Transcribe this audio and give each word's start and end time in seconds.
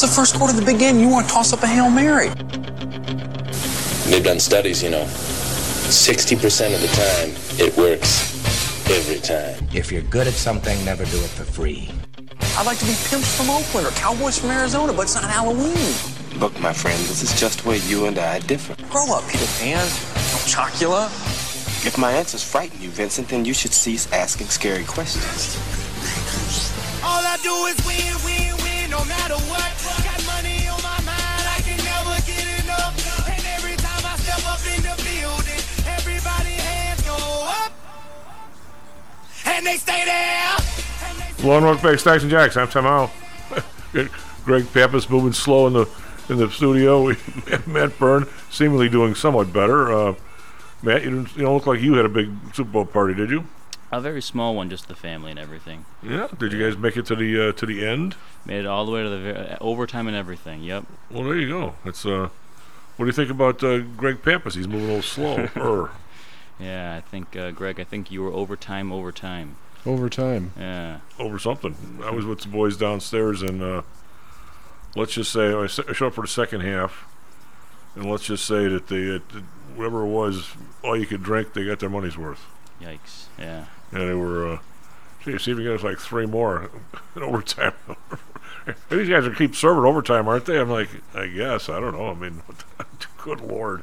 It's 0.00 0.06
the 0.06 0.14
first 0.14 0.36
quarter 0.36 0.54
of 0.54 0.60
the 0.60 0.64
big 0.64 0.78
game. 0.78 1.00
You 1.00 1.08
want 1.08 1.26
to 1.26 1.34
toss 1.34 1.52
up 1.52 1.60
a 1.64 1.66
Hail 1.66 1.90
Mary. 1.90 2.28
They've 4.08 4.22
done 4.22 4.38
studies, 4.38 4.80
you 4.80 4.90
know. 4.90 5.02
60% 5.02 6.72
of 6.72 6.80
the 6.80 6.86
time, 6.86 7.34
it 7.58 7.76
works 7.76 8.30
every 8.88 9.18
time. 9.18 9.58
If 9.74 9.90
you're 9.90 10.02
good 10.02 10.28
at 10.28 10.34
something, 10.34 10.84
never 10.84 11.04
do 11.06 11.16
it 11.16 11.30
for 11.30 11.42
free. 11.42 11.90
I'd 12.56 12.64
like 12.64 12.78
to 12.78 12.84
be 12.84 12.94
pimps 13.10 13.36
from 13.36 13.50
Oakland 13.50 13.88
or 13.88 13.90
cowboys 13.90 14.38
from 14.38 14.50
Arizona, 14.50 14.92
but 14.92 15.02
it's 15.02 15.16
not 15.16 15.24
Halloween. 15.24 15.92
Look, 16.38 16.56
my 16.60 16.72
friend, 16.72 16.96
this 17.06 17.24
is 17.24 17.34
just 17.34 17.66
where 17.66 17.78
you 17.78 18.06
and 18.06 18.20
I 18.20 18.38
differ. 18.38 18.76
Grow 18.90 19.12
up, 19.12 19.26
Peter 19.26 19.50
Pan. 19.58 19.84
No 20.14 20.38
Chocula. 20.46 21.06
If 21.84 21.98
my 21.98 22.12
answers 22.12 22.44
frighten 22.44 22.80
you, 22.80 22.90
Vincent, 22.90 23.26
then 23.26 23.44
you 23.44 23.52
should 23.52 23.72
cease 23.72 24.06
asking 24.12 24.46
scary 24.46 24.84
questions. 24.84 25.58
All 27.02 27.20
I 27.20 27.36
do 27.42 27.52
is 27.66 27.84
win, 27.84 28.14
win, 28.24 28.54
win, 28.54 28.57
no 28.98 29.04
matter 29.04 29.38
what. 29.46 29.70
Got 30.02 30.26
money 30.26 30.66
on 30.66 30.82
my 30.82 30.98
mind, 31.06 31.44
I 31.46 31.60
can 31.62 31.78
never 31.78 32.18
get 32.26 32.64
enough. 32.64 32.94
And 33.28 33.44
every 33.54 33.76
time 33.76 34.02
I 34.04 34.16
step 34.18 34.42
up 34.50 34.58
in 34.66 34.82
the 34.82 34.96
building, 35.06 35.62
everybody 35.86 36.54
hands 36.58 37.02
go 37.02 37.18
up. 37.46 37.72
And 39.46 39.66
they 39.66 39.76
stay 39.76 40.04
there. 40.04 40.56
Stocks 41.98 42.22
and 42.22 42.30
Jocks. 42.30 42.56
I'm 42.56 42.68
Tom 42.68 42.84
Howell. 42.84 43.10
Greg 44.44 44.72
Pappas 44.72 45.08
moving 45.08 45.32
slow 45.32 45.66
in 45.68 45.72
the 45.74 45.88
in 46.28 46.38
the 46.38 46.50
studio. 46.50 47.06
Matt 47.66 47.98
Byrne 47.98 48.26
seemingly 48.50 48.88
doing 48.88 49.14
somewhat 49.14 49.52
better. 49.52 49.92
Uh, 49.92 50.14
Matt, 50.82 51.04
you, 51.04 51.26
you 51.36 51.42
don't 51.42 51.54
look 51.54 51.66
like 51.66 51.80
you 51.80 51.94
had 51.94 52.04
a 52.04 52.08
big 52.08 52.30
Super 52.54 52.70
Bowl 52.70 52.84
party, 52.84 53.14
did 53.14 53.30
you? 53.30 53.44
A 53.90 54.00
very 54.00 54.20
small 54.20 54.54
one, 54.54 54.68
just 54.68 54.86
the 54.88 54.94
family 54.94 55.30
and 55.30 55.38
everything. 55.40 55.86
Yeah. 56.02 56.28
Did 56.38 56.52
you 56.52 56.62
guys 56.62 56.76
make 56.78 56.96
it 56.98 57.06
to 57.06 57.16
the 57.16 57.48
uh, 57.48 57.52
to 57.52 57.64
the 57.66 57.86
end? 57.86 58.16
Made 58.44 58.60
it 58.60 58.66
all 58.66 58.84
the 58.84 58.92
way 58.92 59.02
to 59.02 59.08
the 59.08 59.18
ver- 59.18 59.56
overtime 59.60 60.06
and 60.08 60.16
everything. 60.16 60.62
Yep. 60.62 60.84
Well, 61.10 61.24
there 61.24 61.36
you 61.36 61.48
go. 61.48 61.74
It's 61.86 62.04
uh, 62.04 62.28
what 62.96 63.04
do 63.04 63.06
you 63.06 63.12
think 63.12 63.30
about 63.30 63.62
uh, 63.64 63.78
Greg 63.78 64.22
Pappas? 64.22 64.54
He's 64.54 64.68
moving 64.68 64.84
a 64.90 64.92
little 64.94 65.02
slow. 65.02 65.48
Er. 65.56 65.90
Yeah, 66.60 66.96
I 66.96 67.00
think 67.00 67.34
uh, 67.36 67.50
Greg. 67.52 67.80
I 67.80 67.84
think 67.84 68.10
you 68.10 68.22
were 68.22 68.32
overtime, 68.32 68.92
overtime. 68.92 69.56
Overtime. 69.86 70.52
Yeah. 70.58 70.98
over 71.18 71.38
something. 71.38 71.74
I 72.04 72.10
was 72.10 72.26
with 72.26 72.40
the 72.40 72.48
boys 72.48 72.76
downstairs, 72.76 73.40
and 73.42 73.62
uh, 73.62 73.82
let's 74.96 75.12
just 75.14 75.32
say 75.32 75.54
I 75.54 75.66
showed 75.66 76.08
up 76.08 76.14
for 76.14 76.22
the 76.22 76.28
second 76.28 76.60
half, 76.60 77.06
and 77.94 78.10
let's 78.10 78.24
just 78.24 78.44
say 78.44 78.66
that 78.68 78.88
they, 78.88 79.14
uh, 79.14 79.20
whatever 79.76 80.02
it 80.02 80.08
was, 80.08 80.48
all 80.82 80.96
you 80.96 81.06
could 81.06 81.22
drink, 81.22 81.54
they 81.54 81.64
got 81.64 81.78
their 81.78 81.88
money's 81.88 82.18
worth, 82.18 82.44
Yikes. 82.82 83.26
Yeah. 83.38 83.66
And 83.92 84.08
they 84.08 84.14
were. 84.14 84.54
Uh, 84.54 84.58
gee, 85.24 85.38
see 85.38 85.52
if 85.52 85.58
you 85.58 85.64
get 85.64 85.72
us 85.74 85.82
like 85.82 85.98
three 85.98 86.26
more 86.26 86.70
in 87.16 87.22
overtime. 87.22 87.72
These 88.90 89.08
guys 89.08 89.26
are 89.26 89.34
keep 89.34 89.54
serving 89.54 89.84
overtime, 89.84 90.28
aren't 90.28 90.44
they? 90.44 90.58
I'm 90.60 90.68
like, 90.68 90.90
I 91.14 91.26
guess. 91.26 91.68
I 91.68 91.80
don't 91.80 91.94
know. 91.96 92.08
I 92.10 92.14
mean, 92.14 92.42
good 93.18 93.40
lord. 93.40 93.82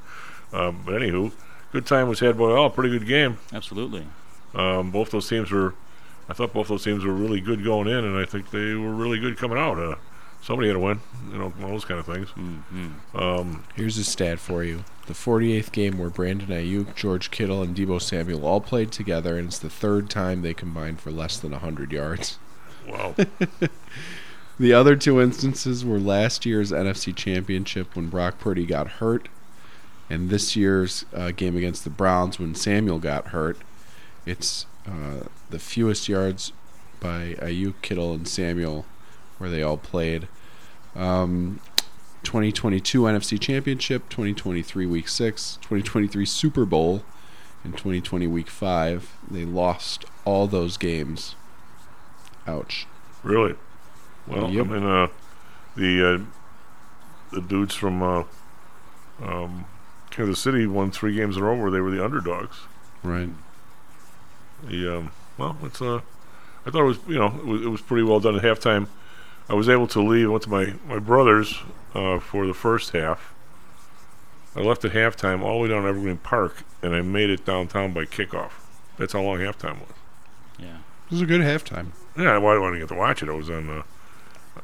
Um, 0.53 0.83
but 0.85 1.01
anywho, 1.01 1.31
good 1.71 1.85
time 1.87 2.07
was 2.07 2.19
had 2.19 2.37
by 2.37 2.45
all. 2.45 2.69
Pretty 2.69 2.97
good 2.97 3.07
game. 3.07 3.39
Absolutely. 3.51 4.05
Um, 4.53 4.91
both 4.91 5.09
those 5.11 5.27
teams 5.27 5.51
were, 5.51 5.73
I 6.29 6.33
thought 6.33 6.53
both 6.53 6.67
those 6.67 6.83
teams 6.83 7.03
were 7.03 7.13
really 7.13 7.41
good 7.41 7.63
going 7.63 7.87
in, 7.87 8.05
and 8.05 8.15
I 8.17 8.25
think 8.25 8.51
they 8.51 8.73
were 8.75 8.93
really 8.93 9.19
good 9.19 9.37
coming 9.37 9.57
out. 9.57 9.79
Uh, 9.79 9.95
somebody 10.41 10.67
had 10.69 10.75
to 10.75 10.79
win, 10.79 10.99
you 11.31 11.39
know, 11.39 11.51
all 11.63 11.69
those 11.69 11.85
kind 11.85 11.99
of 11.99 12.05
things. 12.05 12.29
hmm 12.29 12.89
Um, 13.15 13.63
Here's 13.75 13.97
a 13.97 14.03
stat 14.03 14.39
for 14.39 14.63
you. 14.63 14.83
The 15.07 15.13
48th 15.13 15.71
game 15.71 15.97
where 15.97 16.09
Brandon 16.09 16.47
Aiyuk, 16.47 16.95
George 16.95 17.29
Kittle, 17.29 17.61
and 17.61 17.75
Deebo 17.75 18.01
Samuel 18.01 18.45
all 18.45 18.59
played 18.59 18.91
together, 18.91 19.37
and 19.37 19.47
it's 19.47 19.59
the 19.59 19.69
third 19.69 20.09
time 20.09 20.41
they 20.41 20.53
combined 20.53 20.99
for 20.99 21.11
less 21.11 21.37
than 21.37 21.51
100 21.51 21.91
yards. 21.91 22.39
wow. 22.87 23.15
The 24.57 24.73
other 24.73 24.95
two 24.95 25.19
instances 25.19 25.83
were 25.83 25.99
last 25.99 26.45
year's 26.45 26.71
NFC 26.71 27.13
Championship 27.13 27.93
when 27.93 28.07
Brock 28.07 28.39
Purdy 28.39 28.65
got 28.65 28.87
hurt, 28.87 29.27
and 30.09 30.29
this 30.29 30.55
year's 30.55 31.03
uh, 31.13 31.31
game 31.31 31.57
against 31.57 31.83
the 31.83 31.89
Browns 31.89 32.39
when 32.39 32.55
Samuel 32.55 32.99
got 32.99 33.27
hurt. 33.27 33.57
It's 34.25 34.65
uh, 34.87 35.27
the 35.49 35.59
fewest 35.59 36.07
yards 36.07 36.53
by 37.01 37.35
Aiyuk, 37.39 37.73
Kittle, 37.81 38.13
and 38.13 38.27
Samuel 38.27 38.85
where 39.39 39.49
they 39.49 39.61
all 39.61 39.77
played. 39.77 40.29
Um, 40.95 41.59
2022 42.25 43.01
NFC 43.03 43.39
Championship, 43.39 44.09
2023 44.09 44.85
Week 44.85 45.07
6, 45.07 45.55
2023 45.61 46.25
Super 46.25 46.65
Bowl, 46.65 47.03
and 47.63 47.73
2020 47.73 48.27
Week 48.27 48.49
5. 48.49 49.15
They 49.31 49.45
lost 49.45 50.03
all 50.25 50.47
those 50.47 50.75
games. 50.77 51.35
Ouch. 52.47 52.87
really? 53.23 53.55
Well, 54.27 54.49
Yep. 54.49 54.65
I 54.65 54.69
mean, 54.69 54.83
uh, 54.83 55.07
the 55.75 56.13
uh, 56.15 56.19
the 57.31 57.41
dudes 57.41 57.75
from 57.75 58.01
uh, 58.01 58.23
um, 59.23 59.65
Kansas 60.09 60.39
City 60.39 60.65
won 60.65 60.89
three 60.91 61.13
games 61.15 61.37
in 61.37 61.43
a 61.43 61.45
row 61.45 61.55
where 61.55 61.69
they 61.71 61.79
were 61.79 61.91
the 61.91 62.03
underdogs. 62.03 62.57
Right. 63.03 63.29
The 64.67 64.97
um, 64.97 65.11
well, 65.37 65.57
it's 65.63 65.81
uh, 65.81 66.01
I 66.65 66.71
thought 66.71 66.81
it 66.81 66.85
was 66.85 66.97
you 67.07 67.19
know 67.19 67.27
it 67.27 67.45
was, 67.45 67.61
it 67.61 67.67
was 67.67 67.81
pretty 67.81 68.03
well 68.03 68.19
done 68.19 68.35
at 68.35 68.43
halftime. 68.43 68.87
I 69.47 69.53
was 69.53 69.69
able 69.69 69.85
to 69.87 70.01
leave. 70.01 70.25
I 70.27 70.31
went 70.31 70.43
to 70.43 70.49
my 70.49 70.73
my 70.87 70.97
brother's 70.97 71.59
uh, 71.95 72.19
for 72.19 72.45
the 72.45 72.53
first 72.53 72.91
half. 72.91 73.33
I 74.55 74.61
left 74.61 74.85
at 74.85 74.91
halftime 74.93 75.41
all 75.41 75.57
the 75.57 75.63
way 75.63 75.69
down 75.69 75.85
Evergreen 75.85 76.17
Park, 76.17 76.63
and 76.81 76.95
I 76.95 77.01
made 77.01 77.29
it 77.29 77.45
downtown 77.45 77.91
by 77.93 78.05
kickoff. 78.05 78.51
That's 78.97 79.13
how 79.13 79.21
long 79.21 79.39
halftime 79.39 79.79
was. 79.79 79.89
Yeah. 80.59 80.77
It 81.07 81.11
was 81.11 81.21
a 81.21 81.25
good 81.25 81.41
halftime. 81.41 81.87
Yeah, 82.17 82.37
well, 82.37 82.61
I 82.63 82.65
didn't 82.67 82.79
get 82.79 82.87
to 82.89 82.95
watch 82.95 83.21
it. 83.21 83.27
I 83.29 83.33
was 83.33 83.49
on, 83.49 83.69
uh, 83.69 83.83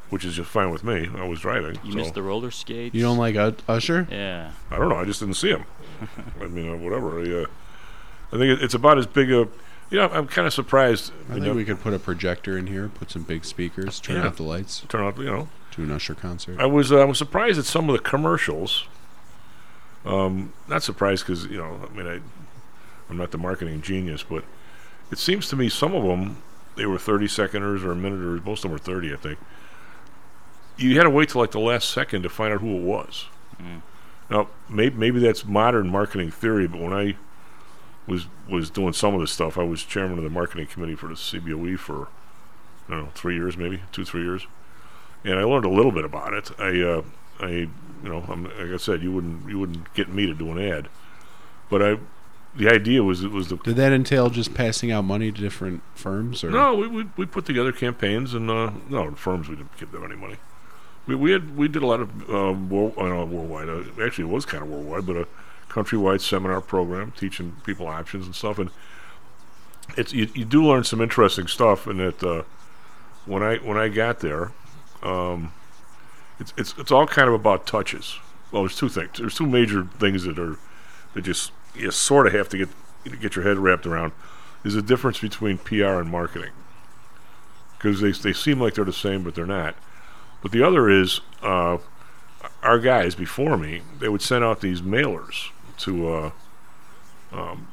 which 0.08 0.24
is 0.24 0.34
just 0.36 0.48
fine 0.50 0.70
with 0.70 0.82
me. 0.82 1.10
I 1.14 1.26
was 1.28 1.40
driving. 1.40 1.78
You 1.84 1.92
so 1.92 1.98
missed 1.98 2.14
the 2.14 2.22
roller 2.22 2.50
skates. 2.50 2.94
You 2.94 3.02
don't 3.02 3.18
like 3.18 3.34
U- 3.34 3.56
Usher? 3.68 4.08
Yeah. 4.10 4.52
I 4.70 4.78
don't 4.78 4.88
know. 4.88 4.96
I 4.96 5.04
just 5.04 5.20
didn't 5.20 5.34
see 5.34 5.50
him. 5.50 5.64
I 6.40 6.46
mean, 6.46 6.70
uh, 6.72 6.76
whatever. 6.76 7.20
I, 7.20 7.42
uh, 7.42 7.46
I 8.32 8.38
think 8.38 8.62
it's 8.62 8.74
about 8.74 8.96
as 8.98 9.06
big 9.06 9.30
a. 9.30 9.46
You 9.90 9.98
know, 9.98 10.08
I'm 10.08 10.26
kind 10.26 10.46
of 10.46 10.54
surprised. 10.54 11.12
I 11.28 11.34
think 11.34 11.44
know, 11.44 11.52
we 11.52 11.66
could 11.66 11.82
put 11.82 11.92
a 11.92 11.98
projector 11.98 12.56
in 12.56 12.66
here, 12.66 12.88
put 12.88 13.10
some 13.10 13.24
big 13.24 13.44
speakers, 13.44 14.00
turn 14.00 14.16
Yeah. 14.16 14.28
out 14.28 14.36
the 14.38 14.42
lights, 14.42 14.80
turn 14.88 15.02
out. 15.02 15.18
You 15.18 15.24
know, 15.26 15.48
do 15.76 15.82
an 15.82 15.90
Usher 15.90 16.14
concert. 16.14 16.60
I 16.60 16.66
was 16.66 16.92
uh, 16.92 16.98
I 16.98 17.04
was 17.04 17.18
surprised 17.18 17.58
at 17.58 17.64
some 17.64 17.88
of 17.88 17.96
the 17.96 18.02
commercials. 18.02 18.86
Um, 20.04 20.52
not 20.68 20.82
surprised 20.82 21.26
because 21.26 21.46
you 21.46 21.56
know 21.56 21.80
I 21.88 21.96
mean 21.96 22.06
I 22.06 22.20
I'm 23.08 23.16
not 23.16 23.30
the 23.30 23.38
marketing 23.38 23.80
genius, 23.82 24.22
but 24.22 24.44
it 25.10 25.18
seems 25.18 25.48
to 25.48 25.56
me 25.56 25.68
some 25.68 25.94
of 25.94 26.04
them 26.04 26.42
they 26.74 26.86
were 26.86 26.98
30 26.98 27.28
seconders 27.28 27.84
or 27.84 27.92
a 27.92 27.96
minute 27.96 28.20
or 28.20 28.40
most 28.44 28.60
of 28.60 28.62
them 28.62 28.72
were 28.72 28.78
30 28.78 29.12
I 29.12 29.16
think. 29.16 29.38
You 30.76 30.96
had 30.96 31.04
to 31.04 31.10
wait 31.10 31.28
till 31.28 31.40
like 31.40 31.50
the 31.50 31.60
last 31.60 31.90
second 31.90 32.22
to 32.22 32.28
find 32.28 32.52
out 32.52 32.60
who 32.60 32.76
it 32.76 32.82
was. 32.82 33.26
Now 34.30 34.48
maybe 34.68 34.96
maybe 34.96 35.20
that's 35.20 35.44
modern 35.44 35.88
marketing 35.88 36.30
theory, 36.30 36.66
but 36.66 36.80
when 36.80 36.92
I 36.92 37.16
was 38.06 38.26
was 38.48 38.70
doing 38.70 38.92
some 38.92 39.14
of 39.14 39.20
this 39.20 39.30
stuff, 39.30 39.56
I 39.56 39.62
was 39.62 39.84
chairman 39.84 40.18
of 40.18 40.24
the 40.24 40.30
marketing 40.30 40.66
committee 40.66 40.96
for 40.96 41.06
the 41.06 41.14
CBOE 41.14 41.78
for 41.78 42.08
I 42.88 42.92
don't 42.92 43.04
know 43.04 43.10
three 43.14 43.36
years 43.36 43.56
maybe 43.56 43.82
two 43.92 44.04
three 44.04 44.22
years 44.22 44.46
and 45.24 45.38
I 45.38 45.44
learned 45.44 45.64
a 45.64 45.70
little 45.70 45.92
bit 45.92 46.04
about 46.04 46.34
it. 46.34 46.50
I, 46.58 46.80
uh, 46.80 47.02
I, 47.40 47.48
you 47.48 47.70
know, 48.08 48.24
I'm, 48.28 48.44
like 48.44 48.72
I 48.72 48.76
said, 48.76 49.02
you 49.02 49.12
wouldn't, 49.12 49.48
you 49.48 49.58
wouldn't 49.58 49.92
get 49.94 50.08
me 50.08 50.26
to 50.26 50.34
do 50.34 50.50
an 50.50 50.58
ad, 50.58 50.88
but 51.70 51.82
I, 51.82 51.98
the 52.54 52.68
idea 52.68 53.02
was 53.02 53.24
it 53.24 53.30
was 53.30 53.48
the 53.48 53.56
Did 53.56 53.76
that 53.76 53.92
entail 53.92 54.28
just 54.28 54.54
passing 54.54 54.92
out 54.92 55.02
money 55.04 55.32
to 55.32 55.40
different 55.40 55.82
firms? 55.94 56.44
Or 56.44 56.50
no, 56.50 56.74
we, 56.74 56.86
we 56.86 57.06
we 57.16 57.26
put 57.26 57.46
together 57.46 57.72
campaigns 57.72 58.34
and 58.34 58.50
uh, 58.50 58.72
no 58.90 59.12
firms 59.12 59.48
we 59.48 59.56
didn't 59.56 59.76
give 59.78 59.90
them 59.90 60.04
any 60.04 60.16
money. 60.16 60.36
We 61.06 61.14
we 61.14 61.30
had 61.32 61.56
we 61.56 61.68
did 61.68 61.82
a 61.82 61.86
lot 61.86 62.00
of 62.00 62.30
um, 62.30 62.68
world, 62.68 62.92
uh, 62.98 63.24
worldwide. 63.24 63.68
Uh, 63.68 64.04
actually, 64.04 64.24
it 64.24 64.32
was 64.32 64.44
kind 64.44 64.62
of 64.62 64.68
worldwide, 64.68 65.06
but 65.06 65.16
a 65.16 65.26
countrywide 65.70 66.20
seminar 66.20 66.60
program 66.60 67.12
teaching 67.12 67.56
people 67.64 67.86
options 67.86 68.26
and 68.26 68.34
stuff. 68.34 68.58
And 68.58 68.70
it's 69.96 70.12
you, 70.12 70.28
you 70.34 70.44
do 70.44 70.64
learn 70.64 70.84
some 70.84 71.00
interesting 71.00 71.46
stuff. 71.46 71.86
And 71.86 72.00
that 72.00 72.22
uh, 72.22 72.42
when 73.24 73.42
I 73.42 73.56
when 73.56 73.78
I 73.78 73.88
got 73.88 74.20
there, 74.20 74.52
um, 75.02 75.52
it's 76.38 76.52
it's 76.56 76.74
it's 76.78 76.90
all 76.90 77.06
kind 77.06 77.28
of 77.28 77.34
about 77.34 77.66
touches. 77.66 78.18
Well, 78.50 78.62
there's 78.62 78.76
two 78.76 78.88
things. 78.88 79.18
There's 79.18 79.34
two 79.34 79.46
major 79.46 79.84
things 79.98 80.24
that 80.24 80.38
are 80.38 80.56
that 81.14 81.22
just 81.22 81.52
you 81.74 81.90
sort 81.90 82.26
of 82.26 82.32
have 82.32 82.48
to 82.50 82.58
get 82.58 82.68
get 83.20 83.36
your 83.36 83.44
head 83.44 83.58
wrapped 83.58 83.86
around. 83.86 84.12
Is 84.64 84.74
the 84.74 84.82
difference 84.82 85.18
between 85.18 85.58
PR 85.58 85.98
and 86.00 86.10
marketing 86.10 86.52
because 87.82 88.00
they 88.00 88.12
they 88.12 88.32
seem 88.32 88.60
like 88.60 88.74
they're 88.74 88.84
the 88.84 88.92
same, 88.92 89.22
but 89.22 89.34
they're 89.34 89.46
not. 89.46 89.74
But 90.40 90.52
the 90.52 90.62
other 90.62 90.88
is 90.88 91.20
uh, 91.42 91.78
our 92.62 92.78
guys 92.78 93.14
before 93.14 93.56
me. 93.56 93.82
They 93.98 94.08
would 94.08 94.22
send 94.22 94.44
out 94.44 94.60
these 94.60 94.82
mailers 94.82 95.50
to 95.78 96.08
uh, 96.08 96.30
um, 97.32 97.68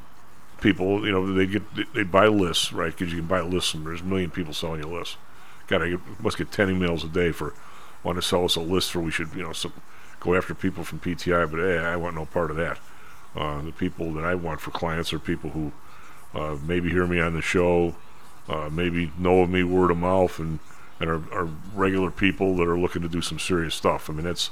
people. 0.62 1.06
You 1.06 1.12
know, 1.12 1.34
they 1.34 1.46
get 1.46 1.94
they 1.94 2.04
buy 2.04 2.28
lists, 2.28 2.74
right? 2.74 2.96
Because 2.96 3.14
you 3.14 3.20
can 3.20 3.28
buy 3.28 3.42
lists, 3.42 3.74
and 3.74 3.86
there's 3.86 4.02
a 4.02 4.06
million 4.06 4.32
people 4.32 4.54
selling 4.54 4.82
you 4.82 4.90
lists. 4.90 5.18
God, 5.70 5.84
I 5.84 5.96
must 6.20 6.38
get 6.38 6.52
ten 6.52 6.68
emails 6.68 7.04
a 7.04 7.08
day 7.08 7.32
for 7.32 7.54
want 8.04 8.18
to 8.18 8.22
sell 8.22 8.46
us 8.46 8.56
a 8.56 8.62
list 8.62 8.92
for 8.92 9.02
we 9.02 9.12
should 9.12 9.34
you 9.36 9.44
know 9.44 9.54
so, 9.54 9.72
go 10.20 10.36
after 10.36 10.54
people 10.54 10.84
from 10.84 11.00
PTI, 11.00 11.50
but 11.50 11.60
hey, 11.60 11.78
I 11.78 11.96
want 11.96 12.16
no 12.16 12.26
part 12.26 12.52
of 12.52 12.58
that. 12.58 12.80
Uh, 13.36 13.62
the 13.62 13.72
people 13.72 14.12
that 14.14 14.24
I 14.24 14.36
want 14.36 14.60
for 14.60 14.72
clients 14.72 15.14
are 15.14 15.20
people 15.20 15.52
who 15.52 15.72
uh, 16.34 16.58
maybe 16.66 16.90
hear 16.90 17.06
me 17.06 17.20
on 17.20 17.34
the 17.34 17.42
show, 17.42 17.96
uh, 18.48 18.70
maybe 18.72 19.12
know 19.18 19.42
of 19.42 19.50
me 19.50 19.64
word 19.64 19.92
of 19.92 19.98
mouth, 19.98 20.40
and 20.40 20.60
and 21.00 21.10
are, 21.10 21.34
are 21.34 21.50
regular 21.74 22.12
people 22.12 22.58
that 22.58 22.68
are 22.68 22.78
looking 22.78 23.02
to 23.02 23.08
do 23.08 23.22
some 23.22 23.40
serious 23.40 23.76
stuff. 23.76 24.10
I 24.10 24.14
mean, 24.14 24.26
that's 24.26 24.50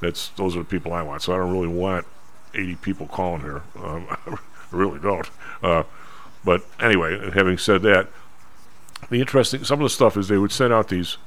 that's 0.00 0.28
those 0.30 0.56
are 0.56 0.60
the 0.60 0.64
people 0.64 0.92
I 0.92 1.02
want. 1.02 1.22
So 1.22 1.32
I 1.32 1.36
don't 1.36 1.52
really 1.52 1.68
want 1.68 2.06
80 2.54 2.76
people 2.76 3.06
calling 3.06 3.42
here. 3.42 3.62
Um, 3.76 4.06
I 4.26 4.38
really 4.70 4.98
don't. 4.98 5.30
Uh, 5.62 5.84
but 6.44 6.64
anyway, 6.80 7.30
having 7.30 7.58
said 7.58 7.82
that, 7.82 8.08
the 9.10 9.20
interesting 9.20 9.64
some 9.64 9.80
of 9.80 9.84
the 9.84 9.90
stuff 9.90 10.16
is 10.16 10.28
they 10.28 10.38
would 10.38 10.52
send 10.52 10.72
out 10.72 10.88
these 10.88 11.18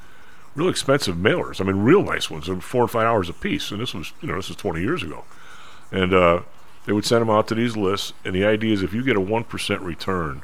real 0.56 0.70
expensive 0.70 1.16
mailers. 1.16 1.60
I 1.60 1.64
mean, 1.66 1.78
real 1.78 2.02
nice 2.04 2.30
ones, 2.30 2.48
and 2.48 2.64
four 2.64 2.84
or 2.84 2.88
five 2.88 3.06
hours 3.06 3.30
a 3.30 3.34
piece. 3.34 3.72
And 3.72 3.82
this 3.82 3.94
was, 3.94 4.14
you 4.22 4.28
know, 4.28 4.36
this 4.36 4.50
was 4.50 4.58
20 4.58 4.82
years 4.82 5.04
ago. 5.04 5.26
And 5.92 6.14
uh, 6.14 6.42
they 6.86 6.94
would 6.94 7.06
send 7.06 7.22
them 7.22 7.30
out 7.30 7.48
to 7.48 7.56
these 7.56 7.76
lists. 7.76 8.14
And 8.24 8.36
the 8.36 8.46
idea 8.46 8.74
is 8.74 8.84
if 8.84 8.94
you 8.94 9.04
get 9.04 9.16
a 9.16 9.22
1% 9.22 9.82
return 9.82 10.44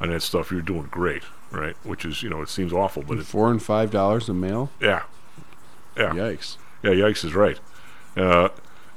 on 0.00 0.10
that 0.10 0.22
stuff, 0.22 0.50
you're 0.50 0.60
doing 0.62 0.88
great, 0.90 1.22
right? 1.50 1.74
Which 1.84 2.04
is, 2.04 2.22
you 2.22 2.28
know, 2.30 2.42
it 2.42 2.48
seems 2.48 2.72
awful, 2.72 3.02
but 3.02 3.18
Four 3.24 3.50
and 3.50 3.62
five 3.62 3.90
dollars 3.90 4.28
a 4.28 4.34
mail. 4.34 4.70
yeah. 4.80 5.02
Yeah. 5.96 6.10
Yikes! 6.12 6.56
Yeah, 6.82 6.92
yikes 6.92 7.24
is 7.24 7.34
right. 7.34 7.58
Uh, 8.16 8.48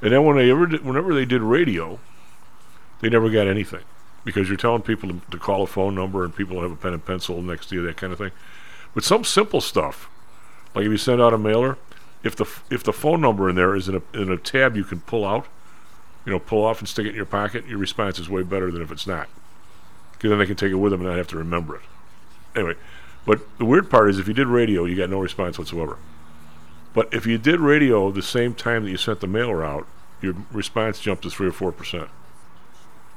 and 0.01 0.11
then 0.13 0.23
when 0.25 0.37
they 0.37 0.51
ever 0.51 0.67
did, 0.67 0.85
whenever 0.85 1.13
they 1.13 1.25
did 1.25 1.41
radio, 1.41 1.99
they 3.01 3.09
never 3.09 3.29
got 3.29 3.47
anything 3.47 3.81
because 4.23 4.47
you're 4.47 4.57
telling 4.57 4.81
people 4.81 5.09
to, 5.09 5.21
to 5.31 5.37
call 5.37 5.63
a 5.63 5.67
phone 5.67 5.95
number 5.95 6.23
and 6.23 6.35
people 6.35 6.61
have 6.61 6.71
a 6.71 6.75
pen 6.75 6.93
and 6.93 7.05
pencil 7.05 7.41
next 7.41 7.67
to 7.67 7.75
you, 7.75 7.85
that 7.85 7.97
kind 7.97 8.13
of 8.13 8.19
thing. 8.19 8.31
But 8.93 9.03
some 9.03 9.23
simple 9.23 9.61
stuff, 9.61 10.09
like 10.75 10.85
if 10.85 10.91
you 10.91 10.97
send 10.97 11.21
out 11.21 11.33
a 11.33 11.37
mailer, 11.37 11.77
if 12.23 12.35
the 12.35 12.45
if 12.69 12.83
the 12.83 12.93
phone 12.93 13.21
number 13.21 13.49
in 13.49 13.55
there 13.55 13.75
is 13.75 13.89
in 13.89 13.95
a 13.95 14.17
in 14.17 14.31
a 14.31 14.37
tab 14.37 14.75
you 14.75 14.83
can 14.83 15.01
pull 15.01 15.25
out, 15.25 15.47
you 16.25 16.31
know, 16.31 16.39
pull 16.39 16.63
off 16.63 16.79
and 16.79 16.87
stick 16.87 17.05
it 17.05 17.09
in 17.09 17.15
your 17.15 17.25
pocket, 17.25 17.67
your 17.67 17.77
response 17.77 18.19
is 18.19 18.29
way 18.29 18.43
better 18.43 18.71
than 18.71 18.81
if 18.81 18.91
it's 18.91 19.07
not. 19.07 19.27
Because 20.13 20.29
then 20.29 20.39
they 20.39 20.45
can 20.45 20.55
take 20.55 20.71
it 20.71 20.75
with 20.75 20.91
them 20.91 21.01
and 21.01 21.09
not 21.09 21.17
have 21.17 21.27
to 21.27 21.37
remember 21.37 21.75
it. 21.75 21.81
Anyway, 22.55 22.75
but 23.25 23.41
the 23.57 23.65
weird 23.65 23.89
part 23.89 24.09
is 24.09 24.19
if 24.19 24.27
you 24.27 24.33
did 24.33 24.47
radio, 24.47 24.85
you 24.85 24.95
got 24.95 25.09
no 25.09 25.19
response 25.19 25.59
whatsoever. 25.59 25.97
But 26.93 27.13
if 27.13 27.25
you 27.25 27.37
did 27.37 27.59
radio 27.59 28.11
the 28.11 28.21
same 28.21 28.53
time 28.53 28.83
that 28.83 28.91
you 28.91 28.97
sent 28.97 29.19
the 29.19 29.27
mailer 29.27 29.65
out, 29.65 29.87
your 30.21 30.35
response 30.51 30.99
jumped 30.99 31.23
to 31.23 31.29
three 31.29 31.47
or 31.47 31.51
four 31.51 31.71
percent. 31.71 32.07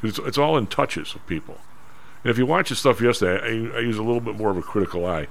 It's, 0.02 0.18
it's 0.18 0.38
all 0.38 0.56
in 0.58 0.66
touches 0.66 1.14
of 1.14 1.26
people. 1.26 1.58
And 2.22 2.30
if 2.30 2.38
you 2.38 2.46
watch 2.46 2.68
the 2.68 2.76
stuff 2.76 3.00
yesterday, 3.00 3.40
I, 3.42 3.78
I 3.78 3.80
use 3.80 3.98
a 3.98 4.02
little 4.02 4.20
bit 4.20 4.36
more 4.36 4.50
of 4.50 4.56
a 4.56 4.62
critical 4.62 5.06
eye. 5.06 5.26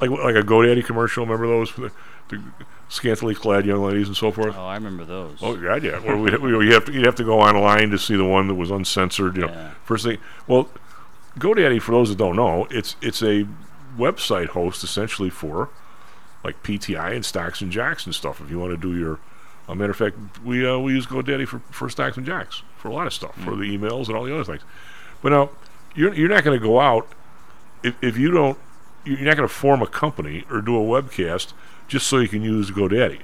Like 0.00 0.10
like 0.10 0.34
a 0.36 0.42
GoDaddy 0.42 0.84
commercial, 0.84 1.24
remember 1.24 1.46
those? 1.46 1.72
The, 1.74 1.90
the 2.28 2.42
scantily 2.90 3.34
clad 3.34 3.64
young 3.64 3.82
ladies 3.82 4.06
and 4.06 4.16
so 4.16 4.30
forth. 4.30 4.54
Oh, 4.56 4.66
I 4.66 4.74
remember 4.74 5.04
those. 5.06 5.38
Oh 5.40 5.56
God, 5.56 5.82
yeah. 5.82 5.98
Where 6.00 6.16
we, 6.16 6.36
we, 6.36 6.66
you 6.66 6.74
have 6.74 6.84
to 6.86 6.92
you 6.92 7.04
have 7.06 7.14
to 7.16 7.24
go 7.24 7.40
online 7.40 7.88
to 7.90 7.98
see 7.98 8.14
the 8.16 8.24
one 8.24 8.48
that 8.48 8.54
was 8.54 8.70
uncensored. 8.70 9.36
You 9.36 9.46
know, 9.46 9.52
Yeah. 9.52 9.70
first 9.84 10.04
thing. 10.04 10.18
Well, 10.46 10.68
GoDaddy, 11.38 11.80
for 11.80 11.92
those 11.92 12.10
that 12.10 12.18
don't 12.18 12.36
know, 12.36 12.66
it's 12.70 12.96
it's 13.00 13.22
a 13.22 13.46
website 13.96 14.48
host 14.48 14.84
essentially 14.84 15.30
for 15.30 15.70
like 16.44 16.62
PTI 16.62 17.14
and 17.14 17.24
Stocks 17.24 17.62
and 17.62 17.72
Jocks 17.72 18.04
and 18.04 18.14
stuff. 18.14 18.40
If 18.42 18.50
you 18.50 18.58
want 18.58 18.72
to 18.72 18.76
do 18.76 18.96
your, 18.98 19.18
a 19.68 19.74
matter 19.74 19.90
of 19.90 19.96
fact, 19.96 20.16
we 20.44 20.66
uh, 20.66 20.78
we 20.78 20.92
use 20.92 21.06
GoDaddy 21.06 21.46
for 21.46 21.60
for 21.70 21.88
Stocks 21.88 22.16
and 22.16 22.26
Jocks 22.26 22.62
for 22.76 22.88
a 22.88 22.92
lot 22.92 23.06
of 23.06 23.12
stuff 23.12 23.34
for 23.42 23.56
the 23.56 23.64
emails 23.64 24.08
and 24.08 24.16
all 24.16 24.24
the 24.24 24.34
other 24.34 24.44
things. 24.44 24.62
But 25.22 25.30
now 25.30 25.50
you're 25.94 26.14
you're 26.14 26.28
not 26.28 26.44
going 26.44 26.58
to 26.58 26.64
go 26.64 26.80
out 26.80 27.08
if 27.82 27.94
if 28.02 28.16
you 28.16 28.30
don't 28.30 28.58
you're 29.04 29.18
not 29.20 29.36
going 29.36 29.48
to 29.48 29.54
form 29.54 29.82
a 29.82 29.86
company 29.86 30.44
or 30.50 30.60
do 30.60 30.76
a 30.76 30.80
webcast 30.80 31.52
just 31.86 32.06
so 32.06 32.18
you 32.18 32.28
can 32.28 32.42
use 32.42 32.70
GoDaddy 32.70 33.20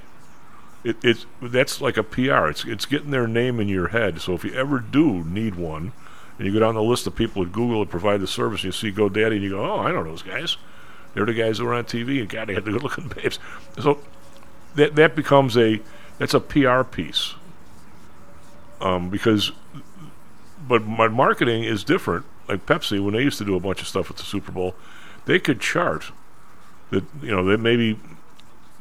it, 0.85 0.97
it's 1.03 1.25
that's 1.41 1.81
like 1.81 1.97
a 1.97 2.03
PR. 2.03 2.47
It's 2.47 2.63
it's 2.63 2.85
getting 2.85 3.09
their 3.09 3.27
name 3.27 3.59
in 3.59 3.67
your 3.67 3.89
head. 3.89 4.21
So 4.21 4.33
if 4.33 4.45
you 4.45 4.53
ever 4.53 4.79
do 4.79 5.23
need 5.23 5.55
one, 5.55 5.91
and 6.37 6.47
you 6.47 6.53
go 6.53 6.59
down 6.59 6.75
the 6.75 6.83
list 6.83 7.07
of 7.07 7.15
people 7.15 7.41
at 7.41 7.51
Google 7.51 7.79
that 7.79 7.89
provide 7.89 8.21
the 8.21 8.27
service, 8.27 8.63
and 8.63 8.65
you 8.65 8.71
see 8.71 8.91
GoDaddy, 8.91 9.33
and 9.33 9.43
you 9.43 9.49
go, 9.49 9.65
oh, 9.65 9.79
I 9.79 9.91
know 9.91 10.03
those 10.03 10.21
guys. 10.21 10.57
They're 11.13 11.25
the 11.25 11.33
guys 11.33 11.57
who 11.57 11.67
are 11.67 11.73
on 11.73 11.85
TV, 11.85 12.19
and 12.19 12.29
God, 12.29 12.49
they 12.49 12.53
had 12.53 12.65
the 12.65 12.71
good-looking 12.71 13.07
babes. 13.15 13.39
So 13.81 13.99
that 14.75 14.95
that 14.95 15.15
becomes 15.15 15.57
a 15.57 15.81
that's 16.17 16.33
a 16.33 16.39
PR 16.39 16.83
piece. 16.83 17.35
Um, 18.81 19.09
because, 19.09 19.51
but 20.67 20.85
my 20.85 21.07
marketing 21.07 21.63
is 21.63 21.83
different. 21.83 22.25
Like 22.47 22.65
Pepsi, 22.65 23.03
when 23.03 23.13
they 23.13 23.21
used 23.21 23.37
to 23.39 23.45
do 23.45 23.55
a 23.55 23.59
bunch 23.59 23.81
of 23.81 23.87
stuff 23.87 24.09
at 24.11 24.17
the 24.17 24.23
Super 24.23 24.51
Bowl, 24.51 24.75
they 25.25 25.39
could 25.39 25.59
chart 25.59 26.11
that 26.91 27.03
you 27.21 27.31
know 27.31 27.43
that 27.45 27.59
maybe 27.59 27.99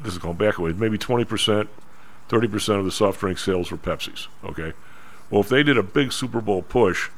this 0.00 0.12
is 0.12 0.18
going 0.18 0.36
back 0.36 0.58
a 0.58 0.62
ways, 0.62 0.74
maybe 0.76 0.98
20%, 0.98 1.68
30% 2.28 2.78
of 2.78 2.84
the 2.84 2.90
soft 2.90 3.20
drink 3.20 3.38
sales 3.38 3.70
were 3.70 3.76
Pepsi's. 3.78 4.28
Okay. 4.44 4.72
Well, 5.30 5.40
if 5.40 5.48
they 5.48 5.62
did 5.62 5.78
a 5.78 5.82
big 5.82 6.12
Super 6.12 6.40
Bowl 6.42 6.60
push, 6.62 7.08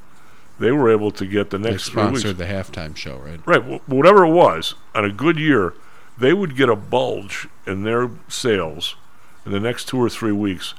they 0.61 0.71
were 0.71 0.91
able 0.93 1.11
to 1.13 1.27
get 1.27 1.51
the 1.51 1.59
They 1.59 1.71
next 1.71 1.89
three 1.89 2.05
weeks. 2.05 2.21
sponsored 2.21 2.37
the 2.39 2.45
halftime 2.45 2.95
show, 2.97 3.17
right? 3.17 3.41
Right. 3.45 3.63
wh- 3.63 3.89
Whatever 3.89 4.25
it 4.27 4.31
was, 4.33 4.75
on 4.95 5.05
a 5.05 5.11
good 5.13 5.39
year, 5.39 5.75
they 6.17 6.33
would 6.33 6.55
get 6.57 6.69
a 6.69 6.77
bulge 6.77 7.49
in 7.67 7.83
their 7.83 8.11
sales 8.29 8.95
in 9.46 9.52
the 9.52 9.60
next 9.60 9.88
two 9.88 9.98
or 9.98 10.10
three 10.10 10.32
weeks 10.32 10.75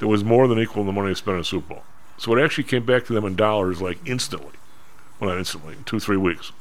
that 0.00 0.08
was 0.08 0.22
more 0.22 0.46
than 0.46 0.58
equal 0.58 0.82
to 0.82 0.86
the 0.86 0.92
money 0.92 1.08
they 1.08 1.14
spent 1.14 1.34
on 1.34 1.40
the 1.40 1.44
Super 1.44 1.74
Bowl. 1.74 1.82
So 2.18 2.36
it 2.36 2.44
actually 2.44 2.64
came 2.64 2.84
back 2.84 3.04
to 3.06 3.12
them 3.12 3.24
in 3.24 3.36
dollars 3.36 3.80
like 3.80 3.98
instantly. 4.04 4.52
Well, 5.18 5.30
not 5.30 5.38
instantly, 5.38 5.74
in 5.74 5.84
two, 5.84 5.98
three 5.98 6.16
weeks. 6.16 6.52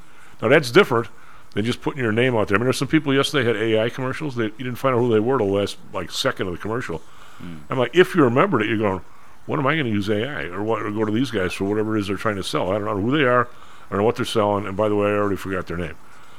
Now 0.42 0.48
that's 0.48 0.72
different 0.72 1.10
than 1.54 1.66
just 1.66 1.82
putting 1.82 2.02
your 2.02 2.12
name 2.12 2.36
out 2.36 2.48
there. 2.48 2.56
I 2.56 2.60
mean, 2.60 2.66
there's 2.66 2.78
some 2.78 2.88
people 2.88 3.14
yesterday 3.14 3.46
had 3.46 3.56
AI 3.56 3.90
commercials 3.90 4.36
that 4.36 4.54
you 4.58 4.66
didn't 4.66 4.76
find 4.76 4.96
out 4.96 5.00
who 5.00 5.12
they 5.12 5.20
were 5.20 5.38
till 5.38 5.48
the 5.48 5.54
last 5.54 5.78
like 5.94 6.12
second 6.12 6.48
of 6.48 6.54
the 6.54 6.60
commercial. 6.60 7.00
Hmm. 7.40 7.58
I'm 7.70 7.80
like, 7.80 7.96
if 7.96 8.16
you 8.16 8.24
remembered 8.24 8.62
it, 8.62 8.68
you're 8.68 8.78
going, 8.78 9.02
when 9.46 9.60
am 9.60 9.68
I 9.68 9.76
going 9.76 9.86
to 9.86 9.92
use 9.92 10.10
AI 10.10 10.44
or 10.46 10.64
what? 10.64 10.82
Or 10.82 10.92
go 10.92 11.06
to 11.06 11.12
these 11.12 11.32
guys 11.32 11.54
for 11.54 11.66
whatever 11.66 11.96
it 11.98 12.02
is 12.02 12.08
they're 12.08 12.18
trying 12.18 12.36
to 12.36 12.44
sell. 12.44 12.70
I 12.72 12.74
don't 12.74 12.86
know 12.86 13.00
who 13.00 13.18
they 13.18 13.24
are. 13.24 13.48
I 13.48 13.90
don't 13.90 14.00
know 14.00 14.06
what 14.06 14.18
they're 14.18 14.26
selling. 14.26 14.66
And 14.66 14.76
by 14.76 14.90
the 14.90 14.96
way, 14.96 15.08
I 15.08 15.14
already 15.14 15.38
forgot 15.38 15.68
their 15.68 15.78
name. 15.78 15.96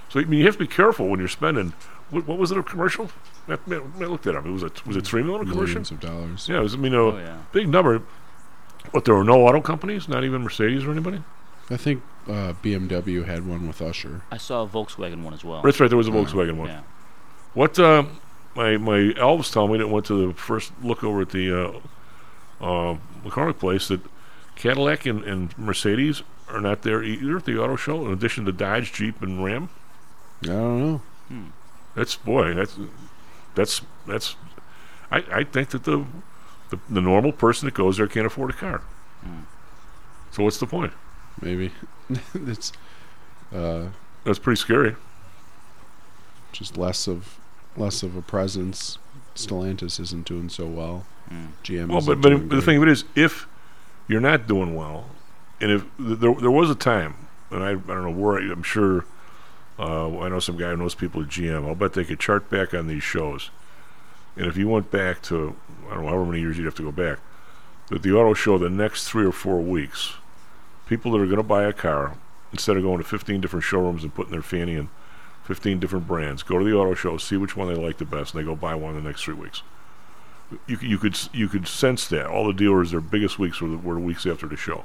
So 0.09 0.21
I 0.21 0.25
mean, 0.25 0.41
you 0.41 0.47
have 0.47 0.55
to 0.55 0.61
be 0.61 0.67
careful 0.67 1.09
when 1.09 1.19
you're 1.19 1.29
spending. 1.29 1.73
What, 2.11 2.27
what 2.27 2.39
was 2.39 2.51
it? 2.51 2.59
A 2.59 2.63
commercial? 2.63 3.11
I, 3.49 3.55
I 3.55 3.75
I 3.75 4.05
looked 4.05 4.25
that 4.25 4.35
up. 4.37 4.47
It 4.47 4.51
was 4.51 4.63
a 4.63 4.71
was 4.87 4.97
it 4.97 5.07
three 5.07 5.23
million 5.23 5.43
a 5.49 5.51
commercial? 5.51 5.81
Millions 5.81 5.91
of 5.91 6.01
dollars. 6.01 6.49
Yeah, 6.49 6.59
it 6.59 6.63
was. 6.63 6.75
I 6.75 6.79
mean, 6.79 6.95
a 6.95 7.03
Oh, 7.03 7.19
yeah. 7.19 7.39
big 7.53 7.69
number. 7.69 8.03
But 8.93 9.05
there 9.05 9.15
were 9.15 9.25
no 9.25 9.47
auto 9.47 9.61
companies, 9.61 10.09
not 10.09 10.25
even 10.25 10.43
Mercedes 10.43 10.85
or 10.85 10.93
anybody. 10.93 11.23
I 11.69 11.77
think 11.77 12.03
uh, 12.27 12.55
BMW 12.63 13.27
had 13.27 13.47
one 13.47 13.67
with 13.67 13.83
Usher. 13.83 14.23
I 14.31 14.39
saw 14.39 14.63
a 14.63 14.67
Volkswagen 14.67 15.23
one 15.23 15.35
as 15.35 15.45
well. 15.45 15.61
That's 15.61 15.79
right. 15.79 15.89
There 15.89 15.99
was 15.99 16.09
a 16.09 16.13
Volkswagen 16.13 16.57
one. 16.57 16.69
Yeah. 16.69 16.81
What 17.53 17.79
uh, 17.79 18.05
my 18.55 18.79
my 18.79 19.13
elves 19.19 19.51
tell 19.51 19.69
me 19.69 19.77
that 19.79 19.89
went 19.89 20.07
to 20.07 20.29
the 20.29 20.33
first 20.35 20.73
look 20.83 21.05
over 21.05 21.21
at 21.23 21.31
the 21.31 21.53
uh, 21.53 21.81
uh, 22.65 22.97
McCormick 23.25 23.59
place 23.59 23.89
that 23.89 24.01
Cadillac 24.57 25.05
and, 25.05 25.23
and 25.25 25.57
Mercedes 25.59 26.23
are 26.49 26.61
not 26.63 26.83
there 26.83 27.03
either 27.03 27.37
at 27.37 27.45
the 27.45 27.61
auto 27.63 27.77
show. 27.77 28.07
In 28.07 28.13
addition 28.13 28.47
to 28.47 28.53
Dodge, 28.53 28.93
Jeep, 28.95 29.21
and 29.21 29.45
Ram. 29.45 29.69
I 30.45 30.47
don't 30.47 30.81
know. 30.81 31.03
That's 31.99 32.15
boy. 32.17 32.55
That's 32.55 32.77
that's 33.55 33.83
that's. 34.07 34.37
I, 35.11 35.25
I 35.33 35.45
think 35.45 35.71
that 35.71 35.85
the, 35.85 36.05
the 36.71 36.79
the 36.89 37.01
normal 37.01 37.33
person 37.33 37.67
that 37.67 37.75
goes 37.75 37.97
there 37.97 38.07
can't 38.07 38.27
afford 38.27 38.51
a 38.51 38.55
car. 38.55 38.83
So 40.31 40.45
what's 40.45 40.59
the 40.59 40.67
point? 40.67 40.93
Maybe 41.41 41.73
it's 42.35 42.73
uh, 43.55 43.87
That's 44.25 44.39
pretty 44.39 44.61
scary. 44.61 44.95
just 46.53 46.77
less 46.77 47.07
of 47.09 47.39
less 47.77 48.03
of 48.03 48.17
a 48.17 48.23
presence. 48.23 48.99
Stellantis 49.35 49.99
isn't 50.01 50.27
doing 50.27 50.49
so 50.49 50.67
well. 50.67 51.07
GM. 51.65 51.89
Well, 51.89 51.99
isn't 51.99 52.15
but 52.15 52.23
but 52.23 52.29
doing 52.31 52.49
the 52.49 52.63
thing 52.63 52.77
of 52.79 52.83
it 52.85 52.89
is, 52.89 53.05
if 53.15 53.47
you're 54.09 54.21
not 54.21 54.47
doing 54.47 54.75
well, 54.75 55.11
and 55.61 55.71
if 55.71 55.83
th- 55.97 56.19
there 56.19 56.35
there 56.35 56.51
was 56.51 56.71
a 56.71 56.75
time, 56.75 57.15
and 57.51 57.63
I 57.63 57.71
I 57.71 57.75
don't 57.75 58.03
know 58.05 58.11
where 58.11 58.39
I, 58.39 58.51
I'm 58.53 58.63
sure, 58.63 59.05
uh, 59.79 60.19
I 60.19 60.29
know 60.29 60.41
some 60.41 60.57
guy 60.57 60.71
who 60.71 60.77
knows 60.77 60.95
people 60.95 61.23
at 61.23 61.29
GM. 61.29 61.67
I'll 61.67 61.75
bet 61.75 61.93
they 61.93 62.05
could 62.05 62.21
chart 62.21 62.51
back 62.51 62.75
on 62.75 62.87
these 62.87 63.03
shows, 63.03 63.51
and 64.37 64.47
if 64.47 64.57
you 64.57 64.69
went 64.69 64.91
back 64.91 65.23
to 65.23 65.57
I 65.89 65.95
don't 65.95 66.05
know 66.05 66.11
however 66.11 66.27
many 66.27 66.41
years 66.41 66.59
you'd 66.59 66.65
have 66.65 66.75
to 66.77 66.83
go 66.83 66.93
back, 66.93 67.19
that 67.89 68.03
the 68.03 68.13
auto 68.13 68.35
show 68.35 68.59
the 68.59 68.71
next 68.71 69.09
three 69.09 69.25
or 69.25 69.33
four 69.33 69.61
weeks, 69.61 70.15
people 70.87 71.13
that 71.13 71.21
are 71.21 71.27
going 71.27 71.37
to 71.37 71.43
buy 71.43 71.65
a 71.65 71.73
car 71.73 72.17
instead 72.53 72.77
of 72.77 72.83
going 72.83 72.99
to 72.99 73.05
15 73.05 73.41
different 73.41 73.65
showrooms 73.65 74.03
and 74.03 74.15
putting 74.15 74.33
their 74.33 74.43
fanny 74.43 74.75
in 74.75 74.89
15 75.45 75.79
different 75.79 76.07
brands, 76.07 76.43
go 76.43 76.59
to 76.59 76.65
the 76.65 76.75
auto 76.75 76.95
show, 76.95 77.17
see 77.17 77.37
which 77.37 77.57
one 77.57 77.69
they 77.69 77.75
like 77.75 77.99
the 77.99 78.05
best, 78.05 78.35
and 78.35 78.41
they 78.41 78.47
go 78.47 78.57
buy 78.57 78.75
one 78.75 78.97
in 78.97 79.03
the 79.03 79.09
next 79.09 79.23
three 79.23 79.35
weeks 79.35 79.63
you, 80.67 80.79
you 80.81 80.99
could 80.99 81.19
you 81.33 81.49
could 81.49 81.67
sense 81.67 82.07
that 82.09 82.27
all 82.27 82.47
the 82.47 82.53
dealers 82.53 82.91
their 82.91 83.01
biggest 83.01 83.39
weeks 83.39 83.61
were 83.61 83.69
the, 83.69 83.79
were 83.79 83.95
the 83.95 84.01
weeks 84.01 84.27
after 84.27 84.47
the 84.47 84.57
show. 84.57 84.85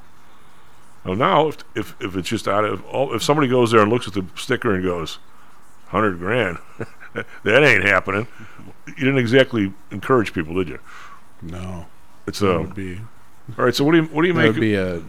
Now 1.04 1.14
now 1.14 1.48
if, 1.48 1.58
if 1.74 1.94
if 2.00 2.16
it's 2.16 2.28
just 2.28 2.48
out 2.48 2.64
of 2.64 2.84
all 2.86 3.14
if 3.14 3.22
somebody 3.22 3.48
goes 3.48 3.70
there 3.70 3.80
and 3.80 3.90
looks 3.90 4.06
at 4.08 4.14
the 4.14 4.24
sticker 4.36 4.74
and 4.74 4.82
goes 4.82 5.18
hundred 5.88 6.18
grand, 6.18 6.58
that 7.44 7.62
ain't 7.62 7.84
happening. 7.84 8.26
You 8.86 8.94
didn't 8.94 9.18
exactly 9.18 9.72
encourage 9.90 10.32
people, 10.32 10.54
did 10.54 10.68
you? 10.68 10.78
no, 11.42 11.86
It's 12.26 12.40
a. 12.42 12.54
uh, 12.56 12.60
would 12.62 12.74
be 12.74 13.00
all 13.58 13.64
right. 13.64 13.74
So 13.74 13.84
what 13.84 13.92
do 13.92 13.98
you 13.98 14.04
what 14.04 14.22
do 14.22 14.28
you 14.28 14.34
that 14.34 14.40
make? 14.42 14.52
would 14.52 14.60
be 14.60 14.74
a 14.74 15.02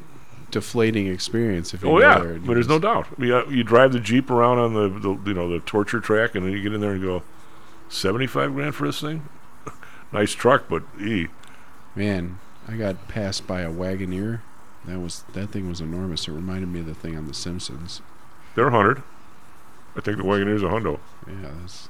deflating 0.51 1.07
experience 1.07 1.73
if 1.73 1.81
you 1.81 1.89
oh 1.89 1.99
yeah, 1.99 2.19
there. 2.19 2.33
but 2.39 2.53
there's 2.53 2.67
no 2.67 2.79
doubt. 2.79 3.07
I 3.17 3.21
mean, 3.21 3.31
uh, 3.31 3.45
you 3.45 3.63
drive 3.63 3.93
the 3.93 3.99
jeep 3.99 4.29
around 4.29 4.59
on 4.59 4.73
the, 4.73 4.87
the 4.99 5.29
you 5.29 5.33
know 5.33 5.49
the 5.49 5.59
torture 5.61 5.99
track, 5.99 6.35
and 6.35 6.45
then 6.45 6.51
you 6.53 6.61
get 6.61 6.73
in 6.73 6.81
there 6.81 6.91
and 6.91 7.01
go 7.01 7.23
seventy 7.89 8.27
five 8.27 8.53
grand 8.53 8.75
for 8.75 8.87
this 8.87 8.99
thing. 9.01 9.27
nice 10.11 10.33
truck, 10.33 10.65
but 10.69 10.83
e. 10.99 11.27
Man, 11.95 12.39
I 12.67 12.75
got 12.75 13.07
passed 13.07 13.47
by 13.47 13.61
a 13.61 13.71
Wagoneer. 13.71 14.41
That 14.87 14.99
was 14.99 15.23
that 15.33 15.49
thing 15.51 15.67
was 15.67 15.81
enormous. 15.81 16.27
It 16.27 16.31
reminded 16.31 16.69
me 16.69 16.81
of 16.81 16.85
the 16.85 16.93
thing 16.93 17.17
on 17.17 17.27
The 17.27 17.33
Simpsons. 17.33 18.01
They're 18.55 18.67
a 18.67 18.71
hundred. 18.71 19.03
I 19.95 20.01
think 20.01 20.17
the 20.17 20.23
Wagoneer's 20.23 20.61
a 20.63 20.67
hundo. 20.67 20.99
Yeah, 21.27 21.51
that's, 21.61 21.89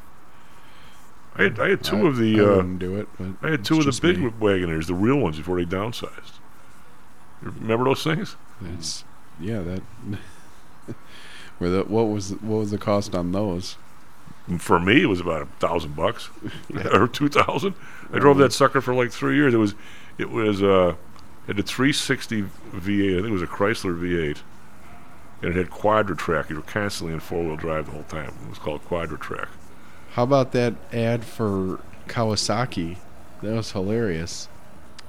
I 1.35 1.43
had, 1.43 1.59
I 1.59 1.69
had 1.69 1.83
two 1.83 2.05
I- 2.05 2.07
of 2.07 2.17
the. 2.17 2.39
I 2.39 2.43
uh, 2.43 2.55
wouldn't 2.57 2.79
do 2.79 2.95
it. 2.97 3.07
But 3.19 3.47
I 3.47 3.51
had 3.51 3.65
two 3.65 3.79
of 3.79 3.85
the 3.85 3.99
big 4.01 4.19
me. 4.19 4.29
Wagoneers, 4.31 4.87
the 4.87 4.93
real 4.93 5.17
ones, 5.17 5.37
before 5.37 5.57
they 5.57 5.65
downsized. 5.65 6.39
You 7.41 7.51
remember 7.59 7.85
those 7.85 8.03
things? 8.03 8.35
It's 8.73 9.03
yeah 9.39 9.59
that. 9.61 9.81
Where 11.57 11.69
the 11.69 11.83
what 11.83 12.03
was 12.09 12.31
what 12.31 12.59
was 12.59 12.71
the 12.71 12.77
cost 12.77 13.15
on 13.15 13.31
those? 13.31 13.77
For 14.59 14.79
me, 14.79 15.01
it 15.01 15.07
was 15.07 15.19
about 15.19 15.41
a 15.41 15.45
thousand 15.59 15.95
bucks 15.95 16.29
or 16.93 17.07
two 17.07 17.29
thousand. 17.29 17.75
I 18.13 18.19
drove 18.19 18.37
that 18.37 18.53
sucker 18.53 18.79
for 18.81 18.93
like 18.93 19.11
three 19.11 19.35
years. 19.35 19.53
It 19.53 19.57
was, 19.57 19.73
it 20.17 20.29
was 20.29 20.61
uh, 20.61 20.95
it 21.47 21.55
had 21.55 21.59
a 21.59 21.63
360 21.63 22.43
V8. 22.43 23.17
I 23.17 23.21
think 23.21 23.27
it 23.27 23.31
was 23.31 23.41
a 23.41 23.47
Chrysler 23.47 23.97
V8, 23.97 24.37
and 25.41 25.51
it 25.51 25.55
had 25.55 25.69
Quadra-Trac. 25.69 26.49
You 26.49 26.57
were 26.57 26.61
constantly 26.63 27.13
in 27.13 27.19
four 27.19 27.43
wheel 27.43 27.55
drive 27.55 27.85
the 27.85 27.91
whole 27.91 28.03
time. 28.03 28.33
It 28.43 28.49
was 28.49 28.57
called 28.59 28.83
Quadra-Trac. 28.85 29.47
How 30.11 30.23
about 30.23 30.51
that 30.53 30.75
ad 30.93 31.25
for 31.25 31.81
Kawasaki? 32.07 32.97
That 33.41 33.53
was 33.53 33.71
hilarious. 33.73 34.47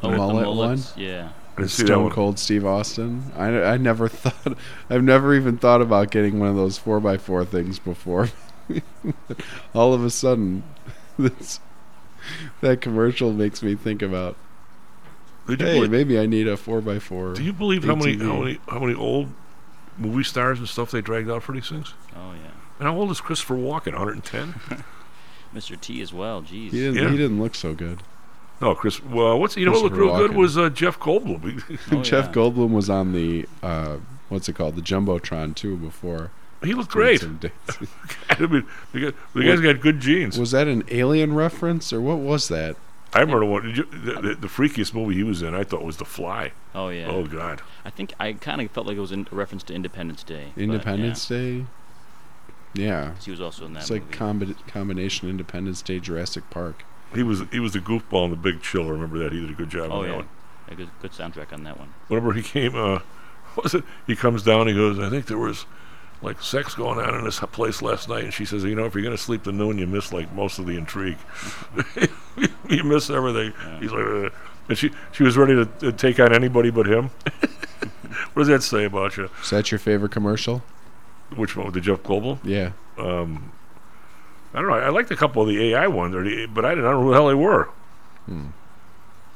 The 0.01 0.09
Oh, 0.09 0.11
with 0.11 0.19
the 0.19 0.27
mullet 0.27 0.45
mullets? 0.45 0.93
Yeah. 0.97 1.31
I 1.57 1.61
didn't 1.61 1.71
see 1.71 1.85
that 1.85 1.87
Stone. 1.89 2.11
Cold 2.11 2.39
Steve 2.39 2.67
Austin. 2.67 3.33
I, 3.35 3.47
I 3.63 3.77
never 3.79 4.09
thought 4.11 4.59
I've 4.91 5.03
never 5.03 5.35
even 5.35 5.57
thought 5.57 5.81
about 5.81 6.11
getting 6.11 6.39
one 6.39 6.51
of 6.51 6.57
those 6.57 6.77
four 6.77 7.07
x 7.09 7.23
four 7.23 7.45
things 7.45 7.79
before. 7.79 8.29
All 9.75 9.95
of 9.95 10.05
a 10.05 10.11
sudden, 10.11 10.65
this 11.19 11.61
that 12.61 12.81
commercial 12.81 13.33
makes 13.33 13.63
me 13.63 13.75
think 13.75 14.03
about. 14.03 14.37
Did 15.47 15.61
Hey, 15.61 15.75
believe, 15.75 15.91
maybe 15.91 16.19
I 16.19 16.27
need 16.27 16.49
a 16.49 16.57
four 16.57 16.83
x 16.89 17.05
four. 17.05 17.35
do 17.35 17.43
you 17.43 17.53
believe 17.53 17.85
how 17.85 17.95
many, 17.95 18.19
how 18.19 18.41
many 18.41 18.59
how 18.69 18.79
many 18.81 18.95
old 18.95 19.29
movie 19.99 20.25
stars 20.25 20.59
and 20.59 20.69
stuff 20.69 20.91
they 20.91 21.01
dragged 21.01 21.31
out 21.31 21.43
for 21.43 21.53
these 21.53 21.69
things? 21.69 21.95
Oh 22.15 22.33
yeah. 22.33 22.51
And 22.79 22.89
how 22.89 22.97
old 22.97 23.11
is 23.11 23.21
Christopher 23.21 23.55
Walken? 23.55 23.93
110? 23.93 24.55
Mr. 25.55 25.81
T 25.81 26.03
as 26.03 26.13
well. 26.13 26.43
Jeez. 26.43 26.71
He 26.71 26.81
didn't. 26.81 26.97
Yeah. 26.97 27.11
He 27.11 27.17
didn't 27.17 27.41
look 27.41 27.55
so 27.55 27.75
good. 27.75 28.03
no, 28.61 28.75
Chris. 28.75 29.03
Well, 29.03 29.39
what's 29.39 29.57
you 29.57 29.65
know 29.65 29.73
what 29.73 29.83
looked 29.83 29.95
Christopher 29.95 30.19
real 30.19 30.29
good 30.29 30.37
was 30.37 30.59
uh, 30.59 30.69
Jeff 30.69 30.99
Goldblum. 31.01 31.63
Oh, 31.93 32.03
Jeff 32.03 32.27
yeah. 32.27 32.33
Goldblum 32.33 32.71
was 32.71 32.91
on 32.91 33.13
the 33.13 33.47
uh, 33.63 33.99
what's 34.29 34.49
it 34.49 34.55
called, 34.55 34.77
the 34.77 34.83
jumbotron 34.83 35.55
too. 35.55 35.77
Before 35.77 36.31
he 36.63 36.75
looked 36.75 36.91
great. 36.91 37.21
Some. 37.21 37.41
I 38.31 38.41
mean, 38.41 38.67
the, 38.93 39.01
guy, 39.01 39.17
the 39.35 39.45
guy's 39.45 39.61
got 39.61 39.81
good 39.81 40.01
genes. 40.01 40.39
was 40.39 40.51
that 40.51 40.67
an 40.67 40.85
alien 40.91 41.35
reference 41.35 41.93
or 41.93 42.01
what 42.01 42.19
was 42.19 42.49
that? 42.49 42.77
I 43.17 43.21
remember 43.21 43.47
one. 43.47 43.63
did 43.65 43.77
you- 43.79 43.85
The, 43.85 44.21
the, 44.21 44.35
the 44.35 44.47
freakiest 44.47 44.93
movie 44.93 45.15
he 45.15 45.23
was 45.23 45.41
in, 45.41 45.55
I 45.55 45.65
thought, 45.65 45.83
was 45.83 45.97
The 45.97 46.05
Fly. 46.05 46.53
Oh 46.75 46.91
yeah. 46.91 47.07
Oh 47.09 47.25
God. 47.25 47.63
I 47.83 47.89
think 47.89 48.13
I 48.21 48.35
kind 48.35 48.61
of 48.61 48.71
felt 48.71 48.87
like 48.87 48.99
it 48.99 49.01
was 49.01 49.11
in 49.13 49.27
a 49.33 49.35
reference 49.35 49.63
to 49.65 49.75
Independence 49.75 50.23
Day. 50.23 50.53
but, 50.55 50.63
Independence 50.63 51.27
Day. 51.27 51.65
Yeah, 52.75 52.85
yeah. 52.85 53.15
He 53.25 53.31
was 53.31 53.41
also 53.41 53.65
in 53.65 53.73
that 53.73 53.81
it's 53.85 53.91
like 53.91 54.11
combi- 54.13 54.67
combination 54.67 55.31
Independence 55.31 55.81
Day, 55.81 55.99
Jurassic 55.99 56.51
Park. 56.51 56.85
He 57.15 57.23
was 57.23 57.43
he 57.51 57.59
was 57.59 57.73
the 57.73 57.79
goofball 57.79 58.27
in 58.27 58.31
The 58.33 58.37
Big 58.37 58.61
Chill. 58.61 58.87
I 58.87 58.91
remember 58.91 59.19
that. 59.21 59.33
He 59.33 59.41
did 59.41 59.49
a 59.51 59.55
good 59.55 59.71
job 59.71 59.91
oh 59.91 59.97
on 60.01 60.03
that 60.03 60.09
yeah. 60.11 60.17
one. 60.17 60.29
A 60.69 60.75
good, 60.75 60.91
good 61.01 61.13
soundtrack 61.13 61.55
on 61.55 61.65
that 61.65 61.79
one. 61.79 61.95
Whenever 62.09 62.35
he 62.35 62.43
came, 62.43 62.75
uh, 62.75 62.99
what 63.55 63.65
was 63.65 63.75
it? 63.75 63.85
He 64.07 64.15
comes 64.15 64.43
down. 64.43 64.67
He 64.67 64.75
goes, 64.75 64.99
I 64.99 65.09
think 65.09 65.25
there 65.27 65.39
was 65.39 65.65
like 66.27 66.43
sex 66.43 66.75
going 66.75 66.99
on 66.99 67.15
in 67.15 67.25
this 67.25 67.39
place 67.39 67.81
last 67.81 68.09
night. 68.09 68.25
And 68.25 68.35
she 68.35 68.45
says, 68.45 68.65
you 68.65 68.75
know, 68.75 68.85
if 68.85 68.95
you're 68.95 69.05
gonna 69.05 69.17
sleep 69.17 69.45
the 69.45 69.53
noon, 69.53 69.79
you 69.79 69.87
miss 69.87 70.13
like 70.13 70.31
most 70.33 70.59
of 70.59 70.67
the 70.67 70.77
intrigue. 70.77 71.19
you 72.69 72.85
miss 72.85 73.09
everything. 73.09 73.53
He's 73.81 73.93
like, 73.93 74.05
uh, 74.05 74.31
and 74.69 74.77
she 74.77 74.91
she 75.13 75.23
was 75.23 75.37
ready 75.37 75.55
to, 75.55 75.65
to 75.81 75.93
take 75.93 76.19
on 76.19 76.35
anybody 76.35 76.71
but 76.71 76.87
him. 76.87 77.05
what 78.35 78.43
does 78.43 78.49
that 78.49 78.63
say 78.63 78.85
about 78.85 79.17
you? 79.17 79.31
Is 79.43 79.51
that 79.51 79.71
your 79.71 79.79
favorite 79.79 80.11
commercial? 80.11 80.63
Which 81.37 81.57
one? 81.57 81.73
The 81.73 81.81
Jeff 81.81 82.03
Goldblum? 82.03 82.41
Yeah. 82.45 82.73
Um, 82.99 83.53
I 84.53 84.61
don't 84.61 84.71
know. 84.71 84.77
I 84.77 84.89
liked 84.89 85.11
a 85.11 85.17
couple 85.17 85.43
of 85.43 85.49
the 85.49 85.73
AI 85.73 85.87
ones, 85.87 86.15
or 86.15 86.25
the, 86.25 86.47
but 86.47 86.65
I 86.65 86.71
didn't 86.71 86.87
I 86.87 86.91
don't 86.91 87.01
know 87.01 87.07
who 87.07 87.11
the 87.11 87.17
hell 87.17 87.29
they 87.29 87.35
were. 87.35 87.69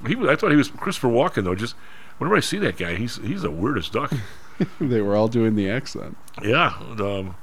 He 0.06 0.14
was, 0.16 0.28
I 0.28 0.36
thought 0.36 0.50
he 0.50 0.56
was 0.56 0.68
Christopher 0.68 1.08
Walken 1.08 1.44
though. 1.44 1.54
Just 1.54 1.76
whenever 2.18 2.36
I 2.36 2.40
see 2.40 2.58
that 2.58 2.76
guy, 2.76 2.96
he's 2.96 3.16
he's 3.16 3.42
the 3.42 3.50
weirdest 3.50 3.92
duck. 3.92 4.12
they 4.80 5.00
were 5.00 5.14
all 5.16 5.28
doing 5.28 5.54
the 5.54 5.68
accent. 5.70 6.16
yeah. 6.42 6.74
Um, 6.78 7.34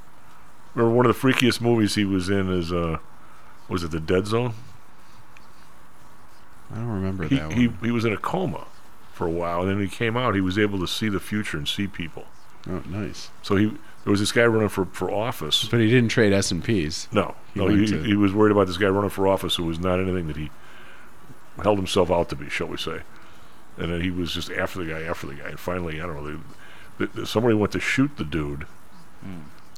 remember 0.74 0.94
one 0.96 1.06
of 1.06 1.14
the 1.20 1.28
freakiest 1.28 1.60
movies 1.60 1.94
he 1.94 2.04
was 2.04 2.28
in 2.30 2.50
is 2.52 2.72
uh, 2.72 2.98
was 3.68 3.82
it 3.84 3.90
The 3.90 4.00
Dead 4.00 4.26
Zone? 4.26 4.54
I 6.72 6.76
don't 6.76 6.88
remember 6.88 7.24
He, 7.26 7.36
that 7.36 7.52
he 7.52 7.68
one. 7.68 7.78
he 7.82 7.90
was 7.90 8.04
in 8.04 8.12
a 8.12 8.16
coma 8.18 8.66
for 9.12 9.26
a 9.26 9.30
while, 9.30 9.62
and 9.62 9.70
then 9.70 9.80
he 9.80 9.88
came 9.88 10.16
out. 10.16 10.34
He 10.34 10.40
was 10.40 10.58
able 10.58 10.78
to 10.80 10.86
see 10.86 11.08
the 11.08 11.20
future 11.20 11.56
and 11.56 11.66
see 11.66 11.86
people. 11.86 12.26
Oh, 12.68 12.82
nice. 12.88 13.30
So 13.42 13.56
he 13.56 13.66
there 14.04 14.10
was 14.10 14.20
this 14.20 14.32
guy 14.32 14.44
running 14.44 14.68
for 14.68 14.84
for 14.86 15.10
office. 15.10 15.66
But 15.68 15.80
he 15.80 15.88
didn't 15.90 16.10
trade 16.10 16.32
S 16.32 16.50
and 16.50 16.62
P's. 16.62 17.08
No, 17.12 17.34
He 17.54 17.60
no, 17.60 17.68
he, 17.68 17.86
to- 17.86 18.02
he 18.02 18.14
was 18.14 18.32
worried 18.32 18.52
about 18.52 18.66
this 18.66 18.76
guy 18.76 18.86
running 18.88 19.10
for 19.10 19.26
office 19.26 19.56
who 19.56 19.64
was 19.64 19.78
not 19.78 19.98
anything 20.00 20.26
that 20.28 20.36
he 20.36 20.50
held 21.62 21.78
himself 21.78 22.10
out 22.10 22.28
to 22.28 22.36
be, 22.36 22.48
shall 22.50 22.68
we 22.68 22.76
say. 22.76 23.00
And 23.78 23.92
then 23.92 24.00
he 24.00 24.10
was 24.10 24.32
just 24.32 24.50
after 24.50 24.84
the 24.84 24.90
guy, 24.92 25.02
after 25.02 25.26
the 25.26 25.34
guy. 25.34 25.48
And 25.48 25.58
finally, 25.58 26.00
I 26.00 26.06
don't 26.06 26.16
know, 26.16 26.30
they, 26.32 26.38
somebody 27.24 27.54
went 27.54 27.72
to 27.72 27.80
shoot 27.80 28.16
the 28.16 28.24
dude. 28.24 28.66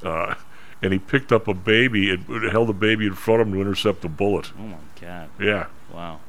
Uh, 0.05 0.35
and 0.83 0.93
he 0.93 0.99
picked 0.99 1.31
up 1.33 1.47
a 1.49 1.55
baby 1.55 2.11
and 2.11 2.25
held 2.51 2.69
the 2.69 2.73
baby 2.73 3.07
in 3.07 3.15
front 3.15 3.41
of 3.43 3.49
him 3.49 3.55
to 3.55 3.61
intercept 3.61 4.01
the 4.03 4.09
bullet. 4.09 4.51
Oh 4.59 4.63
my 4.63 4.77
god. 5.01 5.29
Yeah, 5.39 5.67
Wow. 5.93 6.21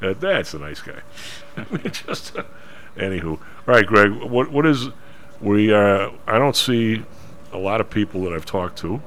that, 0.00 0.20
that's 0.20 0.52
a 0.54 0.58
nice 0.58 0.80
guy. 0.82 1.00
Just, 1.90 2.36
uh, 2.36 2.42
anywho. 2.96 3.32
All 3.38 3.40
right, 3.66 3.86
Greg, 3.86 4.12
what 4.12 4.50
what 4.50 4.66
is, 4.66 4.88
we, 5.40 5.72
uh, 5.72 6.10
I 6.26 6.38
don't 6.38 6.56
see 6.56 7.02
a 7.52 7.58
lot 7.58 7.80
of 7.80 7.88
people 7.88 8.22
that 8.24 8.32
I've 8.34 8.44
talked 8.46 8.76
to 8.78 9.00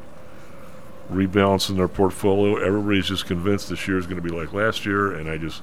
rebalancing 1.12 1.75
their 1.77 1.88
portfolio. 1.88 2.56
Everybody's 2.58 3.08
just 3.08 3.25
convinced 3.27 3.70
this 3.70 3.88
year 3.88 3.98
is 3.98 4.06
going 4.08 4.22
to 4.22 4.27
be 4.29 4.36
like 4.36 4.51
last 4.53 4.86
year, 4.86 5.13
and 5.13 5.29
I 5.29 5.38
just 5.38 5.62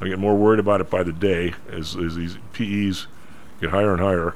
I 0.00 0.08
get 0.08 0.18
more 0.18 0.36
worried 0.36 0.60
about 0.60 0.80
it 0.80 0.88
by 0.88 1.02
the 1.02 1.12
day 1.12 1.54
as, 1.70 1.96
as 1.96 2.14
these 2.14 2.38
PEs 2.52 3.06
get 3.60 3.70
higher 3.70 3.92
and 3.92 4.00
higher. 4.00 4.34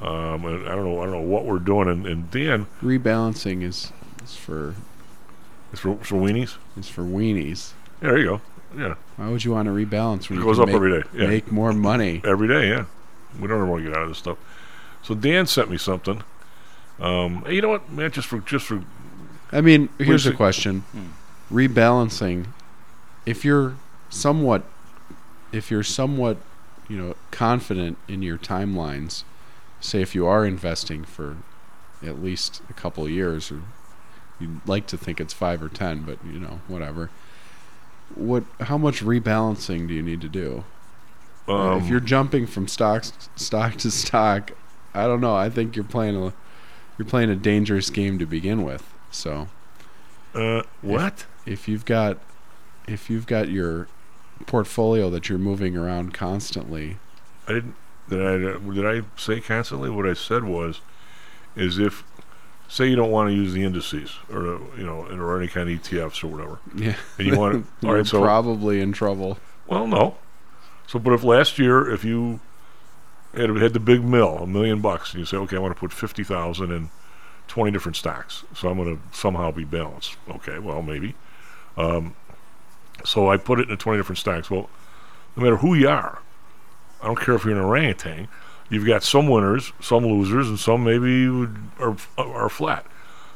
Um, 0.00 0.44
I 0.44 0.74
don't 0.74 0.84
know 0.84 1.00
I 1.00 1.04
don't 1.04 1.12
know 1.12 1.20
what 1.20 1.44
we're 1.46 1.58
doing. 1.58 1.88
And, 1.88 2.06
and 2.06 2.30
Dan 2.30 2.66
Rebalancing 2.82 3.62
is 3.62 3.92
is 4.22 4.36
for 4.36 4.74
is 5.72 5.80
for, 5.80 5.96
for 5.98 6.16
weenies. 6.16 6.56
is 6.76 6.88
for 6.88 7.02
weenies. 7.02 7.72
Yeah, 8.02 8.08
there 8.08 8.18
you 8.18 8.24
go. 8.26 8.40
Yeah, 8.76 8.94
Why 9.16 9.30
would 9.30 9.42
you 9.42 9.52
want 9.52 9.66
to 9.66 9.72
rebalance 9.72 10.28
when 10.28 10.38
It 10.38 10.42
you 10.42 10.46
goes 10.46 10.58
up 10.58 10.66
make, 10.66 10.74
every 10.76 11.00
day, 11.00 11.08
yeah. 11.14 11.26
make 11.28 11.50
more 11.50 11.72
money? 11.72 12.20
every 12.24 12.46
day. 12.48 12.68
Yeah, 12.68 12.84
we 13.40 13.46
don't 13.48 13.56
ever 13.56 13.64
want 13.66 13.84
to 13.84 13.88
get 13.88 13.96
out 13.96 14.02
of 14.02 14.08
this 14.10 14.18
stuff. 14.18 14.36
So 15.02 15.14
Dan 15.14 15.46
sent 15.46 15.70
me 15.70 15.78
something. 15.78 16.22
Um, 17.00 17.44
you 17.48 17.62
know 17.62 17.68
what, 17.70 17.90
man? 17.90 18.10
Just 18.10 18.26
for 18.28 18.40
just 18.40 18.66
for 18.66 18.82
I 19.50 19.60
mean, 19.62 19.88
here's 19.98 20.26
a 20.26 20.32
question: 20.34 20.84
rebalancing. 21.50 22.48
If 23.24 23.44
you're 23.44 23.76
somewhat, 24.10 24.64
if 25.52 25.70
you're 25.70 25.82
somewhat, 25.82 26.36
you 26.88 26.96
know, 26.98 27.14
confident 27.30 27.96
in 28.08 28.22
your 28.22 28.36
timelines, 28.38 29.24
say 29.80 30.02
if 30.02 30.14
you 30.14 30.26
are 30.26 30.44
investing 30.44 31.04
for 31.04 31.36
at 32.02 32.22
least 32.22 32.62
a 32.68 32.72
couple 32.72 33.04
of 33.04 33.10
years, 33.10 33.50
or 33.50 33.62
you'd 34.38 34.66
like 34.66 34.86
to 34.88 34.96
think 34.96 35.20
it's 35.20 35.32
five 35.32 35.62
or 35.62 35.68
ten, 35.68 36.02
but 36.02 36.18
you 36.24 36.38
know, 36.38 36.60
whatever. 36.68 37.10
What? 38.14 38.44
How 38.60 38.78
much 38.78 39.02
rebalancing 39.02 39.88
do 39.88 39.94
you 39.94 40.02
need 40.02 40.20
to 40.20 40.28
do? 40.28 40.64
um, 41.48 41.78
if 41.78 41.88
you're 41.88 42.00
jumping 42.00 42.46
from 42.46 42.66
stocks 42.68 43.12
stock 43.36 43.76
to 43.76 43.90
stock, 43.90 44.52
I 44.94 45.06
don't 45.06 45.20
know. 45.20 45.34
I 45.34 45.48
think 45.50 45.76
you're 45.76 45.84
playing 45.84 46.16
a 46.16 46.32
you're 46.98 47.06
playing 47.06 47.30
a 47.30 47.36
dangerous 47.36 47.90
game 47.90 48.18
to 48.18 48.26
begin 48.26 48.64
with. 48.64 48.92
So 49.10 49.48
uh, 50.34 50.62
what? 50.82 51.26
if 51.44 51.68
you've 51.68 51.84
got 51.84 52.18
if 52.88 53.10
you've 53.10 53.26
got 53.26 53.48
your 53.48 53.88
portfolio 54.46 55.08
that 55.10 55.28
you're 55.28 55.38
moving 55.38 55.76
around 55.76 56.14
constantly, 56.14 56.98
I 57.46 57.54
didn't. 57.54 57.74
Did 58.08 58.24
I 58.24 58.36
did 58.72 58.86
I 58.86 59.02
say 59.16 59.40
constantly? 59.40 59.90
What 59.90 60.06
I 60.06 60.14
said 60.14 60.44
was, 60.44 60.80
is 61.56 61.78
if 61.78 62.04
say 62.68 62.88
you 62.88 62.96
don't 62.96 63.10
want 63.10 63.28
to 63.30 63.34
use 63.34 63.52
the 63.52 63.64
indices 63.64 64.16
or 64.30 64.60
you 64.76 64.84
know 64.84 65.06
or 65.10 65.38
any 65.38 65.48
kind 65.48 65.68
of 65.68 65.80
ETFs 65.80 66.22
or 66.22 66.28
whatever, 66.28 66.58
yeah, 66.74 66.96
and 67.18 67.26
you 67.26 67.38
want 67.38 67.52
to. 67.54 67.58
all 67.86 67.90
you're 67.90 67.98
right, 67.98 68.06
so 68.06 68.20
probably 68.20 68.80
in 68.80 68.92
trouble. 68.92 69.38
well, 69.66 69.86
no. 69.86 70.16
So, 70.86 70.98
but 70.98 71.12
if 71.12 71.24
last 71.24 71.58
year, 71.58 71.90
if 71.90 72.04
you 72.04 72.40
had 73.34 73.50
had 73.56 73.72
the 73.72 73.80
big 73.80 74.04
mill, 74.04 74.38
a 74.38 74.46
million 74.46 74.80
bucks, 74.80 75.12
and 75.12 75.20
you 75.20 75.26
say, 75.26 75.36
okay, 75.36 75.56
I 75.56 75.58
want 75.58 75.74
to 75.74 75.80
put 75.80 75.92
fifty 75.92 76.22
thousand 76.22 76.70
in 76.70 76.90
twenty 77.48 77.72
different 77.72 77.96
stocks, 77.96 78.44
so 78.54 78.68
I'm 78.68 78.76
going 78.76 78.96
to 78.96 79.16
somehow 79.16 79.50
be 79.50 79.64
balanced. 79.64 80.16
Okay, 80.28 80.58
well, 80.58 80.82
maybe. 80.82 81.14
Um, 81.76 82.14
so 83.04 83.30
I 83.30 83.36
put 83.36 83.60
it 83.60 83.68
in 83.68 83.76
twenty 83.76 83.98
different 83.98 84.18
stocks. 84.18 84.50
Well, 84.50 84.70
no 85.36 85.42
matter 85.42 85.56
who 85.56 85.74
you 85.74 85.88
are, 85.88 86.20
I 87.06 87.08
don't 87.10 87.20
care 87.20 87.36
if 87.36 87.44
you're 87.44 87.54
an 87.56 87.62
orangutan. 87.62 88.26
You've 88.68 88.84
got 88.84 89.04
some 89.04 89.28
winners, 89.28 89.72
some 89.80 90.04
losers, 90.04 90.48
and 90.48 90.58
some 90.58 90.82
maybe 90.82 91.28
are 91.78 91.96
are 92.18 92.48
flat. 92.48 92.84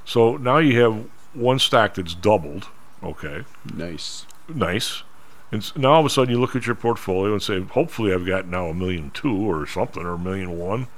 So 0.05 0.37
now 0.37 0.59
you 0.59 0.81
have 0.83 1.05
one 1.35 1.61
stock 1.61 1.95
that's 1.95 2.15
doubled. 2.15 2.67
Okay, 3.01 3.45
Nice. 3.73 4.27
nice. 4.49 5.05
And 5.53 5.65
now 5.77 5.93
all 5.93 6.01
of 6.01 6.07
a 6.07 6.11
sudden 6.11 6.35
you 6.35 6.41
look 6.41 6.57
at 6.57 6.67
your 6.67 6.75
portfolio 6.75 7.33
and 7.33 7.41
say, 7.41 7.61
hopefully 7.61 8.13
I've 8.13 8.27
got 8.27 8.49
now 8.49 8.67
a 8.67 8.75
million 8.75 9.13
two 9.13 9.37
or 9.49 9.65
something 9.69 10.03
or 10.03 10.15
a 10.15 10.19
million 10.19 10.59
one. 10.59 10.89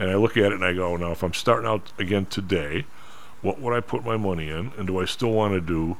And 0.00 0.10
I 0.10 0.16
look 0.16 0.36
at 0.36 0.46
it 0.46 0.52
and 0.54 0.64
I 0.64 0.72
go, 0.72 0.96
now 0.96 1.12
if 1.12 1.22
I'm 1.22 1.32
starting 1.32 1.68
out 1.68 1.92
again 1.96 2.26
today, 2.26 2.86
what 3.40 3.60
would 3.60 3.72
I 3.72 3.78
put 3.80 4.04
my 4.04 4.16
money 4.16 4.48
in, 4.50 4.72
and 4.76 4.88
do 4.88 5.00
I 5.00 5.04
still 5.04 5.30
want 5.30 5.54
to 5.54 5.60
do, 5.60 5.96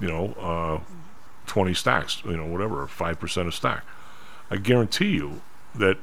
you 0.00 0.08
know, 0.08 0.34
uh, 0.34 0.80
20 1.46 1.74
stocks, 1.74 2.22
you 2.24 2.36
know, 2.36 2.44
whatever, 2.46 2.88
5% 2.88 3.46
of 3.46 3.54
stock. 3.54 3.84
I 4.50 4.56
guarantee 4.56 5.10
you 5.10 5.42
that 5.74 5.98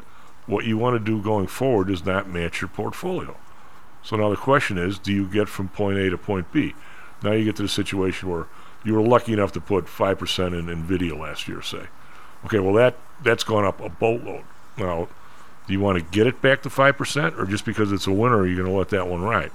what 0.46 0.66
you 0.66 0.78
want 0.78 0.96
to 0.96 1.04
do 1.04 1.22
going 1.22 1.48
forward 1.48 1.88
does 1.88 2.06
not 2.06 2.30
match 2.30 2.62
your 2.62 2.68
portfolio. 2.68 3.36
So 4.04 4.16
now 4.16 4.30
the 4.30 4.36
question 4.36 4.78
is, 4.78 5.00
do 5.00 5.12
you 5.12 5.28
get 5.28 5.50
from 5.50 5.70
point 5.70 5.98
A 5.98 6.10
to 6.10 6.18
point 6.18 6.52
B? 6.52 6.76
Now 7.24 7.32
you 7.32 7.44
get 7.44 7.56
to 7.56 7.64
the 7.64 7.70
situation 7.70 8.30
where 8.30 8.46
you 8.84 8.94
were 8.94 9.02
lucky 9.02 9.34
enough 9.34 9.52
to 9.54 9.62
put 9.62 9.86
5% 9.86 10.48
in 10.60 10.68
NVIDIA 10.68 11.18
last 11.18 11.48
year, 11.48 11.62
say. 11.62 11.88
Okay, 12.46 12.60
well, 12.60 12.74
that, 12.76 12.96
that's 13.24 13.44
gone 13.44 13.66
up 13.66 13.82
a 13.82 13.90
boatload. 13.90 14.44
Now, 14.78 15.08
do 15.66 15.74
you 15.74 15.80
want 15.80 15.98
to 15.98 16.04
get 16.04 16.28
it 16.28 16.42
back 16.44 16.62
to 16.62 16.70
5%, 16.70 17.40
or 17.40 17.46
just 17.46 17.66
because 17.66 17.92
it's 17.92 18.06
a 18.06 18.12
winner, 18.12 18.38
are 18.38 18.48
you 18.48 18.56
going 18.56 18.68
to 18.70 18.78
let 18.78 18.90
that 18.90 19.08
one 19.08 19.24
ride? 19.24 19.52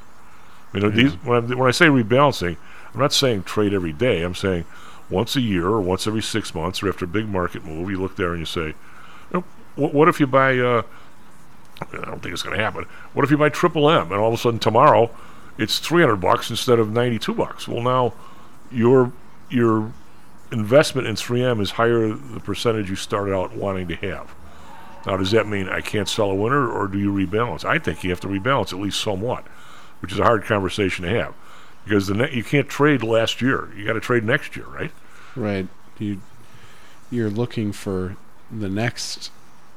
You 0.75 0.81
know, 0.81 0.91
these, 0.91 1.13
when, 1.25 1.53
I, 1.53 1.55
when 1.55 1.69
I 1.69 1.71
say 1.71 1.87
rebalancing, 1.87 2.57
I'm 2.93 3.01
not 3.01 3.13
saying 3.13 3.45
trade 3.45 3.73
every 3.73 3.93
day. 3.93 4.23
I'm 4.23 4.35
saying 4.35 4.65
once 5.11 5.37
a 5.37 5.41
year 5.41 5.67
or 5.67 5.81
once 5.81 6.07
every 6.07 6.23
six 6.23 6.55
months 6.55 6.83
or 6.83 6.89
after 6.89 7.05
a 7.05 7.09
big 7.09 7.29
market 7.29 7.65
move, 7.65 7.91
you 7.91 8.01
look 8.01 8.17
there 8.17 8.31
and 8.31 8.41
you 8.41 8.47
say, 8.47 8.75
what 9.77 10.09
if 10.09 10.21
you 10.21 10.27
buy, 10.27 10.59
uh, 10.59 10.83
I 11.81 12.05
don't 12.05 12.21
think 12.23 12.33
it's 12.33 12.43
going 12.43 12.57
to 12.57 12.63
happen. 12.63 12.85
What 13.13 13.25
if 13.25 13.31
you 13.31 13.37
buy 13.37 13.49
Triple 13.49 13.91
M 13.91 14.13
and 14.13 14.21
all 14.21 14.29
of 14.29 14.35
a 14.35 14.37
sudden 14.37 14.61
tomorrow 14.61 15.11
it's 15.59 15.79
300 15.79 16.17
bucks 16.17 16.51
instead 16.51 16.79
of 16.79 16.91
92 16.91 17.35
bucks? 17.35 17.67
Well, 17.69 17.83
now 17.83 18.15
your 18.71 19.13
your 19.49 19.93
investment 20.53 21.07
in 21.07 21.15
3M 21.15 21.61
is 21.61 21.73
higher 21.73 22.09
the 22.09 22.41
percentage 22.41 22.89
you 22.89 22.97
started 22.97 23.35
out 23.35 23.53
wanting 23.53 23.89
to 23.89 23.97
have. 23.97 24.35
Now, 25.07 25.17
does 25.17 25.31
that 25.31 25.49
mean 25.49 25.69
I 25.69 25.81
can't 25.81 26.09
sell 26.09 26.31
a 26.31 26.35
winner, 26.35 26.69
or 26.69 26.87
do 26.87 26.99
you 26.99 27.13
rebalance? 27.13 27.65
I 27.65 27.79
think 27.79 28.05
you 28.05 28.11
have 28.11 28.21
to 28.21 28.29
rebalance 28.29 28.73
at 28.73 28.79
least 28.79 29.01
somewhat, 29.01 29.47
which 30.01 30.13
is 30.13 30.19
a 30.19 30.25
hard 30.25 30.45
conversation 30.45 31.05
to 31.05 31.11
have 31.11 31.35
because 31.85 32.07
the 32.07 32.15
ne- 32.15 32.35
you 32.35 32.45
can't 32.45 32.69
trade 32.69 33.03
last 33.03 33.41
year. 33.41 33.69
You 33.77 33.85
got 33.85 33.95
to 33.95 34.01
trade 34.01 34.25
next 34.25 34.57
year, 34.57 34.67
right? 34.67 34.93
Right. 35.37 35.69
You 35.99 36.21
you're 37.11 37.31
looking 37.31 37.73
for 37.73 38.17
the 38.51 38.69
next 38.69 39.31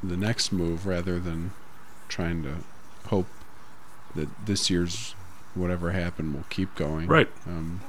the 0.04 0.18
next 0.18 0.52
move 0.52 0.86
rather 0.86 1.20
than 1.20 1.52
trying 2.08 2.44
to 2.44 2.58
hope 3.08 3.28
that 4.16 4.30
this 4.46 4.70
year's 4.70 5.16
whatever 5.56 5.92
happened 5.92 6.34
will 6.34 6.46
keep 6.50 6.76
going. 6.76 7.08
Right. 7.08 7.30
Um, 7.46 7.82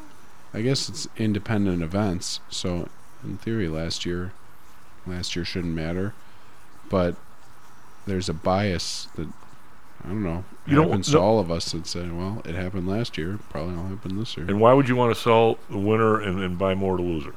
I 0.52 0.60
guess 0.60 0.88
it's 0.88 1.08
independent 1.16 1.82
events, 1.82 2.40
so 2.48 2.88
in 3.24 3.38
theory, 3.38 3.68
last 3.68 4.06
year, 4.06 4.32
last 5.06 5.34
year 5.34 5.44
shouldn't 5.44 5.74
matter, 5.74 6.14
but 6.88 7.16
there's 8.06 8.28
a 8.28 8.34
bias 8.34 9.08
that 9.16 9.28
I 10.04 10.08
don't 10.08 10.22
know 10.22 10.44
You 10.66 10.76
don't- 10.76 10.88
happens 10.88 11.12
no- 11.12 11.18
to 11.18 11.24
all 11.24 11.38
of 11.38 11.50
us 11.50 11.72
that 11.72 11.86
say, 11.86 12.08
well, 12.10 12.42
it 12.44 12.54
happened 12.54 12.86
last 12.86 13.16
year, 13.16 13.38
probably 13.50 13.74
will 13.74 13.86
happen 13.88 14.18
this 14.18 14.36
year. 14.36 14.44
And 14.46 14.60
why 14.60 14.72
would 14.74 14.88
you 14.88 14.96
want 14.96 15.14
to 15.14 15.20
sell 15.20 15.58
the 15.70 15.78
winner 15.78 16.20
and, 16.20 16.40
and 16.42 16.58
buy 16.58 16.74
more 16.74 16.96
to 16.96 17.02
loser? 17.02 17.34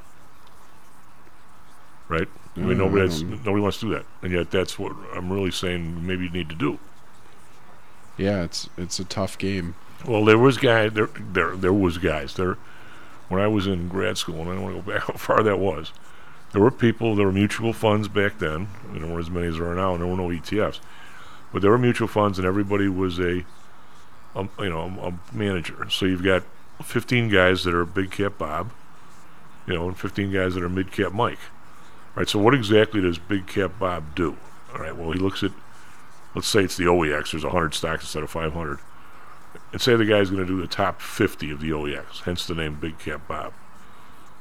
Right? 2.09 2.27
I 2.55 2.59
mean, 2.61 2.79
Uh, 2.81 2.85
nobody, 2.85 3.01
has, 3.03 3.21
don't- 3.21 3.45
nobody 3.45 3.61
wants 3.61 3.79
to 3.79 3.87
do 3.87 3.93
that, 3.95 4.05
and 4.21 4.31
yet 4.31 4.49
that's 4.51 4.79
what 4.79 4.93
I'm 5.15 5.31
really 5.31 5.51
saying. 5.51 6.05
Maybe 6.05 6.25
you 6.25 6.29
need 6.31 6.49
to 6.49 6.55
do. 6.55 6.79
yeah, 8.17 8.41
it's 8.43 8.67
it's 8.77 8.99
a 8.99 9.05
tough 9.05 9.37
game. 9.37 9.75
Well, 10.05 10.25
there 10.25 10.39
was 10.39 10.57
guy 10.57 10.89
there 10.89 11.09
there 11.19 11.55
there 11.55 11.73
was 11.73 11.99
guys 11.99 12.33
there 12.33 12.57
when 13.29 13.39
I 13.41 13.47
was 13.47 13.67
in 13.67 13.87
grad 13.89 14.17
school, 14.17 14.41
and 14.41 14.49
I 14.49 14.53
don't 14.55 14.63
want 14.63 14.75
to 14.77 14.81
go 14.81 14.91
back 14.91 15.03
how 15.07 15.13
far 15.13 15.43
that 15.43 15.59
was. 15.59 15.91
There 16.53 16.61
were 16.61 16.71
people, 16.71 17.15
there 17.15 17.25
were 17.27 17.31
mutual 17.33 17.73
funds 17.73 18.07
back 18.07 18.39
then. 18.39 18.69
There 18.93 19.05
weren't 19.05 19.19
as 19.19 19.29
many 19.29 19.47
as 19.47 19.57
there 19.57 19.67
are 19.69 19.75
now, 19.75 19.91
and 19.93 20.01
there 20.01 20.09
were 20.09 20.15
no 20.17 20.29
ETFs. 20.29 20.79
But 21.57 21.63
there 21.63 21.71
were 21.71 21.79
mutual 21.79 22.07
funds, 22.07 22.37
and 22.37 22.45
everybody 22.45 22.87
was 22.87 23.17
a, 23.17 23.43
a 24.35 24.47
you 24.59 24.69
know, 24.69 24.93
a 25.01 25.35
manager. 25.35 25.89
So 25.89 26.05
you've 26.05 26.23
got 26.23 26.43
15 26.83 27.29
guys 27.29 27.63
that 27.63 27.73
are 27.73 27.83
big 27.83 28.11
cap 28.11 28.33
Bob, 28.37 28.69
you 29.65 29.73
know, 29.73 29.87
and 29.87 29.97
15 29.97 30.31
guys 30.31 30.53
that 30.53 30.61
are 30.61 30.69
mid 30.69 30.91
cap 30.91 31.13
Mike. 31.13 31.39
All 31.39 32.17
right. 32.17 32.29
So 32.29 32.37
what 32.37 32.53
exactly 32.53 33.01
does 33.01 33.17
big 33.17 33.47
cap 33.47 33.71
Bob 33.79 34.13
do? 34.13 34.37
All 34.71 34.81
right. 34.81 34.95
Well, 34.95 35.09
he 35.13 35.17
looks 35.17 35.41
at, 35.41 35.49
let's 36.35 36.47
say 36.47 36.63
it's 36.63 36.77
the 36.77 36.83
OEX. 36.83 37.31
There's 37.31 37.43
100 37.43 37.73
stocks 37.73 38.03
instead 38.03 38.21
of 38.21 38.29
500 38.29 38.77
and 39.71 39.81
say 39.81 39.95
the 39.95 40.05
guy's 40.05 40.29
going 40.29 40.45
to 40.45 40.47
do 40.47 40.61
the 40.61 40.67
top 40.67 41.01
50 41.01 41.49
of 41.49 41.59
the 41.59 41.71
OEX, 41.71 42.21
hence 42.21 42.45
the 42.45 42.53
name 42.53 42.75
Big 42.75 42.99
Cap 42.99 43.27
Bob. 43.27 43.51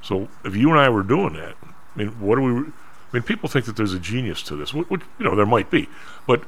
So 0.02 0.28
if 0.44 0.54
you 0.54 0.68
and 0.68 0.78
I 0.78 0.90
were 0.90 1.02
doing 1.02 1.32
that, 1.32 1.54
I 1.62 1.98
mean, 1.98 2.08
what 2.20 2.36
do 2.36 2.42
we? 2.42 2.52
I 2.60 2.72
mean, 3.10 3.22
people 3.22 3.48
think 3.48 3.64
that 3.64 3.76
there's 3.76 3.94
a 3.94 3.98
genius 3.98 4.42
to 4.42 4.56
this, 4.56 4.74
which 4.74 5.00
you 5.18 5.24
know 5.24 5.34
there 5.34 5.46
might 5.46 5.70
be, 5.70 5.88
but 6.26 6.44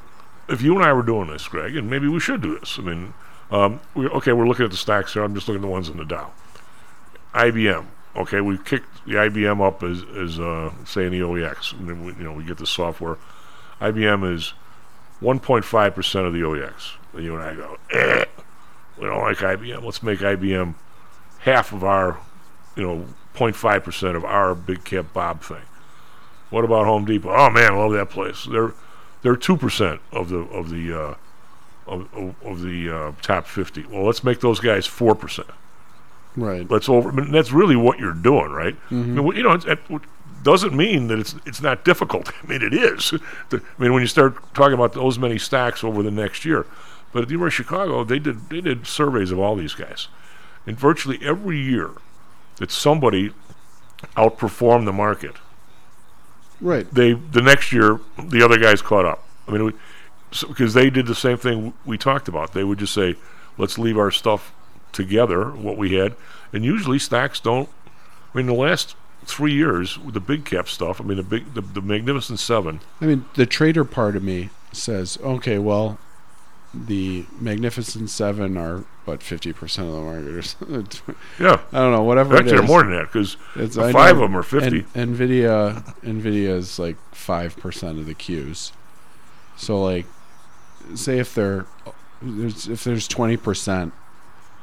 if 0.49 0.63
you 0.63 0.75
and 0.75 0.85
I 0.85 0.93
were 0.93 1.03
doing 1.03 1.29
this, 1.29 1.47
Greg, 1.49 1.77
and 1.77 1.91
maybe 1.91 2.09
we 2.09 2.21
should 2.21 2.41
do 2.41 2.59
this. 2.59 2.79
I 2.79 2.83
mean, 2.83 3.15
um, 3.51 3.81
we, 3.95 4.07
okay, 4.09 4.33
we're 4.33 4.49
looking 4.49 4.65
at 4.65 4.71
the 4.71 4.77
stocks 4.77 5.15
here. 5.15 5.23
I'm 5.23 5.35
just 5.35 5.49
looking 5.49 5.63
at 5.63 5.67
the 5.67 5.73
ones 5.73 5.89
in 5.89 5.97
the 5.97 6.05
Dow. 6.05 6.33
IBM. 7.35 7.87
Okay, 8.17 8.41
we 8.41 8.59
kicked 8.59 9.05
the 9.07 9.15
IBM 9.15 9.65
up 9.65 9.83
as, 9.83 10.03
as 10.17 10.41
uh, 10.41 10.73
say 10.85 11.07
in 11.07 11.13
the 11.13 11.21
OEX, 11.21 11.73
and 11.73 11.89
then 11.89 12.05
we, 12.05 12.13
you 12.15 12.25
know 12.25 12.33
we 12.33 12.45
get 12.45 12.59
the 12.59 12.67
software. 12.67 13.19
IBM 13.81 14.35
is 14.35 14.55
1.5 15.21 15.95
percent 15.95 16.27
of 16.27 16.33
the 16.33 16.41
OEX. 16.41 16.95
And 17.13 17.25
you 17.25 17.35
and 17.35 17.43
I 17.43 17.55
go, 17.55 17.77
eh, 17.91 18.25
we 18.99 19.07
don't 19.07 19.21
like 19.21 19.39
IBM. 19.39 19.83
Let's 19.83 20.03
make 20.03 20.21
IBM 20.21 20.75
half 21.41 21.73
of 21.73 21.85
our, 21.85 22.19
you 22.77 22.83
know, 22.83 23.07
0.5 23.35 23.85
percent 23.85 24.17
of 24.17 24.25
our 24.25 24.55
big 24.55 24.85
cap 24.85 25.07
Bob 25.13 25.43
thing. 25.43 25.63
What 26.51 26.65
about 26.65 26.87
Home 26.87 27.05
Depot? 27.05 27.31
Oh 27.31 27.51
man, 27.51 27.73
I 27.73 27.77
love 27.77 27.93
that 27.93 28.11
place. 28.11 28.49
They're 28.51 28.73
they're 29.23 29.37
two 29.37 29.57
percent 29.57 30.01
of 30.13 30.29
the 30.29 30.39
of 30.39 30.71
the 30.71 30.93
uh, 30.93 31.15
of, 31.87 32.09
of, 32.15 32.35
of 32.45 32.61
the 32.63 32.91
uh, 32.95 33.13
top 33.23 33.47
50. 33.47 33.87
Well, 33.87 34.05
let's 34.05 34.23
make 34.23 34.41
those 34.41 34.61
guys 34.61 34.87
four 34.87 35.15
percent. 35.15 35.49
Right. 36.37 36.71
Let's 36.71 36.89
over. 36.89 37.09
I 37.11 37.13
mean, 37.13 37.33
that's 37.33 37.51
really 37.53 37.77
what 37.77 37.99
you're 37.99 38.13
doing, 38.15 38.51
right? 38.53 38.77
I 38.91 38.95
mean, 38.95 39.27
you 39.35 39.43
know, 39.43 39.53
it's, 39.53 39.65
it 39.65 39.79
doesn't 40.45 40.77
mean 40.77 41.09
that 41.09 41.19
it's 41.19 41.35
it's 41.47 41.61
not 41.61 41.85
difficult. 41.85 42.31
I 42.43 42.47
mean, 42.47 42.63
it 42.63 42.73
is. 42.75 43.11
The- 43.49 43.63
I 43.79 43.83
mean, 43.83 43.93
when 43.93 44.03
you 44.03 44.07
start 44.09 44.37
talking 44.55 44.75
about 44.75 44.93
those 44.93 45.19
many 45.19 45.39
stacks 45.39 45.83
over 45.83 46.03
the 46.03 46.11
next 46.13 46.45
year, 46.45 46.67
but 47.13 47.23
at 47.23 47.29
the 47.29 47.33
University 47.33 47.63
of 47.63 47.67
Chicago, 47.67 48.05
they 48.05 48.19
did 48.19 48.49
they 48.51 48.61
did 48.61 48.87
surveys 48.87 49.31
of 49.33 49.39
all 49.41 49.57
these 49.57 49.75
guys, 49.75 50.09
and 50.67 50.79
virtually 50.79 51.19
every 51.23 51.59
year 51.59 51.91
that 52.57 52.71
somebody 52.71 53.33
outperformed 54.17 54.85
the 54.85 54.93
market, 54.93 55.35
Right. 56.61 56.93
they 56.93 57.13
the 57.13 57.43
next 57.43 57.73
year 57.73 58.01
the 58.23 58.43
other 58.43 58.59
guys 58.59 58.83
caught 58.83 59.05
up. 59.05 59.25
I 59.47 59.53
mean, 59.53 59.65
we, 59.65 59.73
so, 60.33 60.49
because 60.49 60.75
they 60.75 60.91
did 60.91 61.07
the 61.07 61.15
same 61.15 61.37
thing 61.37 61.73
we 61.87 61.97
talked 61.97 62.29
about. 62.29 62.53
They 62.53 62.65
would 62.65 62.79
just 62.79 62.95
say, 62.95 63.17
"Let's 63.57 63.79
leave 63.79 63.97
our 63.97 64.11
stuff 64.11 64.53
together, 64.93 65.51
what 65.51 65.77
we 65.77 65.95
had," 65.95 66.15
and 66.53 66.65
usually 66.65 66.99
stacks 66.99 67.41
don't. 67.41 67.69
I 68.35 68.37
mean, 68.37 68.47
the 68.47 68.55
last 68.55 68.95
three 69.25 69.53
years 69.53 69.99
with 69.99 70.15
the 70.15 70.21
big 70.21 70.45
cap 70.45 70.69
stuff. 70.69 71.01
I 71.01 71.05
mean, 71.05 71.17
the 71.17 71.23
big 71.23 71.55
the, 71.55 71.61
the 71.61 71.81
Magnificent 71.81 72.41
Seven. 72.41 72.81
I 73.01 73.07
mean, 73.07 73.25
the 73.35 73.47
trader 73.47 73.85
part 73.85 74.17
of 74.17 74.23
me 74.23 74.51
says, 74.73 75.19
okay, 75.23 75.59
well, 75.59 75.99
the 76.75 77.25
Magnificent 77.41 78.11
Seven 78.11 78.57
are 78.57 78.85
what 79.05 79.23
fifty 79.23 79.53
percent 79.53 79.89
of 79.89 79.95
the 79.95 80.01
market, 80.01 80.29
or 80.29 80.43
something. 80.43 81.15
Yeah, 81.41 81.61
I 81.73 81.79
don't 81.79 81.93
know, 81.93 82.03
whatever 82.03 82.37
actually, 82.37 82.59
they're 82.59 82.63
more 82.63 82.83
than 82.83 82.93
that 82.93 83.13
because 83.13 83.35
five 83.93 84.17
of 84.17 84.23
them 84.23 84.37
are 84.37 84.43
fifty. 84.43 84.83
Nvidia, 84.95 85.83
Nvidia 86.03 86.51
is 86.51 86.79
like 86.79 86.97
five 87.13 87.57
percent 87.57 87.99
of 87.99 88.07
the 88.07 88.15
Qs. 88.15 88.73
So 89.57 89.83
like, 89.83 90.07
say 90.95 91.19
if 91.19 91.35
they're 91.35 91.67
there's 92.21 92.69
if 92.69 92.85
there's 92.85 93.09
twenty 93.09 93.37
percent, 93.37 93.93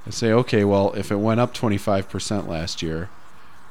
I 0.05 0.11
say 0.11 0.31
okay, 0.31 0.63
well 0.63 0.93
if 0.93 1.11
it 1.11 1.17
went 1.17 1.39
up 1.39 1.53
twenty 1.53 1.77
five 1.77 2.09
percent 2.09 2.47
last 2.47 2.81
year, 2.81 3.09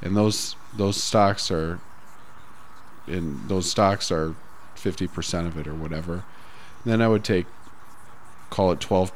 and 0.02 0.16
those 0.16 0.56
those 0.76 1.00
stocks 1.00 1.50
are, 1.50 1.78
and 3.06 3.48
those 3.48 3.70
stocks 3.70 4.10
are 4.10 4.34
fifty 4.74 5.06
percent 5.06 5.46
of 5.46 5.56
it 5.56 5.66
or 5.66 5.74
whatever, 5.74 6.24
then 6.84 7.00
I 7.00 7.08
would 7.08 7.24
take, 7.24 7.46
call 8.54 8.70
it 8.70 8.78
12 8.78 9.12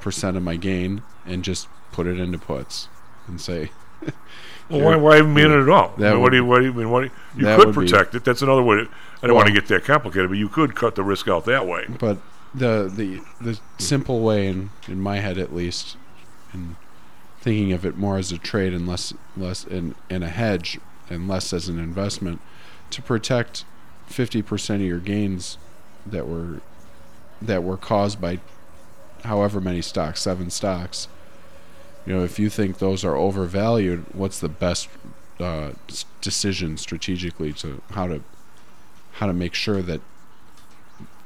percent 0.00 0.36
of 0.36 0.42
my 0.42 0.56
gain 0.56 1.02
and 1.24 1.42
just 1.42 1.68
put 1.90 2.06
it 2.06 2.20
into 2.20 2.36
puts, 2.36 2.88
and 3.26 3.40
say. 3.40 3.70
well, 4.68 4.82
why, 4.82 4.96
why 4.96 5.18
even 5.18 5.32
be 5.34 5.40
in 5.42 5.50
it 5.50 5.62
at 5.62 5.68
all? 5.70 5.94
I 5.96 6.00
mean, 6.00 6.10
what 6.12 6.20
would- 6.20 6.30
do 6.32 6.36
you? 6.36 6.44
What 6.44 6.58
do 6.58 6.64
you 6.66 6.72
mean? 6.74 6.90
What 6.90 7.00
do 7.00 7.06
you, 7.06 7.48
you 7.48 7.56
could 7.56 7.66
would 7.66 7.74
be- 7.74 7.90
protect 7.90 8.14
it. 8.14 8.24
That's 8.24 8.42
another 8.42 8.62
way. 8.62 8.76
To, 8.76 8.88
I 9.22 9.26
don't 9.26 9.36
want 9.36 9.46
to 9.48 9.54
get 9.54 9.68
that 9.68 9.84
complicated, 9.84 10.28
but 10.28 10.36
you 10.36 10.50
could 10.50 10.76
cut 10.76 10.96
the 10.96 11.02
risk 11.02 11.28
out 11.28 11.46
that 11.46 11.66
way. 11.66 11.86
But 11.98 12.18
the 12.54 12.92
the 12.94 13.22
the 13.40 13.58
simple 13.78 14.20
way 14.20 14.48
in 14.48 14.68
in 14.86 15.00
my 15.00 15.20
head 15.20 15.38
at 15.38 15.54
least, 15.54 15.96
and 16.52 16.76
thinking 17.40 17.72
of 17.72 17.86
it 17.86 17.96
more 17.96 18.18
as 18.18 18.32
a 18.32 18.38
trade 18.38 18.74
and 18.74 18.86
less 18.86 19.14
less 19.34 19.64
in 19.64 19.94
in 20.10 20.22
a 20.22 20.28
hedge 20.28 20.78
and 21.08 21.26
less 21.26 21.54
as 21.54 21.68
an 21.68 21.78
investment, 21.78 22.42
to 22.90 23.00
protect 23.00 23.64
fifty 24.06 24.42
percent 24.42 24.82
of 24.82 24.88
your 24.88 24.98
gains 25.00 25.56
that 26.04 26.28
were 26.28 26.60
that 27.40 27.64
were 27.64 27.78
caused 27.78 28.20
by 28.20 28.40
however 29.24 29.60
many 29.60 29.82
stocks, 29.82 30.20
seven 30.22 30.50
stocks. 30.50 31.08
You 32.06 32.14
know, 32.14 32.24
if 32.24 32.38
you 32.38 32.50
think 32.50 32.78
those 32.78 33.04
are 33.04 33.16
overvalued, 33.16 34.04
what's 34.14 34.38
the 34.40 34.48
best 34.48 34.88
uh, 35.40 35.72
decision 36.20 36.76
strategically 36.76 37.52
to 37.54 37.82
how 37.90 38.06
to 38.06 38.22
how 39.12 39.26
to 39.26 39.32
make 39.32 39.54
sure 39.54 39.80
that 39.82 40.00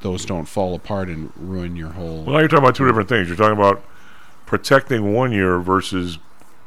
those 0.00 0.24
don't 0.24 0.46
fall 0.46 0.74
apart 0.74 1.08
and 1.08 1.32
ruin 1.36 1.74
your 1.74 1.90
whole. 1.90 2.22
Well, 2.22 2.34
now 2.34 2.38
you're 2.38 2.48
talking 2.48 2.64
about 2.64 2.76
two 2.76 2.86
different 2.86 3.08
things. 3.08 3.26
You're 3.28 3.36
talking 3.36 3.56
about 3.56 3.82
protecting 4.46 5.12
one 5.12 5.32
year 5.32 5.58
versus 5.58 6.18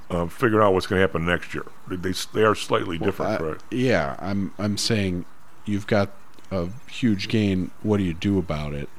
uh, 0.10 0.26
figuring 0.28 0.64
out 0.66 0.74
what's 0.74 0.88
going 0.88 0.98
to 1.00 1.02
happen 1.08 1.26
next 1.26 1.54
year. 1.54 1.66
They, 1.88 2.12
they 2.34 2.44
are 2.44 2.56
slightly 2.56 2.98
different, 2.98 3.32
I- 3.34 3.38
correct? 3.38 3.64
Yeah, 3.72 4.18
I'm 4.20 4.54
I'm 4.60 4.78
saying 4.78 5.26
you've 5.66 5.88
got 5.88 6.10
a 6.52 6.68
huge 6.90 7.30
gain. 7.30 7.72
What 7.84 7.98
do 7.98 8.04
you 8.04 8.14
do 8.14 8.38
about 8.38 8.74
it? 8.74 8.90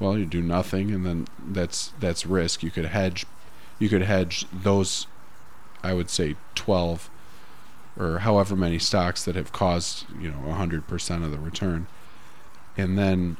Well, 0.00 0.16
you 0.18 0.24
do 0.26 0.40
nothing, 0.42 0.90
and 0.90 1.04
then 1.06 1.28
that's 1.46 1.92
that's 2.00 2.24
risk. 2.26 2.62
You 2.62 2.70
could 2.70 2.86
hedge, 2.86 3.26
you 3.78 3.88
could 3.88 4.02
hedge 4.02 4.46
those, 4.52 5.06
I 5.82 5.92
would 5.92 6.08
say 6.10 6.36
twelve, 6.54 7.10
or 7.98 8.20
however 8.20 8.56
many 8.56 8.78
stocks 8.78 9.24
that 9.26 9.36
have 9.36 9.52
caused 9.52 10.06
you 10.18 10.30
know 10.30 10.52
hundred 10.52 10.88
percent 10.88 11.22
of 11.22 11.30
the 11.30 11.38
return, 11.38 11.86
and 12.78 12.96
then, 12.98 13.36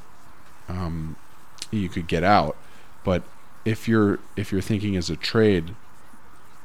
um, 0.69 1.17
you 1.71 1.89
could 1.89 2.07
get 2.07 2.23
out. 2.23 2.57
But 3.05 3.23
if 3.65 3.89
you're 3.89 4.19
if 4.37 4.53
you're 4.53 4.61
thinking 4.61 4.97
as 4.97 5.09
a 5.09 5.17
trade, 5.17 5.75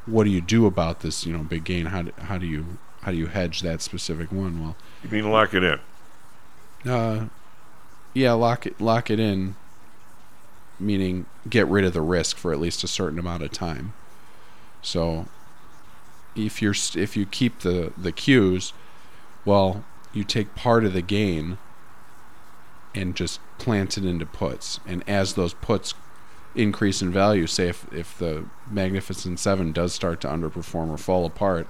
what 0.05 0.25
do 0.25 0.29
you 0.29 0.41
do 0.41 0.65
about 0.65 0.99
this 0.99 1.25
you 1.25 1.31
know 1.31 1.43
big 1.43 1.63
gain? 1.63 1.85
How 1.87 2.01
do, 2.01 2.11
how 2.17 2.37
do 2.37 2.45
you 2.45 2.77
how 3.03 3.11
do 3.11 3.17
you 3.17 3.27
hedge 3.27 3.61
that 3.61 3.81
specific 3.81 4.29
one? 4.29 4.61
Well, 4.61 4.75
You 5.05 5.09
mean 5.09 5.31
lock 5.31 5.53
it 5.53 5.63
in? 5.63 5.79
uh, 6.91 7.27
yeah, 8.13 8.33
lock 8.33 8.65
it 8.65 8.81
lock 8.81 9.09
it 9.09 9.21
in. 9.21 9.55
Meaning, 10.79 11.25
get 11.49 11.67
rid 11.67 11.85
of 11.85 11.93
the 11.93 12.01
risk 12.01 12.37
for 12.37 12.51
at 12.51 12.59
least 12.59 12.83
a 12.83 12.87
certain 12.87 13.17
amount 13.17 13.43
of 13.43 13.51
time. 13.51 13.93
So, 14.81 15.27
if 16.35 16.61
you're 16.61 16.75
if 16.95 17.15
you 17.15 17.25
keep 17.25 17.59
the 17.59 17.93
the 17.97 18.11
Qs, 18.11 18.73
well, 19.45 19.85
you 20.13 20.23
take 20.23 20.53
part 20.55 20.83
of 20.83 20.93
the 20.93 21.01
gain 21.01 21.57
and 22.93 23.15
just 23.15 23.39
plant 23.57 23.97
it 23.97 24.05
into 24.05 24.25
puts, 24.25 24.79
and 24.85 25.03
as 25.07 25.33
those 25.33 25.53
puts 25.53 25.93
increase 26.55 27.01
in 27.01 27.11
value, 27.11 27.47
say 27.47 27.69
if 27.69 27.91
if 27.93 28.17
the 28.17 28.45
Magnificent 28.69 29.39
Seven 29.39 29.71
does 29.71 29.93
start 29.93 30.21
to 30.21 30.27
underperform 30.27 30.89
or 30.89 30.97
fall 30.97 31.25
apart, 31.25 31.67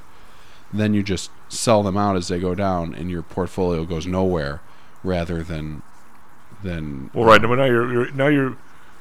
then 0.74 0.94
you 0.94 1.04
just 1.04 1.32
sell 1.48 1.84
them 1.84 1.98
out 1.98 2.16
as 2.16 2.28
they 2.28 2.40
go 2.40 2.56
down, 2.56 2.94
and 2.94 3.10
your 3.10 3.22
portfolio 3.22 3.86
goes 3.86 4.08
nowhere, 4.08 4.62
rather 5.04 5.44
than 5.44 5.82
than 6.64 7.12
Well, 7.14 7.26
right. 7.26 7.42
Now 7.42 7.66
you're, 7.66 7.92
you're 7.92 8.12
now 8.12 8.28
you're 8.28 8.58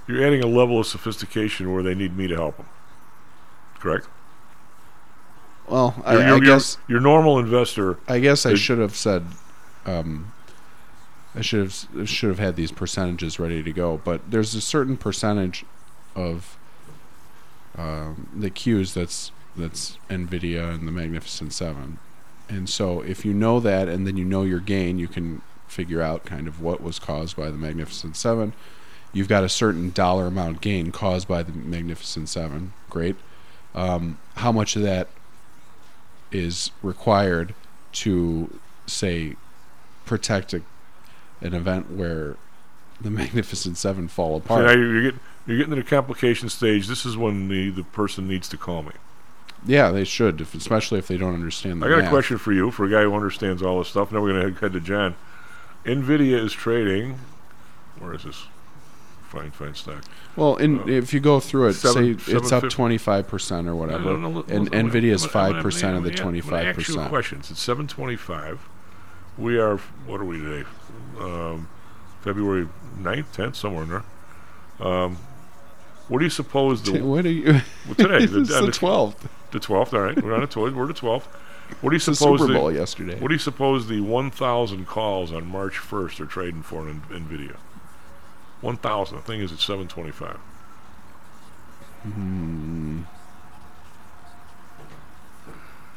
you're 0.07 0.25
adding 0.25 0.43
a 0.43 0.47
level 0.47 0.79
of 0.81 0.87
sophistication 0.87 1.73
where 1.73 1.83
they 1.83 1.95
need 1.95 2.17
me 2.17 2.27
to 2.29 2.35
help 2.37 2.57
them. 2.57 2.67
Correct. 3.79 4.07
well, 5.69 5.95
I, 6.05 6.13
Your, 6.15 6.23
I 6.23 6.27
your- 6.29 6.41
guess 6.41 6.79
your 6.89 7.01
normal 7.01 7.39
investor. 7.39 7.99
I 8.09 8.19
guess 8.19 8.45
I 8.47 8.51
It- 8.53 8.57
should 8.59 8.79
have 8.79 8.97
said, 8.97 9.25
um, 9.87 10.33
I 11.35 11.41
should 11.41 11.61
have 11.95 12.09
should 12.09 12.29
have 12.29 12.39
had 12.39 12.57
these 12.57 12.71
percentages 12.73 13.39
ready 13.39 13.63
to 13.63 13.73
go. 13.73 14.01
But 14.05 14.31
there's 14.31 14.55
a 14.55 14.61
certain 14.61 14.97
percentage 14.97 15.65
of 16.15 16.57
um, 17.77 18.29
the 18.37 18.51
Qs 18.51 18.95
that's 18.95 19.33
that's 19.57 19.99
Nvidia 20.09 20.73
and 20.75 20.87
the 20.87 20.93
Magnificent 20.93 21.53
Seven, 21.53 21.99
and 22.49 22.69
so 22.69 23.01
if 23.03 23.25
you 23.25 23.33
know 23.35 23.59
that 23.61 23.89
and 23.89 24.07
then 24.07 24.17
you 24.17 24.25
know 24.25 24.43
your 24.45 24.61
gain, 24.61 24.99
you 24.99 25.09
can 25.09 25.43
figure 25.67 26.01
out 26.01 26.25
kind 26.25 26.47
of 26.47 26.61
what 26.61 26.81
was 26.83 26.99
caused 27.01 27.37
by 27.37 27.47
the 27.51 27.57
Magnificent 27.59 28.17
Seven. 28.17 28.53
You've 29.15 29.29
got 29.29 29.45
a 29.45 29.49
certain 29.49 29.91
dollar 29.91 30.27
amount 30.27 30.61
gain 30.61 30.91
caused 30.91 31.27
by 31.27 31.43
the 31.43 31.53
Magnificent 31.53 32.29
Seven. 32.29 32.73
Great. 32.91 33.17
Um, 33.75 34.19
how 34.37 34.53
much 34.53 34.77
of 34.77 34.83
that 34.83 35.09
is 36.33 36.73
required 36.83 37.55
to 37.93 38.59
say 38.87 39.37
protect 40.05 40.53
a, 40.53 40.63
an 41.41 41.55
event 41.55 41.93
where 41.93 42.37
the 43.01 43.11
Magnificent 43.23 43.79
Seven 43.79 44.09
fall 44.09 44.37
apart. 44.37 44.67
you're, 44.77 44.93
you're 44.93 45.03
getting 45.03 45.21
you're 45.47 45.59
getting 45.59 45.75
to 45.75 45.77
the 45.77 45.89
complication 45.89 46.49
stage. 46.49 46.89
This 46.89 47.07
is 47.07 47.17
when 47.17 47.49
the 47.49 47.71
the 47.71 47.85
person 47.85 48.27
needs 48.27 48.49
to 48.49 48.57
call 48.57 48.83
me. 48.83 48.93
yeah, 49.65 49.91
they 49.91 50.05
should, 50.05 50.41
if, 50.41 50.55
especially 50.55 50.99
if 50.99 51.07
they 51.07 51.17
don't 51.17 51.35
understand 51.35 51.81
the 51.83 51.87
I 51.87 51.91
got 51.91 52.05
a 52.05 52.09
question 52.09 52.39
for 52.39 52.53
you, 52.53 52.71
for 52.71 52.85
a 52.85 52.91
guy 52.91 53.03
who 53.03 53.15
understands 53.15 53.63
all 53.63 53.79
this 53.79 53.89
stuff. 53.89 54.11
Now 54.11 54.21
we're 54.21 54.33
going 54.33 54.55
to 54.55 54.61
head 54.61 54.73
to 54.73 54.81
John. 54.81 55.15
Nvidia 55.85 56.43
is 56.43 56.53
trading. 56.53 57.19
Where 57.99 58.15
is 58.15 58.25
this? 58.25 58.47
Fine, 59.35 59.51
fine 59.53 59.75
stock. 59.75 60.05
Well, 60.37 60.57
in, 60.57 60.89
if 60.89 61.13
you 61.13 61.21
go 61.21 61.41
through 61.41 61.69
it, 61.69 61.75
Seven- 61.75 62.19
say 62.19 62.33
it's 62.33 62.53
up 62.53 62.63
750 62.63 62.69
twenty 62.75 62.99
five 62.99 63.27
percent 63.29 63.67
or 63.69 63.75
whatever, 63.75 64.05
No, 64.05 64.17
no, 64.17 64.31
no, 64.31 64.45
and 64.49 64.71
no, 64.71 64.81
no, 64.83 64.89
Nvidia 64.91 65.13
is 65.13 65.25
I'm 65.25 65.31
gonna- 65.33 65.45
I'm 65.45 65.47
five 65.47 65.51
gonna- 65.53 65.63
percent 65.63 65.97
of 65.97 66.03
the 66.05 66.11
gonna- 66.11 66.23
twenty 66.23 66.39
I'm 66.41 66.45
gonna 66.51 66.57
five 66.63 66.67
ask 66.79 66.89
you 66.89 66.95
a 66.95 66.97
percent. 66.97 67.09
question. 67.11 67.39
It's 67.41 67.61
seven 67.61 67.87
twenty-five. 67.89 68.61
We 69.37 69.59
are. 69.59 69.79
What 70.07 70.21
are 70.21 70.25
we 70.25 70.39
today? 70.39 70.69
Um, 71.21 71.69
February 72.23 72.69
9th, 73.01 73.33
tenth, 73.33 73.57
somewhere 73.57 73.83
in 73.83 73.89
there. 73.91 74.05
Um, 74.81 75.19
what 76.09 76.19
do 76.21 76.25
you 76.25 76.31
suppose 76.31 76.83
the 76.83 77.01
What 77.05 77.27
are 77.27 77.31
you? 77.31 77.45
well, 77.87 77.95
today? 77.97 78.19
it's 78.25 78.33
the, 78.33 78.41
the 78.67 78.71
twelfth. 78.73 79.29
the 79.51 79.59
twelfth. 79.61 79.93
All 79.95 80.01
right, 80.01 80.23
we're 80.23 80.35
on 80.35 80.41
the 80.43 80.47
twelfth. 80.47 80.75
We're 80.75 80.87
the 80.87 80.95
twelfth. 80.95 81.27
What 81.81 81.91
do 81.91 81.95
you 81.95 81.97
It's 81.97 82.07
the 82.07 82.15
suppose? 82.15 82.41
Super 82.41 82.53
the- 82.53 82.59
Bowl 82.59 82.71
yesterday. 82.73 83.19
What 83.19 83.29
do 83.29 83.35
you 83.35 83.39
suppose 83.39 83.89
the 83.89 84.01
1,000 84.01 84.87
calls 84.87 85.33
on 85.33 85.47
March 85.47 85.75
1st 85.79 86.21
are 86.21 86.27
trading 86.27 86.63
for 86.63 86.89
in 86.89 87.01
NVIDIA? 87.11 87.57
1,000. 88.61 89.17
The 89.17 89.23
thing 89.23 89.41
is 89.41 89.53
at 89.53 89.59
725. 89.61 90.39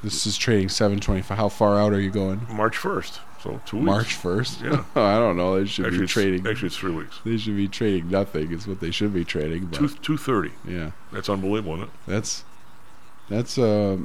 This 0.03 0.27
is 0.27 0.37
trading 0.37 0.69
seven 0.69 0.99
twenty 0.99 1.21
five. 1.21 1.37
How 1.37 1.49
far 1.49 1.79
out 1.79 1.91
are 1.91 1.99
you 1.99 2.11
going? 2.11 2.45
March 2.49 2.77
1st. 2.77 3.19
So 3.41 3.61
two 3.65 3.77
weeks. 3.77 3.85
March 3.85 4.13
first. 4.15 4.61
Yeah. 4.61 4.83
I 4.95 5.15
don't 5.17 5.37
know. 5.37 5.59
They 5.59 5.65
should 5.67 5.85
Actually 5.85 5.97
be 5.99 6.03
it's, 6.03 6.13
trading. 6.13 6.47
actually, 6.47 6.67
it's 6.67 6.77
three 6.77 6.91
weeks. 6.93 7.19
They 7.25 7.37
should 7.37 7.55
be 7.55 7.67
trading 7.67 8.09
nothing. 8.09 8.51
Is 8.51 8.67
what 8.67 8.79
they 8.79 8.91
should 8.91 9.13
be 9.13 9.23
trading. 9.25 9.65
But 9.65 9.77
Two, 9.79 9.87
230. 9.89 10.51
yeah, 10.67 10.91
That's 11.11 11.29
unbelievable, 11.29 11.75
isn't 11.75 11.87
it? 11.87 11.93
that's 12.07 12.43
that's 13.29 13.57
a 13.57 13.99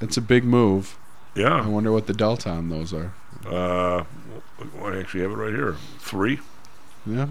that's 0.00 0.16
a 0.16 0.20
big 0.22 0.44
move. 0.44 0.98
Yeah. 1.34 1.62
I 1.62 1.66
wonder 1.66 1.92
what 1.92 2.06
the 2.06 2.14
delta 2.14 2.50
on 2.50 2.68
those 2.68 2.92
are. 2.94 3.12
Uh, 3.46 4.04
well, 4.76 4.92
I 4.94 4.98
actually 4.98 5.20
have 5.22 5.30
it 5.32 5.34
right 5.36 5.52
here. 5.54 5.76
Three. 5.98 6.40
Yeah, 7.06 7.26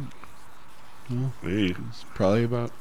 Hey, 1.42 1.76
it's 1.90 2.06
probably 2.14 2.44
about 2.44 2.72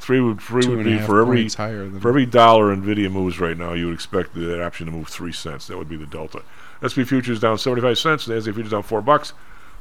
Three 0.00 0.20
would, 0.20 0.40
three 0.40 0.66
would 0.66 0.84
be 0.84 0.98
for 0.98 1.20
every 1.20 1.42
points 1.42 1.54
higher 1.56 1.86
than 1.86 2.00
For 2.00 2.08
every 2.08 2.24
dollar 2.24 2.74
Nvidia 2.74 3.12
moves 3.12 3.38
right 3.38 3.56
now, 3.56 3.74
you 3.74 3.86
would 3.86 3.94
expect 3.94 4.34
that 4.34 4.64
option 4.64 4.86
to 4.86 4.92
move 4.92 5.08
three 5.08 5.32
cents. 5.32 5.66
That 5.66 5.76
would 5.76 5.90
be 5.90 5.96
the 5.96 6.06
delta. 6.06 6.42
SP 6.80 7.04
futures 7.04 7.38
down 7.38 7.58
seventy-five 7.58 7.98
cents. 7.98 8.24
The 8.24 8.40
futures 8.40 8.70
down 8.70 8.82
four 8.82 9.02
bucks. 9.02 9.34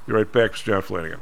Be 0.06 0.14
right 0.14 0.30
back, 0.30 0.52
Mr. 0.52 0.64
John 0.66 0.82
Flanagan. 0.82 1.22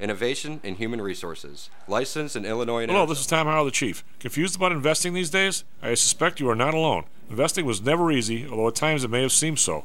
Innovation 0.00 0.60
in 0.62 0.76
Human 0.76 1.00
Resources, 1.02 1.68
licensed 1.86 2.34
in 2.34 2.46
Illinois 2.46 2.82
and 2.82 2.90
Hello, 2.90 3.02
Arizona. 3.02 3.12
this 3.14 3.20
is 3.20 3.26
Tom 3.26 3.46
Howell, 3.46 3.66
the 3.66 3.70
Chief. 3.70 4.02
Confused 4.18 4.56
about 4.56 4.72
investing 4.72 5.12
these 5.12 5.28
days? 5.30 5.64
I 5.82 5.94
suspect 5.94 6.40
you 6.40 6.48
are 6.48 6.54
not 6.54 6.72
alone. 6.72 7.04
Investing 7.28 7.66
was 7.66 7.82
never 7.82 8.10
easy, 8.10 8.46
although 8.48 8.68
at 8.68 8.74
times 8.74 9.04
it 9.04 9.10
may 9.10 9.20
have 9.22 9.30
seemed 9.32 9.58
so. 9.58 9.84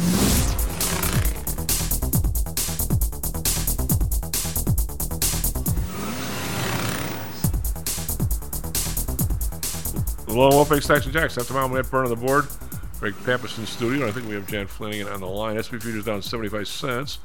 Hello, 10.33 10.47
welcome 10.47 10.77
back, 10.77 10.83
Stocks 10.83 11.03
and 11.03 11.13
Jocks. 11.13 11.37
After 11.37 11.53
mile, 11.53 11.67
Matt 11.67 11.91
Burn 11.91 12.05
on 12.05 12.09
the 12.09 12.15
board. 12.15 12.47
Greg 13.01 13.13
Pappas 13.25 13.57
in 13.57 13.65
studio. 13.65 14.07
I 14.07 14.13
think 14.13 14.29
we 14.29 14.35
have 14.35 14.47
John 14.47 14.65
Flanagan 14.65 15.09
on 15.09 15.19
the 15.19 15.27
line. 15.27 15.59
SP 15.59 15.75
futures 15.75 16.05
down 16.05 16.21
75 16.21 16.69
cents. 16.69 17.19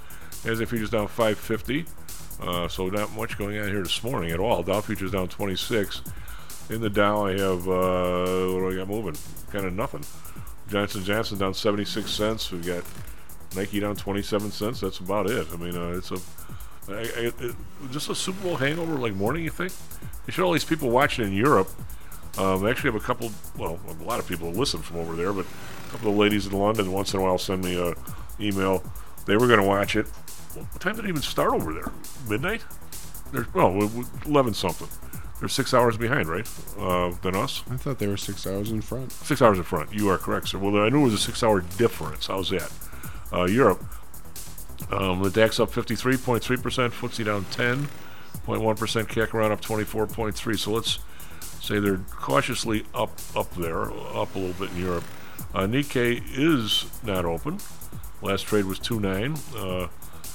As 0.45 0.59
NASDAQ 0.59 0.67
futures 0.67 0.91
down 0.91 1.07
550. 1.07 1.87
Uh, 2.43 2.67
so 2.67 2.89
not 2.89 3.13
much 3.13 3.39
going 3.39 3.61
on 3.61 3.69
here 3.69 3.85
this 3.85 4.03
morning 4.03 4.33
at 4.33 4.41
all. 4.41 4.65
Dow 4.65 4.81
futures 4.81 5.13
down 5.13 5.29
26. 5.29 6.03
In 6.71 6.81
the 6.81 6.91
Dow, 6.91 7.27
I 7.27 7.39
have 7.39 7.69
uh, 7.69 8.53
what 8.53 8.59
do 8.59 8.73
I 8.73 8.75
got 8.75 8.89
moving? 8.89 9.15
Kind 9.53 9.67
of 9.67 9.73
nothing. 9.73 10.03
Johnson 10.69 11.05
Johnson 11.05 11.39
down 11.39 11.55
76 11.55 12.11
cents. 12.11 12.51
We've 12.51 12.67
got 12.67 12.83
Nike 13.55 13.79
down 13.79 13.95
27 13.95 14.51
cents. 14.51 14.81
That's 14.81 14.99
about 14.99 15.31
it. 15.31 15.47
I 15.53 15.57
mean, 15.57 15.77
uh, 15.77 15.97
it's 15.97 16.11
a 16.11 16.19
I, 16.89 17.03
I, 17.03 17.33
it, 17.39 17.55
just 17.93 18.11
a 18.11 18.17
Super 18.17 18.43
Bowl 18.43 18.57
hangover 18.57 18.95
like 18.95 19.15
morning. 19.15 19.45
You 19.45 19.51
think? 19.51 19.73
You 20.27 20.33
should 20.33 20.45
all 20.45 20.53
these 20.53 20.65
people 20.65 20.91
watching 20.91 21.25
in 21.25 21.33
Europe. 21.33 21.71
Um, 22.39 22.65
I 22.65 22.71
actually 22.71 22.93
have 22.93 23.01
a 23.01 23.05
couple, 23.05 23.31
well, 23.57 23.79
a 23.89 24.05
lot 24.05 24.19
of 24.21 24.29
people 24.29 24.51
listen 24.51 24.83
from 24.83 24.99
over 24.99 25.17
there, 25.17 25.33
but 25.33 25.47
a 25.47 25.91
couple 25.91 26.11
of 26.11 26.17
ladies 26.17 26.47
in 26.47 26.53
London 26.53 26.93
once 26.93 27.15
in 27.15 27.21
a 27.21 27.23
while 27.23 27.39
send 27.39 27.65
me 27.65 27.81
a 27.81 27.95
email. 28.41 28.83
They 29.25 29.37
were 29.37 29.47
going 29.47 29.61
to 29.61 29.67
watch 29.67 29.97
it. 29.97 30.07
What 30.55 30.81
time 30.81 30.97
did 30.97 31.05
it 31.05 31.09
even 31.09 31.23
start 31.23 31.53
over 31.53 31.73
there? 31.73 31.93
Midnight? 32.29 32.65
They're, 33.33 33.47
well, 33.55 33.91
11 34.25 34.55
something. 34.55 34.89
They're 35.41 35.49
six 35.49 35.75
hours 35.75 35.97
behind, 35.99 36.29
right? 36.29 36.49
Uh, 36.79 37.11
than 37.23 37.37
us. 37.37 37.63
I 37.71 37.77
thought 37.77 37.99
they 37.99 38.07
were 38.07 38.17
six 38.17 38.47
hours 38.47 38.71
in 38.71 38.81
front. 38.81 39.13
Six 39.13 39.43
hours 39.43 39.59
in 39.59 39.65
front. 39.65 39.93
You 39.93 40.09
are 40.09 40.17
correct, 40.17 40.49
sir. 40.49 40.59
Well, 40.59 40.77
I 40.83 40.89
knew 40.89 41.01
it 41.01 41.05
was 41.05 41.15
a 41.15 41.19
six-hour 41.19 41.61
difference. 41.77 42.29
How's 42.29 42.51
that? 42.51 42.73
Uh, 43.33 43.45
Europe. 43.45 43.85
Um, 44.91 45.23
the 45.23 45.31
DAX 45.31 45.61
up 45.61 45.71
53.3%, 45.71 46.41
FTSE 46.41 47.25
down 47.25 47.45
10.1%, 47.47 47.87
CAC 49.07 49.35
around 49.35 49.53
up 49.53 49.61
24.3. 49.61 50.59
So 50.59 50.71
let's 50.71 51.01
say 51.41 51.79
they're 51.79 51.99
cautiously 52.11 52.85
up 52.95 53.11
up 53.35 53.53
there, 53.55 53.83
up 53.91 54.35
a 54.35 54.39
little 54.39 54.55
bit 54.67 54.75
in 54.77 54.83
Europe. 54.83 55.05
Uh, 55.55 55.61
Nikkei 55.67 56.23
is 56.37 56.87
not 57.05 57.25
open. 57.25 57.59
Last 58.23 58.43
trade 58.47 58.65
was 58.65 58.79
2.9. 58.81 59.85
Uh, 59.85 59.89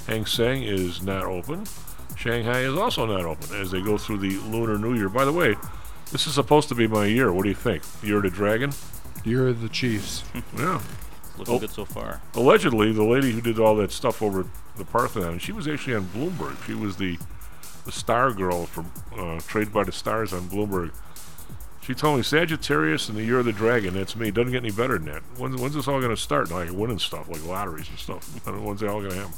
Hang 0.08 0.26
Seng 0.26 0.64
is 0.64 1.02
not 1.02 1.24
open. 1.26 1.66
Shanghai 2.16 2.60
is 2.62 2.76
also 2.76 3.06
not 3.06 3.22
open 3.26 3.56
as 3.60 3.72
they 3.72 3.82
go 3.82 3.98
through 3.98 4.20
the 4.20 4.38
Lunar 4.50 4.78
New 4.78 4.94
Year. 4.96 5.10
By 5.10 5.26
the 5.26 5.32
way, 5.34 5.56
this 6.12 6.28
is 6.28 6.34
supposed 6.36 6.70
to 6.70 6.76
be 6.76 6.88
my 6.88 7.06
year. 7.06 7.32
What 7.32 7.44
do 7.44 7.50
you 7.50 7.56
think? 7.56 7.84
Year 8.04 8.18
of 8.18 8.24
the 8.24 8.30
Dragon? 8.30 8.72
You're 9.24 9.54
the 9.54 9.70
Chiefs. 9.70 10.24
Yeah. 10.58 10.82
Looking 11.38 11.56
Oh. 11.56 11.60
good 11.60 11.72
so 11.72 11.86
far. 11.86 12.22
Allegedly, 12.36 12.92
the 12.92 13.04
lady 13.04 13.32
who 13.32 13.42
did 13.42 13.58
all 13.60 13.76
that 13.78 13.92
stuff 13.92 14.22
over 14.22 14.42
at 14.42 14.46
the 14.76 14.86
Parthenon, 14.86 15.40
she 15.40 15.52
was 15.52 15.68
actually 15.68 15.96
on 15.96 16.04
Bloomberg. 16.06 16.64
She 16.66 16.74
was 16.74 16.98
the 16.98 17.18
the 17.86 17.92
star 17.92 18.32
girl 18.32 18.66
from 18.66 18.92
uh, 19.18 19.40
Trade 19.42 19.74
by 19.74 19.84
the 19.84 19.92
Stars 19.92 20.34
on 20.34 20.50
Bloomberg. 20.50 20.92
She 21.82 21.96
told 21.96 22.18
me 22.18 22.24
Sagittarius 22.24 23.10
and 23.10 23.18
the 23.18 23.24
Year 23.24 23.40
of 23.40 23.46
the 23.46 23.52
Dragon. 23.52 23.96
That's 23.96 24.16
me. 24.16 24.30
Doesn't 24.30 24.52
get 24.52 24.64
any 24.64 24.72
better 24.72 25.00
than 25.00 25.12
that. 25.12 25.24
When's, 25.38 25.60
when's 25.60 25.74
this 25.74 25.88
all 25.88 26.00
going 26.00 26.16
to 26.16 26.22
start? 26.22 26.52
Like 26.52 26.72
winning 26.72 27.00
stuff, 27.00 27.28
like 27.28 27.44
lotteries 27.46 27.90
and 27.90 27.98
stuff. 27.98 28.24
When's 28.48 28.84
it 28.84 28.90
all 28.90 29.00
going 29.00 29.12
to 29.12 29.18
happen? 29.18 29.34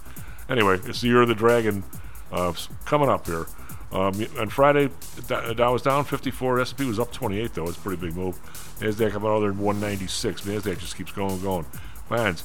Anyway, 0.49 0.79
it's 0.83 1.01
the 1.01 1.07
Year 1.07 1.21
of 1.21 1.29
the 1.29 1.35
Dragon 1.35 1.83
uh, 2.31 2.53
coming 2.85 3.07
up 3.07 3.25
here. 3.27 3.45
Um, 3.93 4.13
on 4.39 4.49
Friday, 4.49 4.89
Dow 5.27 5.71
was 5.71 5.83
down 5.83 6.03
54. 6.03 6.59
S&P 6.59 6.85
was 6.85 6.99
up 6.99 7.11
28, 7.13 7.53
though. 7.53 7.67
It's 7.69 7.77
a 7.77 7.81
pretty 7.81 8.07
big 8.07 8.15
move. 8.15 8.35
Nasdaq 8.79 9.13
about 9.13 9.37
other 9.37 9.47
than 9.47 9.59
196. 9.59 10.41
Nasdaq 10.41 10.79
just 10.79 10.97
keeps 10.97 11.11
going 11.11 11.31
and 11.31 11.41
going. 11.41 11.65
Bonds 12.09 12.43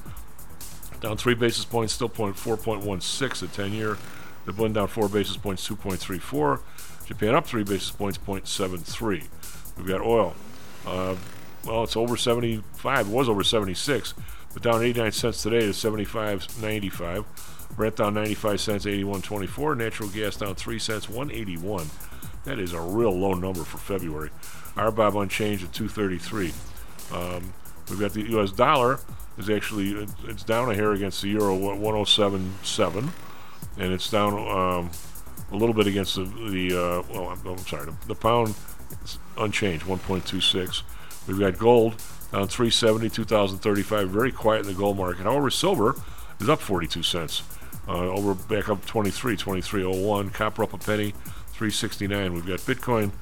down 1.00 1.16
three 1.16 1.34
basis 1.34 1.64
points, 1.64 1.92
still 1.92 2.08
point 2.08 2.36
4.16 2.36 3.42
at 3.42 3.52
10 3.52 3.72
year. 3.72 3.96
The 4.48 4.54
Bund 4.54 4.72
down 4.72 4.88
four 4.88 5.10
basis 5.10 5.36
points, 5.36 5.68
2.34. 5.68 6.60
Japan 7.04 7.34
up 7.34 7.46
three 7.46 7.64
basis 7.64 7.90
points, 7.90 8.16
0.73. 8.16 9.28
We've 9.76 9.86
got 9.86 10.00
oil. 10.00 10.34
Uh, 10.86 11.16
well, 11.66 11.84
it's 11.84 11.98
over 11.98 12.16
75. 12.16 13.08
It 13.08 13.12
was 13.12 13.28
over 13.28 13.44
76, 13.44 14.14
but 14.54 14.62
down 14.62 14.82
89 14.82 15.12
cents 15.12 15.42
today 15.42 15.60
to 15.60 15.72
75.95. 15.72 17.26
Brent 17.76 17.96
down 17.96 18.14
95 18.14 18.58
cents, 18.58 18.86
81.24. 18.86 19.76
Natural 19.76 20.08
gas 20.08 20.38
down 20.38 20.54
3 20.54 20.78
cents, 20.78 21.10
181. 21.10 21.86
That 22.44 22.58
is 22.58 22.72
a 22.72 22.80
real 22.80 23.12
low 23.12 23.34
number 23.34 23.64
for 23.64 23.76
February. 23.76 24.30
RBOB 24.76 25.24
unchanged 25.24 25.64
at 25.64 25.74
233. 25.74 26.54
Um, 27.12 27.52
we've 27.90 28.00
got 28.00 28.14
the 28.14 28.22
U.S. 28.30 28.52
dollar 28.52 28.98
is 29.36 29.50
actually 29.50 30.08
it's 30.26 30.42
down 30.42 30.70
a 30.70 30.74
hair 30.74 30.92
against 30.92 31.20
the 31.20 31.28
euro, 31.28 31.54
what, 31.54 31.76
107.7, 31.76 33.10
and 33.78 33.92
it's 33.92 34.10
down 34.10 34.34
um, 34.34 34.90
a 35.52 35.56
little 35.56 35.74
bit 35.74 35.86
against 35.86 36.16
the, 36.16 36.24
the 36.24 36.72
uh, 36.72 37.02
well, 37.10 37.28
I'm, 37.28 37.46
I'm 37.46 37.58
sorry, 37.58 37.86
the, 37.86 37.94
the 38.08 38.14
pound 38.14 38.54
unchanged, 39.36 39.84
1.26. 39.84 40.82
We've 41.26 41.38
got 41.38 41.58
gold 41.58 41.92
down 42.32 42.48
370, 42.48 43.08
2035, 43.08 44.10
very 44.10 44.32
quiet 44.32 44.60
in 44.60 44.66
the 44.66 44.74
gold 44.74 44.96
market. 44.96 45.22
However, 45.22 45.50
silver 45.50 45.94
is 46.40 46.48
up 46.48 46.60
42 46.60 47.02
cents, 47.02 47.42
uh, 47.86 47.92
over 47.92 48.34
back 48.34 48.68
up 48.68 48.84
23, 48.84 49.36
23.01. 49.36 50.34
Copper 50.34 50.62
up 50.62 50.72
a 50.74 50.78
penny, 50.78 51.12
369. 51.52 52.34
We've 52.34 52.46
got 52.46 52.58
Bitcoin 52.60 53.12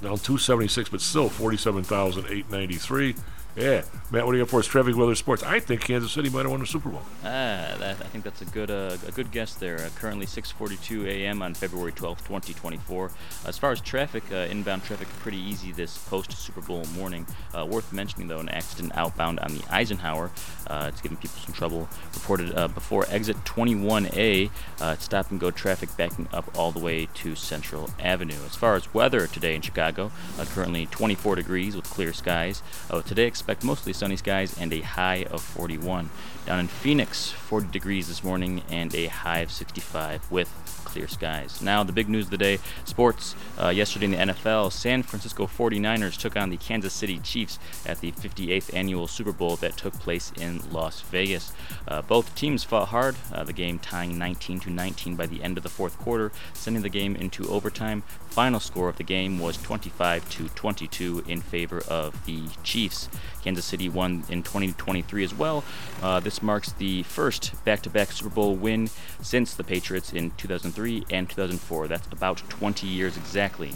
down 0.00 0.16
276, 0.16 0.88
but 0.88 1.00
still 1.00 1.28
47,893. 1.28 3.14
Yeah, 3.60 3.82
Matt, 4.10 4.24
what 4.24 4.32
do 4.32 4.38
you 4.38 4.44
got 4.44 4.50
for 4.50 4.60
us? 4.60 4.66
Traffic, 4.66 4.96
weather, 4.96 5.14
sports. 5.14 5.42
I 5.42 5.60
think 5.60 5.82
Kansas 5.82 6.10
City 6.10 6.30
might 6.30 6.42
have 6.42 6.50
won 6.50 6.60
the 6.60 6.66
Super 6.66 6.88
Bowl. 6.88 7.02
Ah, 7.22 7.76
that, 7.78 8.00
I 8.00 8.04
think 8.04 8.24
that's 8.24 8.40
a 8.40 8.46
good 8.46 8.70
uh, 8.70 8.96
a 9.06 9.12
good 9.12 9.30
guess 9.30 9.54
there. 9.54 9.76
Uh, 9.76 9.90
currently 9.96 10.24
6:42 10.24 11.06
a.m. 11.06 11.42
on 11.42 11.52
February 11.52 11.92
12th, 11.92 12.26
2024. 12.26 13.10
As 13.44 13.58
far 13.58 13.70
as 13.70 13.82
traffic, 13.82 14.24
uh, 14.32 14.48
inbound 14.50 14.82
traffic 14.84 15.08
pretty 15.18 15.36
easy 15.36 15.72
this 15.72 15.98
post 15.98 16.32
Super 16.32 16.62
Bowl 16.62 16.86
morning. 16.96 17.26
Uh, 17.54 17.66
worth 17.66 17.92
mentioning 17.92 18.28
though, 18.28 18.38
an 18.38 18.48
accident 18.48 18.96
outbound 18.96 19.38
on 19.40 19.54
the 19.54 19.62
Eisenhower. 19.70 20.30
Uh, 20.70 20.86
it's 20.88 21.00
giving 21.00 21.18
people 21.18 21.38
some 21.40 21.52
trouble. 21.52 21.88
Reported 22.14 22.54
uh, 22.56 22.68
before 22.68 23.04
exit 23.08 23.36
21A. 23.44 24.50
Uh, 24.80 24.96
stop 24.96 25.30
and 25.30 25.40
go 25.40 25.50
traffic 25.50 25.94
backing 25.96 26.28
up 26.32 26.56
all 26.56 26.70
the 26.70 26.78
way 26.78 27.06
to 27.14 27.34
Central 27.34 27.90
Avenue. 27.98 28.38
As 28.46 28.54
far 28.54 28.76
as 28.76 28.94
weather 28.94 29.26
today 29.26 29.56
in 29.56 29.62
Chicago, 29.62 30.12
currently 30.50 30.86
24 30.86 31.36
degrees 31.36 31.74
with 31.74 31.84
clear 31.90 32.12
skies. 32.12 32.62
Today 33.04 33.26
expect 33.26 33.64
mostly 33.64 33.92
sunny 33.92 34.16
skies 34.16 34.56
and 34.58 34.72
a 34.72 34.80
high 34.80 35.24
of 35.24 35.42
41. 35.42 36.10
Down 36.46 36.60
in 36.60 36.68
Phoenix, 36.68 37.30
40 37.30 37.68
degrees 37.68 38.08
this 38.08 38.22
morning 38.22 38.62
and 38.70 38.94
a 38.94 39.06
high 39.06 39.40
of 39.40 39.50
65 39.50 40.30
with 40.30 40.48
clear 40.90 41.08
skies. 41.08 41.62
Now, 41.62 41.82
the 41.84 41.92
big 41.92 42.08
news 42.08 42.26
of 42.26 42.30
the 42.30 42.38
day 42.38 42.58
sports. 42.84 43.34
Uh, 43.58 43.68
yesterday 43.68 44.06
in 44.06 44.10
the 44.10 44.32
NFL, 44.32 44.72
San 44.72 45.02
Francisco 45.02 45.46
49ers 45.46 46.16
took 46.16 46.36
on 46.36 46.50
the 46.50 46.56
Kansas 46.56 46.92
City 46.92 47.18
Chiefs 47.20 47.58
at 47.86 48.00
the 48.00 48.12
58th 48.12 48.74
annual 48.74 49.06
Super 49.06 49.32
Bowl 49.32 49.56
that 49.56 49.76
took 49.76 49.94
place 49.94 50.32
in 50.36 50.60
Las 50.72 51.00
Vegas. 51.02 51.52
Uh, 51.86 52.02
both 52.02 52.34
teams 52.34 52.64
fought 52.64 52.88
hard, 52.88 53.16
uh, 53.32 53.44
the 53.44 53.52
game 53.52 53.78
tying 53.78 54.18
19 54.18 54.60
to 54.60 54.70
19 54.70 55.16
by 55.16 55.26
the 55.26 55.42
end 55.42 55.56
of 55.56 55.62
the 55.62 55.68
fourth 55.68 55.98
quarter, 55.98 56.32
sending 56.54 56.82
the 56.82 56.88
game 56.88 57.14
into 57.16 57.48
overtime. 57.48 58.02
Final 58.30 58.60
score 58.60 58.88
of 58.88 58.96
the 58.96 59.02
game 59.02 59.38
was 59.40 59.56
25 59.60 60.28
to 60.30 60.48
22 60.50 61.24
in 61.26 61.40
favor 61.40 61.82
of 61.88 62.24
the 62.26 62.44
Chiefs. 62.62 63.08
Kansas 63.42 63.64
City 63.64 63.88
won 63.88 64.22
in 64.28 64.42
2023 64.44 65.24
as 65.24 65.34
well. 65.34 65.64
Uh, 66.00 66.20
this 66.20 66.40
marks 66.40 66.72
the 66.72 67.02
first 67.02 67.52
back-to-back 67.64 68.12
Super 68.12 68.30
Bowl 68.30 68.54
win 68.54 68.88
since 69.20 69.54
the 69.54 69.64
Patriots 69.64 70.12
in 70.12 70.30
2003 70.32 71.06
and 71.10 71.28
2004. 71.28 71.88
That's 71.88 72.06
about 72.12 72.38
20 72.48 72.86
years 72.86 73.16
exactly. 73.16 73.72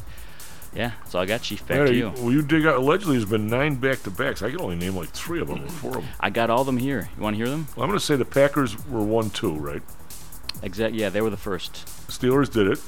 Yeah, 0.73 0.93
that's 1.03 1.15
all 1.15 1.23
I 1.23 1.27
got, 1.27 1.43
Chief. 1.43 1.67
Back 1.67 1.79
Yeah, 1.79 1.85
to 1.87 1.95
you. 1.95 2.13
Well, 2.17 2.33
you 2.33 2.43
dig 2.43 2.65
out. 2.67 2.77
Allegedly, 2.77 3.17
there's 3.17 3.29
been 3.29 3.49
nine 3.49 3.75
back-to-backs. 3.77 4.43
I 4.43 4.51
can 4.51 4.61
only 4.61 4.77
name 4.77 4.97
like 4.97 5.09
three 5.11 5.41
of 5.41 5.49
them 5.49 5.65
or 5.65 5.69
four 5.69 5.91
of 5.99 6.05
them. 6.05 6.09
I 6.21 6.31
got 6.31 6.51
all 6.51 6.61
of 6.61 6.67
them 6.67 6.79
here. 6.79 7.09
You 7.17 7.23
want 7.23 7.35
to 7.35 7.39
hear 7.39 7.49
them? 7.49 7.67
Well, 7.77 7.85
I'm 7.85 7.91
going 7.91 7.99
to 7.99 8.05
say 8.05 8.15
the 8.17 8.25
Packers 8.25 8.77
were 8.89 9.03
one-two, 9.03 9.53
right? 9.55 9.83
Exact. 10.63 10.95
Yeah, 10.95 11.09
they 11.11 11.21
were 11.21 11.31
the 11.31 11.37
first. 11.37 11.75
Steelers 12.09 12.53
did 12.53 12.67
it. 12.69 12.81